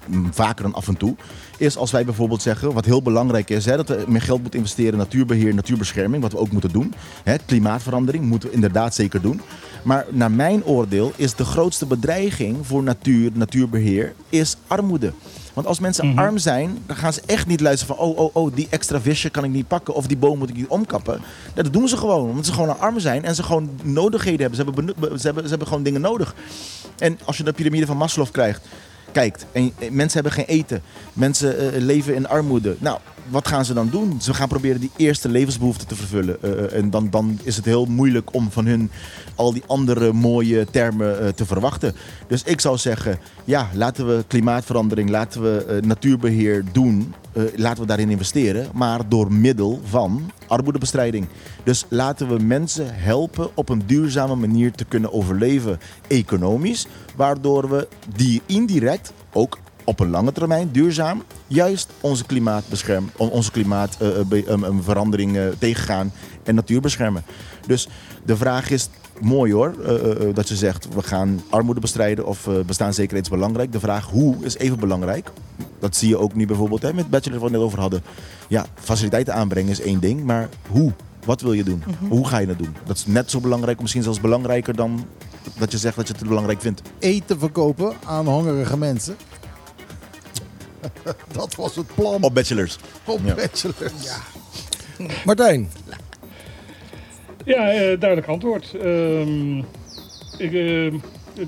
mm, 0.05 0.33
vaker 0.33 0.63
dan 0.63 0.73
af 0.73 0.87
en 0.87 0.97
toe, 0.97 1.15
is 1.57 1.77
als 1.77 1.91
wij 1.91 2.05
bijvoorbeeld 2.05 2.41
zeggen, 2.41 2.73
wat 2.73 2.85
heel 2.85 3.01
belangrijk 3.01 3.49
is, 3.49 3.65
hè, 3.65 3.75
dat 3.75 3.87
we 3.87 4.03
meer 4.07 4.21
geld 4.21 4.41
moeten 4.41 4.59
investeren 4.59 4.91
in 4.91 4.97
natuurbeheer, 4.97 5.53
natuurbescherming, 5.53 6.21
wat 6.21 6.31
we 6.31 6.37
ook 6.37 6.51
moeten 6.51 6.71
doen. 6.71 6.93
Hè, 7.23 7.35
klimaatverandering 7.45 8.25
moeten 8.25 8.49
we 8.49 8.55
inderdaad 8.55 8.95
zeker 8.95 9.21
doen. 9.21 9.41
Maar 9.83 10.05
naar 10.09 10.31
mijn 10.31 10.63
oordeel 10.63 11.11
is 11.15 11.35
de 11.35 11.45
grootste 11.45 11.85
bedreiging 11.85 12.57
voor 12.61 12.83
natuur, 12.83 13.31
natuurbeheer, 13.33 14.13
is 14.29 14.55
armoede. 14.67 15.13
Want 15.53 15.67
als 15.67 15.79
mensen 15.79 16.17
arm 16.17 16.37
zijn, 16.37 16.77
dan 16.85 16.95
gaan 16.95 17.13
ze 17.13 17.21
echt 17.25 17.47
niet 17.47 17.61
luisteren 17.61 17.95
van... 17.95 18.05
oh, 18.05 18.17
oh, 18.17 18.29
oh, 18.33 18.55
die 18.55 18.67
extra 18.69 19.01
visje 19.01 19.29
kan 19.29 19.43
ik 19.43 19.51
niet 19.51 19.67
pakken 19.67 19.93
of 19.93 20.07
die 20.07 20.17
boom 20.17 20.37
moet 20.37 20.49
ik 20.49 20.55
niet 20.55 20.67
omkappen. 20.67 21.21
Dat 21.53 21.73
doen 21.73 21.87
ze 21.87 21.97
gewoon, 21.97 22.29
omdat 22.29 22.45
ze 22.45 22.53
gewoon 22.53 22.79
arm 22.79 22.99
zijn 22.99 23.23
en 23.23 23.35
ze 23.35 23.43
gewoon 23.43 23.69
nodigheden 23.83 24.39
hebben. 24.39 24.57
Ze 24.57 24.63
hebben, 24.63 24.85
benut- 24.85 25.19
ze 25.21 25.25
hebben, 25.25 25.43
ze 25.43 25.49
hebben 25.49 25.67
gewoon 25.67 25.83
dingen 25.83 26.01
nodig. 26.01 26.35
En 26.97 27.19
als 27.25 27.37
je 27.37 27.43
de 27.43 27.53
piramide 27.53 27.85
van 27.85 27.97
Maslow 27.97 28.31
krijgt, 28.31 28.67
kijkt 29.15 29.45
en 29.51 29.71
eh, 29.79 29.91
mensen 29.91 30.21
hebben 30.21 30.45
geen 30.45 30.57
eten, 30.57 30.81
mensen 31.13 31.73
eh, 31.73 31.81
leven 31.81 32.15
in 32.15 32.27
armoede. 32.27 32.75
Nou, 32.79 32.99
wat 33.29 33.47
gaan 33.47 33.65
ze 33.65 33.73
dan 33.73 33.89
doen? 33.89 34.21
Ze 34.21 34.33
gaan 34.33 34.47
proberen 34.47 34.79
die 34.79 34.91
eerste 34.95 35.29
levensbehoeften 35.29 35.87
te 35.87 35.95
vervullen. 35.95 36.37
Eh, 36.41 36.51
eh, 36.51 36.73
en 36.73 36.89
dan, 36.89 37.09
dan 37.09 37.39
is 37.43 37.55
het 37.55 37.65
heel 37.65 37.85
moeilijk 37.85 38.33
om 38.33 38.51
van 38.51 38.65
hun 38.65 38.91
al 39.35 39.53
die 39.53 39.63
andere 39.67 40.13
mooie 40.13 40.65
termen 40.71 41.19
eh, 41.19 41.27
te 41.27 41.45
verwachten. 41.45 41.95
Dus 42.27 42.43
ik 42.43 42.61
zou 42.61 42.77
zeggen, 42.77 43.19
ja, 43.45 43.69
laten 43.73 44.07
we 44.07 44.23
klimaatverandering, 44.27 45.09
laten 45.09 45.41
we 45.41 45.65
eh, 45.65 45.81
natuurbeheer 45.81 46.63
doen. 46.71 47.13
laten 47.55 47.81
we 47.81 47.87
daarin 47.87 48.09
investeren, 48.09 48.69
maar 48.73 49.09
door 49.09 49.31
middel 49.31 49.81
van 49.83 50.31
armoedebestrijding. 50.47 51.27
Dus 51.63 51.85
laten 51.89 52.27
we 52.27 52.43
mensen 52.43 52.95
helpen 52.95 53.49
op 53.53 53.69
een 53.69 53.83
duurzame 53.85 54.35
manier 54.35 54.71
te 54.71 54.85
kunnen 54.85 55.13
overleven 55.13 55.79
economisch, 56.07 56.87
waardoor 57.15 57.69
we 57.69 57.87
die 58.15 58.41
indirect 58.45 59.13
ook 59.33 59.57
op 59.85 59.99
een 59.99 60.09
lange 60.09 60.31
termijn 60.31 60.69
duurzaam 60.71 61.23
juist 61.47 61.89
onze 62.01 62.25
klimaat 62.25 62.63
beschermen, 62.69 63.11
on- 63.17 63.29
onze 63.29 63.51
klimaatverandering 63.51 65.37
tegengaan 65.59 66.11
en 66.43 66.55
natuur 66.55 66.81
beschermen. 66.81 67.23
Dus 67.67 67.87
de 68.25 68.37
vraag 68.37 68.69
is 68.69 68.89
mooi 69.21 69.53
hoor, 69.53 69.73
eh, 69.85 69.95
eh, 69.95 70.27
eh, 70.29 70.35
dat 70.35 70.47
je 70.49 70.55
zegt 70.55 70.87
we 70.93 71.03
gaan 71.03 71.41
armoede 71.49 71.79
bestrijden 71.79 72.25
of 72.25 72.47
eh, 72.47 72.53
bestaanszekerheid 72.65 73.23
is 73.25 73.31
belangrijk. 73.31 73.71
De 73.71 73.79
vraag 73.79 74.09
hoe 74.09 74.35
is 74.41 74.57
even 74.57 74.79
belangrijk. 74.79 75.31
Dat 75.79 75.95
zie 75.95 76.09
je 76.09 76.17
ook 76.17 76.33
nu 76.35 76.45
bijvoorbeeld 76.45 76.81
hè, 76.81 76.93
met 76.93 77.09
Bachelor 77.09 77.39
waar 77.39 77.49
we 77.49 77.55
het 77.55 77.63
net 77.63 77.65
over 77.71 77.79
hadden. 77.79 78.01
Ja, 78.47 78.65
faciliteiten 78.79 79.33
aanbrengen 79.33 79.71
is 79.71 79.81
één 79.81 79.99
ding, 79.99 80.23
maar 80.23 80.49
hoe? 80.69 80.91
Wat 81.25 81.41
wil 81.41 81.53
je 81.53 81.63
doen? 81.63 81.83
Hoe 82.09 82.27
ga 82.27 82.37
je 82.37 82.47
het 82.47 82.57
doen? 82.57 82.75
Dat 82.85 82.95
is 82.95 83.05
net 83.05 83.31
zo 83.31 83.39
belangrijk, 83.39 83.75
of 83.75 83.81
misschien 83.81 84.03
zelfs 84.03 84.21
belangrijker 84.21 84.75
dan 84.75 85.05
dat 85.59 85.71
je 85.71 85.77
zegt 85.77 85.95
dat 85.95 86.07
je 86.07 86.13
het 86.13 86.27
belangrijk 86.27 86.61
vindt. 86.61 86.81
Eten 86.99 87.39
verkopen 87.39 87.93
aan 88.05 88.25
hongerige 88.27 88.77
mensen. 88.77 89.15
dat 91.37 91.55
was 91.55 91.75
het 91.75 91.87
plan 91.95 92.23
Op 92.23 92.33
bachelors. 92.33 92.77
op 93.05 93.19
ja. 93.23 93.33
bachelors. 93.33 93.93
Martijn, 95.25 95.69
Ja, 97.45 97.69
eh, 97.71 97.79
duidelijk 97.99 98.27
antwoord. 98.27 98.73
Ehm, 98.73 99.57
ik, 100.37 100.53
eh, 100.53 100.93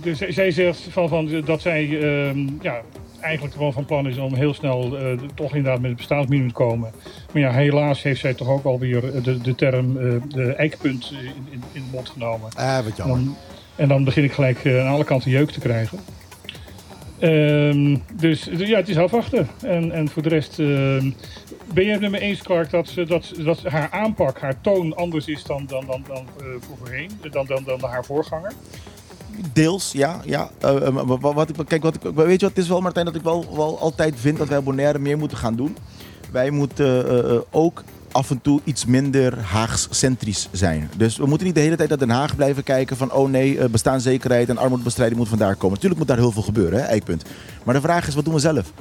de- 0.01 0.15
zij- 0.15 0.31
zij 0.31 0.51
zegt 0.51 0.79
van, 0.89 1.09
van, 1.09 1.41
dat 1.45 1.61
zij 1.61 1.83
ehm, 1.83 2.39
ja, 2.61 2.81
eigenlijk 3.21 3.53
gewoon 3.55 3.73
van 3.73 3.85
plan 3.85 4.07
is 4.07 4.17
om 4.17 4.33
heel 4.33 4.53
snel 4.53 4.97
eh, 4.97 5.17
toch 5.35 5.55
inderdaad 5.55 5.79
met 5.81 5.89
het 5.89 5.97
bestaansminimum 5.97 6.47
te 6.49 6.55
komen. 6.55 6.91
Maar 7.33 7.41
ja, 7.41 7.51
helaas 7.51 8.03
heeft 8.03 8.19
zij 8.19 8.33
toch 8.33 8.47
ook 8.47 8.63
alweer 8.65 9.21
de, 9.23 9.41
de 9.41 9.55
term 9.55 9.97
eh, 9.97 10.13
de 10.27 10.53
eikpunt 10.53 11.11
in, 11.11 11.25
in, 11.51 11.63
in 11.71 11.81
de 11.83 11.89
mond 11.91 12.09
genomen. 12.09 12.49
Ah, 12.55 12.75
wat 12.75 12.85
En 12.85 12.93
jammer. 12.97 13.15
dan, 13.17 13.35
en 13.75 13.88
dan 13.88 14.03
begin 14.03 14.23
ik 14.23 14.31
gelijk 14.33 14.65
eh, 14.65 14.79
aan 14.85 14.93
alle 14.93 15.03
kanten 15.03 15.31
jeuk 15.31 15.51
te 15.51 15.59
krijgen. 15.59 15.99
Ehm, 17.20 17.97
dus 18.13 18.47
eh, 18.47 18.68
ja, 18.68 18.78
het 18.78 18.89
is 18.89 18.97
afwachten. 18.97 19.47
En, 19.61 19.91
en 19.91 20.09
voor 20.09 20.22
de 20.22 20.30
rest, 20.30 20.59
ehm, 20.59 21.11
ben 21.74 21.86
je 21.86 21.91
het 21.91 22.01
met 22.01 22.11
me 22.11 22.20
eens, 22.20 22.41
Clark, 22.41 22.70
dat, 22.70 22.93
dat, 23.07 23.34
dat 23.38 23.63
haar 23.63 23.89
aanpak, 23.91 24.39
haar 24.39 24.61
toon 24.61 24.95
anders 24.95 25.28
is 25.28 25.43
dan, 25.43 25.65
dan, 25.68 25.86
dan, 25.86 26.03
dan 26.07 26.26
eh, 26.39 26.45
voor 26.59 26.78
voorheen, 26.78 27.09
dan, 27.32 27.45
dan, 27.45 27.63
dan 27.63 27.80
haar 27.84 28.05
voorganger? 28.05 28.51
Deels, 29.53 29.91
ja. 29.91 30.22
ja. 30.26 30.49
Maar 30.91 31.20
wat, 31.20 31.49
ik, 31.49 31.55
kijk, 31.68 31.84
wat 31.84 31.95
ik, 31.95 32.01
weet 32.01 32.39
je 32.39 32.45
wat 32.45 32.55
het 32.55 32.57
is 32.57 32.68
wel, 32.68 32.82
Martijn, 32.82 33.05
dat 33.05 33.15
ik 33.15 33.22
wel, 33.22 33.55
wel 33.55 33.80
altijd 33.80 34.20
vind 34.20 34.38
dat 34.38 34.47
wij 34.47 34.63
Bonaire 34.63 34.99
meer 34.99 35.18
moeten 35.18 35.38
gaan 35.38 35.55
doen. 35.55 35.78
Wij 36.32 36.49
moeten 36.49 37.43
ook 37.51 37.84
af 38.18 38.30
en 38.30 38.41
toe 38.41 38.61
iets 38.63 38.86
minder 38.86 39.39
Haags-centrisch 39.39 40.49
zijn. 40.51 40.89
Dus 40.97 41.18
we 41.18 41.26
moeten 41.26 41.45
niet 41.45 41.55
de 41.55 41.61
hele 41.61 41.76
tijd 41.76 41.89
naar 41.89 41.97
Den 41.97 42.09
Haag 42.09 42.36
blijven 42.36 42.63
kijken 42.63 42.97
van... 42.97 43.11
oh 43.11 43.30
nee, 43.30 43.59
eh, 43.59 43.70
bestaanszekerheid 43.70 44.49
en 44.49 44.57
armoedebestrijding 44.57 45.20
moet 45.20 45.30
vandaar 45.30 45.55
komen. 45.55 45.74
Natuurlijk 45.74 45.99
moet 45.99 46.07
daar 46.07 46.18
heel 46.18 46.32
veel 46.32 46.41
gebeuren, 46.41 46.80
hè, 46.80 46.86
eikpunt. 46.86 47.24
Maar 47.63 47.74
de 47.74 47.82
vraag 47.82 48.07
is, 48.07 48.15
wat 48.15 48.26
doen 48.26 48.34
we 48.34 48.39
zelf? 48.39 48.72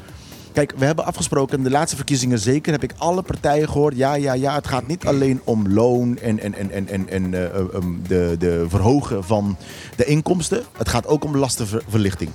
Kijk, 0.53 0.75
we 0.77 0.85
hebben 0.85 1.05
afgesproken 1.05 1.59
in 1.59 1.65
de 1.65 1.71
laatste 1.71 1.97
verkiezingen 1.97 2.39
zeker, 2.39 2.73
heb 2.73 2.83
ik 2.83 2.93
alle 2.97 3.23
partijen 3.23 3.69
gehoord. 3.69 3.97
Ja, 3.97 4.15
ja, 4.15 4.33
ja, 4.33 4.55
het 4.55 4.67
gaat 4.67 4.87
niet 4.87 5.07
alleen 5.07 5.41
om 5.45 5.69
loon 5.69 6.19
en, 6.19 6.41
en, 6.41 6.55
en, 6.55 6.71
en, 6.71 6.89
en, 6.89 7.09
en 7.09 7.35
eh, 7.35 7.45
eh, 7.45 7.65
de, 8.09 8.37
de 8.39 8.65
verhogen 8.69 9.25
van 9.25 9.57
de 9.97 10.05
inkomsten. 10.05 10.63
Het 10.79 10.89
gaat 10.89 11.07
ook 11.07 11.25
om 11.25 11.37
lastenverlichting. 11.37 12.31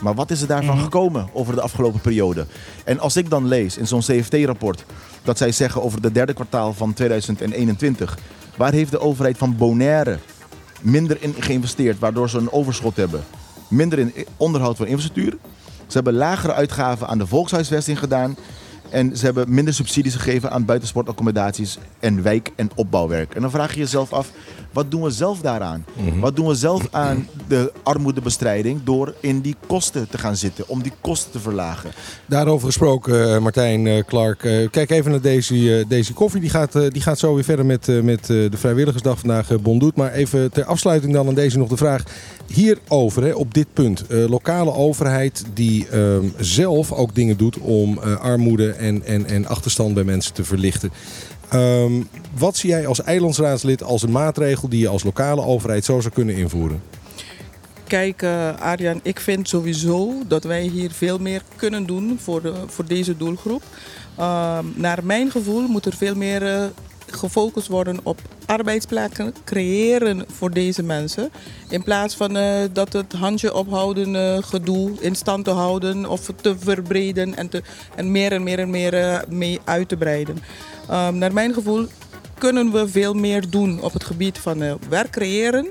Maar 0.00 0.14
wat 0.14 0.30
is 0.30 0.40
er 0.40 0.46
daarvan 0.46 0.78
gekomen 0.78 1.28
over 1.32 1.54
de 1.54 1.60
afgelopen 1.60 2.00
periode? 2.00 2.46
En 2.84 2.98
als 2.98 3.16
ik 3.16 3.30
dan 3.30 3.46
lees 3.48 3.76
in 3.76 3.86
zo'n 3.86 4.00
CFT-rapport 4.00 4.84
dat 5.22 5.38
zij 5.38 5.52
zeggen 5.52 5.82
over 5.82 6.00
de 6.00 6.12
derde 6.12 6.32
kwartaal 6.32 6.72
van 6.72 6.92
2021, 6.92 8.18
waar 8.56 8.72
heeft 8.72 8.90
de 8.90 9.00
overheid 9.00 9.38
van 9.38 9.56
Bonaire 9.56 10.18
minder 10.80 11.16
in 11.20 11.34
geïnvesteerd, 11.38 11.98
waardoor 11.98 12.28
ze 12.30 12.38
een 12.38 12.52
overschot 12.52 12.96
hebben? 12.96 13.24
Minder 13.68 13.98
in 13.98 14.12
onderhoud 14.36 14.76
van 14.76 14.86
infrastructuur. 14.86 15.36
Ze 15.86 15.92
hebben 15.92 16.14
lagere 16.14 16.52
uitgaven 16.52 17.08
aan 17.08 17.18
de 17.18 17.26
volkshuisvesting 17.26 17.98
gedaan. 17.98 18.36
En 18.90 19.16
ze 19.16 19.24
hebben 19.24 19.54
minder 19.54 19.74
subsidies 19.74 20.14
gegeven 20.14 20.50
aan 20.50 20.64
buitensportaccommodaties 20.64 21.78
en 22.00 22.22
wijk- 22.22 22.52
en 22.56 22.70
opbouwwerk. 22.74 23.34
En 23.34 23.40
dan 23.40 23.50
vraag 23.50 23.72
je 23.74 23.80
jezelf 23.80 24.12
af, 24.12 24.30
wat 24.72 24.90
doen 24.90 25.02
we 25.02 25.10
zelf 25.10 25.40
daaraan? 25.40 25.84
Wat 26.20 26.36
doen 26.36 26.46
we 26.46 26.54
zelf 26.54 26.88
aan 26.90 27.28
de 27.48 27.72
armoedebestrijding 27.82 28.80
door 28.84 29.14
in 29.20 29.40
die 29.40 29.56
kosten 29.66 30.08
te 30.08 30.18
gaan 30.18 30.36
zitten, 30.36 30.68
om 30.68 30.82
die 30.82 30.92
kosten 31.00 31.30
te 31.32 31.40
verlagen? 31.40 31.90
daarover 32.26 32.66
gesproken, 32.66 33.34
eh, 33.34 33.40
Martijn 33.40 33.86
eh, 33.86 34.04
Clark. 34.04 34.44
Eh, 34.44 34.70
kijk 34.70 34.90
even 34.90 35.10
naar 35.10 35.20
Daisy, 35.20 35.68
eh, 35.70 35.84
Daisy 35.88 36.12
Koffie. 36.12 36.40
Die 36.40 36.50
gaat, 36.50 36.72
die 36.72 37.02
gaat 37.02 37.18
zo 37.18 37.34
weer 37.34 37.44
verder 37.44 37.66
met, 37.66 38.02
met 38.02 38.26
de 38.26 38.50
Vrijwilligersdag 38.50 39.18
vandaag 39.18 39.50
eh, 39.50 39.58
Bon 39.58 39.78
doet. 39.78 39.96
Maar 39.96 40.12
even 40.12 40.52
ter 40.52 40.64
afsluiting 40.64 41.12
dan 41.12 41.28
aan 41.28 41.34
deze 41.34 41.58
nog 41.58 41.68
de 41.68 41.76
vraag. 41.76 42.02
Hierover, 42.46 43.22
hè, 43.22 43.32
op 43.32 43.54
dit 43.54 43.66
punt. 43.72 44.06
eh, 44.06 44.28
lokale 44.28 44.72
overheid 44.72 45.44
die 45.54 45.88
ehm, 45.88 46.24
zelf 46.38 46.92
ook 46.92 47.14
dingen 47.14 47.36
doet 47.36 47.58
om 47.58 47.98
eh, 47.98 48.16
armoede 48.20 48.70
en, 48.70 49.04
en, 49.04 49.26
en 49.26 49.46
achterstand 49.46 49.94
bij 49.94 50.04
mensen 50.04 50.34
te 50.34 50.44
verlichten. 50.44 50.90
Ehm, 51.48 51.92
wat 52.38 52.56
zie 52.56 52.70
jij 52.70 52.86
als 52.86 53.02
eilandsraadslid 53.02 53.82
als 53.82 54.02
een 54.02 54.10
maatregel 54.10 54.68
die 54.68 54.80
je 54.80 54.88
als 54.88 55.04
lokale 55.04 55.42
overheid 55.42 55.84
zo 55.84 56.00
zou 56.00 56.14
kunnen 56.14 56.36
invoeren? 56.36 56.82
Kijk, 57.86 58.22
eh 58.22 58.60
Arjan, 58.60 59.00
ik 59.02 59.20
vind 59.20 59.48
sowieso 59.48 60.12
dat 60.28 60.44
wij 60.44 60.62
hier 60.62 60.90
veel 60.90 61.18
meer 61.18 61.42
kunnen 61.56 61.86
doen 61.86 62.18
voor, 62.22 62.42
de, 62.42 62.52
voor 62.66 62.86
deze 62.86 63.16
doelgroep. 63.16 63.62
Ehm, 64.16 64.64
naar 64.74 65.04
mijn 65.04 65.30
gevoel 65.30 65.68
moet 65.68 65.86
er 65.86 65.96
veel 65.96 66.14
meer 66.14 66.72
gefocust 67.06 67.68
worden 67.68 68.00
op 68.02 68.20
arbeidsplekken 68.46 69.34
creëren 69.44 70.24
voor 70.32 70.50
deze 70.50 70.82
mensen. 70.82 71.30
In 71.68 71.82
plaats 71.82 72.14
van 72.14 72.36
eh, 72.36 72.60
dat 72.72 72.92
het 72.92 73.12
handje 73.12 73.54
ophouden 73.54 74.16
eh, 74.16 74.42
gedoe 74.42 74.92
in 75.00 75.14
stand 75.14 75.44
te 75.44 75.50
houden 75.50 76.06
of 76.06 76.30
te 76.40 76.58
verbreden 76.58 77.36
en, 77.36 77.48
te, 77.48 77.62
en 77.94 78.10
meer 78.10 78.32
en 78.32 78.42
meer 78.42 78.58
en 78.58 78.70
meer 78.70 78.94
eh, 78.94 79.18
mee 79.28 79.60
uit 79.64 79.88
te 79.88 79.96
breiden. 79.96 80.38
Ehm, 80.88 81.18
naar 81.18 81.32
mijn 81.32 81.54
gevoel 81.54 81.86
kunnen 82.38 82.72
we 82.72 82.88
veel 82.88 83.14
meer 83.14 83.50
doen 83.50 83.82
op 83.82 83.92
het 83.92 84.04
gebied 84.04 84.38
van 84.38 84.78
werk 84.88 85.10
creëren. 85.10 85.66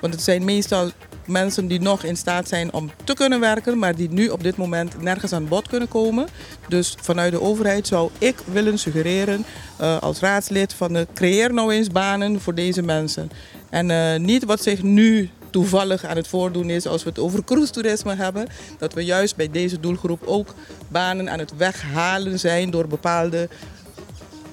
Want 0.00 0.14
het 0.14 0.22
zijn 0.22 0.44
meestal 0.44 0.90
mensen 1.28 1.66
die 1.66 1.80
nog 1.80 2.04
in 2.04 2.16
staat 2.16 2.48
zijn 2.48 2.72
om 2.72 2.90
te 3.04 3.14
kunnen 3.14 3.40
werken, 3.40 3.78
maar 3.78 3.96
die 3.96 4.10
nu 4.10 4.28
op 4.28 4.42
dit 4.42 4.56
moment 4.56 5.02
nergens 5.02 5.32
aan 5.32 5.48
bod 5.48 5.68
kunnen 5.68 5.88
komen. 5.88 6.28
Dus 6.68 6.94
vanuit 7.00 7.32
de 7.32 7.40
overheid 7.40 7.86
zou 7.86 8.10
ik 8.18 8.36
willen 8.52 8.78
suggereren 8.78 9.44
eh, 9.76 9.98
als 9.98 10.20
raadslid 10.20 10.72
van 10.72 11.06
creëer 11.14 11.54
nou 11.54 11.72
eens 11.72 11.88
banen 11.88 12.40
voor 12.40 12.54
deze 12.54 12.82
mensen. 12.82 13.30
En 13.70 13.90
eh, 13.90 14.20
niet 14.20 14.44
wat 14.44 14.62
zich 14.62 14.82
nu 14.82 15.30
toevallig 15.50 16.04
aan 16.04 16.16
het 16.16 16.28
voordoen 16.28 16.70
is 16.70 16.86
als 16.86 17.02
we 17.02 17.08
het 17.08 17.18
over 17.18 17.44
cruise-toerisme 17.44 18.14
hebben. 18.14 18.46
Dat 18.78 18.94
we 18.94 19.04
juist 19.04 19.36
bij 19.36 19.50
deze 19.50 19.80
doelgroep 19.80 20.22
ook 20.26 20.54
banen 20.88 21.30
aan 21.30 21.38
het 21.38 21.56
weghalen 21.56 22.38
zijn 22.38 22.70
door 22.70 22.88
bepaalde 22.88 23.48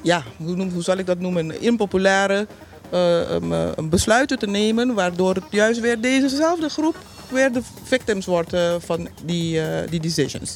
ja, 0.02 0.24
hoe, 0.38 0.56
noem, 0.56 0.70
hoe 0.70 0.84
zal 0.84 0.98
ik 0.98 1.06
dat 1.06 1.20
noemen, 1.20 1.62
impopulaire 1.62 2.48
um, 2.94 3.54
eh, 3.54 3.70
besluiten 3.90 4.40
te 4.40 4.48
nemen, 4.48 4.94
waardoor 4.94 5.34
het 5.34 5.44
juist 5.50 5.80
weer 5.80 6.02
dezezelfde 6.02 6.70
groep 6.70 6.96
weer 7.30 7.52
de 7.52 7.62
victims 7.84 8.26
wordt 8.26 8.54
eh, 8.54 8.76
van 8.80 9.08
die, 9.26 9.62
eh, 9.62 9.90
die 9.90 10.00
decisions. 10.00 10.56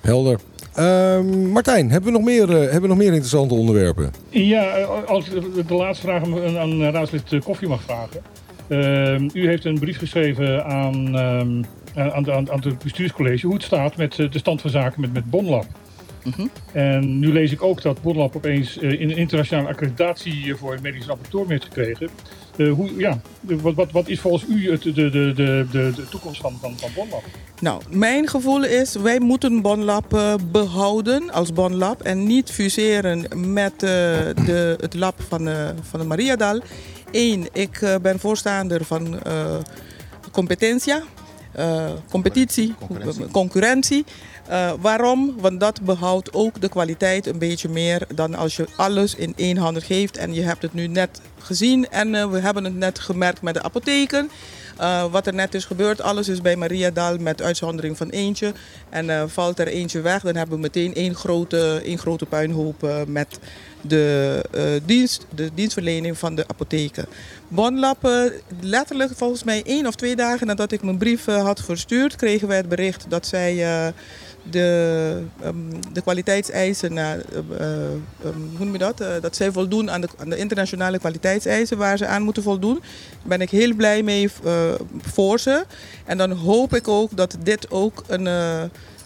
Helder. 0.00 0.38
Ehm, 0.74 1.50
Martijn, 1.50 1.90
hebben 1.90 2.12
we, 2.12 2.18
nog 2.18 2.26
meer, 2.26 2.48
hebben 2.48 2.80
we 2.80 2.86
nog 2.86 2.96
meer 2.96 3.06
interessante 3.12 3.54
onderwerpen? 3.54 4.12
Ja, 4.28 4.80
als 5.06 5.28
ik 5.28 5.66
de- 5.68 5.74
laatste 5.74 6.06
vraag 6.06 6.22
aan, 6.22 6.58
aan 6.58 6.82
raadslid 6.82 7.38
Koffie 7.44 7.68
mag 7.68 7.82
vragen. 7.82 8.22
Ehm, 8.68 9.28
u 9.32 9.46
heeft 9.48 9.64
een 9.64 9.78
brief 9.78 9.98
geschreven 9.98 10.64
aan, 10.64 11.16
ehm, 11.16 11.62
aan, 11.94 12.32
aan, 12.32 12.50
aan 12.50 12.60
het 12.60 12.78
bestuurscollege 12.78 13.46
hoe 13.46 13.54
het 13.54 13.64
staat 13.64 13.96
met 13.96 14.14
de 14.16 14.38
stand 14.38 14.60
van 14.60 14.70
zaken 14.70 15.00
met, 15.00 15.12
met 15.12 15.30
Bonlab. 15.30 15.66
En 16.72 17.18
nu 17.18 17.32
lees 17.32 17.52
ik 17.52 17.62
ook 17.62 17.82
dat 17.82 18.02
Bonlab 18.02 18.36
opeens 18.36 18.78
eh, 18.78 19.00
in 19.00 19.10
een 19.10 19.16
internationale 19.16 19.68
accreditatie 19.68 20.52
eh, 20.52 20.58
voor 20.58 20.78
medisch 20.82 21.06
rapporteur 21.06 21.44
heeft 21.48 21.64
gekregen. 21.64 22.08
Eh, 22.56 22.72
hoe, 22.72 22.96
ja, 22.96 23.20
de- 23.40 23.60
wat, 23.60 23.74
wat, 23.74 23.90
wat 23.92 24.08
is 24.08 24.20
volgens 24.20 24.44
u 24.50 24.70
het, 24.70 24.82
de, 24.82 24.92
de, 24.92 25.10
de, 25.10 25.66
de, 25.70 25.92
de 25.96 26.08
toekomst 26.10 26.40
van, 26.40 26.56
van, 26.60 26.74
van 26.78 26.90
Bonlab? 26.94 27.22
Nou, 27.60 27.82
mijn 27.90 28.28
gevoel 28.28 28.64
is, 28.64 28.94
wij 28.94 29.20
moeten 29.20 29.62
Bonlab 29.62 30.14
eh, 30.14 30.34
behouden 30.52 31.30
als 31.30 31.52
Bonlab 31.52 32.02
en 32.02 32.26
niet 32.26 32.50
fuseren 32.50 33.26
met 33.52 33.72
eh, 33.72 33.78
de, 34.46 34.76
het 34.80 34.94
lab 34.94 35.22
van, 35.28 35.48
eh, 35.48 35.68
van 35.82 36.00
de 36.00 36.06
Mariadal. 36.06 36.60
Eén, 37.10 37.46
ik 37.52 37.76
eh, 37.82 37.94
ben 38.02 38.18
voorstander 38.18 38.84
van 38.84 39.22
eh 39.22 39.56
competentia, 40.32 41.02
eh, 41.52 41.90
competitie, 42.10 42.74
Concurrentie. 42.78 43.26
concurrentie. 43.30 44.04
Eh, 44.46 44.72
waarom? 44.80 45.34
Want 45.40 45.60
dat 45.60 45.82
behoudt 45.82 46.32
ook 46.32 46.60
de 46.60 46.68
kwaliteit 46.68 47.26
een 47.26 47.38
beetje 47.38 47.68
meer 47.68 48.06
dan 48.14 48.34
als 48.34 48.56
je 48.56 48.66
alles 48.76 49.14
in 49.14 49.32
één 49.36 49.56
hand 49.56 49.82
geeft. 49.82 50.16
En 50.16 50.34
je 50.34 50.42
hebt 50.42 50.62
het 50.62 50.74
nu 50.74 50.86
net 50.86 51.20
gezien 51.38 51.88
en 51.88 52.14
eh, 52.14 52.30
we 52.30 52.38
hebben 52.38 52.64
het 52.64 52.76
net 52.76 52.98
gemerkt 52.98 53.42
met 53.42 53.54
de 53.54 53.62
apotheken. 53.62 54.30
Eh, 54.76 55.04
wat 55.10 55.26
er 55.26 55.34
net 55.34 55.54
is 55.54 55.64
gebeurd, 55.64 56.00
alles 56.00 56.28
is 56.28 56.40
bij 56.40 56.56
Maria 56.56 56.90
Dal 56.90 57.18
met 57.18 57.42
uitzondering 57.42 57.96
van 57.96 58.08
eentje. 58.08 58.52
En 58.88 59.30
valt 59.30 59.58
er 59.58 59.66
eentje 59.66 60.00
weg, 60.00 60.22
dan 60.22 60.36
hebben 60.36 60.56
we 60.56 60.62
meteen 60.62 60.94
één 60.94 61.14
grote, 61.14 61.80
één 61.84 61.98
grote 61.98 62.26
puinhoop 62.26 63.04
met 63.06 63.38
de, 63.80 64.80
dienst, 64.84 65.26
de 65.34 65.50
dienstverlening 65.54 66.18
van 66.18 66.34
de 66.34 66.44
apotheken. 66.48 67.06
Bonlappen, 67.48 68.32
letterlijk 68.60 69.12
volgens 69.16 69.44
mij 69.44 69.62
één 69.64 69.86
of 69.86 69.94
twee 69.94 70.16
dagen 70.16 70.46
nadat 70.46 70.72
ik 70.72 70.82
mijn 70.82 70.98
brief 70.98 71.24
had 71.24 71.60
verstuurd, 71.60 72.16
kregen 72.16 72.48
wij 72.48 72.56
het 72.56 72.68
bericht 72.68 73.04
dat 73.08 73.26
zij 73.26 73.92
de, 74.42 75.22
ehm, 75.42 75.56
de 75.92 76.00
kwaliteitseisen, 76.00 76.92
na, 76.92 77.16
eh, 77.16 77.38
eh, 77.58 77.84
ehm, 78.24 78.40
hoe 78.56 78.64
noem 78.64 78.72
je 78.72 78.78
dat? 78.78 79.00
Eh, 79.00 79.08
dat 79.20 79.36
zij 79.36 79.52
voldoen 79.52 79.90
aan 79.90 80.00
de, 80.00 80.08
aan 80.18 80.28
de 80.28 80.36
internationale 80.36 80.98
kwaliteitseisen 80.98 81.78
waar 81.78 81.96
ze 81.96 82.06
aan 82.06 82.22
moeten 82.22 82.42
voldoen. 82.42 82.78
Daar 82.80 83.22
ben 83.22 83.40
ik 83.40 83.50
heel 83.50 83.74
blij 83.74 84.02
mee 84.02 84.30
eh, 84.44 84.52
voor 85.00 85.40
ze. 85.40 85.64
En 86.04 86.18
dan 86.18 86.30
hoop 86.30 86.74
ik 86.74 86.88
ook 86.88 87.16
dat 87.16 87.36
dit 87.42 87.70
ook 87.70 88.04
een, 88.06 88.26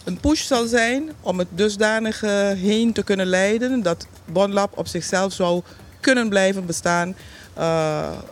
een 0.03 0.19
push 0.21 0.41
zal 0.41 0.67
zijn 0.67 1.11
om 1.21 1.39
het 1.39 1.47
dusdanig 1.49 2.23
eh, 2.23 2.49
heen 2.51 2.93
te 2.93 3.03
kunnen 3.03 3.25
leiden 3.25 3.81
dat 3.81 4.07
Bonlab 4.25 4.77
op 4.77 4.87
zichzelf 4.87 5.33
zou 5.33 5.61
kunnen 5.99 6.29
blijven 6.29 6.65
bestaan 6.65 7.15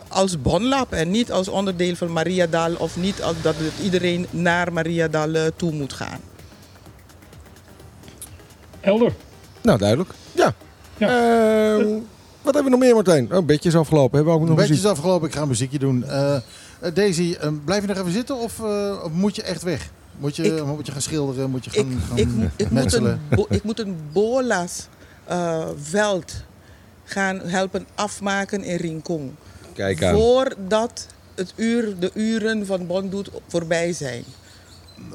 als 0.08 0.42
Bonlab 0.42 0.92
en 0.92 1.10
niet 1.10 1.32
als 1.32 1.48
onderdeel 1.48 1.94
van 1.96 2.12
Mariadal 2.12 2.74
of 2.74 2.96
niet 2.96 3.22
als 3.22 3.36
dat 3.42 3.54
iedereen 3.82 4.26
naar 4.30 4.72
Mariadal 4.72 5.32
toe 5.56 5.72
moet 5.72 5.92
gaan. 5.92 6.20
Helder. 8.86 9.12
Nou, 9.62 9.78
duidelijk. 9.78 10.10
Ja. 10.32 10.54
Ja. 10.96 11.08
Ehm, 11.08 11.86
wat 12.42 12.54
hebben 12.54 12.64
we 12.64 12.70
nog 12.70 12.78
meer, 12.78 12.94
Martijn? 12.94 13.32
Oh, 13.36 13.44
bedje 13.44 13.68
is 13.68 13.76
afgelopen. 13.76 14.16
Hebben 14.16 14.34
we 14.34 14.40
ook 14.40 14.46
nog 14.48 14.56
Een 14.58 14.66
beetje 14.68 14.82
is 14.82 14.90
afgelopen, 14.90 15.28
ik 15.28 15.34
ga 15.34 15.42
een 15.42 15.48
muziekje 15.48 15.78
doen. 15.78 16.04
Eh, 16.04 16.34
eh, 16.34 16.42
Daisy, 16.94 17.36
eh, 17.40 17.48
blijf 17.64 17.80
je 17.82 17.88
nog 17.88 17.96
even 17.98 18.12
zitten 18.12 18.36
of, 18.36 18.58
eh, 18.60 19.00
of 19.04 19.10
moet 19.12 19.36
je 19.36 19.42
echt 19.42 19.62
weg? 19.62 19.90
Moet 20.18 20.36
je, 20.36 20.42
Ik- 20.56 20.64
moet 20.64 20.86
je 20.86 20.92
gaan 20.92 21.00
schilderen? 21.00 21.50
Moet 21.50 21.64
je 21.64 21.70
Ik, 21.70 21.86
gaan, 22.08 22.18
ik, 22.18 22.28
ik, 22.56 22.70
moet 22.70 22.92
een, 22.92 23.18
bo- 23.30 23.46
ik 23.48 23.62
moet 23.62 23.78
een 23.80 23.96
bolas 24.12 24.86
eh, 25.24 25.66
veld 25.82 26.32
gaan 27.04 27.40
helpen 27.44 27.86
afmaken 27.94 28.62
in 28.64 28.76
Rincon. 28.76 29.36
Kijk 29.72 30.02
aan. 30.04 30.14
Voordat 30.14 31.06
het 31.34 31.52
uur, 31.56 31.98
de 31.98 32.10
uren 32.14 32.66
van 32.66 32.86
Bondoet 32.86 33.30
voorbij 33.48 33.92
zijn. 33.92 34.24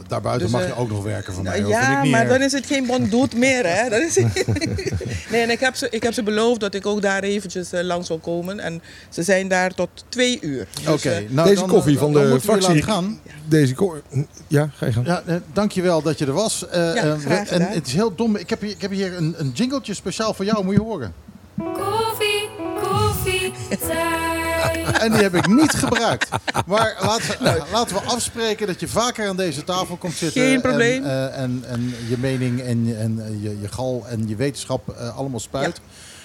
Daarbuiten 0.07 0.41
Dus, 0.47 0.51
mag 0.57 0.65
je 0.67 0.73
eh, 0.73 0.79
ook 0.79 0.89
nog 0.89 1.03
werken 1.03 1.33
van 1.33 1.43
mij. 1.43 1.61
hoor. 1.61 1.71
Vind 1.71 1.83
ja, 1.83 1.97
ik 1.97 2.01
niet 2.03 2.11
maar 2.11 2.21
erg. 2.21 2.29
dan 2.29 2.41
is 2.41 2.51
het 2.51 2.65
geen 2.65 2.85
Bondoet 2.85 3.35
meer. 3.35 3.65
Hè? 3.67 3.89
Dat 3.89 4.01
is 4.01 4.15
nee, 5.31 5.41
en 5.41 5.49
ik 5.49 5.59
heb, 5.59 5.75
ze, 5.75 5.87
ik 5.89 6.03
heb 6.03 6.13
ze 6.13 6.23
beloofd 6.23 6.59
dat 6.59 6.73
ik 6.73 6.85
ook 6.85 7.01
daar 7.01 7.23
eventjes 7.23 7.71
eh, 7.71 7.83
langs 7.83 8.07
zal 8.07 8.17
komen. 8.17 8.59
En 8.59 8.81
ze 9.09 9.23
zijn 9.23 9.47
daar 9.47 9.73
tot 9.73 9.89
twee 10.09 10.37
uur. 10.41 10.67
Dus, 10.83 10.87
Oké, 10.87 11.09
eh, 11.09 11.29
nou, 11.29 11.47
Deze 11.47 11.59
dan, 11.59 11.69
koffie 11.69 11.97
van 11.97 12.13
dan 12.13 12.29
de 12.31 12.39
fractie. 12.41 12.67
laten 12.67 12.83
gaan. 12.83 13.19
Deze 13.47 13.73
ko- 13.73 14.01
Ja, 14.47 14.69
ga 14.75 14.85
je 14.85 14.91
gang. 14.91 15.05
Ja, 15.05 15.23
eh, 15.25 15.35
dankjewel 15.53 16.01
dat 16.01 16.19
je 16.19 16.25
er 16.25 16.33
was. 16.33 16.65
Ja, 16.71 17.17
graag 17.17 17.49
we- 17.49 17.55
en 17.55 17.61
het 17.69 17.87
is 17.87 17.93
heel 17.93 18.15
dom. 18.15 18.35
Ik 18.35 18.49
heb 18.49 18.61
hier, 18.61 18.69
ik 18.71 18.81
heb 18.81 18.91
hier 18.91 19.17
een, 19.17 19.35
een 19.37 19.51
jingletje 19.53 19.93
speciaal 19.93 20.33
voor 20.33 20.45
jou, 20.45 20.63
moet 20.65 20.73
je 20.75 20.81
horen. 20.81 21.13
Koffie, 21.57 22.49
koffie. 22.81 23.51
En 24.99 25.11
die 25.11 25.21
heb 25.21 25.35
ik 25.35 25.47
niet 25.47 25.71
gebruikt. 25.73 26.29
Maar 26.65 26.97
laten 27.01 27.27
we, 27.43 27.61
laten 27.71 27.95
we 27.95 28.01
afspreken 28.01 28.67
dat 28.67 28.79
je 28.79 28.87
vaker 28.87 29.27
aan 29.27 29.37
deze 29.37 29.63
tafel 29.63 29.95
komt 29.95 30.13
zitten. 30.15 30.41
Geen 30.41 30.61
probleem. 30.61 31.03
En, 31.05 31.09
eh, 31.33 31.41
en, 31.41 31.63
en 31.67 31.93
je 32.09 32.17
mening 32.17 32.61
en, 32.61 32.85
je- 32.85 32.95
en 32.95 33.19
eh, 33.25 33.43
je, 33.43 33.61
je 33.61 33.67
gal 33.67 34.05
en 34.09 34.27
je 34.27 34.35
wetenschap 34.35 34.89
eh, 34.89 35.17
allemaal 35.17 35.39
spuit. 35.39 35.79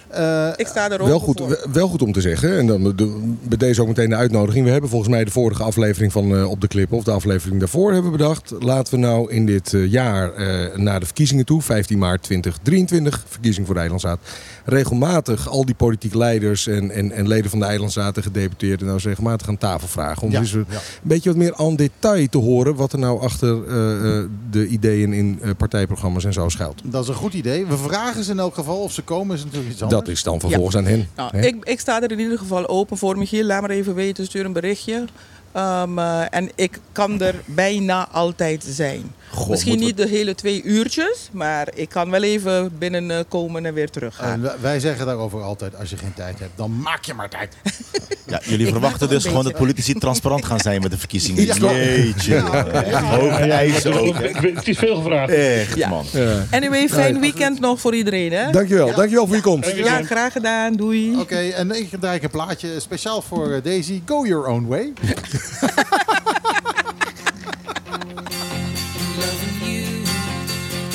Eh, 0.09 0.49
ik 0.57 0.67
sta 0.67 0.91
er 0.91 1.05
Wel 1.07 1.19
goed, 1.19 1.39
voor. 1.39 1.69
wel- 1.73 1.89
goed 1.89 2.03
om 2.03 2.13
te 2.13 2.21
zeggen. 2.21 2.57
En 2.59 2.67
dan 2.67 2.95
bij 3.43 3.59
deze 3.59 3.81
ook 3.81 3.87
meteen 3.89 4.09
de 4.09 4.17
uitnodiging. 4.17 4.65
We 4.65 4.71
hebben 4.71 4.91
volgens 4.91 5.11
mij 5.11 5.25
de 5.25 5.31
vorige 5.31 5.63
aflevering 5.63 6.13
van 6.13 6.37
eh, 6.37 6.51
Op 6.51 6.61
de 6.61 6.69
Clip, 6.69 6.93
of 6.93 7.05
de 7.05 7.11
aflevering 7.11 7.59
daarvoor, 7.59 7.93
hebben 7.93 8.11
we 8.13 8.17
bedacht. 8.17 8.53
Laten 8.59 8.95
we 8.95 9.01
nou 9.01 9.31
in 9.33 9.47
dit 9.47 9.75
eh, 9.75 9.91
jaar 9.91 10.33
eh, 10.35 10.77
naar 10.77 11.01
de 11.01 11.07
verkiezingen 11.07 11.45
toe, 11.45 11.63
15 11.63 11.99
maart 11.99 12.23
2023, 12.23 13.25
verkiezing 13.29 13.67
voor 13.67 13.75
de 13.75 13.81
Eilandstaat. 13.81 14.19
Regelmatig 14.65 15.49
al 15.49 15.65
die 15.65 15.75
politieke 15.75 16.19
leiders 16.19 16.67
en, 16.67 16.91
en, 16.91 17.13
en 17.13 17.29
leden 17.29 17.51
van 17.51 17.59
de 17.59 17.65
Eilandstaat 17.65 18.17
en 18.17 18.23
gedeputeerden 18.23 18.85
nou 18.87 18.93
eens 18.99 19.07
regelmatig 19.07 19.49
aan 19.49 19.59
tafel 19.59 19.89
vragen. 19.89 20.23
Om 20.23 20.31
Ja, 20.31 20.39
eens 20.39 20.53
een 20.53 20.67
beetje 21.03 21.29
wat 21.29 21.39
meer 21.39 21.55
aan 21.55 21.77
detail 21.77 22.27
te 22.29 22.39
horen 22.39 22.75
wat 22.75 22.93
er 22.93 22.99
nou 22.99 23.21
achter 23.21 23.69
eh, 23.69 24.19
eh, 24.19 24.25
de 24.51 24.67
ideeën 24.67 25.13
in 25.13 25.39
eh, 25.43 25.51
partijprogramma's 25.57 26.25
en 26.25 26.33
zo 26.33 26.49
schuilt. 26.49 26.81
Dat 26.85 27.03
is 27.03 27.09
een 27.09 27.15
goed 27.15 27.35
idee. 27.35 27.67
We 27.67 27.77
vragen 27.77 28.25
ze 28.25 28.31
in 28.31 28.39
elk 28.39 28.55
geval 28.55 28.83
of 28.83 28.93
ze 28.93 29.03
komen, 29.03 29.37
is 29.37 29.45
natuurlijk 29.45 29.73
iets 29.73 29.83
anders. 29.83 29.96
Dat 29.99 30.09
is 30.09 30.23
dan 30.23 30.41
vervolgens 30.41 30.77
aan 30.77 30.85
hen. 30.85 31.09
Nou, 31.17 31.39
ik, 31.39 31.65
ik 31.65 31.81
sta 31.81 32.03
er 32.03 32.11
in 32.11 32.19
ieder 32.19 32.39
geval 32.39 32.69
open 32.69 32.97
voor. 32.97 33.19
Michiel, 33.19 33.45
laat 33.45 33.61
maar 33.61 33.71
even 33.71 33.95
weten, 33.95 34.25
stuur 34.25 34.45
een 34.45 34.53
berichtje. 34.53 35.05
Ehm, 35.53 35.99
eh, 35.99 36.23
en 36.31 36.51
ik 36.55 36.79
kan 36.93 37.21
er 37.21 37.35
bijna 37.45 38.09
altijd 38.09 38.65
zijn. 38.69 39.15
Goh, 39.37 39.49
Misschien 39.49 39.79
niet 39.79 39.97
de 39.97 40.09
hele 40.09 40.35
twee 40.35 40.63
uurtjes, 40.63 41.29
maar 41.33 41.69
ik 41.75 41.89
kan 41.89 42.11
wel 42.11 42.23
even 42.23 42.79
binnenkomen 42.79 43.67
en 43.67 43.75
weer 43.75 43.91
teruggaan. 43.91 44.33
En 44.33 44.43
wij- 44.43 44.55
wij 44.61 44.81
zeggen 44.81 45.07
daarover 45.07 45.43
altijd, 45.43 45.77
als 45.77 45.91
je 45.91 45.97
geen 45.97 46.15
tijd 46.15 46.39
hebt, 46.39 46.51
dan 46.57 46.81
maak 46.81 47.05
je 47.05 47.15
maar 47.15 47.29
tijd. 47.29 47.55
Ja, 48.29 48.41
jullie 48.45 48.67
Ik 48.67 48.73
verwachten 48.73 49.09
dus 49.09 49.25
gewoon 49.25 49.45
dat 49.45 49.53
politici 49.57 49.95
transparant 49.95 50.45
gaan 50.45 50.61
zijn 50.61 50.83
met 50.83 50.91
de 50.91 50.99
verkiezingen. 50.99 51.45
Ja. 51.47 51.55
Jeetje. 51.55 52.41
Hoge 52.41 53.43
eisen 53.53 53.93
ook. 54.01 54.15
Het 54.19 54.69
is 54.69 54.79
veel 54.79 54.97
gevraagd. 54.97 55.33
Echt, 55.33 55.77
Ja. 55.77 55.89
man. 55.89 56.05
Ja. 56.13 56.47
Anyway, 56.51 56.89
fijn 56.89 57.21
weekend 57.21 57.61
nog 57.61 57.81
voor 57.81 57.95
iedereen. 57.95 58.33
Hè? 58.33 58.51
Dankjewel, 58.51 58.95
dankjewel 58.95 59.27
voor 59.27 59.37
je 59.37 59.43
komst. 59.43 59.73
Ja, 59.77 60.03
graag 60.03 60.33
gedaan. 60.33 60.73
Doei. 60.73 61.17
Oké, 61.21 61.37
en 61.39 61.71
ik 61.71 61.89
draai 62.01 62.19
een 62.23 62.31
plaatje 62.31 62.81
speciaal 62.81 63.23
voor 63.23 63.53
eh, 63.53 63.63
Daisy. 63.65 64.01
Go 64.07 64.27
your 64.27 64.47
own 64.47 64.67
way. 64.67 64.93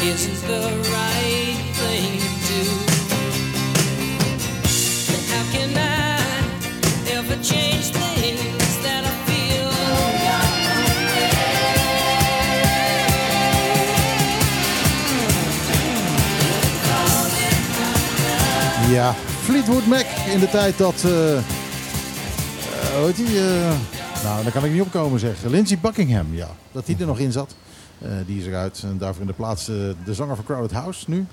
right 0.03 1.21
change 7.43 7.91
that 8.83 9.03
I 9.03 9.13
feel? 9.25 9.69
Ja, 18.91 19.15
Fleetwood 19.43 19.85
Mac 19.85 20.05
in 20.33 20.39
de 20.39 20.49
tijd 20.49 20.77
dat... 20.77 20.95
eh, 20.95 21.11
hoe 22.95 23.05
heet 23.05 23.17
eh, 23.25 24.23
nou, 24.23 24.43
daar 24.43 24.51
kan 24.51 24.65
ik 24.65 24.71
niet 24.71 24.81
opkomen 24.81 25.19
zeggen. 25.19 25.49
Lindsey 25.49 25.77
Buckingham, 25.81 26.27
ja. 26.31 26.49
Dat 26.71 26.85
die 26.85 26.95
er 26.99 27.05
nog 27.05 27.19
in 27.19 27.31
zat. 27.31 27.55
Eh, 28.01 28.11
die 28.25 28.39
is 28.39 28.45
eruit. 28.45 28.81
En 28.83 28.97
daarvoor 28.97 29.21
in 29.21 29.27
de 29.27 29.33
plaats 29.33 29.67
eh, 29.67 29.75
de 30.05 30.13
zanger 30.13 30.35
van 30.35 30.45
Crowded 30.45 30.71
House 30.71 31.09
nu. 31.09 31.25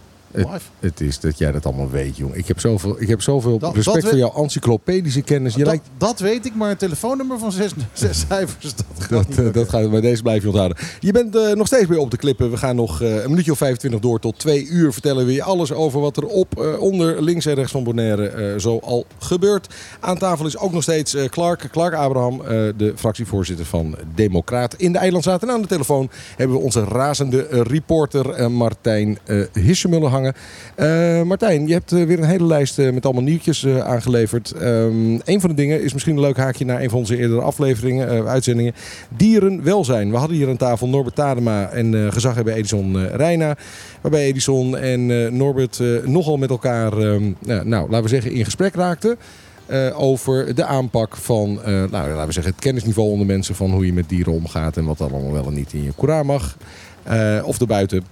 Het 0.80 1.00
is 1.00 1.20
dat 1.20 1.38
jij 1.38 1.52
dat 1.52 1.66
allemaal 1.66 1.90
weet, 1.90 2.16
jong. 2.16 2.34
Ik 2.34 2.48
heb 2.48 2.60
zoveel, 2.60 3.00
ik 3.00 3.08
heb 3.08 3.22
zoveel 3.22 3.58
Dat- 3.58 3.74
respect 3.74 4.00
dat 4.00 4.10
voor 4.10 4.18
jouw 4.18 4.34
encyclopedische 4.34 5.22
kennis. 5.22 5.52
Je 5.52 5.58
dat, 5.58 5.68
lijkt, 5.68 5.88
dat 5.98 6.18
weet 6.18 6.46
ik, 6.46 6.54
maar 6.54 6.70
een 6.70 6.76
telefoonnummer 6.76 7.38
van 7.38 7.52
zes, 7.52 7.72
zes 7.92 8.24
cijfers, 8.28 8.74
dat 8.74 8.86
gaat 8.98 9.36
dat, 9.36 9.54
dat 9.54 9.68
gaat, 9.68 9.90
bij 9.90 10.00
deze 10.00 10.22
blijf 10.22 10.42
je 10.42 10.48
onthouden. 10.48 10.78
Je 11.00 11.12
bent 11.12 11.36
eh, 11.36 11.52
nog 11.52 11.66
steeds 11.66 11.86
bij 11.86 11.96
op 11.96 12.10
de 12.10 12.16
klippen. 12.16 12.50
We 12.50 12.56
gaan 12.56 12.76
nog 12.76 13.02
eh, 13.02 13.22
een 13.22 13.30
minuutje 13.30 13.52
of 13.52 13.58
25 13.58 14.00
door 14.00 14.20
tot 14.20 14.38
twee 14.38 14.66
uur. 14.66 14.92
Vertellen 14.92 15.26
we 15.26 15.32
je 15.32 15.42
alles 15.42 15.72
over 15.72 16.00
wat 16.00 16.16
er 16.16 16.26
op, 16.26 16.60
eh, 16.60 16.80
onder, 16.80 17.22
links 17.22 17.46
en 17.46 17.54
rechts 17.54 17.72
van 17.72 17.84
Bonaire 17.84 18.54
zo 18.60 18.78
al 18.78 19.06
gebeurt. 19.18 19.74
Aan 20.00 20.18
tafel 20.18 20.46
is 20.46 20.58
ook 20.58 20.72
nog 20.72 20.82
steeds 20.82 21.16
Clark, 21.30 21.68
Clark 21.70 21.94
Abraham, 21.94 22.42
de 22.76 22.92
fractievoorzitter 22.96 23.66
van 23.66 23.96
Democraat 24.14 24.74
in 24.74 24.92
de 24.92 24.98
Eilandstaat. 24.98 25.42
En 25.42 25.50
aan 25.50 25.62
de 25.62 25.68
telefoon 25.68 26.10
hebben 26.36 26.56
we 26.56 26.62
onze 26.62 26.84
razende 26.84 27.46
reporter 27.50 28.50
Martijn 28.50 29.18
Hissemuller 29.52 30.10
Eh, 30.26 31.22
Martijn, 31.22 31.66
je 31.66 31.72
hebt 31.72 31.92
eh, 31.92 32.04
weer 32.04 32.18
een 32.18 32.24
hele 32.24 32.44
lijst 32.44 32.78
eh, 32.78 32.92
met 32.92 33.04
allemaal 33.04 33.22
nieuwtjes 33.22 33.66
aangeleverd. 33.66 34.50
Ehm 34.50 35.18
een 35.24 35.40
van 35.40 35.50
de 35.50 35.54
dingen 35.54 35.82
is 35.82 35.92
misschien 35.92 36.14
een 36.14 36.20
leuk 36.20 36.36
haakje 36.36 36.64
naar 36.64 36.82
een 36.82 36.90
van 36.90 36.98
onze 36.98 37.16
eerdere 37.16 37.40
afleveringen, 37.40 38.26
uitzendingen. 38.26 38.74
Dierenwelzijn. 39.16 40.10
We 40.10 40.16
hadden 40.16 40.36
hier 40.36 40.48
aan 40.48 40.56
tafel 40.56 40.88
Norbert 40.88 41.14
Tadema 41.14 41.68
en 41.68 42.12
gezaghebber 42.12 42.54
Edison 42.54 43.06
Reina. 43.06 43.56
Waarbij 44.00 44.24
Edison 44.24 44.76
en 44.76 45.36
Norbert 45.36 45.82
nogal 46.04 46.36
met 46.36 46.50
elkaar, 46.50 46.96
nou, 46.96 47.34
nou, 47.64 47.90
laten 47.90 48.02
we 48.02 48.08
zeggen, 48.08 48.32
in 48.32 48.44
gesprek 48.44 48.74
raakten. 48.74 49.16
over 49.94 50.54
de 50.54 50.64
aanpak 50.64 51.16
van, 51.16 51.60
nou, 51.64 51.90
laten 51.90 52.26
we 52.26 52.32
zeggen, 52.32 52.52
het 52.52 52.62
kennisniveau 52.62 53.10
onder 53.10 53.26
mensen 53.26 53.54
van 53.54 53.70
hoe 53.70 53.86
je 53.86 53.92
met 53.92 54.08
dieren 54.08 54.32
omgaat 54.32 54.76
en 54.76 54.84
wat 54.84 55.00
allemaal 55.00 55.32
wel 55.32 55.46
en 55.46 55.54
niet 55.54 55.72
in 55.72 55.82
je 55.82 55.92
koeraar 55.92 56.26
mag. 56.26 56.56
eh, 57.08 57.38
of 57.44 57.60
erbuiten. 57.60 58.04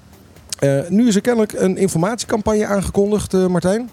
Eh, 0.58 0.88
nu 0.88 1.06
is 1.06 1.14
er 1.14 1.20
kennelijk 1.20 1.52
een 1.52 1.76
informatiecampagne 1.76 2.66
aangekondigd, 2.66 3.34
eh, 3.34 3.46
Martijn. 3.46 3.90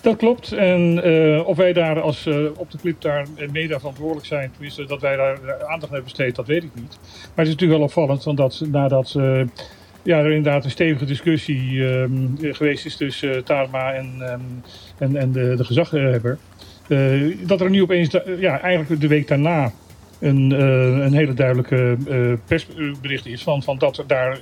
Dat 0.00 0.16
klopt. 0.16 0.52
En 0.52 1.02
eh, 1.02 1.48
of 1.48 1.56
wij 1.56 1.72
daar 1.72 2.00
als 2.00 2.26
op 2.56 2.70
de 2.70 2.78
clip 2.78 3.00
daar 3.00 3.26
mede 3.52 3.78
verantwoordelijk 3.78 4.26
zijn, 4.26 4.50
tenminste 4.50 4.84
dat 4.84 5.00
wij 5.00 5.16
daar 5.16 5.38
aandacht 5.58 5.92
hebben 5.92 6.02
besteed, 6.02 6.34
dat 6.34 6.46
weet 6.46 6.62
ik 6.62 6.70
niet. 6.74 6.98
Maar 7.00 7.44
het 7.44 7.46
is 7.46 7.52
natuurlijk 7.52 7.78
wel 7.78 7.88
opvallend, 7.88 8.24
want 8.24 8.36
dat 8.36 8.62
nadat 8.70 9.12
ja, 10.02 10.18
er 10.18 10.32
inderdaad 10.32 10.64
een 10.64 10.70
stevige 10.70 11.04
discussie 11.04 11.88
ehm, 11.88 12.26
geweest 12.40 12.86
is 12.86 12.96
tussen 12.96 13.44
Tarma 13.44 13.92
en, 13.92 14.14
ehm, 14.18 14.40
en, 14.98 15.16
en 15.16 15.32
de, 15.32 15.54
de 15.56 15.64
gezaghebber, 15.64 16.38
dat 17.46 17.60
er 17.60 17.70
nu 17.70 17.82
opeens, 17.82 18.16
ja, 18.38 18.60
eigenlijk 18.60 19.00
de 19.00 19.08
week 19.08 19.28
daarna 19.28 19.72
een, 20.18 20.50
een 21.04 21.14
hele 21.14 21.34
duidelijke 21.34 21.96
persbericht 22.46 23.26
is 23.26 23.42
van, 23.42 23.62
van 23.62 23.78
dat 23.78 23.98
er 23.98 24.06
daar 24.06 24.38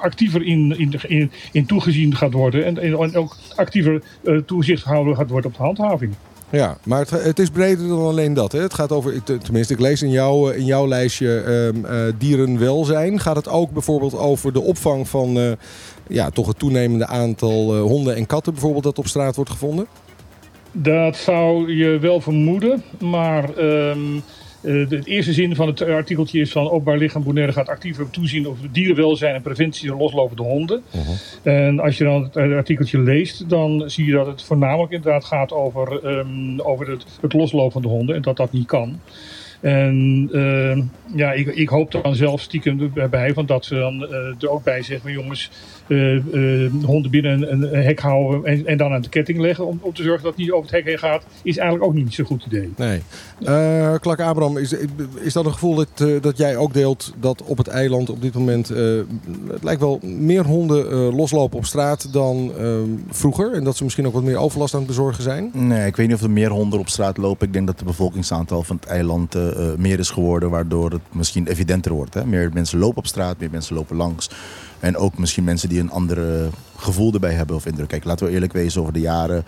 actiever 0.00 0.42
in, 0.42 0.78
in, 0.78 0.94
in, 1.06 1.30
in 1.52 1.66
toegezien 1.66 2.16
gaat 2.16 2.32
worden 2.32 2.64
en, 2.64 2.78
en 2.78 3.16
ook 3.16 3.36
actiever 3.56 4.02
eh, 4.24 4.36
toezicht 4.36 4.82
gehouden 4.82 5.16
gaat 5.16 5.30
worden 5.30 5.50
op 5.50 5.56
de 5.56 5.62
handhaving. 5.62 6.14
Ja, 6.50 6.76
maar 6.84 6.98
het, 6.98 7.10
het 7.10 7.38
is 7.38 7.50
breder 7.50 7.88
dan 7.88 8.06
alleen 8.06 8.34
dat. 8.34 8.52
Hè? 8.52 8.60
Het 8.60 8.74
gaat 8.74 8.92
over, 8.92 9.22
tenminste, 9.22 9.72
ik 9.72 9.80
lees 9.80 10.02
in, 10.02 10.10
jou, 10.10 10.54
in 10.54 10.64
jouw 10.64 10.88
lijstje 10.88 11.40
ehm, 11.40 11.84
eh, 11.84 12.12
dierenwelzijn. 12.18 13.20
Gaat 13.20 13.36
het 13.36 13.48
ook 13.48 13.70
bijvoorbeeld 13.70 14.18
over 14.18 14.52
de 14.52 14.60
opvang 14.60 15.08
van 15.08 15.38
eh, 15.38 15.52
ja, 16.08 16.30
toch 16.30 16.46
het 16.46 16.58
toenemende 16.58 17.06
aantal 17.06 17.74
eh, 17.74 17.82
honden 17.82 18.16
en 18.16 18.26
katten 18.26 18.52
bijvoorbeeld 18.52 18.84
dat 18.84 18.98
op 18.98 19.06
straat 19.06 19.36
wordt 19.36 19.50
gevonden? 19.50 19.86
Dat 20.72 21.16
zou 21.16 21.74
je 21.74 21.98
wel 21.98 22.20
vermoeden, 22.20 22.82
maar 22.98 23.54
ehm, 23.56 24.18
eh, 24.60 24.88
de, 24.88 24.96
het 24.96 25.06
eerste 25.06 25.32
zin 25.32 25.54
van 25.54 25.66
het 25.66 25.82
artikeltje 25.82 26.40
is 26.40 26.52
van 26.52 26.70
openbaar 26.70 26.98
lichaam 26.98 27.22
Bonaire 27.22 27.52
gaat 27.52 27.68
actiever 27.68 28.10
toezien 28.10 28.46
op 28.46 28.56
dierenwelzijn 28.72 29.34
en 29.34 29.42
preventie 29.42 29.88
van 29.88 29.98
loslopende 29.98 30.42
honden. 30.42 30.82
En 31.42 31.80
als 31.80 31.98
je 31.98 32.04
dan 32.04 32.22
het 32.22 32.36
eh, 32.36 32.56
artikeltje 32.56 32.98
leest, 32.98 33.48
dan 33.48 33.90
zie 33.90 34.06
je 34.06 34.12
dat 34.12 34.26
het 34.26 34.42
voornamelijk 34.42 34.92
inderdaad 34.92 35.24
gaat 35.24 35.52
over, 35.52 36.04
ehm, 36.04 36.60
over 36.60 36.90
het, 36.90 37.04
het 37.20 37.32
loslopen 37.32 37.72
van 37.72 37.82
de 37.82 37.88
honden 37.88 38.16
en 38.16 38.22
dat 38.22 38.36
dat 38.36 38.52
niet 38.52 38.66
kan. 38.66 39.00
En 39.60 40.28
ehm, 40.32 40.82
ja, 41.18 41.32
ik, 41.32 41.46
ik 41.46 41.68
hoop 41.68 41.94
er 41.94 42.02
dan 42.02 42.14
zelf 42.14 42.40
stiekem 42.40 42.92
bij, 43.10 43.32
van 43.32 43.46
dat 43.46 43.64
ze 43.64 43.74
dan 43.74 44.06
eh, 44.06 44.42
er 44.42 44.50
ook 44.50 44.64
bij 44.64 44.82
zeggen 44.82 45.12
jongens, 45.12 45.50
honden 46.84 47.10
binnen 47.10 47.52
een, 47.52 47.74
een 47.74 47.82
hek 47.82 48.00
houden 48.00 48.44
en, 48.44 48.66
en 48.66 48.76
dan 48.76 48.92
aan 48.92 49.02
de 49.02 49.08
ketting 49.08 49.38
leggen 49.38 49.66
om, 49.66 49.78
om 49.82 49.94
te 49.94 50.02
zorgen 50.02 50.22
dat 50.22 50.32
het 50.32 50.40
niet 50.40 50.50
over 50.50 50.64
het 50.64 50.74
hek 50.74 50.84
heen 50.84 50.98
gaat, 50.98 51.24
is 51.42 51.56
eigenlijk 51.56 51.88
ook 51.88 51.96
niet 51.96 52.14
zo'n 52.14 52.24
goed 52.24 52.44
idee. 52.46 52.72
Nee. 52.76 53.02
Eh 53.44 53.94
Klak 54.00 54.20
Abraham, 54.20 54.58
is, 54.58 54.74
is 55.20 55.32
dat 55.32 55.44
een 55.44 55.52
gevoel 55.52 55.74
dat, 55.74 55.88
eh, 55.96 56.08
dat 56.20 56.36
jij 56.36 56.56
ook 56.56 56.72
deelt 56.72 57.12
dat 57.20 57.42
op 57.42 57.58
het 57.58 57.68
eiland 57.68 58.10
op 58.10 58.22
dit 58.22 58.34
moment, 58.34 58.70
eh, 58.70 58.78
het 59.50 59.62
lijkt 59.62 59.80
wel 59.80 59.98
meer 60.02 60.44
honden 60.44 60.90
eh, 60.90 61.16
loslopen 61.16 61.58
op 61.58 61.64
straat 61.64 62.12
dan 62.12 62.52
eh, 62.58 62.74
vroeger? 63.10 63.52
En 63.52 63.64
dat 63.64 63.76
ze 63.76 63.84
misschien 63.84 64.06
ook 64.06 64.12
wat 64.12 64.22
meer 64.22 64.36
overlast 64.36 64.74
aan 64.74 64.80
het 64.80 64.88
bezorgen 64.88 65.22
zijn? 65.22 65.50
Nee, 65.52 65.86
ik 65.86 65.96
weet 65.96 66.06
niet 66.06 66.16
of 66.16 66.22
er 66.22 66.30
meer 66.30 66.50
honden 66.50 66.78
op 66.78 66.88
straat 66.88 67.16
lopen. 67.16 67.46
Ik 67.46 67.52
denk 67.52 67.66
dat 67.66 67.78
het 67.78 67.86
bevolkingsaantal 67.86 68.62
van 68.62 68.76
het 68.76 68.86
eiland 68.86 69.34
eh, 69.34 69.50
eh, 69.50 69.78
meer 69.78 69.98
is 69.98 70.10
geworden, 70.10 70.50
waardoor 70.50 70.90
het 70.90 71.00
misschien 71.12 71.46
evidenter 71.46 71.92
wordt. 71.92 72.14
Hè? 72.14 72.26
Meer 72.26 72.50
mensen 72.52 72.78
lopen 72.78 72.98
op 72.98 73.06
straat, 73.06 73.38
meer 73.38 73.50
mensen 73.50 73.74
lopen 73.74 73.96
langs. 73.96 74.30
En 74.80 74.96
ook 74.96 75.18
misschien 75.18 75.44
mensen 75.44 75.68
die 75.68 75.80
een 75.80 75.90
andere 75.90 76.50
gevoel 76.82 77.12
erbij 77.12 77.32
hebben 77.34 77.56
of 77.56 77.66
indruk. 77.66 77.88
Kijk, 77.88 78.04
laten 78.04 78.26
we 78.26 78.32
eerlijk 78.32 78.52
wezen 78.52 78.80
over 78.80 78.92
de 78.92 79.00
jaren 79.00 79.44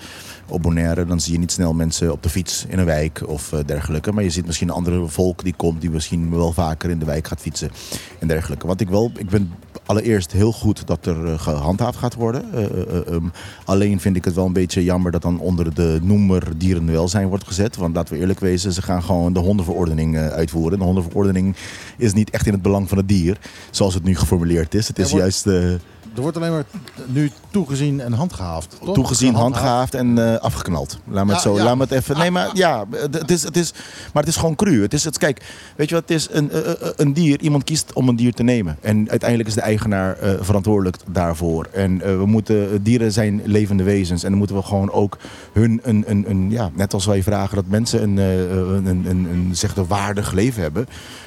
op 0.49 0.63
Bonaire. 0.63 1.07
Dan 1.07 1.21
zie 1.21 1.33
je 1.33 1.39
niet 1.39 1.53
snel 1.53 1.73
mensen 1.75 2.13
op 2.13 2.23
de 2.23 2.29
fiets 2.29 2.65
in 2.69 2.79
een 2.79 2.85
wijk 2.85 3.23
of 3.27 3.53
eh, 3.53 3.59
dergelijke. 3.67 4.13
Maar 4.13 4.23
je 4.25 4.31
ziet 4.31 4.47
misschien 4.47 4.69
een 4.69 4.75
andere 4.75 5.07
volk 5.07 5.45
die 5.45 5.55
komt, 5.57 5.81
die 5.81 5.91
misschien 5.91 6.31
wel 6.31 6.53
vaker 6.53 6.91
in 6.91 6.99
de 6.99 7.05
wijk 7.05 7.27
gaat 7.27 7.41
fietsen 7.41 7.71
en 8.19 8.29
dergelijke. 8.29 8.67
Wat 8.67 8.81
ik 8.81 8.89
wel, 8.89 9.11
ik 9.17 9.29
ben 9.31 9.51
allereerst 9.87 10.33
heel 10.33 10.53
goed 10.53 10.87
dat 10.87 11.07
er 11.07 11.27
eh, 11.27 11.39
gehandhaafd 11.41 11.99
gaat 11.99 12.15
worden. 12.15 12.45
Eh, 12.53 12.65
eh, 12.65 12.81
eh, 12.81 13.07
ehm, 13.15 13.25
alleen 13.65 14.01
vind 14.01 14.17
ik 14.17 14.25
het 14.25 14.35
wel 14.35 14.47
een 14.47 14.53
beetje 14.53 14.85
jammer 14.85 15.13
dat 15.13 15.23
dan 15.23 15.39
onder 15.41 15.75
de 15.75 15.99
noemer 16.03 16.59
dierenwelzijn 16.59 17.29
wordt 17.29 17.47
gezet. 17.47 17.77
Want 17.77 17.95
laten 17.95 18.15
we 18.15 18.21
eerlijk 18.21 18.41
wezen, 18.41 18.73
ze 18.73 18.83
gaan 18.83 19.03
gewoon 19.03 19.33
de 19.33 19.41
hondenverordening 19.41 20.17
uitvoeren. 20.19 20.79
De 20.79 20.85
hondenverordening 20.85 21.57
is 21.97 22.13
niet 22.13 22.31
echt 22.31 22.47
in 22.47 22.53
het 22.53 22.63
belang 22.63 22.89
van 22.89 22.99
het 22.99 23.09
dier, 23.09 23.39
zoals 23.71 23.95
het 23.95 24.05
nu 24.05 24.17
geformuleerd 24.17 24.75
is. 24.75 24.89
Het 24.89 24.99
is 24.99 25.11
wordt- 25.11 25.43
juist 25.45 25.81
Er 26.15 26.21
wordt 26.21 26.37
alleen 26.37 26.51
maar 26.51 26.65
nu 27.07 27.31
toegezien 27.51 28.01
en 28.01 28.13
handgehaafd. 28.13 28.77
toch? 28.85 28.95
toegezien, 28.95 29.35
handgehaafd 29.35 29.95
en 29.95 30.33
eh, 30.33 30.41
afgeknald. 30.41 30.99
Laat 31.05 31.27
me 31.27 31.33
het 31.33 31.41
zo, 31.41 31.57
ja. 31.57 31.65
laat 31.65 31.77
me 31.77 31.83
het 31.83 31.91
even. 31.91 32.19
Nee, 32.19 32.31
maar 32.31 32.51
ja, 32.53 32.85
het 33.11 33.31
is, 33.31 33.43
het 33.43 33.57
is, 33.57 33.73
maar 34.13 34.23
het 34.23 34.33
is 34.33 34.37
gewoon 34.37 34.55
cru. 34.55 34.83
Het 34.83 34.95
is, 34.95 35.05
het, 35.05 35.19
kijk, 35.19 35.43
weet 35.77 35.89
je 35.89 35.95
wat 35.95 36.09
het 36.09 36.17
is? 36.17 36.29
Een, 36.31 36.51
eh, 36.51 36.71
eh, 36.71 36.77
een 36.97 37.13
dier, 37.13 37.41
iemand 37.41 37.65
kiest 37.65 37.93
om 37.93 38.09
een 38.09 38.17
dier 38.17 38.33
te 38.35 38.43
nemen. 38.43 38.77
En 38.81 39.11
uiteindelijk 39.11 39.49
is 39.49 39.55
de 39.55 39.61
eigenaar 39.61 40.19
eh, 40.19 40.31
verantwoordelijk 40.41 40.97
daarvoor. 41.07 41.69
En 41.73 42.03
eh, 42.03 42.17
we 42.17 42.27
moeten, 42.27 42.83
dieren 42.83 43.13
zijn 43.13 43.43
levende 43.45 43.83
wezens. 43.83 44.23
En 44.23 44.29
dan 44.29 44.39
moeten 44.39 44.57
we 44.57 44.63
gewoon 44.63 44.91
ook 44.91 45.17
hun, 45.53 45.81
een, 45.83 46.05
een, 46.07 46.31
een, 46.31 46.51
ja, 46.51 46.71
net 46.75 46.95
als 46.95 47.07
wij 47.07 47.23
vragen 47.23 47.57
dat 47.57 47.67
mensen 47.67 48.03
een, 48.03 48.19
eh, 48.19 48.51
een, 48.51 48.87
een, 48.87 49.07
een, 49.07 49.25
een, 49.25 49.51
zeg 49.53 49.77
een 49.77 49.87
waardig 49.87 50.33
leven 50.33 50.63
hebben, 50.63 50.87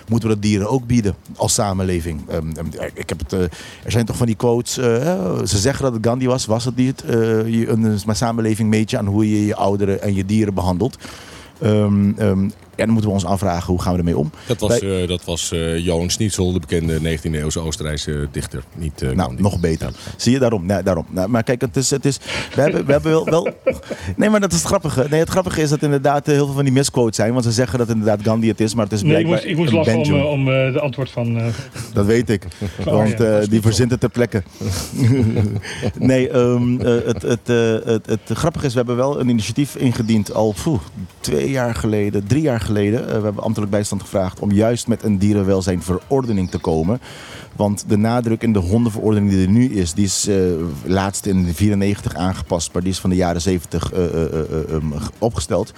moeten 0.09 0.29
we 0.29 0.35
dat 0.35 0.43
dieren 0.43 0.69
ook 0.69 0.87
bieden 0.87 1.15
als 1.35 1.53
samenleving. 1.53 2.29
Ehm, 2.29 2.51
ehm, 2.55 2.65
ik 2.93 3.09
heb 3.09 3.19
het, 3.19 3.33
eh, 3.33 3.41
er 3.83 3.91
zijn 3.91 4.05
toch 4.05 4.17
van 4.17 4.25
die 4.25 4.35
quotes, 4.35 4.77
eh, 4.77 5.11
eh, 5.11 5.45
ze 5.45 5.57
zeggen 5.57 5.83
dat 5.83 5.93
het 5.93 6.05
Gandhi 6.05 6.27
was, 6.27 6.45
was 6.45 6.65
het 6.65 6.75
niet? 6.75 7.03
Een, 7.05 7.99
samenleving 8.07 8.69
meet 8.69 8.89
je 8.89 8.97
aan 8.97 9.05
hoe 9.05 9.29
je 9.29 9.45
je 9.45 9.55
ouderen 9.55 10.01
en 10.01 10.15
je 10.15 10.25
dieren 10.25 10.53
behandelt. 10.53 10.97
Ehm, 11.59 12.49
en 12.75 12.85
dan 12.85 12.89
moeten 12.89 13.09
we 13.09 13.15
ons 13.15 13.25
afvragen, 13.25 13.73
hoe 13.73 13.81
gaan 13.81 13.91
we 13.93 13.97
ermee 13.99 14.17
om? 14.17 14.31
Dat 14.47 14.59
was, 14.59 14.79
Wij- 14.79 15.01
eh, 15.01 15.07
dat 15.07 15.25
was 15.25 15.51
eh, 15.51 15.77
Johan 15.85 16.09
Schnitzel, 16.09 16.53
de 16.53 16.59
bekende 16.59 16.99
19e-eeuwse 17.17 17.59
Oostenrijkse 17.59 18.27
dichter. 18.31 18.63
Niet, 18.75 19.01
eh, 19.01 19.09
Nou, 19.11 19.33
nog 19.37 19.59
beter. 19.59 19.91
Zie 20.17 20.31
je 20.31 20.39
daarom? 20.39 20.65
Nee, 20.65 20.83
daarom. 20.83 21.05
Nou, 21.09 21.29
maar 21.29 21.43
kijk, 21.43 21.61
het 21.61 21.75
is, 21.75 21.89
het 21.89 22.05
is, 22.05 22.17
we 22.55 22.61
hebben, 22.61 22.85
we 22.85 22.91
hebben 22.91 23.11
wel, 23.11 23.25
wel. 23.25 23.47
Nee, 24.15 24.29
maar 24.29 24.39
dat 24.39 24.51
is 24.51 24.57
het 24.57 24.67
grappige. 24.67 25.05
Nee, 25.09 25.19
het 25.19 25.29
grappige 25.29 25.61
is 25.61 25.69
dat 25.69 25.81
inderdaad 25.83 26.25
heel 26.25 26.45
veel 26.45 26.53
van 26.55 26.63
die 26.63 26.73
misquotes 26.73 27.15
zijn. 27.15 27.31
Want 27.33 27.43
ze 27.45 27.51
zeggen 27.51 27.77
dat 27.79 27.89
inderdaad 27.89 28.19
Gandhi 28.23 28.47
het 28.47 28.59
is, 28.61 28.75
maar 28.75 28.83
het 28.83 28.93
is 28.93 29.01
Nee, 29.01 29.17
ik 29.19 29.25
blijkbaar 29.25 29.37
moest, 29.37 29.51
ik 29.51 29.57
moest 29.57 29.87
een 29.89 29.95
lachen 29.95 30.15
om, 30.23 30.41
om 30.41 30.47
eh, 30.53 30.73
de 30.73 30.79
antwoord 30.79 31.09
van... 31.11 31.37
eh, 31.37 31.45
Dat 31.93 32.05
weet 32.05 32.29
ik. 32.29 32.43
Want 32.83 33.17
ja, 33.17 33.25
eh, 33.39 33.47
die 33.49 33.61
verzint 33.61 33.91
het 33.91 33.99
ter 33.99 34.09
plekke. 34.09 34.43
nee, 35.99 36.29
ehm, 36.29 36.79
eh, 36.81 37.05
het, 37.05 37.21
het, 37.21 37.49
eh, 37.49 37.73
het, 37.85 38.05
het 38.05 38.21
grappige 38.33 38.65
is, 38.65 38.71
we 38.71 38.77
hebben 38.77 38.95
wel 38.95 39.19
een 39.19 39.29
initiatief 39.29 39.75
ingediend 39.75 40.33
al 40.33 40.53
poeh, 40.63 40.79
twee 41.19 41.49
jaar 41.49 41.75
geleden, 41.75 42.27
drie 42.27 42.41
jaar 42.41 42.59
geleden. 42.59 42.64
Eh, 42.69 42.73
we 42.73 43.23
hebben 43.23 43.43
ambtelijk 43.43 43.71
bijstand 43.71 44.01
gevraagd 44.01 44.39
om 44.39 44.51
juist 44.51 44.87
met 44.87 45.03
een 45.03 45.17
dierenwelzijnverordening 45.17 46.49
te 46.49 46.57
komen. 46.57 46.99
Want 47.55 47.83
de 47.87 47.97
nadruk 47.97 48.41
in 48.43 48.53
de 48.53 48.59
hondenverordening 48.59 49.31
die 49.31 49.45
er 49.45 49.51
nu 49.51 49.69
is, 49.69 49.93
die 49.93 50.05
is 50.05 50.27
eh, 50.27 50.37
laatst 50.83 51.25
in 51.25 51.53
94 51.53 52.15
aangepast, 52.15 52.73
maar 52.73 52.81
die 52.81 52.91
is 52.91 52.99
van 52.99 53.09
de 53.09 53.15
jaren 53.15 53.41
70 53.41 53.91
eh, 53.91 54.03
eh, 54.05 54.23
eh, 54.23 54.39
eh, 54.51 54.71
um, 54.71 54.93
opgesteld. 55.19 55.73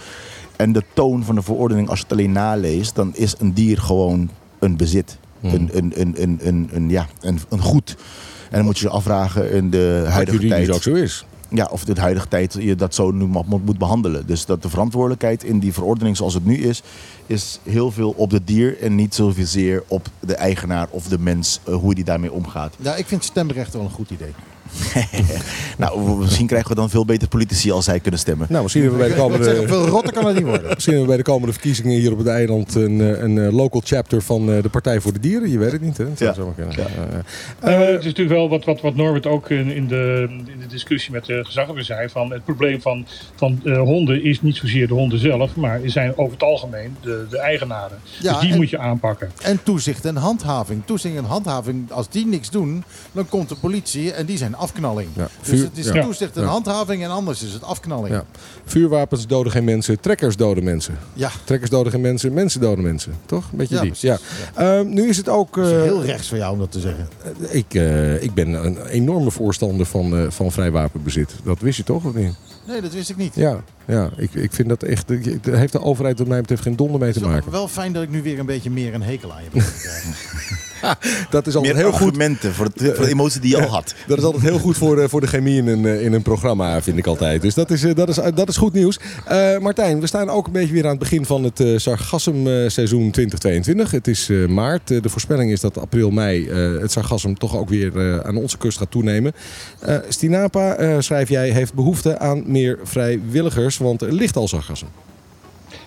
En 0.56 0.72
de 0.72 0.84
toon 0.94 1.24
van 1.24 1.36
de 1.36 1.42
verordening, 1.42 1.90
als 1.90 1.98
je 1.98 2.04
het 2.04 2.14
alleen 2.14 2.32
naleest, 2.32 2.96
dan 2.96 3.16
is 3.16 3.36
een 3.38 3.54
dier 3.54 3.78
gewoon 3.78 4.30
een 4.60 4.78
bezit. 4.78 5.18
Een, 5.42 5.70
een, 5.74 5.92
een, 5.96 6.14
een, 6.22 6.40
een, 6.42 6.70
een, 6.72 6.90
ja, 6.90 7.08
een, 7.22 7.40
een 7.50 7.62
goed. 7.62 7.96
En 8.50 8.56
dan 8.56 8.66
moet 8.66 8.80
je 8.80 8.86
je 8.86 8.92
afvragen 8.92 9.52
in 9.52 9.70
de 9.70 10.06
huidige 10.08 10.38
juridisch 10.38 10.66
tijd. 10.66 10.76
ook 10.76 10.84
zo 10.84 10.94
is. 10.94 11.26
Ja, 11.50 11.68
of 11.72 11.86
de 11.86 12.00
huidige 12.00 12.28
tijd 12.28 12.58
je 12.60 12.76
dat 12.76 12.96
zo 12.96 13.12
nu 13.12 13.26
moet, 13.26 13.78
behandelen. 13.78 14.28
Dus 14.28 14.46
dat 14.46 14.62
de 14.62 14.70
verantwoordelijkheid 14.70 15.44
in 15.44 15.60
die 15.60 15.74
verordening 15.74 16.18
zoals 16.18 16.34
het 16.34 16.46
nu 16.46 16.58
is, 16.58 16.84
is 17.26 17.60
heel 17.64 17.92
veel 17.92 18.14
op 18.18 18.32
het 18.32 18.48
dier 18.48 18.82
en 18.82 18.96
niet 18.96 19.16
zozeer 19.16 19.84
op 19.88 20.08
de 20.20 20.36
eigenaar 20.36 20.88
of 20.90 21.08
de 21.08 21.20
mens, 21.20 21.60
eh, 21.64 21.76
hoe 21.76 21.96
die 21.96 22.04
daarmee 22.04 22.32
omgaat. 22.32 22.76
Ja, 22.80 22.96
ik 22.96 23.06
vind 23.06 23.24
stemrecht 23.24 23.74
wel 23.74 23.84
een 23.84 23.90
goed 23.90 24.10
idee. 24.10 24.34
Nou, 25.78 26.18
misschien 26.20 26.48
krijgen 26.48 26.70
we 26.70 26.76
dan 26.76 26.90
veel 26.90 27.06
beter 27.06 27.28
politici 27.28 27.72
als 27.72 27.86
zij 27.86 28.00
kunnen 28.00 28.20
stemmen. 28.20 28.48
Nou, 28.50 28.62
misschien 28.64 28.84
hebben 28.84 29.02
we 29.02 29.08
bij 29.08 29.16
de 29.16 29.22
zeggen, 29.22 29.46
komende... 29.46 29.68
veel 29.68 29.88
rotter 29.88 30.14
kan 30.14 30.26
het 30.26 30.36
niet 30.36 30.44
worden. 30.46 30.68
Misschien 30.74 30.94
hebben 30.94 31.02
we 31.02 31.16
bij 31.16 31.24
de 31.26 31.32
komende 31.32 31.54
verkiezingen 31.54 32.00
hier 32.00 32.12
op 32.12 32.18
het 32.18 32.28
eiland 32.28 32.76
een, 32.76 33.02
eh, 33.02 33.22
een 33.22 33.38
eh, 33.38 33.54
local 33.54 33.82
chapter 33.86 34.22
van 34.22 34.52
eh, 34.52 34.62
de 34.64 34.70
Partij 34.70 35.00
voor 35.02 35.14
de 35.14 35.20
Dieren. 35.20 35.50
Je 35.50 35.58
weet 35.58 35.72
het 35.72 35.82
niet, 35.82 35.98
hè? 35.98 36.06
Dat 36.08 36.18
zou 36.18 36.30
Ja. 36.30 36.36
zomaar 36.36 36.54
kunnen. 36.54 36.76
Ja. 37.62 37.70
Het 37.70 38.00
is 38.00 38.06
natuurlijk 38.06 38.30
wel 38.38 38.50
wat, 38.50 38.66
wat, 38.66 38.82
wat 38.82 38.96
Norbert 38.96 39.26
ook 39.26 39.50
in, 39.50 39.72
in, 39.72 39.88
de, 39.88 40.26
in 40.30 40.60
de 40.60 40.68
discussie 40.68 41.12
met 41.12 41.26
de 41.26 41.46
gezaghebber 41.46 41.84
zei. 41.84 42.10
Van 42.10 42.32
het 42.32 42.46
probleem 42.46 42.82
van, 42.82 43.06
van 43.36 43.60
eh, 43.64 43.80
honden 43.80 44.24
is 44.24 44.42
niet 44.42 44.56
zozeer 44.56 44.88
de 44.88 44.94
honden 44.94 45.20
zelf, 45.20 45.56
maar 45.56 45.80
zijn 45.86 46.18
over 46.18 46.34
het 46.34 46.44
algemeen 46.44 46.96
de, 47.02 47.26
de 47.30 47.40
eigenaren. 47.40 47.98
Ja, 48.22 48.32
dus 48.32 48.42
die 48.42 48.52
en- 48.52 48.58
moet 48.58 48.70
je 48.70 48.78
aanpakken. 48.78 49.32
En 49.42 49.60
toezicht 49.64 50.06
en 50.06 50.16
handhaving. 50.16 50.82
Toezicht 50.86 51.16
en 51.16 51.24
handhaving, 51.26 51.92
als 51.92 52.10
die 52.10 52.26
niks 52.26 52.50
doen, 52.50 52.84
dan 53.12 53.30
komt 53.30 53.50
de 53.50 53.56
politie 53.56 54.12
en 54.12 54.26
die 54.26 54.38
zijn 54.38 54.56
afknalling. 54.58 55.10
Ja, 55.14 55.28
Dus 55.42 55.60
het 55.60 55.78
is 55.78 55.86
ja. 55.86 56.02
toezicht 56.04 56.38
en 56.38 56.44
handhaving 56.44 57.04
en 57.04 57.10
anders 57.10 57.44
is 57.44 57.54
het 57.54 57.64
afknalling. 57.64 58.16
Ja. 58.16 58.24
Vuurwapens 58.66 59.28
doden 59.28 59.52
geen 59.52 59.64
mensen, 59.64 60.00
trekkers 60.00 60.36
doden 60.36 60.64
mensen. 60.64 60.98
Ja, 61.14 61.32
Trekkers 61.44 61.70
doden 61.70 61.92
geen 61.92 62.02
mensen, 62.02 62.34
mensen 62.34 62.62
doden 62.62 62.84
mensen. 62.84 63.14
Toch? 63.26 63.52
Beetje 63.52 63.76
Ja, 63.76 63.82
die. 63.82 63.94
Ja. 63.96 64.18
Ehm, 64.56 64.90
nu 64.90 65.10
is 65.10 65.18
het 65.18 65.30
ook... 65.30 65.58
is 65.58 65.72
eh, 65.72 65.82
heel 65.82 66.04
rechts 66.04 66.28
van 66.28 66.38
jou 66.38 66.54
om 66.54 66.60
dat 66.60 66.72
te 66.72 66.80
zeggen. 66.80 67.08
ik, 67.50 67.74
eh, 67.74 68.24
ik 68.24 68.34
ben 68.34 68.66
een 68.66 68.86
enorme 68.86 69.32
voorstander 69.32 69.86
van, 69.86 70.18
eh, 70.18 70.26
van 70.30 70.52
vrij 70.52 70.72
wapenbezit. 70.72 71.36
Dat 71.44 71.60
wist 71.60 71.78
je 71.78 71.84
toch, 71.84 72.04
of 72.06 72.14
niet? 72.14 72.36
Nee, 72.68 72.82
dat 72.82 72.94
wist 72.94 73.10
ik 73.10 73.18
niet. 73.18 73.36
Ja, 73.36 73.64
ja 73.86 74.10
ik, 74.18 74.34
ik 74.34 74.54
vind 74.54 74.70
dat 74.70 74.84
echt... 74.84 75.08
Daar 75.44 75.58
heeft 75.58 75.72
de 75.72 75.82
overheid 75.82 76.18
wat 76.20 76.28
mij 76.28 76.42
betreft 76.42 76.62
geen 76.62 76.76
donder 76.76 77.00
mee 77.00 77.10
Het 77.10 77.22
te 77.22 77.28
maken. 77.28 77.52
wel 77.52 77.68
fijn 77.68 77.94
dat 77.94 78.04
ik 78.04 78.10
nu 78.10 78.22
weer 78.22 78.40
een 78.40 78.46
beetje 78.46 78.70
meer 78.70 78.94
een 78.94 79.04
hekel 79.04 79.34
aan 79.34 79.44
je 79.44 79.50
krijgen. 79.50 80.14
Dat 81.30 81.48
is 81.48 81.56
altijd 81.56 81.74
Meer 81.74 81.84
heel 81.84 81.92
goed. 81.92 82.08
argumenten 82.08 82.54
voor, 82.54 82.66
het, 82.66 82.96
voor 82.96 83.06
de 83.06 83.12
emotie 83.12 83.42
die 83.42 83.50
je 83.56 83.64
al 83.64 83.70
had. 83.70 83.96
Dat 84.08 84.18
is 84.18 84.24
altijd 84.24 84.44
heel 84.44 84.60
goed 84.60 84.78
voor 84.78 84.96
de, 84.96 85.10
voor 85.10 85.22
de 85.22 85.28
chemie 85.28 85.58
in 85.58 85.68
een, 85.68 85.86
eh, 85.86 86.02
in 86.06 86.14
een 86.14 86.22
programma, 86.22 86.82
vind 86.82 86.98
ik 86.98 87.08
altijd. 87.08 87.42
Dus 87.42 87.54
dat 87.54 87.72
is, 87.72 87.84
eh, 87.84 87.96
dat 87.96 88.10
is, 88.10 88.16
dat 88.36 88.50
is 88.50 88.58
goed 88.58 88.74
nieuws. 88.74 89.00
Eh, 89.26 89.58
Martijn, 89.58 90.00
we 90.00 90.08
staan 90.08 90.30
ook 90.30 90.46
een 90.46 90.52
beetje 90.52 90.74
weer 90.74 90.84
aan 90.84 90.90
het 90.90 91.00
begin 91.00 91.26
van 91.26 91.44
het 91.44 91.60
eh 91.60 91.78
sargassum-seizoen 91.78 93.12
2022. 93.12 93.92
Het 93.92 94.08
is 94.08 94.30
eh, 94.30 94.46
maart. 94.48 94.92
Eh, 94.92 95.02
de 95.02 95.10
voorspelling 95.10 95.52
is 95.52 95.62
dat 95.62 95.78
april, 95.78 96.10
mei 96.12 96.48
eh, 96.48 96.82
het 96.82 96.92
sargassum 96.92 97.38
toch 97.38 97.58
ook 97.58 97.70
weer 97.70 97.98
eh, 97.98 98.20
aan 98.20 98.38
onze 98.38 98.58
kust 98.58 98.78
gaat 98.78 98.92
toenemen. 98.92 99.34
Eh, 99.80 99.98
Stinapa, 100.10 100.76
eh, 100.76 100.96
schrijf 101.00 101.30
jij, 101.30 101.50
heeft 101.50 101.74
behoefte 101.74 102.20
aan 102.20 102.44
meer 102.46 102.80
vrijwilligers, 102.84 103.78
want 103.78 104.02
er 104.02 104.14
ligt 104.14 104.36
al 104.36 104.48
sargassum. 104.48 104.88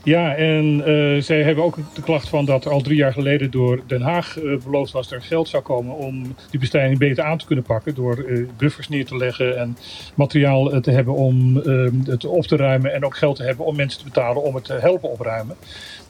Ja, 0.03 0.35
en 0.35 0.83
eh, 0.85 1.23
zij 1.23 1.43
hebben 1.43 1.65
ook 1.65 1.77
de 1.95 2.03
klacht 2.03 2.29
van 2.29 2.45
dat 2.45 2.65
er 2.65 2.71
al 2.71 2.81
drie 2.81 2.97
jaar 2.97 3.13
geleden 3.13 3.51
door 3.51 3.81
Den 3.87 4.03
Haag 4.03 4.39
eh, 4.39 4.57
beloofd 4.65 4.93
was 4.93 5.09
dat 5.09 5.19
er 5.19 5.27
geld 5.27 5.49
zou 5.49 5.63
komen 5.63 5.97
om 5.97 6.35
die 6.51 6.61
bestrijding 6.61 6.99
beter 6.99 7.25
aan 7.25 7.39
te 7.39 7.47
kunnen 7.47 7.65
pakken. 7.65 7.95
Door 7.95 8.19
eh, 8.19 8.43
buffers 8.57 8.89
neer 8.89 9.05
te 9.05 9.17
leggen 9.17 9.59
en 9.59 9.77
materiaal 10.15 10.81
te 10.81 10.91
hebben 10.91 11.15
om 11.15 11.57
het 12.05 12.25
op 12.25 12.47
te 12.47 12.57
ruimen. 12.57 12.93
En 12.93 13.05
ook 13.05 13.17
geld 13.17 13.37
te 13.37 13.43
hebben 13.43 13.67
om 13.67 13.77
mensen 13.77 13.99
te 13.99 14.05
betalen 14.05 14.43
om 14.43 14.55
het 14.55 14.65
te 14.65 14.73
helpen 14.73 15.11
opruimen. 15.11 15.57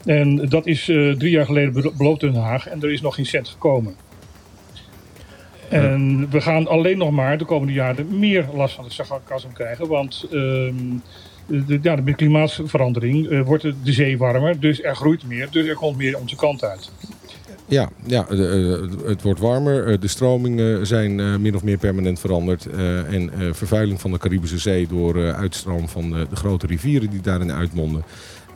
En 0.05 0.49
dat 0.49 0.65
is 0.65 0.83
drie 1.17 1.29
jaar 1.29 1.45
geleden 1.45 1.73
belo- 1.73 1.93
beloofd 1.97 2.19
Den 2.19 2.35
Haag 2.35 2.67
en 2.67 2.81
er 2.81 2.91
is 2.91 3.01
nog 3.01 3.15
geen 3.15 3.25
cent 3.25 3.47
gekomen. 3.47 3.95
En 5.69 6.29
we 6.29 6.41
gaan 6.41 6.67
alleen 6.67 6.97
nog 6.97 7.11
maar 7.11 7.37
de 7.37 7.45
komende 7.45 7.73
jaren 7.73 8.19
meer 8.19 8.45
last 8.53 8.75
van 8.75 8.83
het 8.83 8.93
sargassum 8.93 9.53
krijgen. 9.53 9.87
Want 9.87 10.27
ehm, 10.31 10.75
de, 11.67 11.79
ja, 11.81 11.95
met 12.03 12.15
klimaatverandering 12.15 13.27
eh, 13.29 13.41
wordt 13.41 13.63
de 13.63 13.91
zee 13.91 14.17
warmer. 14.17 14.59
Dus 14.59 14.83
er 14.83 14.95
groeit 14.95 15.27
meer. 15.27 15.47
Dus 15.51 15.67
er 15.67 15.75
komt 15.75 15.97
meer 15.97 16.17
onze 16.19 16.35
kant 16.35 16.63
uit. 16.63 16.91
Ja, 17.67 17.89
ja 18.05 18.25
de, 18.29 18.87
eh, 19.03 19.07
het 19.09 19.21
wordt 19.21 19.39
warmer. 19.39 19.87
Eh, 19.87 19.99
De 19.99 20.07
stromingen 20.07 20.87
zijn 20.87 21.19
eh, 21.19 21.35
min 21.37 21.55
of 21.55 21.63
meer 21.63 21.77
permanent 21.77 22.19
veranderd. 22.19 22.65
Eh, 22.65 23.13
En 23.13 23.29
eh, 23.33 23.47
vervuiling 23.53 24.01
van 24.01 24.11
de 24.11 24.17
Caribische 24.17 24.57
Zee 24.57 24.87
door 24.87 25.23
eh, 25.23 25.33
uitstroom 25.39 25.87
van 25.89 26.15
eh, 26.15 26.21
de 26.29 26.35
grote 26.35 26.67
rivieren 26.67 27.09
die 27.09 27.21
daarin 27.21 27.51
uitmonden. 27.51 28.03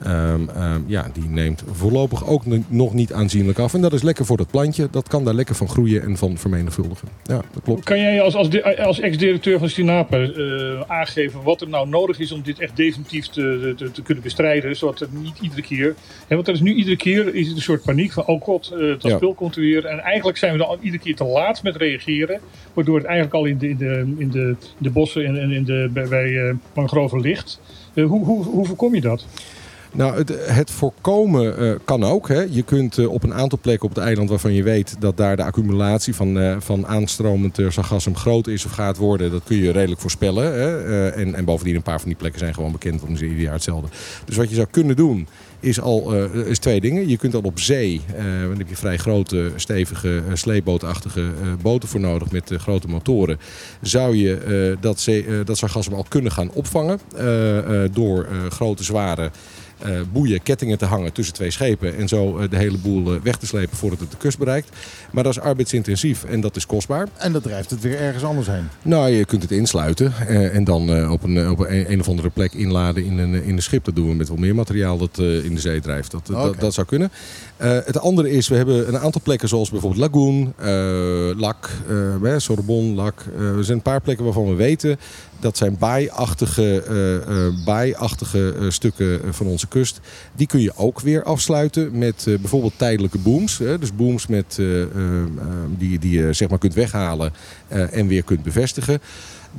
Ehm, 0.04 0.50
ehm, 0.50 0.82
ja, 0.88 1.08
die 1.14 1.30
neemt 1.30 1.64
voorlopig 1.72 2.28
ook 2.28 2.44
nog 2.68 2.94
niet 2.94 3.14
aanzienlijk 3.14 3.60
af. 3.60 3.74
En 3.74 3.82
dat 3.82 3.94
is 3.94 4.02
lekker 4.02 4.26
voor 4.26 4.38
dat 4.38 4.52
plantje. 4.52 4.88
Dat 4.92 5.08
kan 5.08 5.24
daar 5.26 5.34
lekker 5.34 5.56
van 5.56 5.70
groeien 5.70 6.02
en 6.02 6.18
van 6.18 6.38
vermenigvuldigen. 6.38 7.08
Ja, 7.24 7.42
dat 7.54 7.64
klopt. 7.64 7.84
Kan 7.84 8.00
jij 8.00 8.22
als, 8.22 8.36
als, 8.36 8.64
als 8.78 9.00
ex-directeur 9.00 9.60
van 9.60 9.70
Sinape 9.70 10.18
eh, 10.88 10.92
aangeven 10.98 11.44
wat 11.44 11.62
er 11.62 11.70
nou 11.70 11.90
nodig 11.90 12.20
is 12.20 12.32
om 12.32 12.42
dit 12.42 12.60
echt 12.60 12.76
definitief 12.76 13.28
te, 13.28 13.74
te, 13.78 13.92
te 13.92 14.02
kunnen 14.02 14.24
bestrijden? 14.24 14.76
Zodat 14.76 15.00
het 15.00 15.22
niet 15.24 15.40
iedere 15.42 15.62
keer. 15.62 15.96
Hè, 16.28 16.36
want 16.36 16.48
er 16.48 16.54
is 16.54 16.62
nu 16.62 16.74
iedere 16.74 16.98
keer 16.98 17.36
is 17.36 17.48
het 17.48 17.56
een 17.56 17.62
soort 17.62 17.84
paniek 17.84 18.12
van: 18.12 18.26
oh 18.26 18.42
god, 18.42 18.72
eh, 18.72 18.80
dat 18.80 19.02
Ja. 19.02 19.16
spul 19.16 19.34
komt 19.34 19.56
er 19.56 19.62
weer. 19.62 19.86
En 19.86 20.00
eigenlijk 20.00 20.38
zijn 20.38 20.52
we 20.52 20.58
dan 20.58 20.78
iedere 20.82 21.04
keer 21.04 21.16
te 21.16 21.24
laat 21.24 21.64
met 21.64 21.76
reageren. 21.76 22.40
Waardoor 22.74 22.96
het 22.98 23.06
eigenlijk 23.06 23.36
al 23.36 23.46
in 23.46 23.58
de, 23.58 23.70
in 23.70 23.78
de, 23.78 24.14
in 24.18 24.30
de, 24.32 24.56
de 24.78 24.90
bossen 24.90 25.26
en, 25.26 25.52
in 25.52 25.64
de, 25.64 25.90
bij, 25.94 26.08
bij 26.08 26.48
eh, 26.48 26.56
mangroven 26.74 27.22
ligt. 27.22 27.60
Hoe, 27.94 28.26
hoe, 28.26 28.44
hoe 28.44 28.66
voorkom 28.66 28.96
je 28.96 29.02
dat? 29.02 29.26
Nou, 29.96 30.18
het, 30.18 30.34
het 30.52 30.72
voorkomen 30.72 31.58
eh, 31.58 31.76
kan 31.84 32.04
ook. 32.04 32.28
Hè. 32.28 32.42
Je 32.42 32.62
kunt 32.62 32.98
eh, 32.98 33.12
op 33.12 33.24
een 33.24 33.34
aantal 33.34 33.60
plekken 33.62 33.90
op 33.90 33.96
het 33.96 34.04
eiland 34.04 34.30
waarvan 34.30 34.54
je 34.54 34.64
weet 34.64 34.96
dat 35.00 35.18
daar 35.18 35.36
de 35.36 35.44
accumulatie 35.44 36.16
van, 36.16 36.40
eh, 36.40 36.56
van 36.60 36.88
aanstromend 36.88 37.60
uh, 37.60 37.70
sargassum 37.70 38.16
groot 38.16 38.48
is 38.48 38.66
of 38.66 38.72
gaat 38.72 38.98
worden, 38.98 39.32
dat 39.32 39.44
kun 39.44 39.58
je 39.58 39.72
redelijk 39.72 40.02
voorspellen. 40.02 40.54
Hè. 40.54 41.10
En, 41.10 41.36
en 41.36 41.46
bovendien 41.46 41.76
een 41.76 41.82
paar 41.82 42.00
van 42.00 42.08
die 42.08 42.18
plekken 42.18 42.40
zijn 42.40 42.54
gewoon 42.54 42.72
bekend, 42.72 43.02
want 43.02 43.18
zijn 43.18 43.30
ieder 43.30 43.44
jaar 43.44 43.54
hetzelfde. 43.54 43.88
Dus 44.26 44.36
wat 44.36 44.50
je 44.50 44.56
zou 44.56 44.68
kunnen 44.72 44.96
doen 44.96 45.28
is 45.60 45.82
al 45.82 46.14
is 46.34 46.60
twee 46.60 46.82
dingen. 46.82 47.10
Je 47.10 47.18
kunt 47.18 47.36
al 47.36 47.42
op 47.42 47.60
zee, 47.60 48.02
eh 48.16 48.24
dan 48.48 48.58
heb 48.58 48.70
je 48.70 48.76
vrij 48.76 48.98
grote, 48.98 49.52
stevige, 49.56 50.24
eh, 50.28 50.36
sleepbootachtige 50.36 51.24
boten 51.62 51.90
voor 51.90 52.00
nodig 52.00 52.32
met 52.32 52.52
grote 52.58 52.88
motoren. 52.88 53.40
Zou 53.82 54.16
je 54.16 54.78
dat, 54.80 55.00
zee, 55.00 55.44
dat 55.44 55.58
sargassum 55.58 55.94
al 55.94 56.06
kunnen 56.08 56.32
gaan 56.32 56.52
opvangen 56.52 57.00
door 57.92 58.28
grote, 58.50 58.84
zware 58.84 59.32
eh, 59.78 59.92
boeien, 60.12 60.44
kettingen 60.44 60.78
te 60.78 60.86
hangen 60.86 61.14
tussen 61.14 61.34
twee 61.34 61.52
schepen. 61.52 61.98
En 61.98 62.08
zo 62.08 62.38
eh, 62.38 62.50
de 62.50 62.58
hele 62.58 62.78
boel 62.78 63.14
eh, 63.14 63.22
weg 63.22 63.38
te 63.38 63.46
slepen 63.46 63.78
voordat 63.78 64.00
het 64.00 64.12
de 64.12 64.18
kust 64.18 64.38
bereikt. 64.38 64.70
Maar 65.12 65.24
dat 65.24 65.32
is 65.32 65.40
arbeidsintensief 65.40 66.24
en 66.24 66.42
dat 66.42 66.56
is 66.56 66.66
kostbaar. 66.66 67.08
En 67.18 67.32
dat 67.32 67.44
drijft 67.44 67.70
het 67.70 67.82
weer 67.82 68.00
ergens 68.00 68.24
anders 68.24 68.48
heen. 68.48 68.68
Nou, 68.82 69.10
je 69.10 69.26
kunt 69.26 69.42
het 69.42 69.52
insluiten 69.52 70.14
en 70.28 70.64
dan 70.64 71.10
op, 71.10 71.24
een, 71.24 71.50
op 71.50 71.60
een, 71.60 71.92
een 71.92 72.00
of 72.00 72.08
andere 72.08 72.30
plek 72.30 72.54
inladen 72.54 73.06
in 73.06 73.18
een, 73.18 73.44
in 73.44 73.56
een 73.56 73.62
schip. 73.62 73.86
Dat 73.86 73.96
doen 73.96 74.10
we 74.10 74.16
met 74.16 74.28
wel 74.28 74.38
meer 74.38 74.56
materiaal 74.56 74.98
dat 74.98 75.18
in 75.18 75.56
de 75.56 75.60
zee 75.60 75.80
drijft. 75.80 76.12
Dat, 76.12 76.26
dat, 76.28 76.60
dat 76.60 76.74
zou 76.74 76.88
kunnen. 76.88 77.12
Het 77.58 78.00
andere 78.00 78.32
is, 78.32 78.48
we 78.48 78.56
hebben 78.56 78.88
een 78.88 78.98
aantal 78.98 79.22
plekken 79.24 79.48
zoals 79.48 79.70
bijvoorbeeld 79.70 80.02
Lagoon, 80.02 80.54
Lak, 81.38 81.70
eh, 82.36 82.38
Sorbonne, 82.38 82.96
Lak. 82.96 83.26
Eh, 83.38 83.58
er 83.58 83.64
zijn 83.64 83.78
een 83.78 83.84
paar 83.84 84.02
plekken 84.02 84.26
waarvan 84.26 84.48
we 84.48 84.54
weten 84.54 84.98
dat 85.46 85.58
zijn 85.58 85.78
baaiachtige, 85.78 86.84
eh, 86.88 87.16
eh, 88.36 88.64
eh, 88.64 88.70
stukken 88.70 89.34
van 89.34 89.48
onze 89.48 89.68
kust. 89.68 90.00
Die 90.36 90.48
kun 90.48 90.62
je 90.62 90.76
ook 90.76 91.00
weer 91.00 91.24
afsluiten 91.24 91.98
met 91.98 92.24
bijvoorbeeld 92.26 92.78
tijdelijke 92.78 93.18
booms. 93.18 93.58
Dus 93.58 93.96
booms 93.96 94.28
met, 94.28 94.60
die, 95.78 96.00
die 96.00 96.20
je 96.20 96.34
zeg 96.34 96.50
maar 96.50 96.58
kunt 96.58 96.74
weghalen 96.74 97.34
en 97.68 98.08
weer 98.08 98.24
kunt 98.24 98.44
bevestigen. 98.44 99.02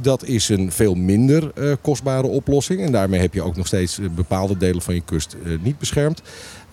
Dat 0.00 0.24
is 0.24 0.48
een 0.48 0.72
veel 0.72 0.94
minder 0.94 1.52
kostbare 1.80 2.26
oplossing. 2.26 2.80
En 2.80 2.92
daarmee 2.92 3.20
heb 3.20 3.34
je 3.34 3.42
ook 3.42 3.56
nog 3.56 3.66
steeds 3.66 3.98
bepaalde 4.14 4.56
delen 4.56 4.82
van 4.82 4.94
je 4.94 5.02
kust 5.04 5.36
niet 5.62 5.78
beschermd. 5.78 6.22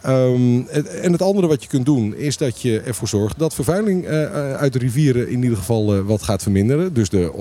Ehm, 0.03 0.61
en 1.01 1.11
het 1.11 1.21
andere 1.21 1.47
wat 1.47 1.63
je 1.63 1.69
kunt 1.69 1.85
doen 1.85 2.15
is 2.15 2.37
dat 2.37 2.61
je 2.61 2.79
ervoor 2.79 3.07
zorgt 3.07 3.39
dat 3.39 3.53
vervuiling 3.53 4.05
eh, 4.05 4.23
eh, 4.23 4.53
uit 4.53 4.73
de 4.73 4.79
rivieren 4.79 5.29
in 5.29 5.43
ieder 5.43 5.57
geval 5.57 5.95
eh, 5.95 5.99
wat 5.99 6.23
gaat 6.23 6.41
verminderen. 6.41 6.93
Dus 6.93 7.09
de, 7.09 7.31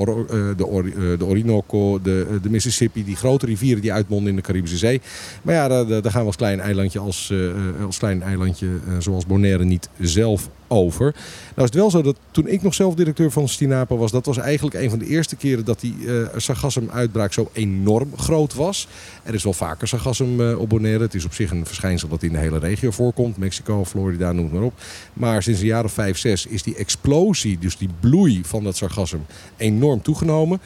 de, 0.57 1.17
de 1.19 1.25
Orinoco, 1.25 2.01
de, 2.03 2.39
de 2.43 2.51
Mississippi, 2.51 3.05
die 3.05 3.17
grote 3.17 3.47
rivieren 3.47 3.83
die 3.83 3.93
uitmonden 3.93 4.31
in 4.31 4.37
de 4.37 4.43
Caribische 4.43 4.77
Zee. 4.77 5.01
Maar 5.43 5.55
ja, 5.55 5.69
daar, 5.69 6.03
daar 6.03 6.13
gaan 6.13 6.21
we 6.21 6.27
als 6.27 6.37
klein 6.37 6.61
eilandje, 6.61 6.99
als, 6.99 7.33
als 7.85 7.99
klein 7.99 8.23
eilandje 8.23 8.69
zoals 8.99 9.27
Bonaire 9.27 9.65
niet 9.65 9.89
zelf 9.99 10.49
over. 10.73 11.15
Nou 11.55 11.57
is 11.57 11.65
het 11.65 11.75
wel 11.75 11.91
zo 11.91 12.03
dat 12.03 12.17
toen 12.31 12.47
ik 12.47 12.63
nog 12.63 12.75
zelf 12.75 12.95
directeur 12.95 13.31
van 13.31 13.49
Stinapa 13.49 13.97
was, 13.97 14.11
dat 14.11 14.27
was 14.27 14.39
eigenlijk 14.39 14.77
een 14.77 14.91
van 14.91 14.99
de 14.99 15.07
eerste 15.07 15.37
keren 15.37 15.65
dat 15.65 15.81
die 15.81 15.95
eh 16.07 16.27
sargassum-uitbraak 16.37 17.33
zo 17.33 17.51
enorm 17.53 18.11
groot 18.17 18.55
was. 18.55 18.89
Er 19.23 19.35
is 19.35 19.45
wel 19.45 19.53
vaker 19.53 19.89
sargassum 19.89 20.41
eh, 20.41 20.59
op 20.59 20.69
Bonaire. 20.69 21.03
Het 21.03 21.15
is 21.15 21.25
op 21.25 21.35
zich 21.35 21.51
een 21.51 21.67
verschijnsel 21.67 22.09
dat 22.09 22.23
in 22.23 22.33
de 22.33 22.39
hele 22.39 22.59
regio 22.59 22.91
voorkomt. 22.91 23.37
Mexico, 23.37 23.85
Florida, 23.85 24.33
noem 24.33 24.45
het 24.45 24.53
maar 24.53 24.63
op. 24.63 24.75
Maar 25.13 25.43
sinds 25.43 25.61
jaar 25.61 25.85
of 25.85 25.93
vijf, 25.93 26.19
zes 26.19 26.47
is 26.47 26.63
die 26.63 26.77
explosie, 26.77 27.59
dus 27.59 27.77
die 27.77 27.89
bloei 28.01 28.41
van 28.45 28.65
dat 28.65 28.77
sargassum, 28.77 29.25
enorm 29.57 30.03
toegenomen. 30.03 30.61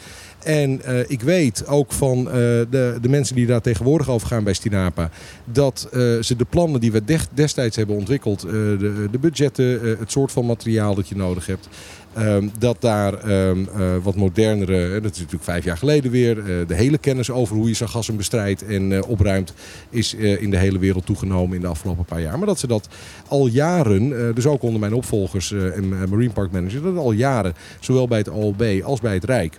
En 0.46 0.82
eh, 0.82 0.98
ik 1.06 1.20
weet 1.20 1.66
ook 1.66 1.92
van 1.92 2.18
eh, 2.18 2.32
de, 2.32 2.98
de 3.00 3.08
mensen 3.08 3.34
die 3.34 3.46
daar 3.46 3.60
tegenwoordig 3.60 4.10
over 4.10 4.26
gaan 4.26 4.44
bij 4.44 4.52
Stinapa... 4.52 5.10
dat 5.44 5.88
eh, 5.92 6.00
ze 6.20 6.36
de 6.36 6.44
plannen 6.44 6.80
die 6.80 6.92
we 6.92 7.04
dest- 7.04 7.28
destijds 7.34 7.76
hebben 7.76 7.96
ontwikkeld... 7.96 8.40
de, 8.40 9.08
de 9.10 9.18
budgetten, 9.18 9.80
het 9.98 10.10
soort 10.10 10.32
van 10.32 10.46
materiaal 10.46 10.94
dat 10.94 11.08
je 11.08 11.16
nodig 11.16 11.46
hebt... 11.46 11.68
ehm, 12.14 12.48
dat 12.58 12.80
daar 12.80 13.14
ehm, 13.14 13.64
eh, 13.76 13.96
wat 14.02 14.14
modernere, 14.14 15.00
dat 15.00 15.12
is 15.12 15.18
natuurlijk 15.18 15.44
vijf 15.44 15.64
jaar 15.64 15.76
geleden 15.76 16.10
weer... 16.10 16.34
de 16.66 16.74
hele 16.74 16.98
kennis 16.98 17.30
over 17.30 17.56
hoe 17.56 17.68
je 17.68 17.74
sargassum 17.74 18.16
bestrijdt 18.16 18.64
en 18.66 19.04
opruimt... 19.04 19.54
is 19.90 20.14
in 20.14 20.50
de 20.50 20.58
hele 20.58 20.78
wereld 20.78 21.06
toegenomen 21.06 21.56
in 21.56 21.60
de 21.60 21.66
afgelopen 21.66 22.04
paar 22.04 22.20
jaar. 22.20 22.38
Maar 22.38 22.46
dat 22.46 22.58
ze 22.58 22.66
dat 22.66 22.88
al 23.28 23.46
jaren, 23.46 24.34
dus 24.34 24.46
ook 24.46 24.62
onder 24.62 24.80
mijn 24.80 24.94
opvolgers 24.94 25.52
en 25.52 25.88
Marine 25.88 26.32
Park 26.32 26.50
Manager... 26.50 26.82
dat 26.82 26.96
al 26.96 27.12
jaren, 27.12 27.54
zowel 27.80 28.08
bij 28.08 28.18
het 28.18 28.28
OLB 28.28 28.62
als 28.84 29.00
bij 29.00 29.14
het 29.14 29.24
Rijk 29.24 29.56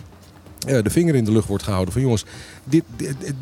de 0.59 0.89
vinger 0.89 1.15
in 1.15 1.23
de 1.23 1.31
lucht 1.31 1.47
wordt 1.47 1.63
gehouden 1.63 1.93
van 1.93 2.01
jongens, 2.01 2.25
dit, 2.69 2.83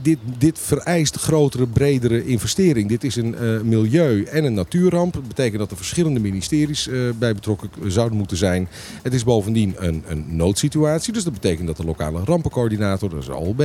dit, 0.02 0.18
dit, 0.38 0.60
vereist 0.60 1.15
grotere, 1.15 1.68
bredere 1.68 2.26
investering. 2.26 2.89
Dit 2.89 3.03
is 3.03 3.15
een 3.15 3.35
eh, 3.35 3.61
milieu- 3.61 4.23
en 4.23 4.43
een 4.43 4.53
natuurramp. 4.53 5.14
Dat 5.14 5.27
betekent 5.27 5.60
dat 5.60 5.72
er 5.72 5.77
verschillende 5.77 6.19
ministeries 6.19 6.88
eh, 6.88 6.99
bij 7.19 7.34
betrokken 7.34 7.69
zouden 7.91 8.18
moeten 8.18 8.38
zijn. 8.38 8.68
Het 9.02 9.14
is 9.14 9.23
bovendien 9.23 9.76
een, 9.77 10.03
een 10.07 10.26
noodsituatie. 10.27 11.14
Dus 11.14 11.23
dat 11.23 11.34
betekent 11.34 11.68
dat 11.68 11.77
de 11.77 11.85
lokale 11.85 12.23
rampencoördinator, 12.23 13.10
dat 13.10 13.22
is 13.22 13.30
OLB, 13.30 13.57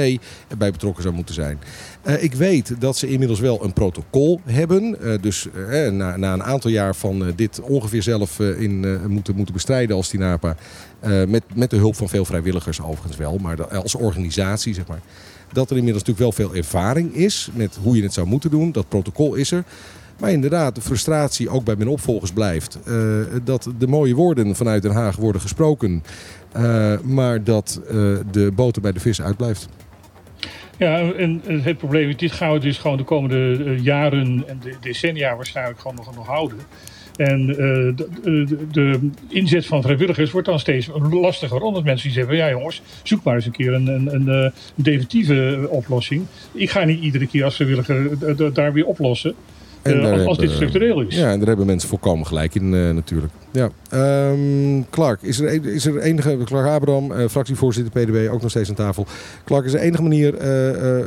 bij 0.59 0.71
betrokken 0.71 1.03
zou 1.03 1.15
moeten 1.15 1.35
zijn. 1.35 1.59
Eh, 2.03 2.23
ik 2.23 2.35
weet 2.35 2.75
dat 2.79 2.97
ze 2.97 3.09
inmiddels 3.09 3.41
wel 3.41 3.65
een 3.65 3.73
protocol 3.73 4.41
hebben. 4.45 4.99
Dus 5.21 5.47
na, 5.91 6.17
na 6.17 6.33
een 6.33 6.43
aantal 6.43 6.71
jaar 6.71 6.95
van 6.95 7.33
dit 7.37 7.61
ongeveer 7.61 8.03
zelf 8.03 8.41
in, 8.41 9.07
moeten, 9.09 9.37
moeten 9.37 9.55
bestrijden 9.55 9.97
als 9.97 10.09
TINAPA. 10.09 10.57
met, 11.29 11.43
met 11.55 11.71
de 11.71 11.77
hulp 11.77 11.97
van 11.97 12.09
veel 12.09 12.25
vrijwilligers 12.25 12.81
overigens 12.81 13.17
wel. 13.17 13.39
Maar 13.39 13.79
als 13.79 13.95
organisatie 13.95 14.75
zeg 14.75 14.87
maar. 14.87 15.01
Dat 15.53 15.71
er 15.71 15.77
inmiddels 15.77 16.05
natuurlijk 16.05 16.37
wel 16.37 16.47
veel 16.47 16.57
ervaring 16.57 17.15
is 17.15 17.49
met 17.53 17.79
hoe 17.83 17.97
je 17.97 18.03
het 18.03 18.13
zou 18.13 18.27
moeten 18.27 18.51
doen. 18.51 18.73
Dat 18.73 18.89
protocol 18.89 19.35
is 19.35 19.51
er. 19.51 19.65
Maar 20.21 20.31
inderdaad, 20.31 20.75
de 20.75 20.81
frustratie 20.81 21.49
ook 21.49 21.65
bij 21.65 21.77
mijn 21.77 21.89
opvolgers 21.89 22.33
blijft. 22.33 22.79
eh, 22.85 22.95
dat 23.45 23.71
de 23.79 23.87
mooie 23.87 24.15
woorden 24.15 24.57
vanuit 24.57 24.83
Den 24.83 24.93
Haag 24.93 25.17
worden 25.17 25.41
gesproken. 25.41 26.03
eh, 26.53 27.01
maar 27.01 27.45
dat 27.45 27.81
eh, 27.89 27.95
de 28.31 28.53
boter 28.55 28.83
bij 28.83 28.93
de 28.93 29.01
vis 29.01 29.23
uitblijft. 29.23 29.69
Ja, 30.79 31.13
en 31.13 31.43
het 31.45 31.79
probleem 31.79 32.09
is, 32.09 32.17
dit 32.17 32.33
gaan 32.33 32.53
we 32.53 32.59
dus 32.59 32.79
gewoon 32.79 32.97
de 32.97 33.05
komende 33.05 33.75
jaren 33.83 34.45
en 34.47 34.59
de 34.63 34.75
decennia 34.81 35.37
waarschijnlijk 35.37 35.81
gewoon 35.81 35.97
nog, 35.97 36.15
nog 36.15 36.27
houden. 36.27 36.59
En 37.21 37.51
eh, 37.51 37.57
de, 37.97 38.67
de, 38.73 39.11
inzet 39.29 39.67
van 39.67 39.83
vrijwilligers 39.83 40.31
wordt 40.31 40.47
dan 40.47 40.59
steeds 40.59 40.89
lastiger. 41.11 41.61
Omdat 41.61 41.85
mensen 41.85 42.09
die 42.09 42.17
zeggen, 42.17 42.37
ja 42.37 42.51
jongens, 42.51 42.83
zoek 43.03 43.23
maar 43.23 43.35
eens 43.35 43.47
een 43.47 43.53
keer 43.53 43.73
een, 43.73 43.87
een, 43.87 44.15
een, 44.15 44.29
eh, 44.29 44.51
definitieve 44.75 45.67
oplossing. 45.71 46.27
Ik 46.53 46.71
ga 46.71 46.85
niet 46.85 47.03
iedere 47.03 47.27
keer 47.27 47.45
als 47.45 47.55
vrijwilliger 47.55 48.11
eh, 48.27 48.55
daar 48.55 48.73
weer 48.73 48.87
oplossen. 48.87 49.35
En 49.83 49.97
Eh, 49.97 50.03
daar 50.03 50.13
als, 50.27 50.39
dit 50.39 50.51
hebben- 50.51 50.69
structureel 50.69 51.01
is. 51.01 51.17
Ja, 51.17 51.31
en 51.31 51.39
daar 51.39 51.49
hebben 51.49 51.67
mensen 51.67 51.89
volkomen 51.89 52.27
gelijk 52.27 52.55
in 52.55 52.75
eh, 52.75 52.91
natuurlijk. 52.91 53.33
Ja. 53.53 53.71
Ehm, 53.91 54.83
Clark, 54.91 55.23
is 55.23 55.41
er, 55.41 55.67
is 55.67 55.87
er 55.87 55.99
enige... 55.99 56.39
Clark 56.45 56.67
Abraham, 56.69 57.13
eh, 57.13 57.29
fractievoorzitter 57.29 57.93
PDB, 58.05 58.29
ook 58.33 58.41
nog 58.43 58.51
steeds 58.51 58.69
aan 58.69 58.75
tafel. 58.75 59.07
Clark, 59.45 59.65
is 59.65 59.73
er 59.73 59.81
enige 59.81 60.03
manier, 60.03 60.35
eh 60.35 60.69
eh, 60.71 61.07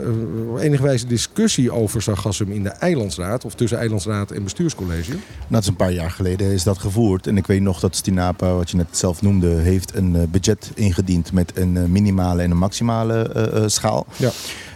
enige 0.59 0.83
wijze 0.83 1.07
discussie 1.07 1.71
over 1.71 2.01
sargassum 2.01 2.51
in 2.51 2.63
de 2.63 2.69
Eilandsraad... 2.69 3.45
of 3.45 3.53
tussen 3.55 3.77
Eilandsraad 3.77 4.31
en 4.31 4.43
bestuurscollege? 4.43 5.09
Nou, 5.11 5.21
dat 5.49 5.61
is 5.61 5.67
een 5.67 5.75
paar 5.75 5.91
jaar 5.91 6.11
geleden 6.11 6.51
is 6.51 6.63
dat 6.63 6.77
gevoerd. 6.77 7.27
En 7.27 7.37
ik 7.37 7.47
weet 7.47 7.61
nog 7.61 7.79
dat 7.79 7.95
Stinapa, 7.95 8.53
wat 8.53 8.69
je 8.69 8.77
net 8.77 8.87
zelf 8.97 9.21
noemde, 9.21 9.47
heeft 9.47 9.95
een 9.95 10.27
budget 10.31 10.71
ingediend 10.75 11.31
met 11.33 11.51
een 11.57 11.91
minimale 11.91 12.41
en 12.41 12.51
een 12.51 12.57
maximale 12.57 13.13
eh, 13.33 13.57
eh, 13.57 13.63
schaal. 13.67 14.05
Ja. 14.17 14.29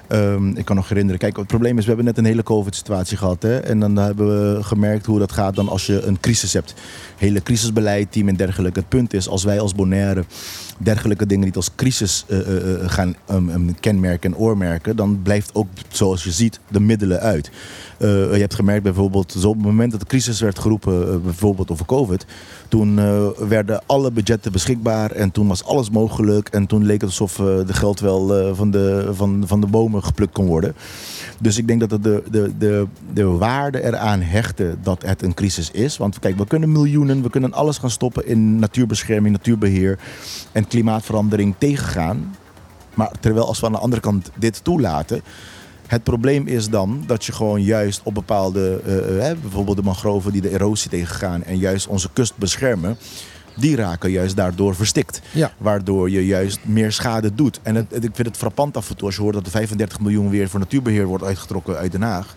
Ehm, 0.07 0.49
ik 0.49 0.65
kan 0.65 0.75
nog 0.75 0.89
herinneren, 0.89 1.19
kijk, 1.19 1.38
het 1.38 1.47
probleem 1.47 1.77
is, 1.77 1.84
we 1.84 1.88
hebben 1.88 2.05
net 2.05 2.17
een 2.17 2.25
hele 2.25 2.43
COVID-situatie 2.43 3.17
gehad. 3.17 3.41
Hè? 3.41 3.57
En 3.57 3.79
dan 3.79 3.95
hebben 3.95 4.27
we 4.27 4.63
gemerkt 4.63 5.05
hoe 5.05 5.19
dat 5.19 5.31
gaat 5.31 5.55
dan 5.55 5.69
als 5.69 5.85
je 5.85 6.01
een 6.01 6.19
crisis 6.19 6.53
hebt. 6.53 6.73
Hele 7.17 7.41
crisisbeleid, 7.41 8.11
team 8.11 8.27
en 8.27 8.35
dergelijke. 8.35 8.79
Het 8.79 8.89
punt 8.89 9.13
is, 9.13 9.27
als 9.27 9.43
wij 9.43 9.59
als 9.59 9.75
Bonaire 9.75 10.23
dergelijke 10.77 11.25
dingen 11.25 11.45
niet 11.45 11.55
als 11.55 11.75
crisis 11.75 12.25
eh, 12.27 12.39
eh, 12.39 12.73
eh, 12.73 12.89
gaan 12.89 13.15
ehm, 13.25 13.49
ehm, 13.49 13.69
kenmerken 13.79 14.31
en 14.31 14.37
oormerken, 14.37 14.95
dan 14.95 15.21
blijft 15.21 15.55
ook, 15.55 15.67
zoals 15.89 16.23
je 16.23 16.31
ziet, 16.31 16.59
de 16.67 16.79
middelen 16.79 17.19
uit. 17.19 17.51
Je 17.99 18.37
hebt 18.39 18.55
gemerkt 18.55 18.83
bijvoorbeeld, 18.83 19.35
zo 19.39 19.47
op 19.47 19.55
het 19.55 19.65
moment 19.65 19.91
dat 19.91 19.99
de 19.99 20.05
crisis 20.05 20.39
werd 20.41 20.59
geroepen, 20.59 21.21
bijvoorbeeld 21.23 21.71
over 21.71 21.85
COVID, 21.85 22.25
toen 22.67 22.95
werden 23.47 23.81
alle 23.85 24.11
budgetten 24.11 24.51
beschikbaar 24.51 25.11
en 25.11 25.31
toen 25.31 25.47
was 25.47 25.63
alles 25.63 25.89
mogelijk. 25.89 26.49
En 26.49 26.65
toen 26.65 26.85
leek 26.85 27.01
het 27.01 27.09
alsof 27.09 27.35
de 27.35 27.73
geld 27.73 27.99
wel 27.99 28.55
van, 28.55 28.71
de, 28.71 29.09
van, 29.11 29.43
van 29.45 29.61
de 29.61 29.67
bomen 29.67 30.03
geplukt 30.03 30.33
kon 30.33 30.45
worden. 30.45 30.75
Dus 31.41 31.57
ik 31.57 31.67
denk 31.67 31.79
dat 31.79 31.91
het 31.91 32.03
de, 32.03 32.23
de, 32.31 32.51
de, 32.57 32.87
de 33.13 33.25
waarde 33.25 33.83
eraan 33.83 34.21
hechten 34.21 34.79
dat 34.83 35.01
het 35.05 35.21
een 35.21 35.33
crisis 35.33 35.71
is. 35.71 35.97
Want 35.97 36.19
kijk, 36.19 36.37
we 36.37 36.47
kunnen 36.47 36.71
miljoenen, 36.71 37.21
we 37.21 37.29
kunnen 37.29 37.53
alles 37.53 37.77
gaan 37.77 37.89
stoppen 37.89 38.27
in 38.27 38.59
natuurbescherming, 38.59 39.35
natuurbeheer 39.35 39.99
en 40.51 40.66
klimaatverandering 40.68 41.56
tegengaan. 41.57 42.35
Maar 42.94 43.11
terwijl 43.19 43.48
als 43.48 43.60
we 43.60 43.65
aan 43.65 43.72
de 43.72 43.77
andere 43.77 44.02
kant 44.02 44.31
dit 44.35 44.64
toelaten. 44.64 45.22
Het 45.88 46.03
probleem 46.03 46.48
is 46.48 46.69
dan 46.69 47.03
dat 47.06 47.26
je 47.26 47.31
gewoon 47.31 47.61
juist 47.64 48.02
op 48.03 48.14
bepaalde, 48.14 48.81
eh, 48.85 49.30
eh, 49.31 49.38
bijvoorbeeld 49.41 49.77
de 49.77 49.84
mangroven 49.84 50.31
die 50.31 50.41
de 50.41 50.49
erosie 50.49 50.89
tegengaan 50.89 51.44
en 51.44 51.57
juist 51.57 51.88
onze 51.88 52.10
kust 52.14 52.38
beschermen, 52.38 52.98
die 53.56 53.76
raken 53.76 54.11
juist 54.11 54.35
daardoor 54.35 54.76
verstikt. 54.76 55.22
Ja. 55.34 55.52
Waardoor 55.57 56.10
je 56.10 56.26
juist 56.26 56.60
meer 56.61 56.91
schade 56.91 57.35
doet. 57.35 57.60
En 57.64 57.76
het, 57.76 57.85
het- 57.91 58.03
ik 58.03 58.15
vind 58.15 58.27
het 58.27 58.38
frappant 58.38 58.77
af 58.77 58.89
en 58.89 58.95
toe 58.98 59.06
als 59.07 59.15
je 59.15 59.22
hoort 59.22 59.34
dat 59.34 59.45
er 59.45 59.52
35 59.52 59.99
miljoen 59.99 60.30
weer 60.30 60.49
voor 60.49 60.60
natuurbeheer 60.60 61.06
wordt 61.06 61.23
uitgetrokken 61.23 61.77
uit 61.77 61.91
Den 61.91 62.02
Haag. 62.02 62.35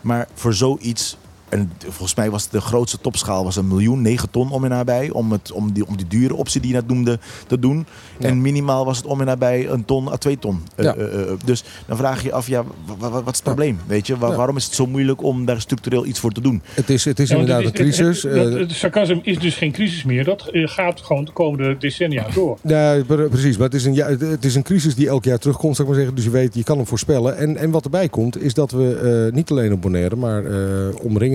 Maar 0.00 0.28
voor 0.34 0.54
zoiets, 0.54 1.16
en 1.48 1.72
volgens 1.82 2.14
mij 2.14 2.30
was 2.30 2.48
de 2.48 2.60
grootste 2.60 2.98
topschaal 3.00 3.44
was 3.44 3.56
een 3.56 3.66
miljoen, 3.68 4.02
9 4.02 4.30
ton 4.30 4.50
om 4.50 4.64
en 4.64 4.70
nabij, 4.70 5.10
om, 5.10 5.32
het, 5.32 5.52
om, 5.52 5.72
die, 5.72 5.86
om 5.86 5.96
die 5.96 6.06
dure 6.06 6.34
optie 6.34 6.60
die 6.60 6.70
je 6.70 6.76
net 6.76 6.88
noemde 6.88 7.18
te 7.46 7.58
doen. 7.58 7.86
Ja. 8.18 8.28
En 8.28 8.40
minimaal 8.40 8.84
was 8.84 8.96
het 8.96 9.06
om 9.06 9.20
en 9.20 9.26
nabij 9.26 9.68
een 9.68 9.84
ton 9.84 10.08
à 10.08 10.16
twee 10.16 10.38
ton. 10.38 10.60
Eh, 10.74 10.86
eh, 10.86 11.20
eh, 11.20 11.28
dus 11.44 11.64
dan 11.86 11.96
vraag 11.96 12.20
je 12.20 12.26
je 12.26 12.32
af, 12.32 12.46
ja, 12.46 12.64
wa- 12.86 12.94
wa- 12.98 13.10
wat 13.10 13.22
is 13.28 13.34
het 13.34 13.42
probleem? 13.42 13.78
Weet 13.86 14.06
je? 14.06 14.16
Waarom 14.18 14.56
is 14.56 14.64
het 14.64 14.74
zo 14.74 14.86
moeilijk 14.86 15.22
om 15.22 15.44
daar 15.44 15.60
structureel 15.60 16.06
iets 16.06 16.20
voor 16.20 16.32
te 16.32 16.40
doen? 16.40 16.62
Het 16.74 16.90
is, 16.90 17.04
het 17.04 17.18
is 17.20 17.30
inderdaad 17.30 17.58
een 17.60 17.64
het 17.64 17.74
crisis. 17.74 18.22
Het, 18.22 18.32
het, 18.32 18.54
eh, 18.54 18.58
het 18.60 18.72
sarcasme 18.72 19.20
is 19.22 19.38
dus 19.38 19.54
geen 19.54 19.72
crisis 19.72 20.04
meer. 20.04 20.24
Dat 20.24 20.48
eh, 20.48 20.68
gaat 20.68 21.00
gewoon 21.00 21.24
de 21.24 21.32
komende 21.32 21.76
decennia 21.78 22.26
door. 22.34 22.58
Ja, 22.62 23.02
pre- 23.06 23.28
precies. 23.28 23.56
Maar 23.56 23.66
het 23.66 23.74
is, 23.74 23.84
een, 23.84 23.94
ja, 23.94 24.06
het- 24.08 24.44
is 24.44 24.54
een 24.54 24.62
crisis 24.62 24.94
die 24.94 25.08
elk 25.08 25.24
jaar 25.24 25.38
terugkomt, 25.38 25.76
zou 25.76 25.88
ik 25.88 25.94
maar 25.94 26.04
zeggen. 26.04 26.16
Dus 26.22 26.24
je 26.32 26.38
weet, 26.38 26.54
je 26.54 26.62
kan 26.64 26.76
hem 26.76 26.86
voorspellen. 26.86 27.36
En, 27.36 27.56
en 27.56 27.70
wat 27.70 27.84
erbij 27.84 28.08
komt, 28.08 28.42
is 28.42 28.54
dat 28.54 28.70
we 28.70 29.26
eh, 29.28 29.34
niet 29.34 29.50
alleen 29.50 29.72
op 29.72 29.80
Bonaire, 29.82 30.16
maar 30.16 30.44
eh, 30.44 30.54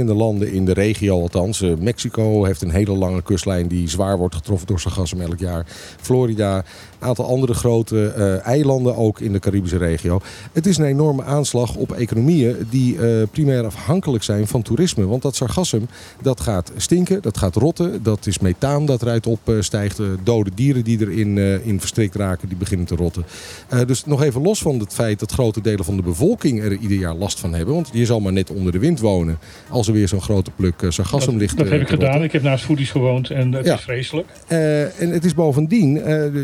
omringende 0.03 0.23
landen 0.23 0.53
in 0.53 0.65
de 0.65 0.73
regio 0.73 1.21
althans. 1.21 1.61
eh, 1.61 1.71
Mexico 1.80 2.43
heeft 2.43 2.61
een 2.61 2.71
hele 2.71 2.91
lange 2.91 3.21
kustlijn 3.21 3.67
die 3.67 3.89
zwaar 3.89 4.17
wordt 4.17 4.35
getroffen 4.35 4.67
door 4.67 4.80
sargassum 4.80 5.21
elk 5.21 5.39
jaar. 5.39 5.65
Florida, 6.01 6.63
aantal 7.03 7.25
andere 7.27 7.53
grote 7.53 8.07
eh, 8.07 8.45
eilanden 8.47 8.95
ook 8.95 9.19
in 9.19 9.31
de 9.34 9.39
Caribische 9.39 9.77
regio. 9.77 10.19
Het 10.51 10.65
is 10.65 10.77
een 10.77 10.85
enorme 10.85 11.23
aanslag 11.23 11.75
op 11.75 11.91
economieën 11.91 12.55
die 12.69 12.97
eh, 12.99 13.23
primair 13.31 13.65
afhankelijk 13.65 14.23
zijn 14.23 14.47
van 14.47 14.61
toerisme. 14.61 15.05
Want 15.07 15.21
dat 15.21 15.35
sargassum, 15.35 15.88
dat 16.21 16.39
gaat 16.41 16.71
stinken, 16.77 17.21
dat 17.21 17.38
gaat 17.38 17.55
rotten. 17.55 18.03
Dat 18.03 18.25
is 18.27 18.39
methaan 18.39 18.85
dat 18.85 19.01
eruit 19.01 19.27
opstijgt. 19.27 19.99
eh, 19.99 20.05
dode 20.23 20.49
dieren 20.55 20.84
die 20.84 20.99
erin 20.99 21.38
in 21.63 21.80
verstrikt 21.80 22.15
raken, 22.15 22.47
die 22.47 22.57
beginnen 22.57 22.85
te 22.85 22.95
rotten. 22.95 23.25
Dus 23.88 24.05
nog 24.05 24.23
even 24.23 24.41
los 24.41 24.61
van 24.61 24.80
het 24.80 24.93
feit 24.93 25.19
dat 25.19 25.31
grote 25.31 25.61
delen 25.61 25.85
van 25.85 25.95
de 25.95 26.01
bevolking 26.01 26.61
er 26.63 26.71
ieder 26.77 26.97
jaar 26.97 27.15
last 27.15 27.39
van 27.39 27.53
hebben. 27.53 27.73
Want 27.75 27.89
je 27.93 28.05
zal 28.05 28.19
maar 28.19 28.34
net 28.34 28.49
onder 28.49 28.71
de 28.71 28.80
wind 28.80 28.99
wonen 28.99 29.38
als 29.69 29.88
er 29.88 29.93
weer 29.93 30.07
zo'n 30.07 30.21
grote 30.21 30.51
pluk 30.55 30.85
sargassum 30.89 31.31
Dat, 31.31 31.41
ligt 31.41 31.57
dat 31.57 31.69
heb 31.69 31.81
ik 31.81 31.88
gedaan. 31.89 32.23
Ik 32.23 32.31
heb 32.31 32.41
naast 32.43 32.63
Foodies 32.63 32.91
gewoond 32.91 33.30
en 33.30 33.51
het 33.53 33.65
Ja. 33.65 33.73
is 33.73 33.81
vreselijk. 33.81 34.27
En 34.47 35.09
het 35.09 35.25
is 35.25 35.34
bovendien, 35.34 35.93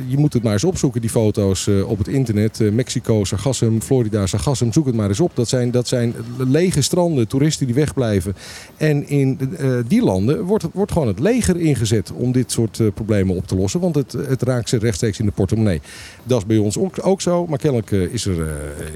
je 0.08 0.18
moet 0.18 0.34
het 0.34 0.44
maar 0.44 0.49
eens 0.52 0.64
opzoeken, 0.64 1.02
die 1.02 1.10
foto's 1.10 1.68
eh, 1.68 1.90
op 1.90 1.98
het 1.98 2.08
internet. 2.08 2.62
Eh, 2.62 2.72
Mexico, 2.72 3.24
sargassum, 3.24 3.82
Florida, 3.82 4.26
sargassum. 4.26 4.74
Zoek 4.74 4.86
het 4.86 4.96
maar 4.96 5.08
eens 5.08 5.20
op. 5.20 5.36
Dat 5.36 5.50
zijn, 5.50 5.72
dat 5.72 5.88
zijn 5.88 6.16
lege 6.38 6.82
stranden, 6.82 7.28
toeristen 7.28 7.66
die 7.66 7.76
wegblijven. 7.76 8.36
En 8.78 9.08
in 9.08 9.40
eh, 9.58 9.70
die 9.88 10.04
landen 10.04 10.44
wordt, 10.44 10.66
wordt 10.74 10.92
gewoon 10.92 11.08
het 11.08 11.20
leger 11.20 11.60
ingezet 11.60 12.12
om 12.12 12.32
dit 12.32 12.52
soort 12.52 12.82
problemen 12.94 13.36
op 13.36 13.48
te 13.48 13.56
lossen. 13.56 13.80
Want 13.80 13.96
het, 13.96 14.12
het 14.12 14.42
raakt 14.42 14.70
ze 14.70 14.78
rechtstreeks 14.78 15.20
in 15.20 15.26
de 15.26 15.32
portemonnee. 15.32 15.82
Dat 16.24 16.38
is 16.38 16.46
bij 16.46 16.58
ons 16.58 16.78
ook, 16.78 16.96
ook 17.02 17.22
zo. 17.22 17.46
Maar 17.48 17.60
kennelijk 17.60 17.92
is 17.92 18.26
er, 18.26 18.48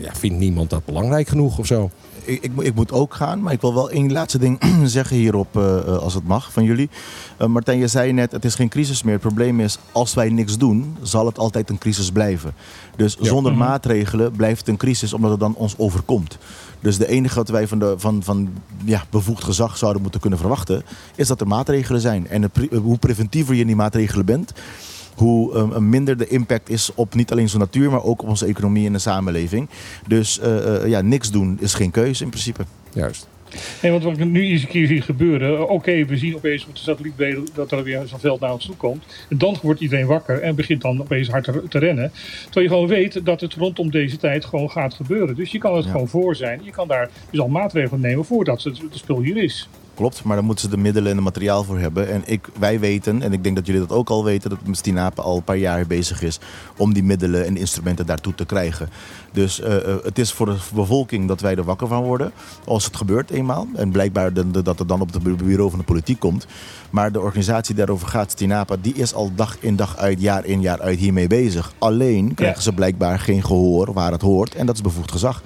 ja, 0.01 0.15
vindt 0.15 0.37
niemand 0.37 0.69
dat 0.69 0.85
belangrijk 0.85 1.27
genoeg 1.27 1.59
of 1.59 1.65
zo. 1.65 1.91
Ik, 2.25 2.41
ik, 2.43 2.51
moet- 2.55 2.65
ik 2.65 2.75
moet 2.75 2.91
ook 2.91 3.13
gaan, 3.13 3.41
maar 3.41 3.53
ik 3.53 3.61
wil 3.61 3.73
wel 3.73 3.89
één 3.89 4.11
laatste 4.11 4.37
ding 4.37 4.59
zeggen 4.83 5.15
hierop, 5.17 5.57
eh, 5.57 5.77
eh, 5.77 5.97
als 5.97 6.13
het 6.13 6.27
mag, 6.27 6.51
van 6.51 6.63
jullie. 6.63 6.89
Eh, 7.37 7.47
Martijn, 7.47 7.79
je 7.79 7.87
zei 7.87 8.11
net, 8.13 8.31
het 8.31 8.45
is 8.45 8.55
geen 8.55 8.69
crisis 8.69 9.03
meer. 9.03 9.13
Het 9.13 9.21
probleem 9.21 9.59
is, 9.59 9.77
als 9.91 10.13
wij 10.13 10.29
niks 10.29 10.57
doen, 10.57 10.95
zal 11.01 11.25
het 11.25 11.37
altijd 11.39 11.69
een 11.69 11.77
crisis 11.77 12.11
blijven. 12.11 12.53
Dus 12.95 13.17
Ja. 13.19 13.25
zonder 13.27 13.51
Mhm. 13.51 13.61
maatregelen 13.61 14.31
blijft 14.31 14.59
het 14.59 14.67
een 14.67 14.77
crisis, 14.77 15.13
omdat 15.13 15.31
het 15.31 15.39
dan 15.39 15.55
ons 15.55 15.77
overkomt. 15.77 16.37
Dus 16.79 16.97
de 16.97 17.07
enige 17.07 17.35
wat 17.35 17.49
wij 17.49 17.67
van, 17.67 17.79
de, 17.79 17.93
van, 17.97 18.23
van 18.23 18.49
ja, 18.85 19.03
bevoegd 19.09 19.43
gezag 19.43 19.77
zouden 19.77 20.01
moeten 20.01 20.19
kunnen 20.21 20.39
verwachten, 20.39 20.83
is 21.15 21.27
dat 21.27 21.41
er 21.41 21.47
maatregelen 21.47 22.01
zijn. 22.01 22.27
En 22.27 22.41
het 22.41 22.51
hoe 22.81 22.97
preventiever 22.97 23.53
je 23.55 23.61
in 23.61 23.67
die 23.67 23.75
maatregelen 23.75 24.25
bent, 24.25 24.51
hoe 25.15 25.53
eh, 25.55 25.77
minder 25.77 26.17
de 26.17 26.27
impact 26.27 26.69
is 26.69 26.91
op 26.95 27.15
niet 27.15 27.31
alleen 27.31 27.43
onze 27.43 27.57
natuur, 27.57 27.89
maar 27.91 28.03
ook 28.03 28.21
op 28.21 28.27
onze 28.29 28.45
economie 28.45 28.85
en 28.87 28.93
de 28.93 28.99
samenleving. 28.99 29.69
Dus 30.07 30.39
eh, 30.39 30.75
eh, 30.83 30.87
ja, 30.89 31.01
niks 31.01 31.31
doen 31.31 31.57
is 31.61 31.73
geen 31.73 31.91
keuze 31.91 32.23
in 32.23 32.29
principe. 32.29 32.63
Juist. 32.93 33.27
Nee, 33.81 33.91
want 33.91 34.03
wat 34.03 34.17
ik 34.17 34.25
nu 34.25 34.41
eens 34.43 34.61
een 34.61 34.67
keer 34.67 34.87
zie 34.87 35.01
gebeuren. 35.01 35.57
eh, 35.57 35.69
Oké, 35.69 36.05
we 36.05 36.17
zien 36.17 36.35
opeens 36.35 36.65
op 36.65 36.75
de 36.75 36.81
satellietbeelden 36.81 37.45
dat 37.53 37.71
er 37.71 37.83
weer 37.83 38.01
zo'n 38.05 38.19
veld 38.19 38.39
naar 38.39 38.53
ons 38.53 38.65
toe 38.65 38.75
komt. 38.75 39.03
En 39.29 39.37
dan 39.37 39.57
wordt 39.61 39.79
iedereen 39.79 40.05
wakker 40.05 40.39
en 40.41 40.55
begint 40.55 40.81
dan 40.81 41.01
opeens 41.01 41.29
hard 41.29 41.43
te, 41.43 41.63
te 41.69 41.79
rennen. 41.79 42.11
Terwijl 42.43 42.65
je 42.65 42.71
gewoon 42.71 42.87
weet 42.87 43.25
dat 43.25 43.41
het 43.41 43.53
rondom 43.53 43.91
deze 43.91 44.17
tijd 44.17 44.45
gewoon 44.45 44.69
gaat 44.71 44.93
gebeuren. 44.93 45.35
Dus 45.35 45.51
je 45.51 45.57
kan 45.57 45.75
het 45.75 45.85
Ja. 45.85 45.91
gewoon 45.91 46.07
voor 46.07 46.35
zijn. 46.35 46.61
Je 46.63 46.71
kan 46.71 46.87
daar 46.87 47.09
dus 47.29 47.39
al 47.39 47.47
maatregelen 47.47 48.01
nemen 48.01 48.25
voordat 48.25 48.63
het, 48.63 48.77
het 48.77 48.87
spul 48.97 49.21
hier 49.21 49.37
is. 49.43 49.69
Klopt, 49.95 50.23
maar 50.23 50.35
daar 50.35 50.45
moeten 50.45 50.63
ze 50.69 50.75
de 50.75 50.81
middelen 50.81 51.09
en 51.09 51.15
het 51.15 51.25
materiaal 51.25 51.63
voor 51.63 51.79
hebben. 51.79 52.09
En 52.09 52.21
ik, 52.25 52.49
wij 52.59 52.79
weten, 52.79 53.21
en 53.21 53.33
ik 53.33 53.43
denk 53.43 53.55
dat 53.55 53.65
jullie 53.65 53.81
dat 53.81 53.91
ook 53.97 54.09
al 54.09 54.23
weten, 54.23 54.49
dat 54.49 54.59
Stinape 54.71 55.21
al 55.21 55.35
een 55.35 55.43
paar 55.43 55.57
jaar 55.57 55.87
bezig 55.87 56.21
is 56.21 56.39
om 56.77 56.93
die 56.93 57.03
middelen 57.03 57.45
en 57.45 57.57
instrumenten 57.57 58.05
daartoe 58.05 58.35
te 58.35 58.45
krijgen. 58.45 58.89
Dus 59.31 59.59
eh, 59.61 59.75
eh, 59.75 59.95
het 60.03 60.19
is 60.19 60.31
voor 60.31 60.45
de 60.45 60.55
bevolking 60.73 61.27
dat 61.27 61.41
wij 61.41 61.55
er 61.55 61.63
wakker 61.63 61.87
van 61.87 62.03
worden, 62.03 62.31
als 62.65 62.85
het 62.85 62.95
gebeurt 62.95 63.29
eenmaal. 63.29 63.67
En 63.75 63.91
blijkbaar 63.91 64.33
de- 64.33 64.51
de- 64.51 64.61
dat 64.61 64.79
het 64.79 64.87
dan 64.87 65.01
op 65.01 65.13
het 65.13 65.37
bureau 65.37 65.69
van 65.69 65.79
de 65.79 65.85
politiek 65.85 66.19
komt. 66.19 66.45
Maar 66.89 67.11
de 67.11 67.19
organisatie 67.21 67.75
daarover 67.75 68.07
gaat, 68.07 68.31
Stinapa, 68.31 68.75
die 68.81 68.93
is 68.93 69.13
al 69.13 69.31
dag 69.35 69.57
in 69.59 69.75
dag 69.75 69.97
uit, 69.97 70.21
jaar 70.21 70.45
in 70.45 70.61
jaar 70.61 70.81
uit 70.81 70.99
hiermee 70.99 71.27
bezig. 71.27 71.73
Alleen 71.77 72.33
krijgen 72.33 72.63
ze 72.63 72.73
blijkbaar 72.73 73.19
geen 73.19 73.43
gehoor 73.45 73.93
waar 73.93 74.11
het 74.11 74.21
hoort 74.21 74.55
en 74.55 74.65
dat 74.65 74.75
is 74.75 74.81
bevoegd 74.81 75.11
gezag. 75.11 75.43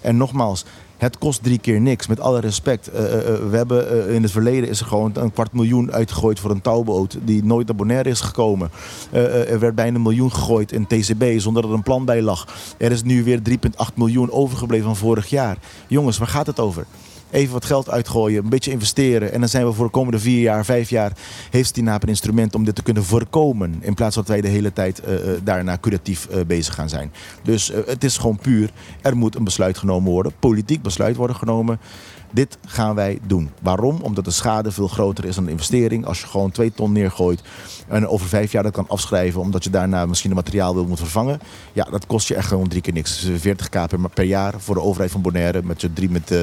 En 0.00 0.16
nogmaals, 0.16 0.64
het 1.00 1.18
kost 1.18 1.42
drie 1.42 1.58
keer 1.58 1.80
niks, 1.80 2.06
met 2.06 2.20
alle 2.20 2.40
respect. 2.40 2.88
Eh, 2.88 3.04
eh, 3.04 3.34
eh, 3.34 3.50
we 3.50 3.56
hebben, 3.56 4.08
in 4.08 4.22
het 4.22 4.32
verleden 4.32 4.68
is 4.68 4.80
er 4.80 4.86
gewoon 4.86 5.10
een 5.14 5.32
kwart 5.32 5.52
miljoen 5.52 5.92
uitgegooid 5.92 6.40
voor 6.40 6.50
een 6.50 6.60
touwboot 6.60 7.18
die 7.22 7.44
nooit 7.44 7.84
naar 7.84 8.06
is 8.06 8.20
gekomen. 8.20 8.70
Er 9.10 9.58
werd 9.58 9.74
bijna 9.74 9.96
een 9.96 10.02
miljoen 10.02 10.32
gegooid 10.32 10.72
in 10.72 10.86
TCB 10.86 11.24
zonder 11.36 11.62
dat 11.62 11.70
er 11.70 11.76
een 11.76 11.82
plan 11.82 12.04
bij 12.04 12.22
lag. 12.22 12.46
Er 12.78 12.92
is 12.92 13.02
nu 13.02 13.24
weer 13.24 13.40
3,8 13.42 13.94
miljoen 13.94 14.30
overgebleven 14.30 14.86
van 14.86 14.96
vorig 14.96 15.26
jaar. 15.26 15.56
Jongens, 15.86 16.18
waar 16.18 16.28
gaat 16.28 16.46
het 16.46 16.60
over? 16.60 16.86
Even 17.30 17.52
wat 17.52 17.64
geld 17.64 17.90
uitgooien, 17.90 18.44
een 18.44 18.50
beetje 18.50 18.70
investeren. 18.70 19.32
En 19.32 19.40
dan 19.40 19.48
zijn 19.48 19.66
we 19.66 19.72
voor 19.72 19.84
de 19.84 19.90
komende 19.90 20.18
vier 20.18 20.40
jaar, 20.40 20.64
vijf 20.64 20.90
jaar... 20.90 21.12
heeft 21.50 21.68
Stinap 21.68 22.02
een 22.02 22.08
instrument 22.08 22.54
om 22.54 22.64
dit 22.64 22.74
te 22.74 22.82
kunnen 22.82 23.04
voorkomen. 23.04 23.78
In 23.80 23.94
plaats 23.94 24.14
dat 24.14 24.28
wij 24.28 24.40
de 24.40 24.48
hele 24.48 24.72
tijd 24.72 25.00
eh, 25.00 25.14
eh, 25.14 25.40
daarna 25.44 25.78
curatief 25.80 26.26
eh, 26.26 26.40
bezig 26.46 26.74
gaan 26.74 26.88
zijn. 26.88 27.12
Dus 27.42 27.72
het 27.86 28.04
is 28.04 28.18
gewoon 28.18 28.38
puur, 28.38 28.70
er 29.02 29.16
moet 29.16 29.34
een 29.34 29.44
besluit 29.44 29.78
genomen 29.78 30.12
worden. 30.12 30.32
Politiek 30.38 30.82
besluit 30.82 31.16
worden 31.16 31.36
genomen. 31.36 31.80
Dit 32.30 32.58
gaan 32.66 32.94
wij 32.94 33.18
doen. 33.26 33.50
Waarom? 33.62 33.98
Omdat 34.02 34.24
de 34.24 34.30
schade 34.30 34.70
veel 34.70 34.88
groter 34.88 35.24
is 35.24 35.34
dan 35.34 35.44
de 35.44 35.50
investering. 35.50 36.06
Als 36.06 36.20
je 36.20 36.26
gewoon 36.26 36.50
twee 36.50 36.72
ton 36.72 36.92
neergooit 36.92 37.42
en 37.88 38.08
over 38.08 38.28
vijf 38.28 38.52
jaar 38.52 38.62
dat 38.62 38.72
kan 38.72 38.88
afschrijven... 38.88 39.40
omdat 39.40 39.64
je 39.64 39.70
daarna 39.70 40.06
misschien 40.06 40.30
een 40.30 40.36
materiaal 40.36 40.74
wil 40.74 40.86
moeten 40.86 41.04
vervangen... 41.04 41.40
ja, 41.72 41.86
dat 41.90 42.06
kost 42.06 42.28
je 42.28 42.34
echt 42.34 42.48
gewoon 42.48 42.68
drie 42.68 42.82
keer 42.82 42.92
niks. 42.92 43.20
Dus 43.20 43.46
40k 43.46 43.70
per, 43.70 43.98
per 44.14 44.24
jaar 44.24 44.54
voor 44.58 44.74
de 44.74 44.80
overheid 44.80 45.10
van 45.10 45.22
Bonaire... 45.22 45.62
met, 45.62 45.80
je 45.80 45.92
drie- 45.92 46.10
met 46.10 46.30
eh, 46.30 46.40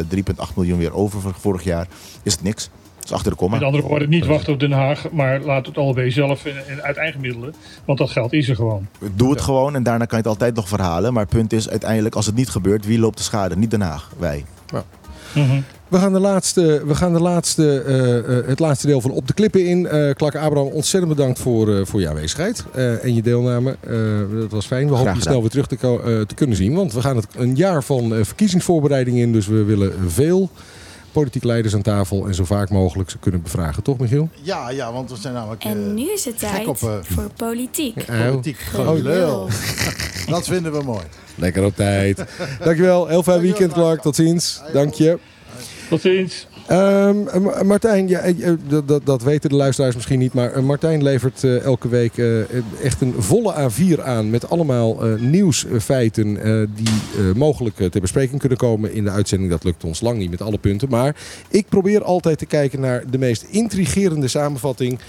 3,8 0.49 0.53
miljoen 0.55 0.77
weer 0.77 0.93
over 0.93 1.21
van 1.21 1.33
vorig 1.39 1.63
jaar... 1.63 1.87
is 2.23 2.33
het 2.33 2.43
niks. 2.43 2.69
Dat 2.95 3.05
is 3.05 3.11
achter 3.11 3.31
de 3.31 3.37
komma. 3.37 3.55
Met 3.55 3.65
andere 3.65 3.83
woorden, 3.83 4.09
niet 4.09 4.25
wachten 4.25 4.53
op 4.53 4.59
Den 4.59 4.71
Haag, 4.71 5.11
maar 5.11 5.41
laat 5.41 5.65
het 5.65 5.77
OLB 5.77 5.99
zelf 6.07 6.45
en, 6.45 6.83
uit 6.83 6.97
eigen 6.97 7.21
middelen. 7.21 7.53
Want 7.85 7.97
dat 7.97 8.09
geld 8.09 8.33
is 8.33 8.49
er 8.49 8.55
gewoon. 8.55 8.87
Doe 9.15 9.31
het 9.31 9.41
gewoon 9.41 9.75
en 9.75 9.83
daarna 9.83 10.05
kan 10.05 10.17
je 10.17 10.23
het 10.23 10.33
altijd 10.33 10.55
nog 10.55 10.67
verhalen. 10.67 11.13
Maar 11.13 11.23
het 11.23 11.31
punt 11.33 11.53
is 11.53 11.69
uiteindelijk, 11.69 12.15
als 12.15 12.25
het 12.25 12.35
niet 12.35 12.49
gebeurt, 12.49 12.85
wie 12.85 12.99
loopt 12.99 13.17
de 13.17 13.23
schade? 13.23 13.57
Niet 13.57 13.71
Den 13.71 13.81
Haag, 13.81 14.11
wij. 14.17 14.45
Mhm. 15.37 15.61
We 15.87 15.97
gaan, 15.97 16.13
de 16.13 16.19
laatste, 16.19 16.81
we 16.85 16.95
gaan 16.95 17.13
de 17.13 17.19
laatste, 17.19 17.81
eh, 17.81 18.17
eh, 18.17 18.47
het 18.47 18.59
laatste 18.59 18.87
deel 18.87 19.01
van 19.01 19.11
Op 19.11 19.27
de 19.27 19.33
Klippen 19.33 19.65
in. 19.65 19.87
Clark 20.15 20.35
Abraham, 20.35 20.67
ontzettend 20.67 21.15
bedankt 21.15 21.39
voor, 21.39 21.87
voor 21.87 21.99
je 21.99 22.09
aanwezigheid 22.09 22.65
en 23.01 23.15
je 23.15 23.21
deelname. 23.21 23.75
Dat 24.39 24.51
was 24.51 24.65
fijn. 24.65 24.89
We 24.89 24.95
hopen 24.95 25.13
je 25.13 25.21
snel 25.21 25.41
weer 25.41 25.49
terug 25.49 25.67
te, 25.67 25.77
te 26.27 26.35
kunnen 26.35 26.55
zien. 26.55 26.73
Want 26.73 26.93
we 26.93 27.01
gaan 27.01 27.15
het 27.15 27.27
een 27.35 27.55
jaar 27.55 27.83
van 27.83 28.13
verkiezingsvoorbereiding 28.21 29.17
in. 29.17 29.33
Dus 29.33 29.47
we 29.47 29.63
willen 29.63 29.93
veel 30.07 30.49
politiek 31.21 31.43
leiders 31.43 31.73
aan 31.73 31.81
tafel 31.81 32.27
en 32.27 32.35
zo 32.35 32.45
vaak 32.45 32.69
mogelijk 32.69 33.09
ze 33.09 33.17
kunnen 33.17 33.41
bevragen. 33.41 33.83
Toch, 33.83 33.97
Michiel? 33.97 34.29
Ja, 34.41 34.69
ja, 34.69 34.93
want 34.93 35.09
we 35.09 35.15
zijn 35.15 35.33
namelijk 35.33 35.63
eh, 35.63 35.71
En 35.71 35.93
nu 35.93 36.11
is 36.11 36.25
het 36.25 36.39
tijd 36.39 36.67
op 36.67 36.81
eh, 36.81 36.97
voor 37.01 37.29
politiek. 37.35 38.05
politiek 38.05 38.57
gelul. 38.57 39.49
Dat 40.29 40.47
vinden 40.47 40.71
we 40.71 40.83
mooi. 40.83 41.03
Lekker 41.35 41.65
op 41.65 41.75
tijd. 41.75 42.23
Dankjewel. 42.63 43.07
Heel 43.07 43.23
fijn 43.23 43.41
weekend, 43.41 43.73
Clark. 43.73 44.01
Tot 44.01 44.15
ziens. 44.15 44.61
Dank 44.73 44.93
je. 44.93 45.17
Tot 45.89 46.01
ziens. 46.01 46.47
Ehm, 46.67 47.41
Ma- 47.43 47.63
Martijn, 47.63 48.07
ja, 48.07 48.19
eh, 48.19 48.47
eh, 48.49 48.57
dat, 48.67 48.87
dat, 48.87 49.05
dat 49.05 49.21
weten 49.23 49.49
de 49.49 49.55
luisteraars 49.55 49.95
misschien 49.95 50.19
niet, 50.19 50.33
maar 50.33 50.51
eh, 50.53 50.63
Martijn 50.63 51.03
levert 51.03 51.43
eh, 51.43 51.63
elke 51.63 51.87
week 51.89 52.17
eh, 52.17 52.39
echt 52.83 53.01
een 53.01 53.13
volle 53.17 53.53
A4 53.69 54.01
aan 54.03 54.29
met 54.29 54.49
allemaal 54.49 55.03
eh, 55.05 55.19
nieuwsfeiten 55.19 56.37
eh, 56.43 56.61
die 56.75 56.87
eh, 57.17 57.35
mogelijk 57.35 57.79
eh, 57.79 57.89
ter 57.89 58.01
bespreking 58.01 58.39
kunnen 58.39 58.57
komen 58.57 58.93
in 58.93 59.03
de 59.03 59.09
uitzending. 59.09 59.51
Dat 59.51 59.63
lukt 59.63 59.83
ons 59.83 60.01
lang 60.01 60.17
niet 60.17 60.29
met 60.29 60.41
alle 60.41 60.57
punten, 60.57 60.89
maar 60.89 61.15
ik 61.49 61.65
probeer 61.69 62.03
altijd 62.03 62.37
te 62.37 62.45
kijken 62.45 62.79
naar 62.79 63.03
de 63.09 63.17
meest 63.17 63.45
intrigerende 63.49 64.27
samenvatting 64.27 64.99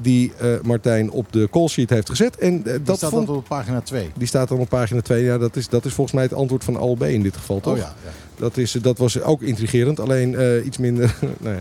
die 0.00 0.32
eh, 0.38 0.48
Martijn 0.62 1.10
op 1.10 1.32
de 1.32 1.48
callsheet 1.50 1.90
heeft 1.90 2.08
gezet. 2.10 2.36
En 2.38 2.56
eh, 2.58 2.72
Dat 2.72 2.86
dat 2.86 2.96
staat 2.96 3.10
vond, 3.10 3.26
dan 3.26 3.36
op 3.36 3.44
pagina 3.48 3.80
2. 3.80 4.10
die 4.16 4.26
staat 4.26 4.48
dan 4.48 4.58
op 4.58 4.68
pagina 4.68 5.00
2. 5.00 5.24
Ja, 5.24 5.38
dat 5.38 5.56
is, 5.56 5.68
dat 5.68 5.84
is 5.84 5.92
volgens 5.92 6.14
mij 6.14 6.24
het 6.24 6.34
antwoord 6.34 6.64
van 6.64 6.76
ALB 6.76 7.02
in 7.02 7.22
dit 7.22 7.36
geval, 7.36 7.60
toch? 7.60 7.72
Oh 7.72 7.78
ja, 7.78 7.94
ja. 8.04 8.10
Dat, 8.38 8.56
is, 8.56 8.72
dat 8.72 8.98
was 8.98 9.20
ook 9.22 9.42
intrigerend, 9.42 10.00
alleen 10.00 10.34
eh, 10.36 10.66
iets 10.66 10.78
minder. 10.78 11.14
nou 11.40 11.54
ja. 11.54 11.60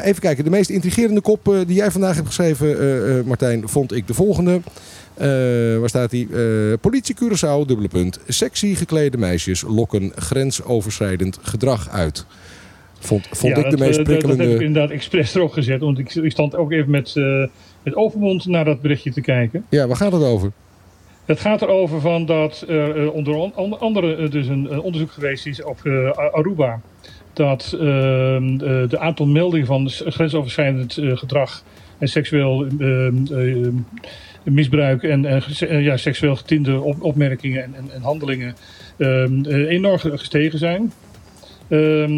Eh, 0.00 0.06
even 0.08 0.20
kijken, 0.20 0.44
de 0.44 0.50
meest 0.50 0.70
intrigerende 0.70 1.20
kop 1.20 1.48
eh, 1.48 1.58
die 1.66 1.76
jij 1.76 1.90
vandaag 1.90 2.14
hebt 2.14 2.26
geschreven, 2.26 2.78
eh, 2.80 3.18
eh, 3.18 3.24
Martijn, 3.24 3.68
vond 3.68 3.92
ik 3.94 4.06
de 4.06 4.14
volgende. 4.14 4.60
Eh, 5.14 5.78
waar 5.78 5.88
staat 5.88 6.10
die? 6.10 6.28
Eh, 6.32 6.72
politie 6.80 7.14
Curaçao, 7.14 7.66
dubbele 7.66 7.88
punt. 7.88 8.18
Sexy 8.28 8.74
geklede 8.74 9.16
meisjes 9.18 9.62
lokken 9.66 10.12
grensoverschrijdend 10.16 11.38
gedrag 11.42 11.88
uit. 11.90 12.26
Vond, 12.98 13.26
vond 13.30 13.56
Ja, 13.56 13.58
ik 13.64 13.70
de 13.70 13.76
dat, 13.76 13.78
meest 13.78 13.98
eh, 13.98 14.04
dat- 14.04 14.06
heb 14.06 14.16
ik 14.22 14.26
prikkelende... 14.26 14.64
inderdaad 14.64 14.90
expres 14.90 15.34
erop 15.34 15.52
gezet. 15.52 15.80
Want 15.80 15.98
ik, 15.98 16.14
ik 16.14 16.30
stond 16.30 16.54
ook 16.56 16.72
even 16.72 16.90
met, 16.90 17.12
eh, 17.16 17.46
met 17.82 17.94
overmond 17.94 18.46
naar 18.46 18.64
dat 18.64 18.80
berichtje 18.82 19.12
te 19.12 19.20
kijken. 19.20 19.64
Ja, 19.68 19.86
waar 19.86 19.96
gaat 19.96 20.12
het 20.12 20.22
over? 20.22 20.52
Het 21.30 21.40
gaat 21.40 21.62
erover 21.62 22.00
van 22.00 22.26
dat 22.26 22.64
er 22.68 23.02
eh, 23.02 23.14
onder 23.14 23.34
on- 23.34 23.56
onder 23.56 23.78
andere 23.78 24.16
eh, 24.16 24.30
dus 24.30 24.46
een, 24.46 24.72
een 24.72 24.80
onderzoek 24.80 25.10
geweest 25.10 25.46
is 25.46 25.62
op 25.62 25.80
eh, 25.84 26.10
Aruba. 26.10 26.80
Dat 27.32 27.76
ehm, 27.80 28.52
eh, 28.52 28.88
de 28.88 28.98
aantal 28.98 29.26
meldingen 29.26 29.66
van 29.66 29.88
grensoverschrijdend 29.90 30.96
eh, 30.96 31.16
gedrag 31.16 31.62
en 31.98 32.08
seksueel 32.08 32.66
ehm, 32.78 33.14
ehm, 33.32 33.72
misbruik 34.42 35.02
en 35.02 35.24
eh, 35.24 35.62
eh, 35.62 35.84
ja, 35.84 35.96
seksueel 35.96 36.36
getinte 36.36 36.80
op- 36.80 37.02
opmerkingen 37.02 37.62
en, 37.62 37.74
en, 37.74 37.90
en 37.94 38.02
handelingen 38.02 38.54
eh, 38.96 39.22
enorm 39.68 39.98
ge- 39.98 40.18
gestegen 40.18 40.58
zijn. 40.58 40.92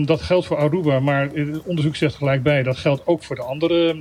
Dat 0.07 0.23
geldt 0.23 0.47
voor 0.47 0.57
Aruba, 0.57 1.01
maar 1.01 1.31
onderzoek 1.65 1.97
zegt 1.97 2.15
gelijk 2.15 2.43
bij 2.43 2.63
dat 2.63 2.77
geldt 2.77 3.07
ook 3.07 3.23
voor 3.23 3.37
de 3.37 3.43
andere 3.43 3.97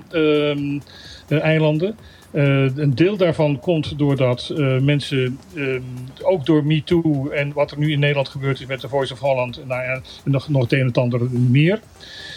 eh, 1.27 1.41
eilanden. 1.41 1.95
Eh, 2.31 2.75
een 2.75 2.95
deel 2.95 3.17
daarvan 3.17 3.59
komt 3.59 3.97
doordat 3.97 4.49
eh, 4.57 4.77
mensen, 4.79 5.37
ehm, 5.55 5.81
ook 6.21 6.45
door 6.45 6.65
MeToo 6.65 7.29
en 7.29 7.53
wat 7.53 7.71
er 7.71 7.77
nu 7.77 7.91
in 7.91 7.99
Nederland 7.99 8.29
gebeurd 8.29 8.59
is 8.59 8.65
met 8.65 8.81
de 8.81 8.87
Voice 8.89 9.13
of 9.13 9.19
Holland, 9.19 9.61
nou 9.67 9.81
ja, 9.83 10.01
nog, 10.23 10.49
nog 10.49 10.61
het 10.61 10.73
een 10.73 10.79
en 10.79 10.85
het 10.85 10.97
ander 10.97 11.21
meer. 11.31 11.79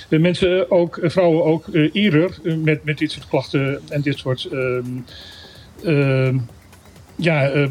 Mensen 0.09 0.71
ook, 0.71 0.97
eh, 0.97 1.11
vrouwen 1.11 1.45
ook 1.45 1.67
eerder 1.93 2.39
met, 2.65 2.85
met 2.85 2.99
dit 2.99 3.11
soort 3.13 3.29
klachten 3.29 3.81
en 3.89 4.01
dit 4.01 4.19
soort 4.19 4.49
ehm, 4.53 4.85
ehm, 5.85 6.39
ja, 7.17 7.67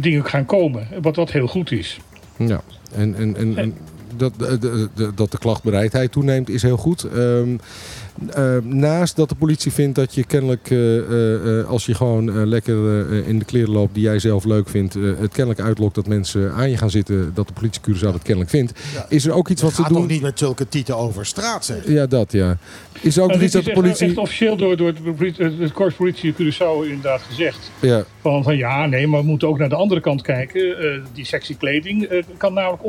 dingen 0.00 0.24
gaan 0.24 0.46
komen. 0.46 0.88
Wat, 1.02 1.16
wat 1.16 1.32
heel 1.32 1.46
goed 1.46 1.70
is. 1.72 1.98
Ja, 2.38 2.60
en, 2.94 3.14
en, 3.14 3.36
en, 3.36 3.56
en 3.58 3.74
dat, 4.16 4.38
de, 4.38 4.58
de- 4.58 4.88
de- 4.94 5.14
dat 5.14 5.30
de 5.30 5.38
klachtbereidheid 5.38 6.12
toeneemt 6.12 6.48
is 6.48 6.62
heel 6.62 6.76
goed. 6.76 7.06
Eh, 8.34 8.56
naast 8.62 9.16
dat 9.16 9.28
de 9.28 9.34
politie 9.34 9.72
vindt 9.72 9.94
dat 9.94 10.14
je 10.14 10.24
kennelijk, 10.24 10.70
eh, 10.70 11.58
eh, 11.60 11.66
als 11.68 11.86
je 11.86 11.94
gewoon 11.94 12.46
lekker 12.48 13.08
eh, 13.10 13.28
in 13.28 13.38
de 13.38 13.44
kleren 13.44 13.70
loopt 13.72 13.94
die 13.94 14.02
jij 14.02 14.18
zelf 14.18 14.44
leuk 14.44 14.68
vindt, 14.68 14.94
eh, 14.96 15.02
het 15.18 15.32
kennelijk 15.32 15.60
uitlokt 15.60 15.94
dat 15.94 16.06
mensen 16.06 16.52
aan 16.52 16.70
je 16.70 16.76
gaan 16.76 16.90
zitten, 16.90 17.30
dat 17.34 17.46
de 17.46 17.52
politie 17.52 17.80
Curaçao 17.80 18.00
dat 18.00 18.22
kennelijk 18.22 18.50
vindt. 18.50 18.72
Ja. 18.94 19.06
Is 19.08 19.26
er 19.26 19.32
ook 19.32 19.48
iets 19.48 19.62
wat 19.62 19.70
ze 19.74 19.76
Gaat 19.82 19.88
toch 19.90 19.98
doen? 19.98 20.06
niet 20.06 20.22
met 20.22 20.38
zulke 20.38 20.68
tieten 20.68 20.96
over 20.96 21.26
straat, 21.26 21.64
zeg. 21.64 21.88
Ja, 21.88 22.06
dat 22.06 22.32
ja. 22.32 22.56
Is 23.00 23.16
er 23.16 23.22
ook 23.22 23.28
Nou, 23.30 23.42
iets 23.42 23.52
dat 23.52 23.60
is 23.62 23.68
de 23.68 23.74
politie... 23.74 24.06
echt 24.06 24.16
officieel 24.16 24.56
door, 24.56 24.76
door 24.76 24.94
de, 24.94 25.12
politie- 25.12 25.44
het 25.44 25.72
korps 25.72 25.94
politie 25.94 26.32
Curaçao 26.34 26.82
inderdaad 26.88 27.20
gezegd. 27.22 27.70
Ja, 27.80 28.04
Van, 28.20 28.42
van 28.42 28.56
ja, 28.56 28.86
nee, 28.86 29.06
maar 29.06 29.20
we 29.20 29.26
moeten 29.26 29.48
ook 29.48 29.58
naar 29.58 29.68
de 29.68 29.74
andere 29.74 30.00
kant 30.00 30.22
kijken. 30.22 30.78
Eh, 30.78 31.00
die 31.12 31.24
sexy 31.24 31.56
kleding 31.56 32.04
eh, 32.04 32.22
kan 32.36 32.52
namelijk 32.54 32.82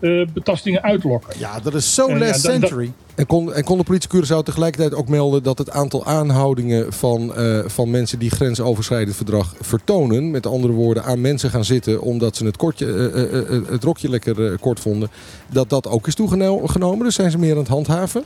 eh, 0.00 0.20
eh, 0.20 0.28
betastingen 0.32 0.82
uitlokken. 0.82 1.34
Ja, 1.38 1.60
dat 1.60 1.74
is 1.74 1.94
so 1.94 2.06
En 2.08 2.18
ja, 2.18 2.26
last 2.26 2.42
dat- 2.42 2.52
century. 2.52 2.92
En 3.14 3.26
kon, 3.26 3.54
en 3.54 3.64
kon 3.64 3.78
de 3.78 3.84
politie 3.84 4.08
Curaçao 4.10 4.42
tegelijkertijd 4.44 4.94
ook 4.94 5.08
melden 5.08 5.42
dat 5.42 5.58
het 5.58 5.70
aantal 5.70 6.04
aanhoudingen 6.04 6.92
van, 6.92 7.34
eh, 7.34 7.58
van 7.66 7.90
mensen 7.90 8.18
die 8.18 8.30
grensoverschrijdend 8.30 9.16
verdrag 9.16 9.54
vertonen, 9.60 10.30
met 10.30 10.46
andere 10.46 10.72
woorden 10.72 11.04
aan 11.04 11.20
mensen 11.20 11.50
gaan 11.50 11.64
zitten 11.64 12.00
omdat 12.02 12.36
ze 12.36 12.44
het, 12.44 12.56
kortje, 12.56 12.86
eh, 12.86 13.38
eh, 13.38 13.62
het 13.70 13.84
rokje 13.84 14.08
lekker 14.08 14.58
kort 14.58 14.80
vonden, 14.80 15.10
dat 15.52 15.70
dat 15.70 15.88
ook 15.88 16.06
is 16.06 16.14
toegenomen? 16.14 16.98
Dus 17.04 17.14
zijn 17.14 17.30
ze 17.30 17.38
meer 17.38 17.52
aan 17.52 17.58
het 17.58 17.68
handhaven? 17.68 18.24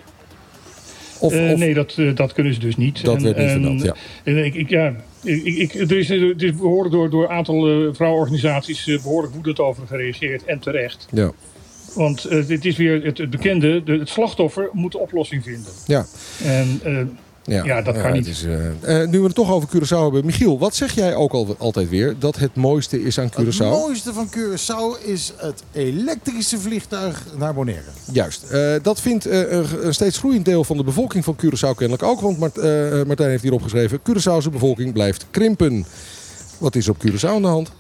Of, 1.20 1.32
of- 1.32 1.58
nee, 1.58 1.74
dat, 1.74 1.94
dat 2.14 2.32
kunnen 2.32 2.54
ze 2.54 2.60
dus 2.60 2.76
niet. 2.76 3.04
dat 3.04 3.16
En- 3.16 3.22
werd 3.22 3.38
niet 3.38 3.50
vermeld, 3.50 3.82
ja. 3.82 3.94
En 4.24 4.44
ik, 4.44 4.54
ik, 4.54 4.68
ja, 4.68 4.92
ik, 5.22 5.44
ik, 5.44 5.74
er 5.74 5.98
is, 5.98 6.10
er 6.10 6.42
is 6.42 6.54
behoorlijk 6.56 6.94
door, 6.94 7.10
door 7.10 7.22
een 7.22 7.30
aantal 7.30 7.60
vrouwenorganisaties 7.94 8.86
eh, 8.86 9.02
behoorlijk 9.02 9.34
woedend 9.34 9.58
over 9.60 9.86
gereageerd. 9.86 10.44
En 10.44 10.58
terecht. 10.58 11.06
Ja. 11.10 11.30
Want 11.94 12.24
eh, 12.24 12.46
dit 12.46 12.64
is 12.64 12.76
weer 12.76 13.04
het, 13.04 13.18
het 13.18 13.30
bekende, 13.30 13.82
de, 13.84 13.92
het 13.98 14.08
slachtoffer 14.08 14.68
moet 14.72 14.92
de 14.92 14.98
oplossing 14.98 15.42
vinden. 15.42 15.72
Ja. 15.86 16.06
En 16.44 16.80
eh, 16.84 17.64
Ja, 17.64 17.82
dat 17.82 17.94
kan 17.94 18.04
het 18.04 18.14
niet. 18.14 18.26
Is, 18.26 18.44
eh, 18.82 19.04
nu 19.06 19.18
we 19.18 19.24
het 19.26 19.34
toch 19.34 19.50
over 19.50 19.68
Curaçao 19.68 19.88
hebben. 20.02 20.24
Michiel, 20.26 20.58
wat 20.58 20.74
zeg 20.74 20.94
jij 20.94 21.14
ook 21.14 21.32
al, 21.32 21.54
altijd 21.58 21.88
weer? 21.88 22.14
Dat 22.18 22.36
het 22.36 22.54
mooiste 22.54 23.02
is 23.02 23.18
aan 23.18 23.30
Het 23.34 23.34
Curaçao? 23.44 23.58
mooiste 23.70 24.12
van 24.12 24.30
Curaçao 24.36 25.04
is 25.06 25.32
het 25.36 25.62
elektrische 25.72 26.58
vliegtuig 26.58 27.24
naar 27.38 27.54
Bonaire. 27.54 27.82
Juist. 28.12 28.42
Eh, 28.50 28.74
dat 28.82 29.00
vindt 29.00 29.26
eh, 29.26 29.50
een, 29.50 29.94
steeds 29.94 30.18
groeiend 30.18 30.44
deel 30.44 30.64
van 30.64 30.76
de 30.76 30.84
bevolking 30.84 31.24
van 31.24 31.36
Curaçao 31.44 31.74
kennelijk 31.76 32.02
ook. 32.02 32.20
Want 32.20 32.38
Mart- 32.38 32.58
eh, 32.58 33.02
Martijn 33.06 33.30
heeft 33.30 33.42
hierop 33.42 33.62
geschreven. 33.62 33.98
Curaçaose 34.00 34.50
bevolking 34.52 34.92
blijft 34.92 35.26
krimpen. 35.30 35.86
Wat 36.58 36.74
is 36.74 36.88
op 36.88 36.96
Curaçao 37.06 37.28
aan 37.28 37.42
de 37.42 37.48
hand? 37.48 37.70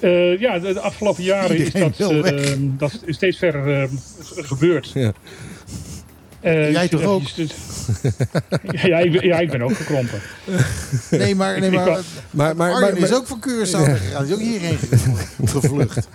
Eh, 0.00 0.40
ja, 0.40 0.58
de, 0.58 0.72
de 0.72 0.80
afgelopen 0.80 1.22
jaren 1.22 1.56
is 1.56 1.72
dat, 1.72 1.98
eh, 1.98 2.52
dat 2.58 2.98
is 3.04 3.16
steeds 3.16 3.38
verder 3.38 3.82
eh, 3.82 3.88
gebeurd. 4.36 4.90
Ja. 4.94 5.12
Eh, 6.40 6.72
Jij 6.72 6.82
je- 6.82 6.88
toch 6.88 7.02
ook? 7.02 7.22
je- 7.28 7.46
je- 8.62 8.88
ja, 8.88 8.98
ik 8.98 9.12
ben, 9.12 9.26
ja, 9.26 9.38
ik 9.38 9.50
ben 9.50 9.62
ook 9.62 9.76
gekrompen. 9.76 10.20
Nee, 11.10 11.34
maar, 11.34 11.60
nee, 11.60 11.70
maar, 11.70 12.00
Maar, 12.30 12.56
maar, 12.56 12.72
Arjen 12.72 12.94
maar, 13.00 13.08
is 13.10 13.14
ook 13.14 13.26
van 13.26 13.44
Curaçao 13.48 13.86
weggegaan. 13.86 14.24
Die 14.24 14.32
is 14.32 14.38
ook 14.40 14.44
hierheen 14.46 14.78
ge- 14.78 15.46
gevlucht. 15.46 16.08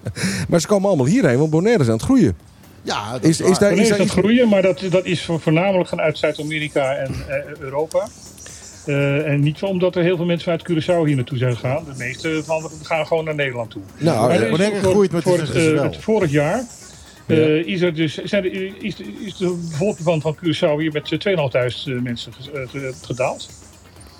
maar 0.48 0.60
ze 0.60 0.66
komen 0.66 0.88
allemaal 0.88 1.06
hierheen, 1.06 1.38
want 1.38 1.50
Bonaire 1.50 1.80
is 1.82 1.86
aan 1.88 1.92
het 1.94 2.02
groeien. 2.02 2.36
Ja, 2.82 3.12
dat 3.12 3.24
Is- 3.24 3.40
is, 3.40 3.58
daar- 3.58 3.72
is 3.72 3.88
dat 3.88 4.08
groeien, 4.10 4.48
maar 4.48 4.62
dat, 4.62 4.82
dat 4.90 5.04
is 5.04 5.22
vo- 5.24 5.38
voornamelijk 5.38 5.88
gaan 5.88 6.00
uit 6.00 6.18
Zuid-Amerika 6.18 6.94
en 6.94 7.14
eh, 7.28 7.36
Europa. 7.58 8.08
Eh, 8.88 9.26
en 9.32 9.40
niet 9.40 9.62
omdat 9.62 9.96
er 9.96 10.02
heel 10.02 10.16
veel 10.16 10.24
mensen 10.24 10.50
uit 10.52 10.62
Curaçao 10.70 11.06
hier 11.06 11.16
naartoe 11.16 11.38
zijn 11.38 11.54
gegaan. 11.54 11.84
De 11.84 11.94
meeste 11.96 12.40
van 12.44 12.62
hen 12.62 12.70
gaan 12.82 13.06
gewoon 13.06 13.24
naar 13.24 13.34
Nederland 13.34 13.70
toe. 13.70 13.82
Nou, 13.98 14.28
Maar 14.28 14.36
eh, 14.36 14.42
is 14.44 14.50
Bonaire 14.50 14.80
voor- 14.80 14.90
groeit 14.90 15.12
met 15.12 15.22
voor 15.22 15.38
het, 15.38 15.48
gezwel. 15.48 15.76
eh, 15.76 15.82
het 15.82 15.96
vorig 15.96 16.30
jaar. 16.30 16.64
eh, 17.26 17.66
is, 17.66 17.80
er 17.80 17.94
dus, 17.94 18.14
zijn 18.24 18.44
er, 18.44 18.72
is, 18.84 18.96
de- 18.96 19.04
is 19.24 19.36
de 19.36 19.66
bevolking 19.70 20.04
van, 20.04 20.20
van 20.20 20.36
Curaçao 20.36 20.78
hier 20.80 20.92
met 20.92 21.12
eh, 21.12 21.18
2.500 21.18 22.02
mensen 22.02 22.32
eh, 22.54 22.60
gedaald. 23.02 23.48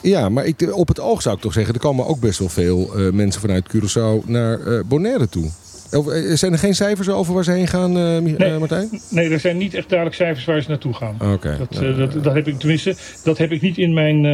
ja, 0.02 0.28
maar 0.28 0.44
ik, 0.46 0.74
op 0.76 0.88
het 0.88 1.00
oog 1.00 1.22
zou 1.22 1.36
ik 1.36 1.40
toch 1.42 1.52
zeggen... 1.52 1.74
er 1.74 1.80
komen 1.80 2.06
ook 2.06 2.20
best 2.20 2.38
wel 2.38 2.48
veel 2.48 2.94
eh, 2.96 3.12
mensen 3.12 3.40
vanuit 3.40 3.68
Curaçao 3.76 4.26
naar 4.26 4.60
eh, 4.66 4.80
Bonaire 4.86 5.28
toe. 5.28 5.50
Eh, 5.90 6.00
Zijn 6.34 6.52
er 6.52 6.58
geen 6.58 6.74
cijfers 6.74 7.08
over 7.08 7.34
waar 7.34 7.44
ze 7.44 7.50
heen 7.50 7.66
gaan, 7.68 7.96
eh, 7.96 8.18
Nee. 8.18 8.36
eh, 8.36 8.58
Martijn? 8.58 8.88
Nee, 9.08 9.30
er 9.30 9.40
zijn 9.40 9.56
niet 9.56 9.74
echt 9.74 9.88
duidelijk 9.88 10.18
cijfers 10.18 10.44
waar 10.44 10.62
ze 10.62 10.68
naartoe 10.68 10.94
gaan. 10.94 11.16
Oké. 11.32 11.56
Dat, 11.58 11.80
Nou, 11.80 11.94
dat, 11.96 12.24
dat 12.24 12.34
heb 12.34 12.48
ik 12.48 12.58
tenminste, 12.58 12.96
dat 13.24 13.38
heb 13.38 13.50
ik 13.52 13.60
niet 13.60 13.78
in 13.78 13.92
mijn 13.92 14.26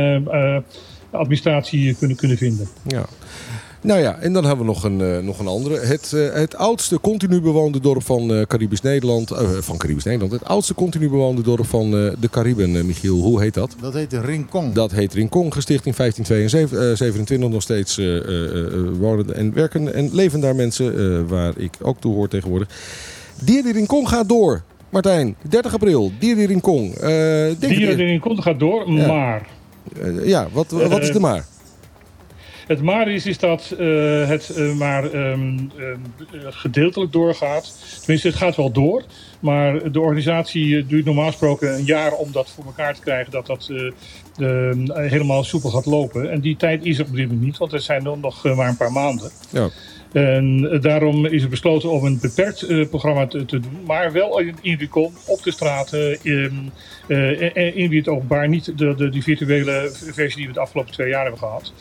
administratie 1.11 1.95
kunnen, 1.95 2.17
kunnen 2.17 2.37
vinden. 2.37 2.69
Ja. 2.87 3.05
Nou 3.85 4.01
ja, 4.01 4.17
en 4.19 4.33
dan 4.33 4.45
hebben 4.45 4.67
we 4.67 4.73
nog 4.73 4.85
een, 4.85 5.01
eh, 5.01 5.19
nog 5.19 5.39
een 5.39 5.47
andere. 5.47 5.79
Het, 5.79 6.13
eh, 6.13 6.33
het 6.33 6.57
oudste 6.57 7.01
continu 7.01 7.41
bewoonde 7.41 7.81
dorp 7.81 8.03
van 8.03 8.35
eh, 8.35 8.43
Caribisch 8.43 8.81
Nederland. 8.81 9.31
eh, 9.31 9.49
van 9.61 9.77
Caribisch 9.77 10.05
Nederland. 10.05 10.33
Het 10.33 10.45
oudste 10.45 10.75
continu 10.75 11.09
bewoonde 11.11 11.43
dorp 11.43 11.67
van 11.67 11.85
eh, 11.85 12.13
de 12.21 12.29
Cariben, 12.31 12.77
eh, 12.77 12.83
Michiel. 12.83 13.17
Hoe 13.17 13.41
heet 13.41 13.55
dat? 13.55 13.77
Dat 13.81 13.95
heet 13.95 14.11
de 14.11 14.21
Rincon. 14.21 14.73
Dat 14.73 14.91
heet 14.93 15.15
Rincon, 15.15 15.53
gesticht 15.53 15.87
in 15.87 15.93
1527. 15.97 17.39
nog 17.49 17.63
steeds 17.63 17.99
eh, 17.99 18.17
eh, 18.17 18.67
eh, 18.67 18.73
wonen 18.99 19.35
en 19.35 19.55
werken 19.55 19.95
en 19.95 20.09
leven 20.13 20.41
daar 20.41 20.55
mensen. 20.55 20.99
eh, 20.99 21.29
waar 21.31 21.53
ik 21.57 21.75
ook 21.83 22.01
toe 22.01 22.15
hoor 22.15 22.29
tegenwoordig. 22.29 22.69
Dier 23.43 23.63
die 23.63 23.73
Rincon 23.73 24.09
gaat 24.09 24.29
door. 24.29 24.63
Martijn, 24.91 25.37
30 25.49 25.75
april. 25.75 26.13
Dier 26.19 26.35
die 26.37 26.47
Rincon. 26.47 26.93
Eh, 26.95 27.01
Dieren 27.59 27.99
in 28.09 28.21
Conte 28.21 28.43
gaat 28.43 28.59
door, 28.59 28.91
Ja. 28.93 29.07
maar 29.07 29.47
ja, 30.25 30.49
wat, 30.53 30.71
wat 30.71 31.01
is 31.03 31.11
de 31.13 31.21
maar? 31.21 31.45
Het 32.67 32.83
maar 32.83 33.09
is, 33.09 33.27
is 33.27 33.39
dat 33.39 33.75
eh, 33.79 34.29
het 34.29 34.51
eh, 34.51 34.75
maar 34.75 35.05
ehm, 35.13 35.59
ehm, 35.79 35.99
gedeeltelijk 36.51 37.13
doorgaat. 37.13 37.75
Tenminste, 37.99 38.29
het 38.29 38.37
gaat 38.37 38.57
wel 38.57 38.71
door. 38.71 39.05
Maar 39.45 39.93
de 39.93 40.01
organisatie 40.01 40.77
eh, 40.77 40.89
duurt 40.89 41.05
normaal 41.05 41.27
gesproken 41.27 41.75
een 41.75 41.85
jaar 41.85 42.13
om 42.13 42.33
dat 42.33 42.51
voor 42.51 42.65
elkaar 42.65 42.95
te 42.95 43.01
krijgen. 43.01 43.33
Dat 43.33 43.47
dat 43.47 43.69
eh, 43.71 43.93
de, 44.37 44.85
eh, 44.95 45.11
helemaal 45.11 45.45
soepel 45.45 45.71
gaat 45.71 45.87
lopen. 45.87 46.31
En 46.31 46.41
die 46.41 46.57
tijd 46.57 46.85
is 46.85 46.99
er 46.99 47.05
op 47.05 47.15
dit 47.15 47.27
moment 47.27 47.45
niet, 47.45 47.59
want 47.59 47.73
er 47.73 47.81
zijn 47.81 48.05
dan 48.05 48.21
nog 48.21 48.45
maar 48.45 48.69
een 48.69 48.77
paar 48.77 48.93
maanden. 48.93 49.31
Ja. 49.51 49.69
En 50.13 50.79
daarom 50.81 51.27
is 51.27 51.43
er 51.43 51.49
besloten 51.49 51.91
om 51.91 52.05
een 52.05 52.19
beperkt 52.21 52.89
programma 52.89 53.27
te, 53.27 53.45
te 53.45 53.61
doen. 53.61 53.79
Maar 53.87 54.13
wel 54.13 54.39
in, 54.39 54.57
in 54.61 54.79
Ricon, 54.79 55.15
op 55.27 55.43
de 55.43 55.51
straten, 55.51 56.25
in, 56.25 56.71
en 57.07 57.75
in 57.75 57.97
het 57.97 58.09
openbaar. 58.09 58.49
Niet 58.49 58.79
de, 58.79 58.95
de, 58.95 59.09
die 59.09 59.23
virtuele 59.23 59.91
versie 59.93 60.37
die 60.37 60.47
we 60.47 60.53
de 60.53 60.61
afgelopen 60.61 60.93
twee 60.93 61.09
jaar 61.09 61.23
hebben 61.23 61.41
gehad. 61.41 61.73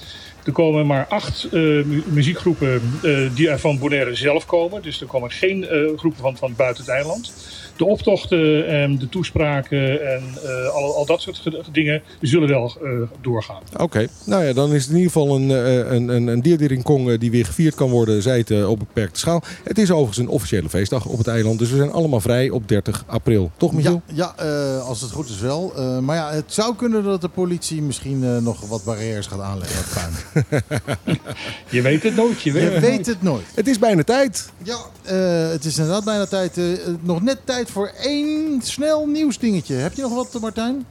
Er 0.45 0.51
komen 0.51 0.87
maar 0.87 1.05
acht 1.07 1.43
eh, 1.43 1.51
mu- 1.61 2.03
muziekgroepen 2.05 2.81
eh, 3.03 3.29
die 3.35 3.57
van 3.57 3.79
Bonaire 3.79 4.15
zelf 4.15 4.45
komen. 4.45 4.81
Dus 4.81 5.01
er 5.01 5.07
komen 5.07 5.31
geen 5.31 5.67
eh, 5.67 5.97
groepen 5.97 6.21
van, 6.21 6.37
van 6.37 6.53
buiten 6.55 6.83
het 6.83 6.93
eiland. 6.93 7.33
De 7.77 7.85
optochten 7.85 8.67
en 8.67 8.97
de 8.97 9.09
toespraken 9.09 10.01
en 10.13 10.23
eh, 10.43 10.69
al, 10.73 10.95
al 10.95 11.05
dat 11.05 11.21
soort 11.21 11.37
ge- 11.37 11.61
dingen 11.71 12.01
zullen 12.21 12.47
wel 12.49 12.73
eh, 12.83 12.89
doorgaan. 13.21 13.61
Oké, 13.77 14.07
nou 14.25 14.43
ja, 14.45 14.53
dan 14.53 14.73
is 14.73 14.81
het 14.81 14.89
in 14.91 14.97
ieder 14.97 15.11
geval 15.11 15.35
een, 15.35 15.51
eh, 15.51 15.91
een, 15.91 16.07
een, 16.09 16.27
een 16.27 16.41
dier 16.41 16.57
die 16.57 16.69
in 16.69 16.81
Kong 16.83 17.17
die 17.17 17.31
weer 17.31 17.45
gevierd 17.45 17.75
kan 17.75 17.89
worden, 17.89 18.21
zij 18.21 18.37
het 18.37 18.65
op 18.65 18.79
beperkte 18.79 19.19
schaal. 19.19 19.43
Het 19.63 19.77
is 19.77 19.91
overigens 19.91 20.17
een 20.17 20.27
officiële 20.27 20.69
feestdag 20.69 21.05
op 21.05 21.17
het 21.17 21.27
eiland, 21.27 21.59
dus 21.59 21.69
we 21.69 21.77
zijn 21.77 21.91
allemaal 21.91 22.19
vrij 22.21 22.49
op 22.49 22.67
30 22.67 23.03
april. 23.07 23.51
Toch, 23.57 23.73
Michiel? 23.73 24.01
Ja, 24.05 24.33
ja 24.37 24.43
eh, 24.77 24.87
als 24.87 25.01
het 25.01 25.11
goed 25.11 25.29
is 25.29 25.39
wel. 25.39 25.73
Eh, 25.75 25.99
maar 25.99 26.15
ja, 26.15 26.31
het 26.31 26.53
zou 26.53 26.75
kunnen 26.75 27.03
dat 27.03 27.21
de 27.21 27.27
politie 27.29 27.81
misschien 27.81 28.23
eh, 28.23 28.37
nog 28.37 28.59
wat 28.67 28.83
barrières 28.83 29.27
gaat 29.27 29.39
aanleggen. 29.41 29.79
op 29.79 29.85
puin. 29.93 30.61
Je 31.69 31.81
weet 31.81 32.03
het 32.03 32.15
nooit. 32.15 32.41
Je 32.41 32.51
weet, 32.51 32.63
Je 32.63 32.69
het 32.69 32.79
weet 32.81 32.91
nooit. 32.91 33.05
het 33.05 33.21
nooit. 33.21 33.45
Het 33.55 33.67
is 33.67 33.79
bijna 33.79 34.03
tijd. 34.03 34.49
Ja, 34.63 34.77
eh, 35.03 35.49
het 35.49 35.65
is 35.65 35.77
inderdaad 35.77 36.03
bijna 36.03 36.25
tijd. 36.25 36.59
nog 37.01 37.21
net 37.21 37.37
tijd 37.43 37.62
voor 37.69 37.91
één 38.01 38.61
snel 38.61 39.07
nieuwsdingetje. 39.07 39.75
Heb 39.75 39.93
je 39.93 40.01
nog 40.01 40.13
wat, 40.13 40.41
Martijn? 40.41 40.85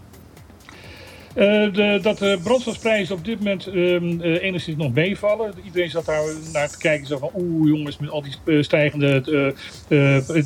Eh, 1.35 1.73
de, 1.73 1.99
dat 2.03 2.19
de 2.19 2.39
brandstofprijzen 2.43 3.15
op 3.15 3.25
dit 3.25 3.39
moment 3.39 3.67
eh, 3.67 4.43
enigszins 4.43 4.77
nog 4.77 4.93
meevallen. 4.93 5.53
Iedereen 5.65 5.91
zat 5.91 6.05
daar 6.05 6.23
naar 6.53 6.69
te 6.71 6.79
kijken. 6.79 7.07
Zo 7.07 7.19
van, 7.19 7.31
oeh 7.35 7.69
jongens, 7.69 7.99
met 7.99 8.11
al 8.11 8.23
die 8.23 8.35
eh, 8.45 8.63
stijgende 8.63 9.55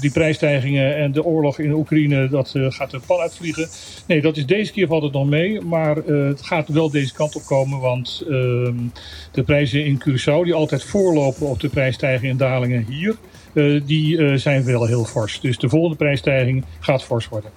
die 0.01 0.11
prijsstijgingen 0.11 0.97
en 0.97 1.13
de 1.13 1.25
oorlog 1.25 1.59
in 1.59 1.73
Oekraïne, 1.73 2.29
dat 2.29 2.55
gaat 2.57 2.91
de 2.91 3.01
pan 3.07 3.21
uitvliegen. 3.21 3.69
Nee, 4.07 4.21
dat 4.21 4.37
is 4.37 4.47
deze 4.47 4.73
keer 4.73 4.87
valt 4.87 5.03
het 5.03 5.13
nog 5.13 5.27
mee. 5.27 5.61
Maar 5.61 5.97
het 5.97 6.43
gaat 6.43 6.69
wel 6.69 6.91
deze 6.91 7.15
kant 7.15 7.37
op 7.37 7.45
komen. 7.45 7.81
Want 7.81 8.23
ehm, 8.29 8.75
de 9.33 9.43
prijzen 9.43 9.85
in 9.85 10.03
Curaçao, 10.03 10.43
die 10.43 10.55
altijd 10.55 10.85
voorlopen 10.85 11.47
op 11.47 11.61
de 11.61 11.69
prijsstijgingen 11.69 12.31
en 12.31 12.37
dalingen 12.37 12.87
hier, 12.89 13.17
die 13.87 14.19
eh, 14.19 14.35
zijn 14.35 14.65
wel 14.65 14.87
heel 14.87 15.05
fors. 15.05 15.41
Dus 15.41 15.59
de 15.59 15.69
volgende 15.69 15.97
prijsstijging 15.97 16.65
gaat 16.81 17.03
fors 17.03 17.29
worden. 17.29 17.51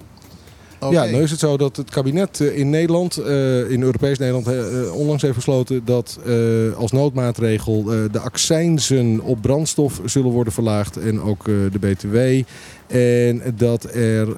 Oké. 0.80 0.92
Ja, 0.94 1.04
nu 1.04 1.22
is 1.22 1.30
het 1.30 1.40
zo 1.40 1.56
dat 1.56 1.76
het 1.76 1.90
kabinet 1.90 2.40
eh, 2.40 2.58
in 2.58 2.70
Nederland, 2.70 3.16
eh, 3.16 3.70
in 3.70 3.82
Europees 3.82 4.18
Nederland, 4.18 4.46
eh, 4.46 4.82
eh, 4.82 4.94
onlangs 4.94 5.22
heeft 5.22 5.34
besloten 5.34 5.84
dat 5.84 6.18
eh, 6.26 6.32
als 6.76 6.92
noodmaatregel 6.92 7.92
eh, 7.92 7.98
de 8.12 8.18
accijnzen 8.18 9.20
op 9.20 9.42
brandstof 9.42 10.00
zullen 10.04 10.30
worden 10.30 10.52
verlaagd 10.52 10.96
en 10.96 11.20
ook 11.20 11.48
eh, 11.48 11.54
de 11.72 11.78
BTW. 11.78 12.48
En 12.90 13.42
dat 13.56 13.84
er 13.84 13.92
eh, 13.94 14.20
eh, 14.20 14.28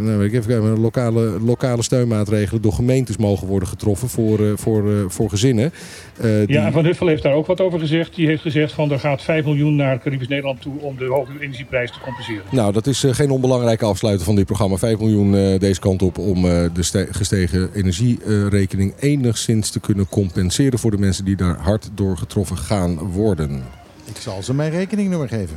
nou, 0.00 0.16
weet 0.18 0.32
ik 0.32 0.38
even 0.38 0.46
kijken, 0.50 0.80
lokale, 0.80 1.40
lokale 1.40 1.82
steunmaatregelen 1.82 2.62
door 2.62 2.72
gemeentes 2.72 3.16
mogen 3.16 3.46
worden 3.46 3.68
getroffen 3.68 4.08
voor, 4.08 4.38
eh, 4.40 4.52
voor, 4.54 4.90
eh, 4.90 4.96
voor 5.08 5.28
gezinnen. 5.30 5.72
Eh, 6.16 6.22
die- 6.22 6.52
Ja, 6.52 6.66
en 6.66 6.72
Van 6.72 6.84
Huffel 6.84 7.06
heeft 7.06 7.22
daar 7.22 7.32
ook 7.34 7.46
wat 7.46 7.60
over 7.60 7.78
gezegd. 7.78 8.14
Die 8.14 8.26
heeft 8.26 8.42
gezegd 8.42 8.72
van 8.72 8.92
er 8.92 8.98
gaat 9.00 9.22
5 9.22 9.44
miljoen 9.44 9.76
naar 9.76 9.98
Caribisch 9.98 10.28
Nederland 10.28 10.60
toe 10.60 10.72
om 10.80 10.96
de 10.96 11.04
hoge 11.04 11.32
energieprijs 11.40 11.90
te 11.92 12.00
compenseren. 12.00 12.42
Nou, 12.50 12.72
dat 12.72 12.86
is 12.86 13.04
eh, 13.04 13.14
geen 13.14 13.30
onbelangrijke 13.30 13.84
afsluiter 13.84 14.24
van 14.24 14.34
dit 14.34 14.46
programma. 14.46 14.76
5 14.76 14.98
miljoen 14.98 15.34
eh, 15.36 15.58
deze 15.58 15.80
kant 15.80 16.02
op 16.02 16.18
om 16.18 16.44
eh, 16.44 16.64
de 16.74 16.82
ste- 16.82 17.08
gestegen 17.10 17.70
energierekening 17.74 18.94
enigszins 19.00 19.70
te 19.70 19.80
kunnen 19.80 20.08
compenseren 20.08 20.78
voor 20.78 20.90
de 20.90 20.98
mensen 20.98 21.24
die 21.24 21.36
daar 21.36 21.56
hard 21.58 21.90
door 21.94 22.16
getroffen 22.18 22.56
gaan 22.56 22.98
worden. 22.98 23.62
Ik 24.04 24.16
zal 24.16 24.42
ze 24.42 24.54
mijn 24.54 24.70
rekeningnummer 24.70 25.28
geven. 25.28 25.56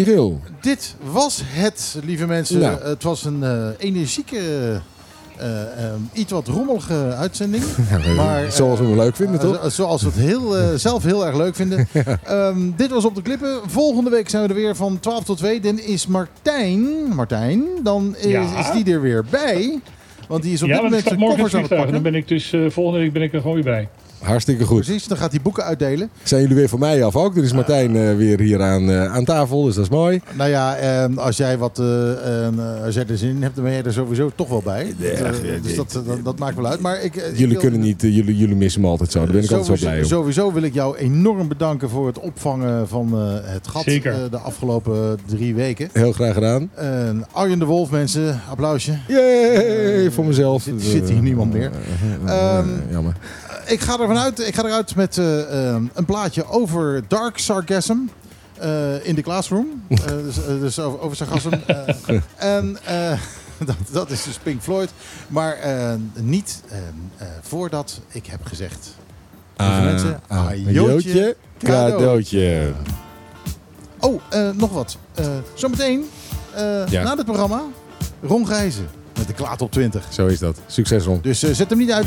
Michiel, 0.00 0.40
Dit 0.60 0.94
was 1.12 1.42
het, 1.44 1.96
lieve 2.04 2.26
mensen. 2.26 2.58
Nou. 2.60 2.82
Het 2.82 3.02
was 3.02 3.24
een 3.24 3.42
eh, 3.42 3.66
energieke, 3.78 4.38
eh, 5.36 5.60
eh, 5.62 5.92
iets 6.12 6.32
wat 6.32 6.48
rommelige 6.48 6.94
uitzending. 7.18 7.64
Maar, 8.16 8.44
eh, 8.44 8.50
zoals 8.50 8.78
we 8.78 8.84
hem 8.86 8.96
leuk 8.96 9.16
vinden, 9.16 9.40
toch? 9.40 9.62
zo- 9.62 9.68
Zoals 9.68 10.02
we 10.02 10.08
het 10.08 10.18
heel, 10.18 10.56
eh, 10.56 10.74
zelf 10.74 11.02
heel 11.02 11.26
erg 11.26 11.36
leuk 11.36 11.54
vinden. 11.54 11.88
Ehm, 12.24 12.58
dit 12.76 12.90
was 12.90 13.04
Op 13.04 13.14
de 13.14 13.22
Klippen. 13.22 13.60
Volgende 13.66 14.10
week 14.10 14.28
zijn 14.28 14.42
we 14.42 14.48
er 14.48 14.54
weer 14.54 14.76
van 14.76 15.00
12 15.00 15.24
tot 15.24 15.36
2. 15.38 15.60
Dan 15.60 15.78
is 15.78 16.06
Martijn, 16.06 16.82
Martijn, 17.14 17.62
dan 17.82 18.16
is, 18.16 18.24
Ja. 18.30 18.58
is 18.58 18.70
die 18.84 18.94
er 18.94 19.00
weer 19.00 19.24
bij. 19.30 19.80
Want 20.28 20.42
die 20.42 20.52
is 20.52 20.62
op 20.62 20.68
ja, 20.68 20.74
dit 20.74 20.82
moment 20.82 21.02
zijn 21.02 21.18
het 21.18 21.28
koffers 21.28 21.54
aan 21.54 21.60
het 21.60 21.68
vliegtuig. 21.68 21.92
Dan 21.92 22.02
pakken. 22.02 22.12
ben 22.12 22.20
ik 22.20 22.28
dus 22.28 22.52
eh, 22.52 22.70
volgende 22.70 22.98
week 23.00 23.12
ben 23.12 23.22
ik 23.22 23.32
er 23.32 23.40
gewoon 23.40 23.54
weer 23.54 23.64
bij. 23.64 23.88
Hartstikke 24.18 24.64
goed. 24.64 24.84
Precies, 24.84 25.06
dan 25.06 25.16
gaat 25.16 25.30
hij 25.30 25.40
boeken 25.42 25.64
uitdelen. 25.64 26.10
Zijn 26.22 26.40
jullie 26.42 26.56
weer 26.56 26.68
van 26.68 26.78
mij 26.78 27.04
af 27.04 27.16
ook? 27.16 27.36
Er 27.36 27.42
is 27.44 27.52
Martijn 27.52 27.96
eh, 27.96 28.16
weer 28.16 28.40
hier 28.40 28.62
aan, 28.62 28.90
eh, 28.90 29.12
aan 29.14 29.24
tafel, 29.24 29.62
dus 29.64 29.74
dat 29.74 29.84
is 29.84 29.90
mooi. 29.90 30.20
Nou 30.36 30.50
ja, 30.50 30.76
ehm, 30.76 31.18
als 31.18 31.36
jij 31.36 31.58
wat 31.58 31.78
eh, 31.78 32.10
ehm, 32.46 32.58
eh, 32.60 32.84
als 32.84 32.94
jij 32.94 33.04
er 33.08 33.18
zin 33.18 33.28
in 33.28 33.42
hebt, 33.42 33.54
dan 33.54 33.64
ben 33.64 33.72
jij 33.72 33.82
er 33.82 33.92
sowieso 33.92 34.30
toch 34.34 34.48
wel 34.48 34.62
bij. 34.64 34.94
Ja, 34.98 35.30
dus 35.62 35.76
dat, 35.76 36.00
dat, 36.06 36.24
dat 36.24 36.38
maakt 36.38 36.56
wel 36.56 36.66
uit. 36.66 36.80
Maar 36.80 37.02
ik, 37.02 37.14
ik 37.16 37.22
Jullie 37.32 37.48
wil- 37.48 37.60
kunnen 37.60 37.80
niet, 37.80 38.02
jullie, 38.02 38.36
jullie 38.36 38.56
missen 38.56 38.80
me 38.80 38.86
altijd 38.86 39.10
zo. 39.12 39.18
Daar 39.24 39.32
ben 39.32 39.42
ik 39.44 39.50
altijd 39.50 39.78
zo 39.78 39.86
blij 39.86 39.98
om. 39.98 40.04
Sowieso 40.08 40.52
wil 40.52 40.62
ik 40.62 40.74
jou 40.74 40.96
enorm 40.96 41.48
bedanken 41.48 41.90
voor 41.90 42.06
het 42.06 42.18
opvangen 42.18 42.88
van 42.88 43.12
eh, 43.14 43.20
het 43.52 43.68
gat 43.68 43.82
Zeker. 43.82 44.12
eh, 44.12 44.18
de 44.30 44.38
afgelopen 44.38 45.18
drie 45.26 45.54
weken. 45.54 45.88
Heel 45.92 46.12
graag 46.12 46.34
gedaan. 46.34 46.70
En 46.74 47.24
Arjen 47.32 47.58
de 47.58 47.64
Wolf, 47.64 47.90
mensen, 47.90 48.40
applausje. 48.50 48.92
Yay, 49.08 50.10
voor 50.10 50.24
mezelf. 50.24 50.62
Zit- 50.62 50.82
zit 50.82 51.08
hier 51.08 51.22
niemand 51.22 51.52
meer. 51.52 51.70
Eh, 52.26 52.32
eh, 52.34 52.58
Ehm, 52.58 52.68
Jammer. 52.90 53.16
Ik 53.66 53.80
ga 53.80 53.98
ervan 54.00 54.18
uit, 54.18 54.38
ik 54.48 54.54
ga 54.54 54.64
eruit 54.64 54.94
met 54.94 55.18
eh, 55.18 55.68
ehm, 55.70 55.84
een 55.94 56.04
plaatje 56.04 56.48
over 56.48 57.02
dark 57.08 57.38
sarcasm. 57.38 57.96
eh, 58.58 59.06
in 59.06 59.14
de 59.14 59.22
classroom. 59.22 59.66
Eh, 59.88 59.96
dus, 60.06 60.34
dus 60.60 60.78
over, 60.78 61.00
over 61.00 61.16
sarcasm. 61.16 61.48
En 62.36 62.78
eh, 62.84 63.18
dat, 63.66 63.76
dat 63.90 64.10
is 64.10 64.22
dus 64.24 64.38
Pink 64.42 64.62
Floyd. 64.62 64.90
Maar 65.28 65.52
eh, 65.54 65.94
niet 66.20 66.62
eh, 66.68 66.78
eh, 66.78 67.26
voordat 67.42 68.00
ik 68.08 68.26
heb 68.26 68.40
gezegd. 68.44 68.88
Lieve 69.56 69.80
mensen, 69.80 70.20
ah, 70.28 70.46
ajootje, 70.46 70.72
jootje, 70.72 71.36
cadeautje. 71.58 71.96
cadeautje. 71.98 72.72
Oh, 74.00 74.20
eh, 74.30 74.50
nog 74.54 74.70
wat. 74.72 74.96
Eh, 75.14 75.26
zometeen, 75.54 76.08
eh, 76.54 76.86
Ja. 76.88 77.02
na 77.02 77.14
dit 77.14 77.24
programma, 77.24 77.62
Ron 78.22 78.46
Gijzen. 78.46 78.88
Met 79.18 79.26
de 79.26 79.32
Klaat 79.32 79.62
op 79.62 79.72
20. 79.72 80.04
Zo 80.10 80.26
is 80.26 80.38
dat. 80.38 80.58
Succes 80.66 81.04
Ron. 81.04 81.18
Dus 81.22 81.38
zet 81.38 81.68
hem 81.70 81.78
niet 81.78 81.92
uit. 81.92 82.06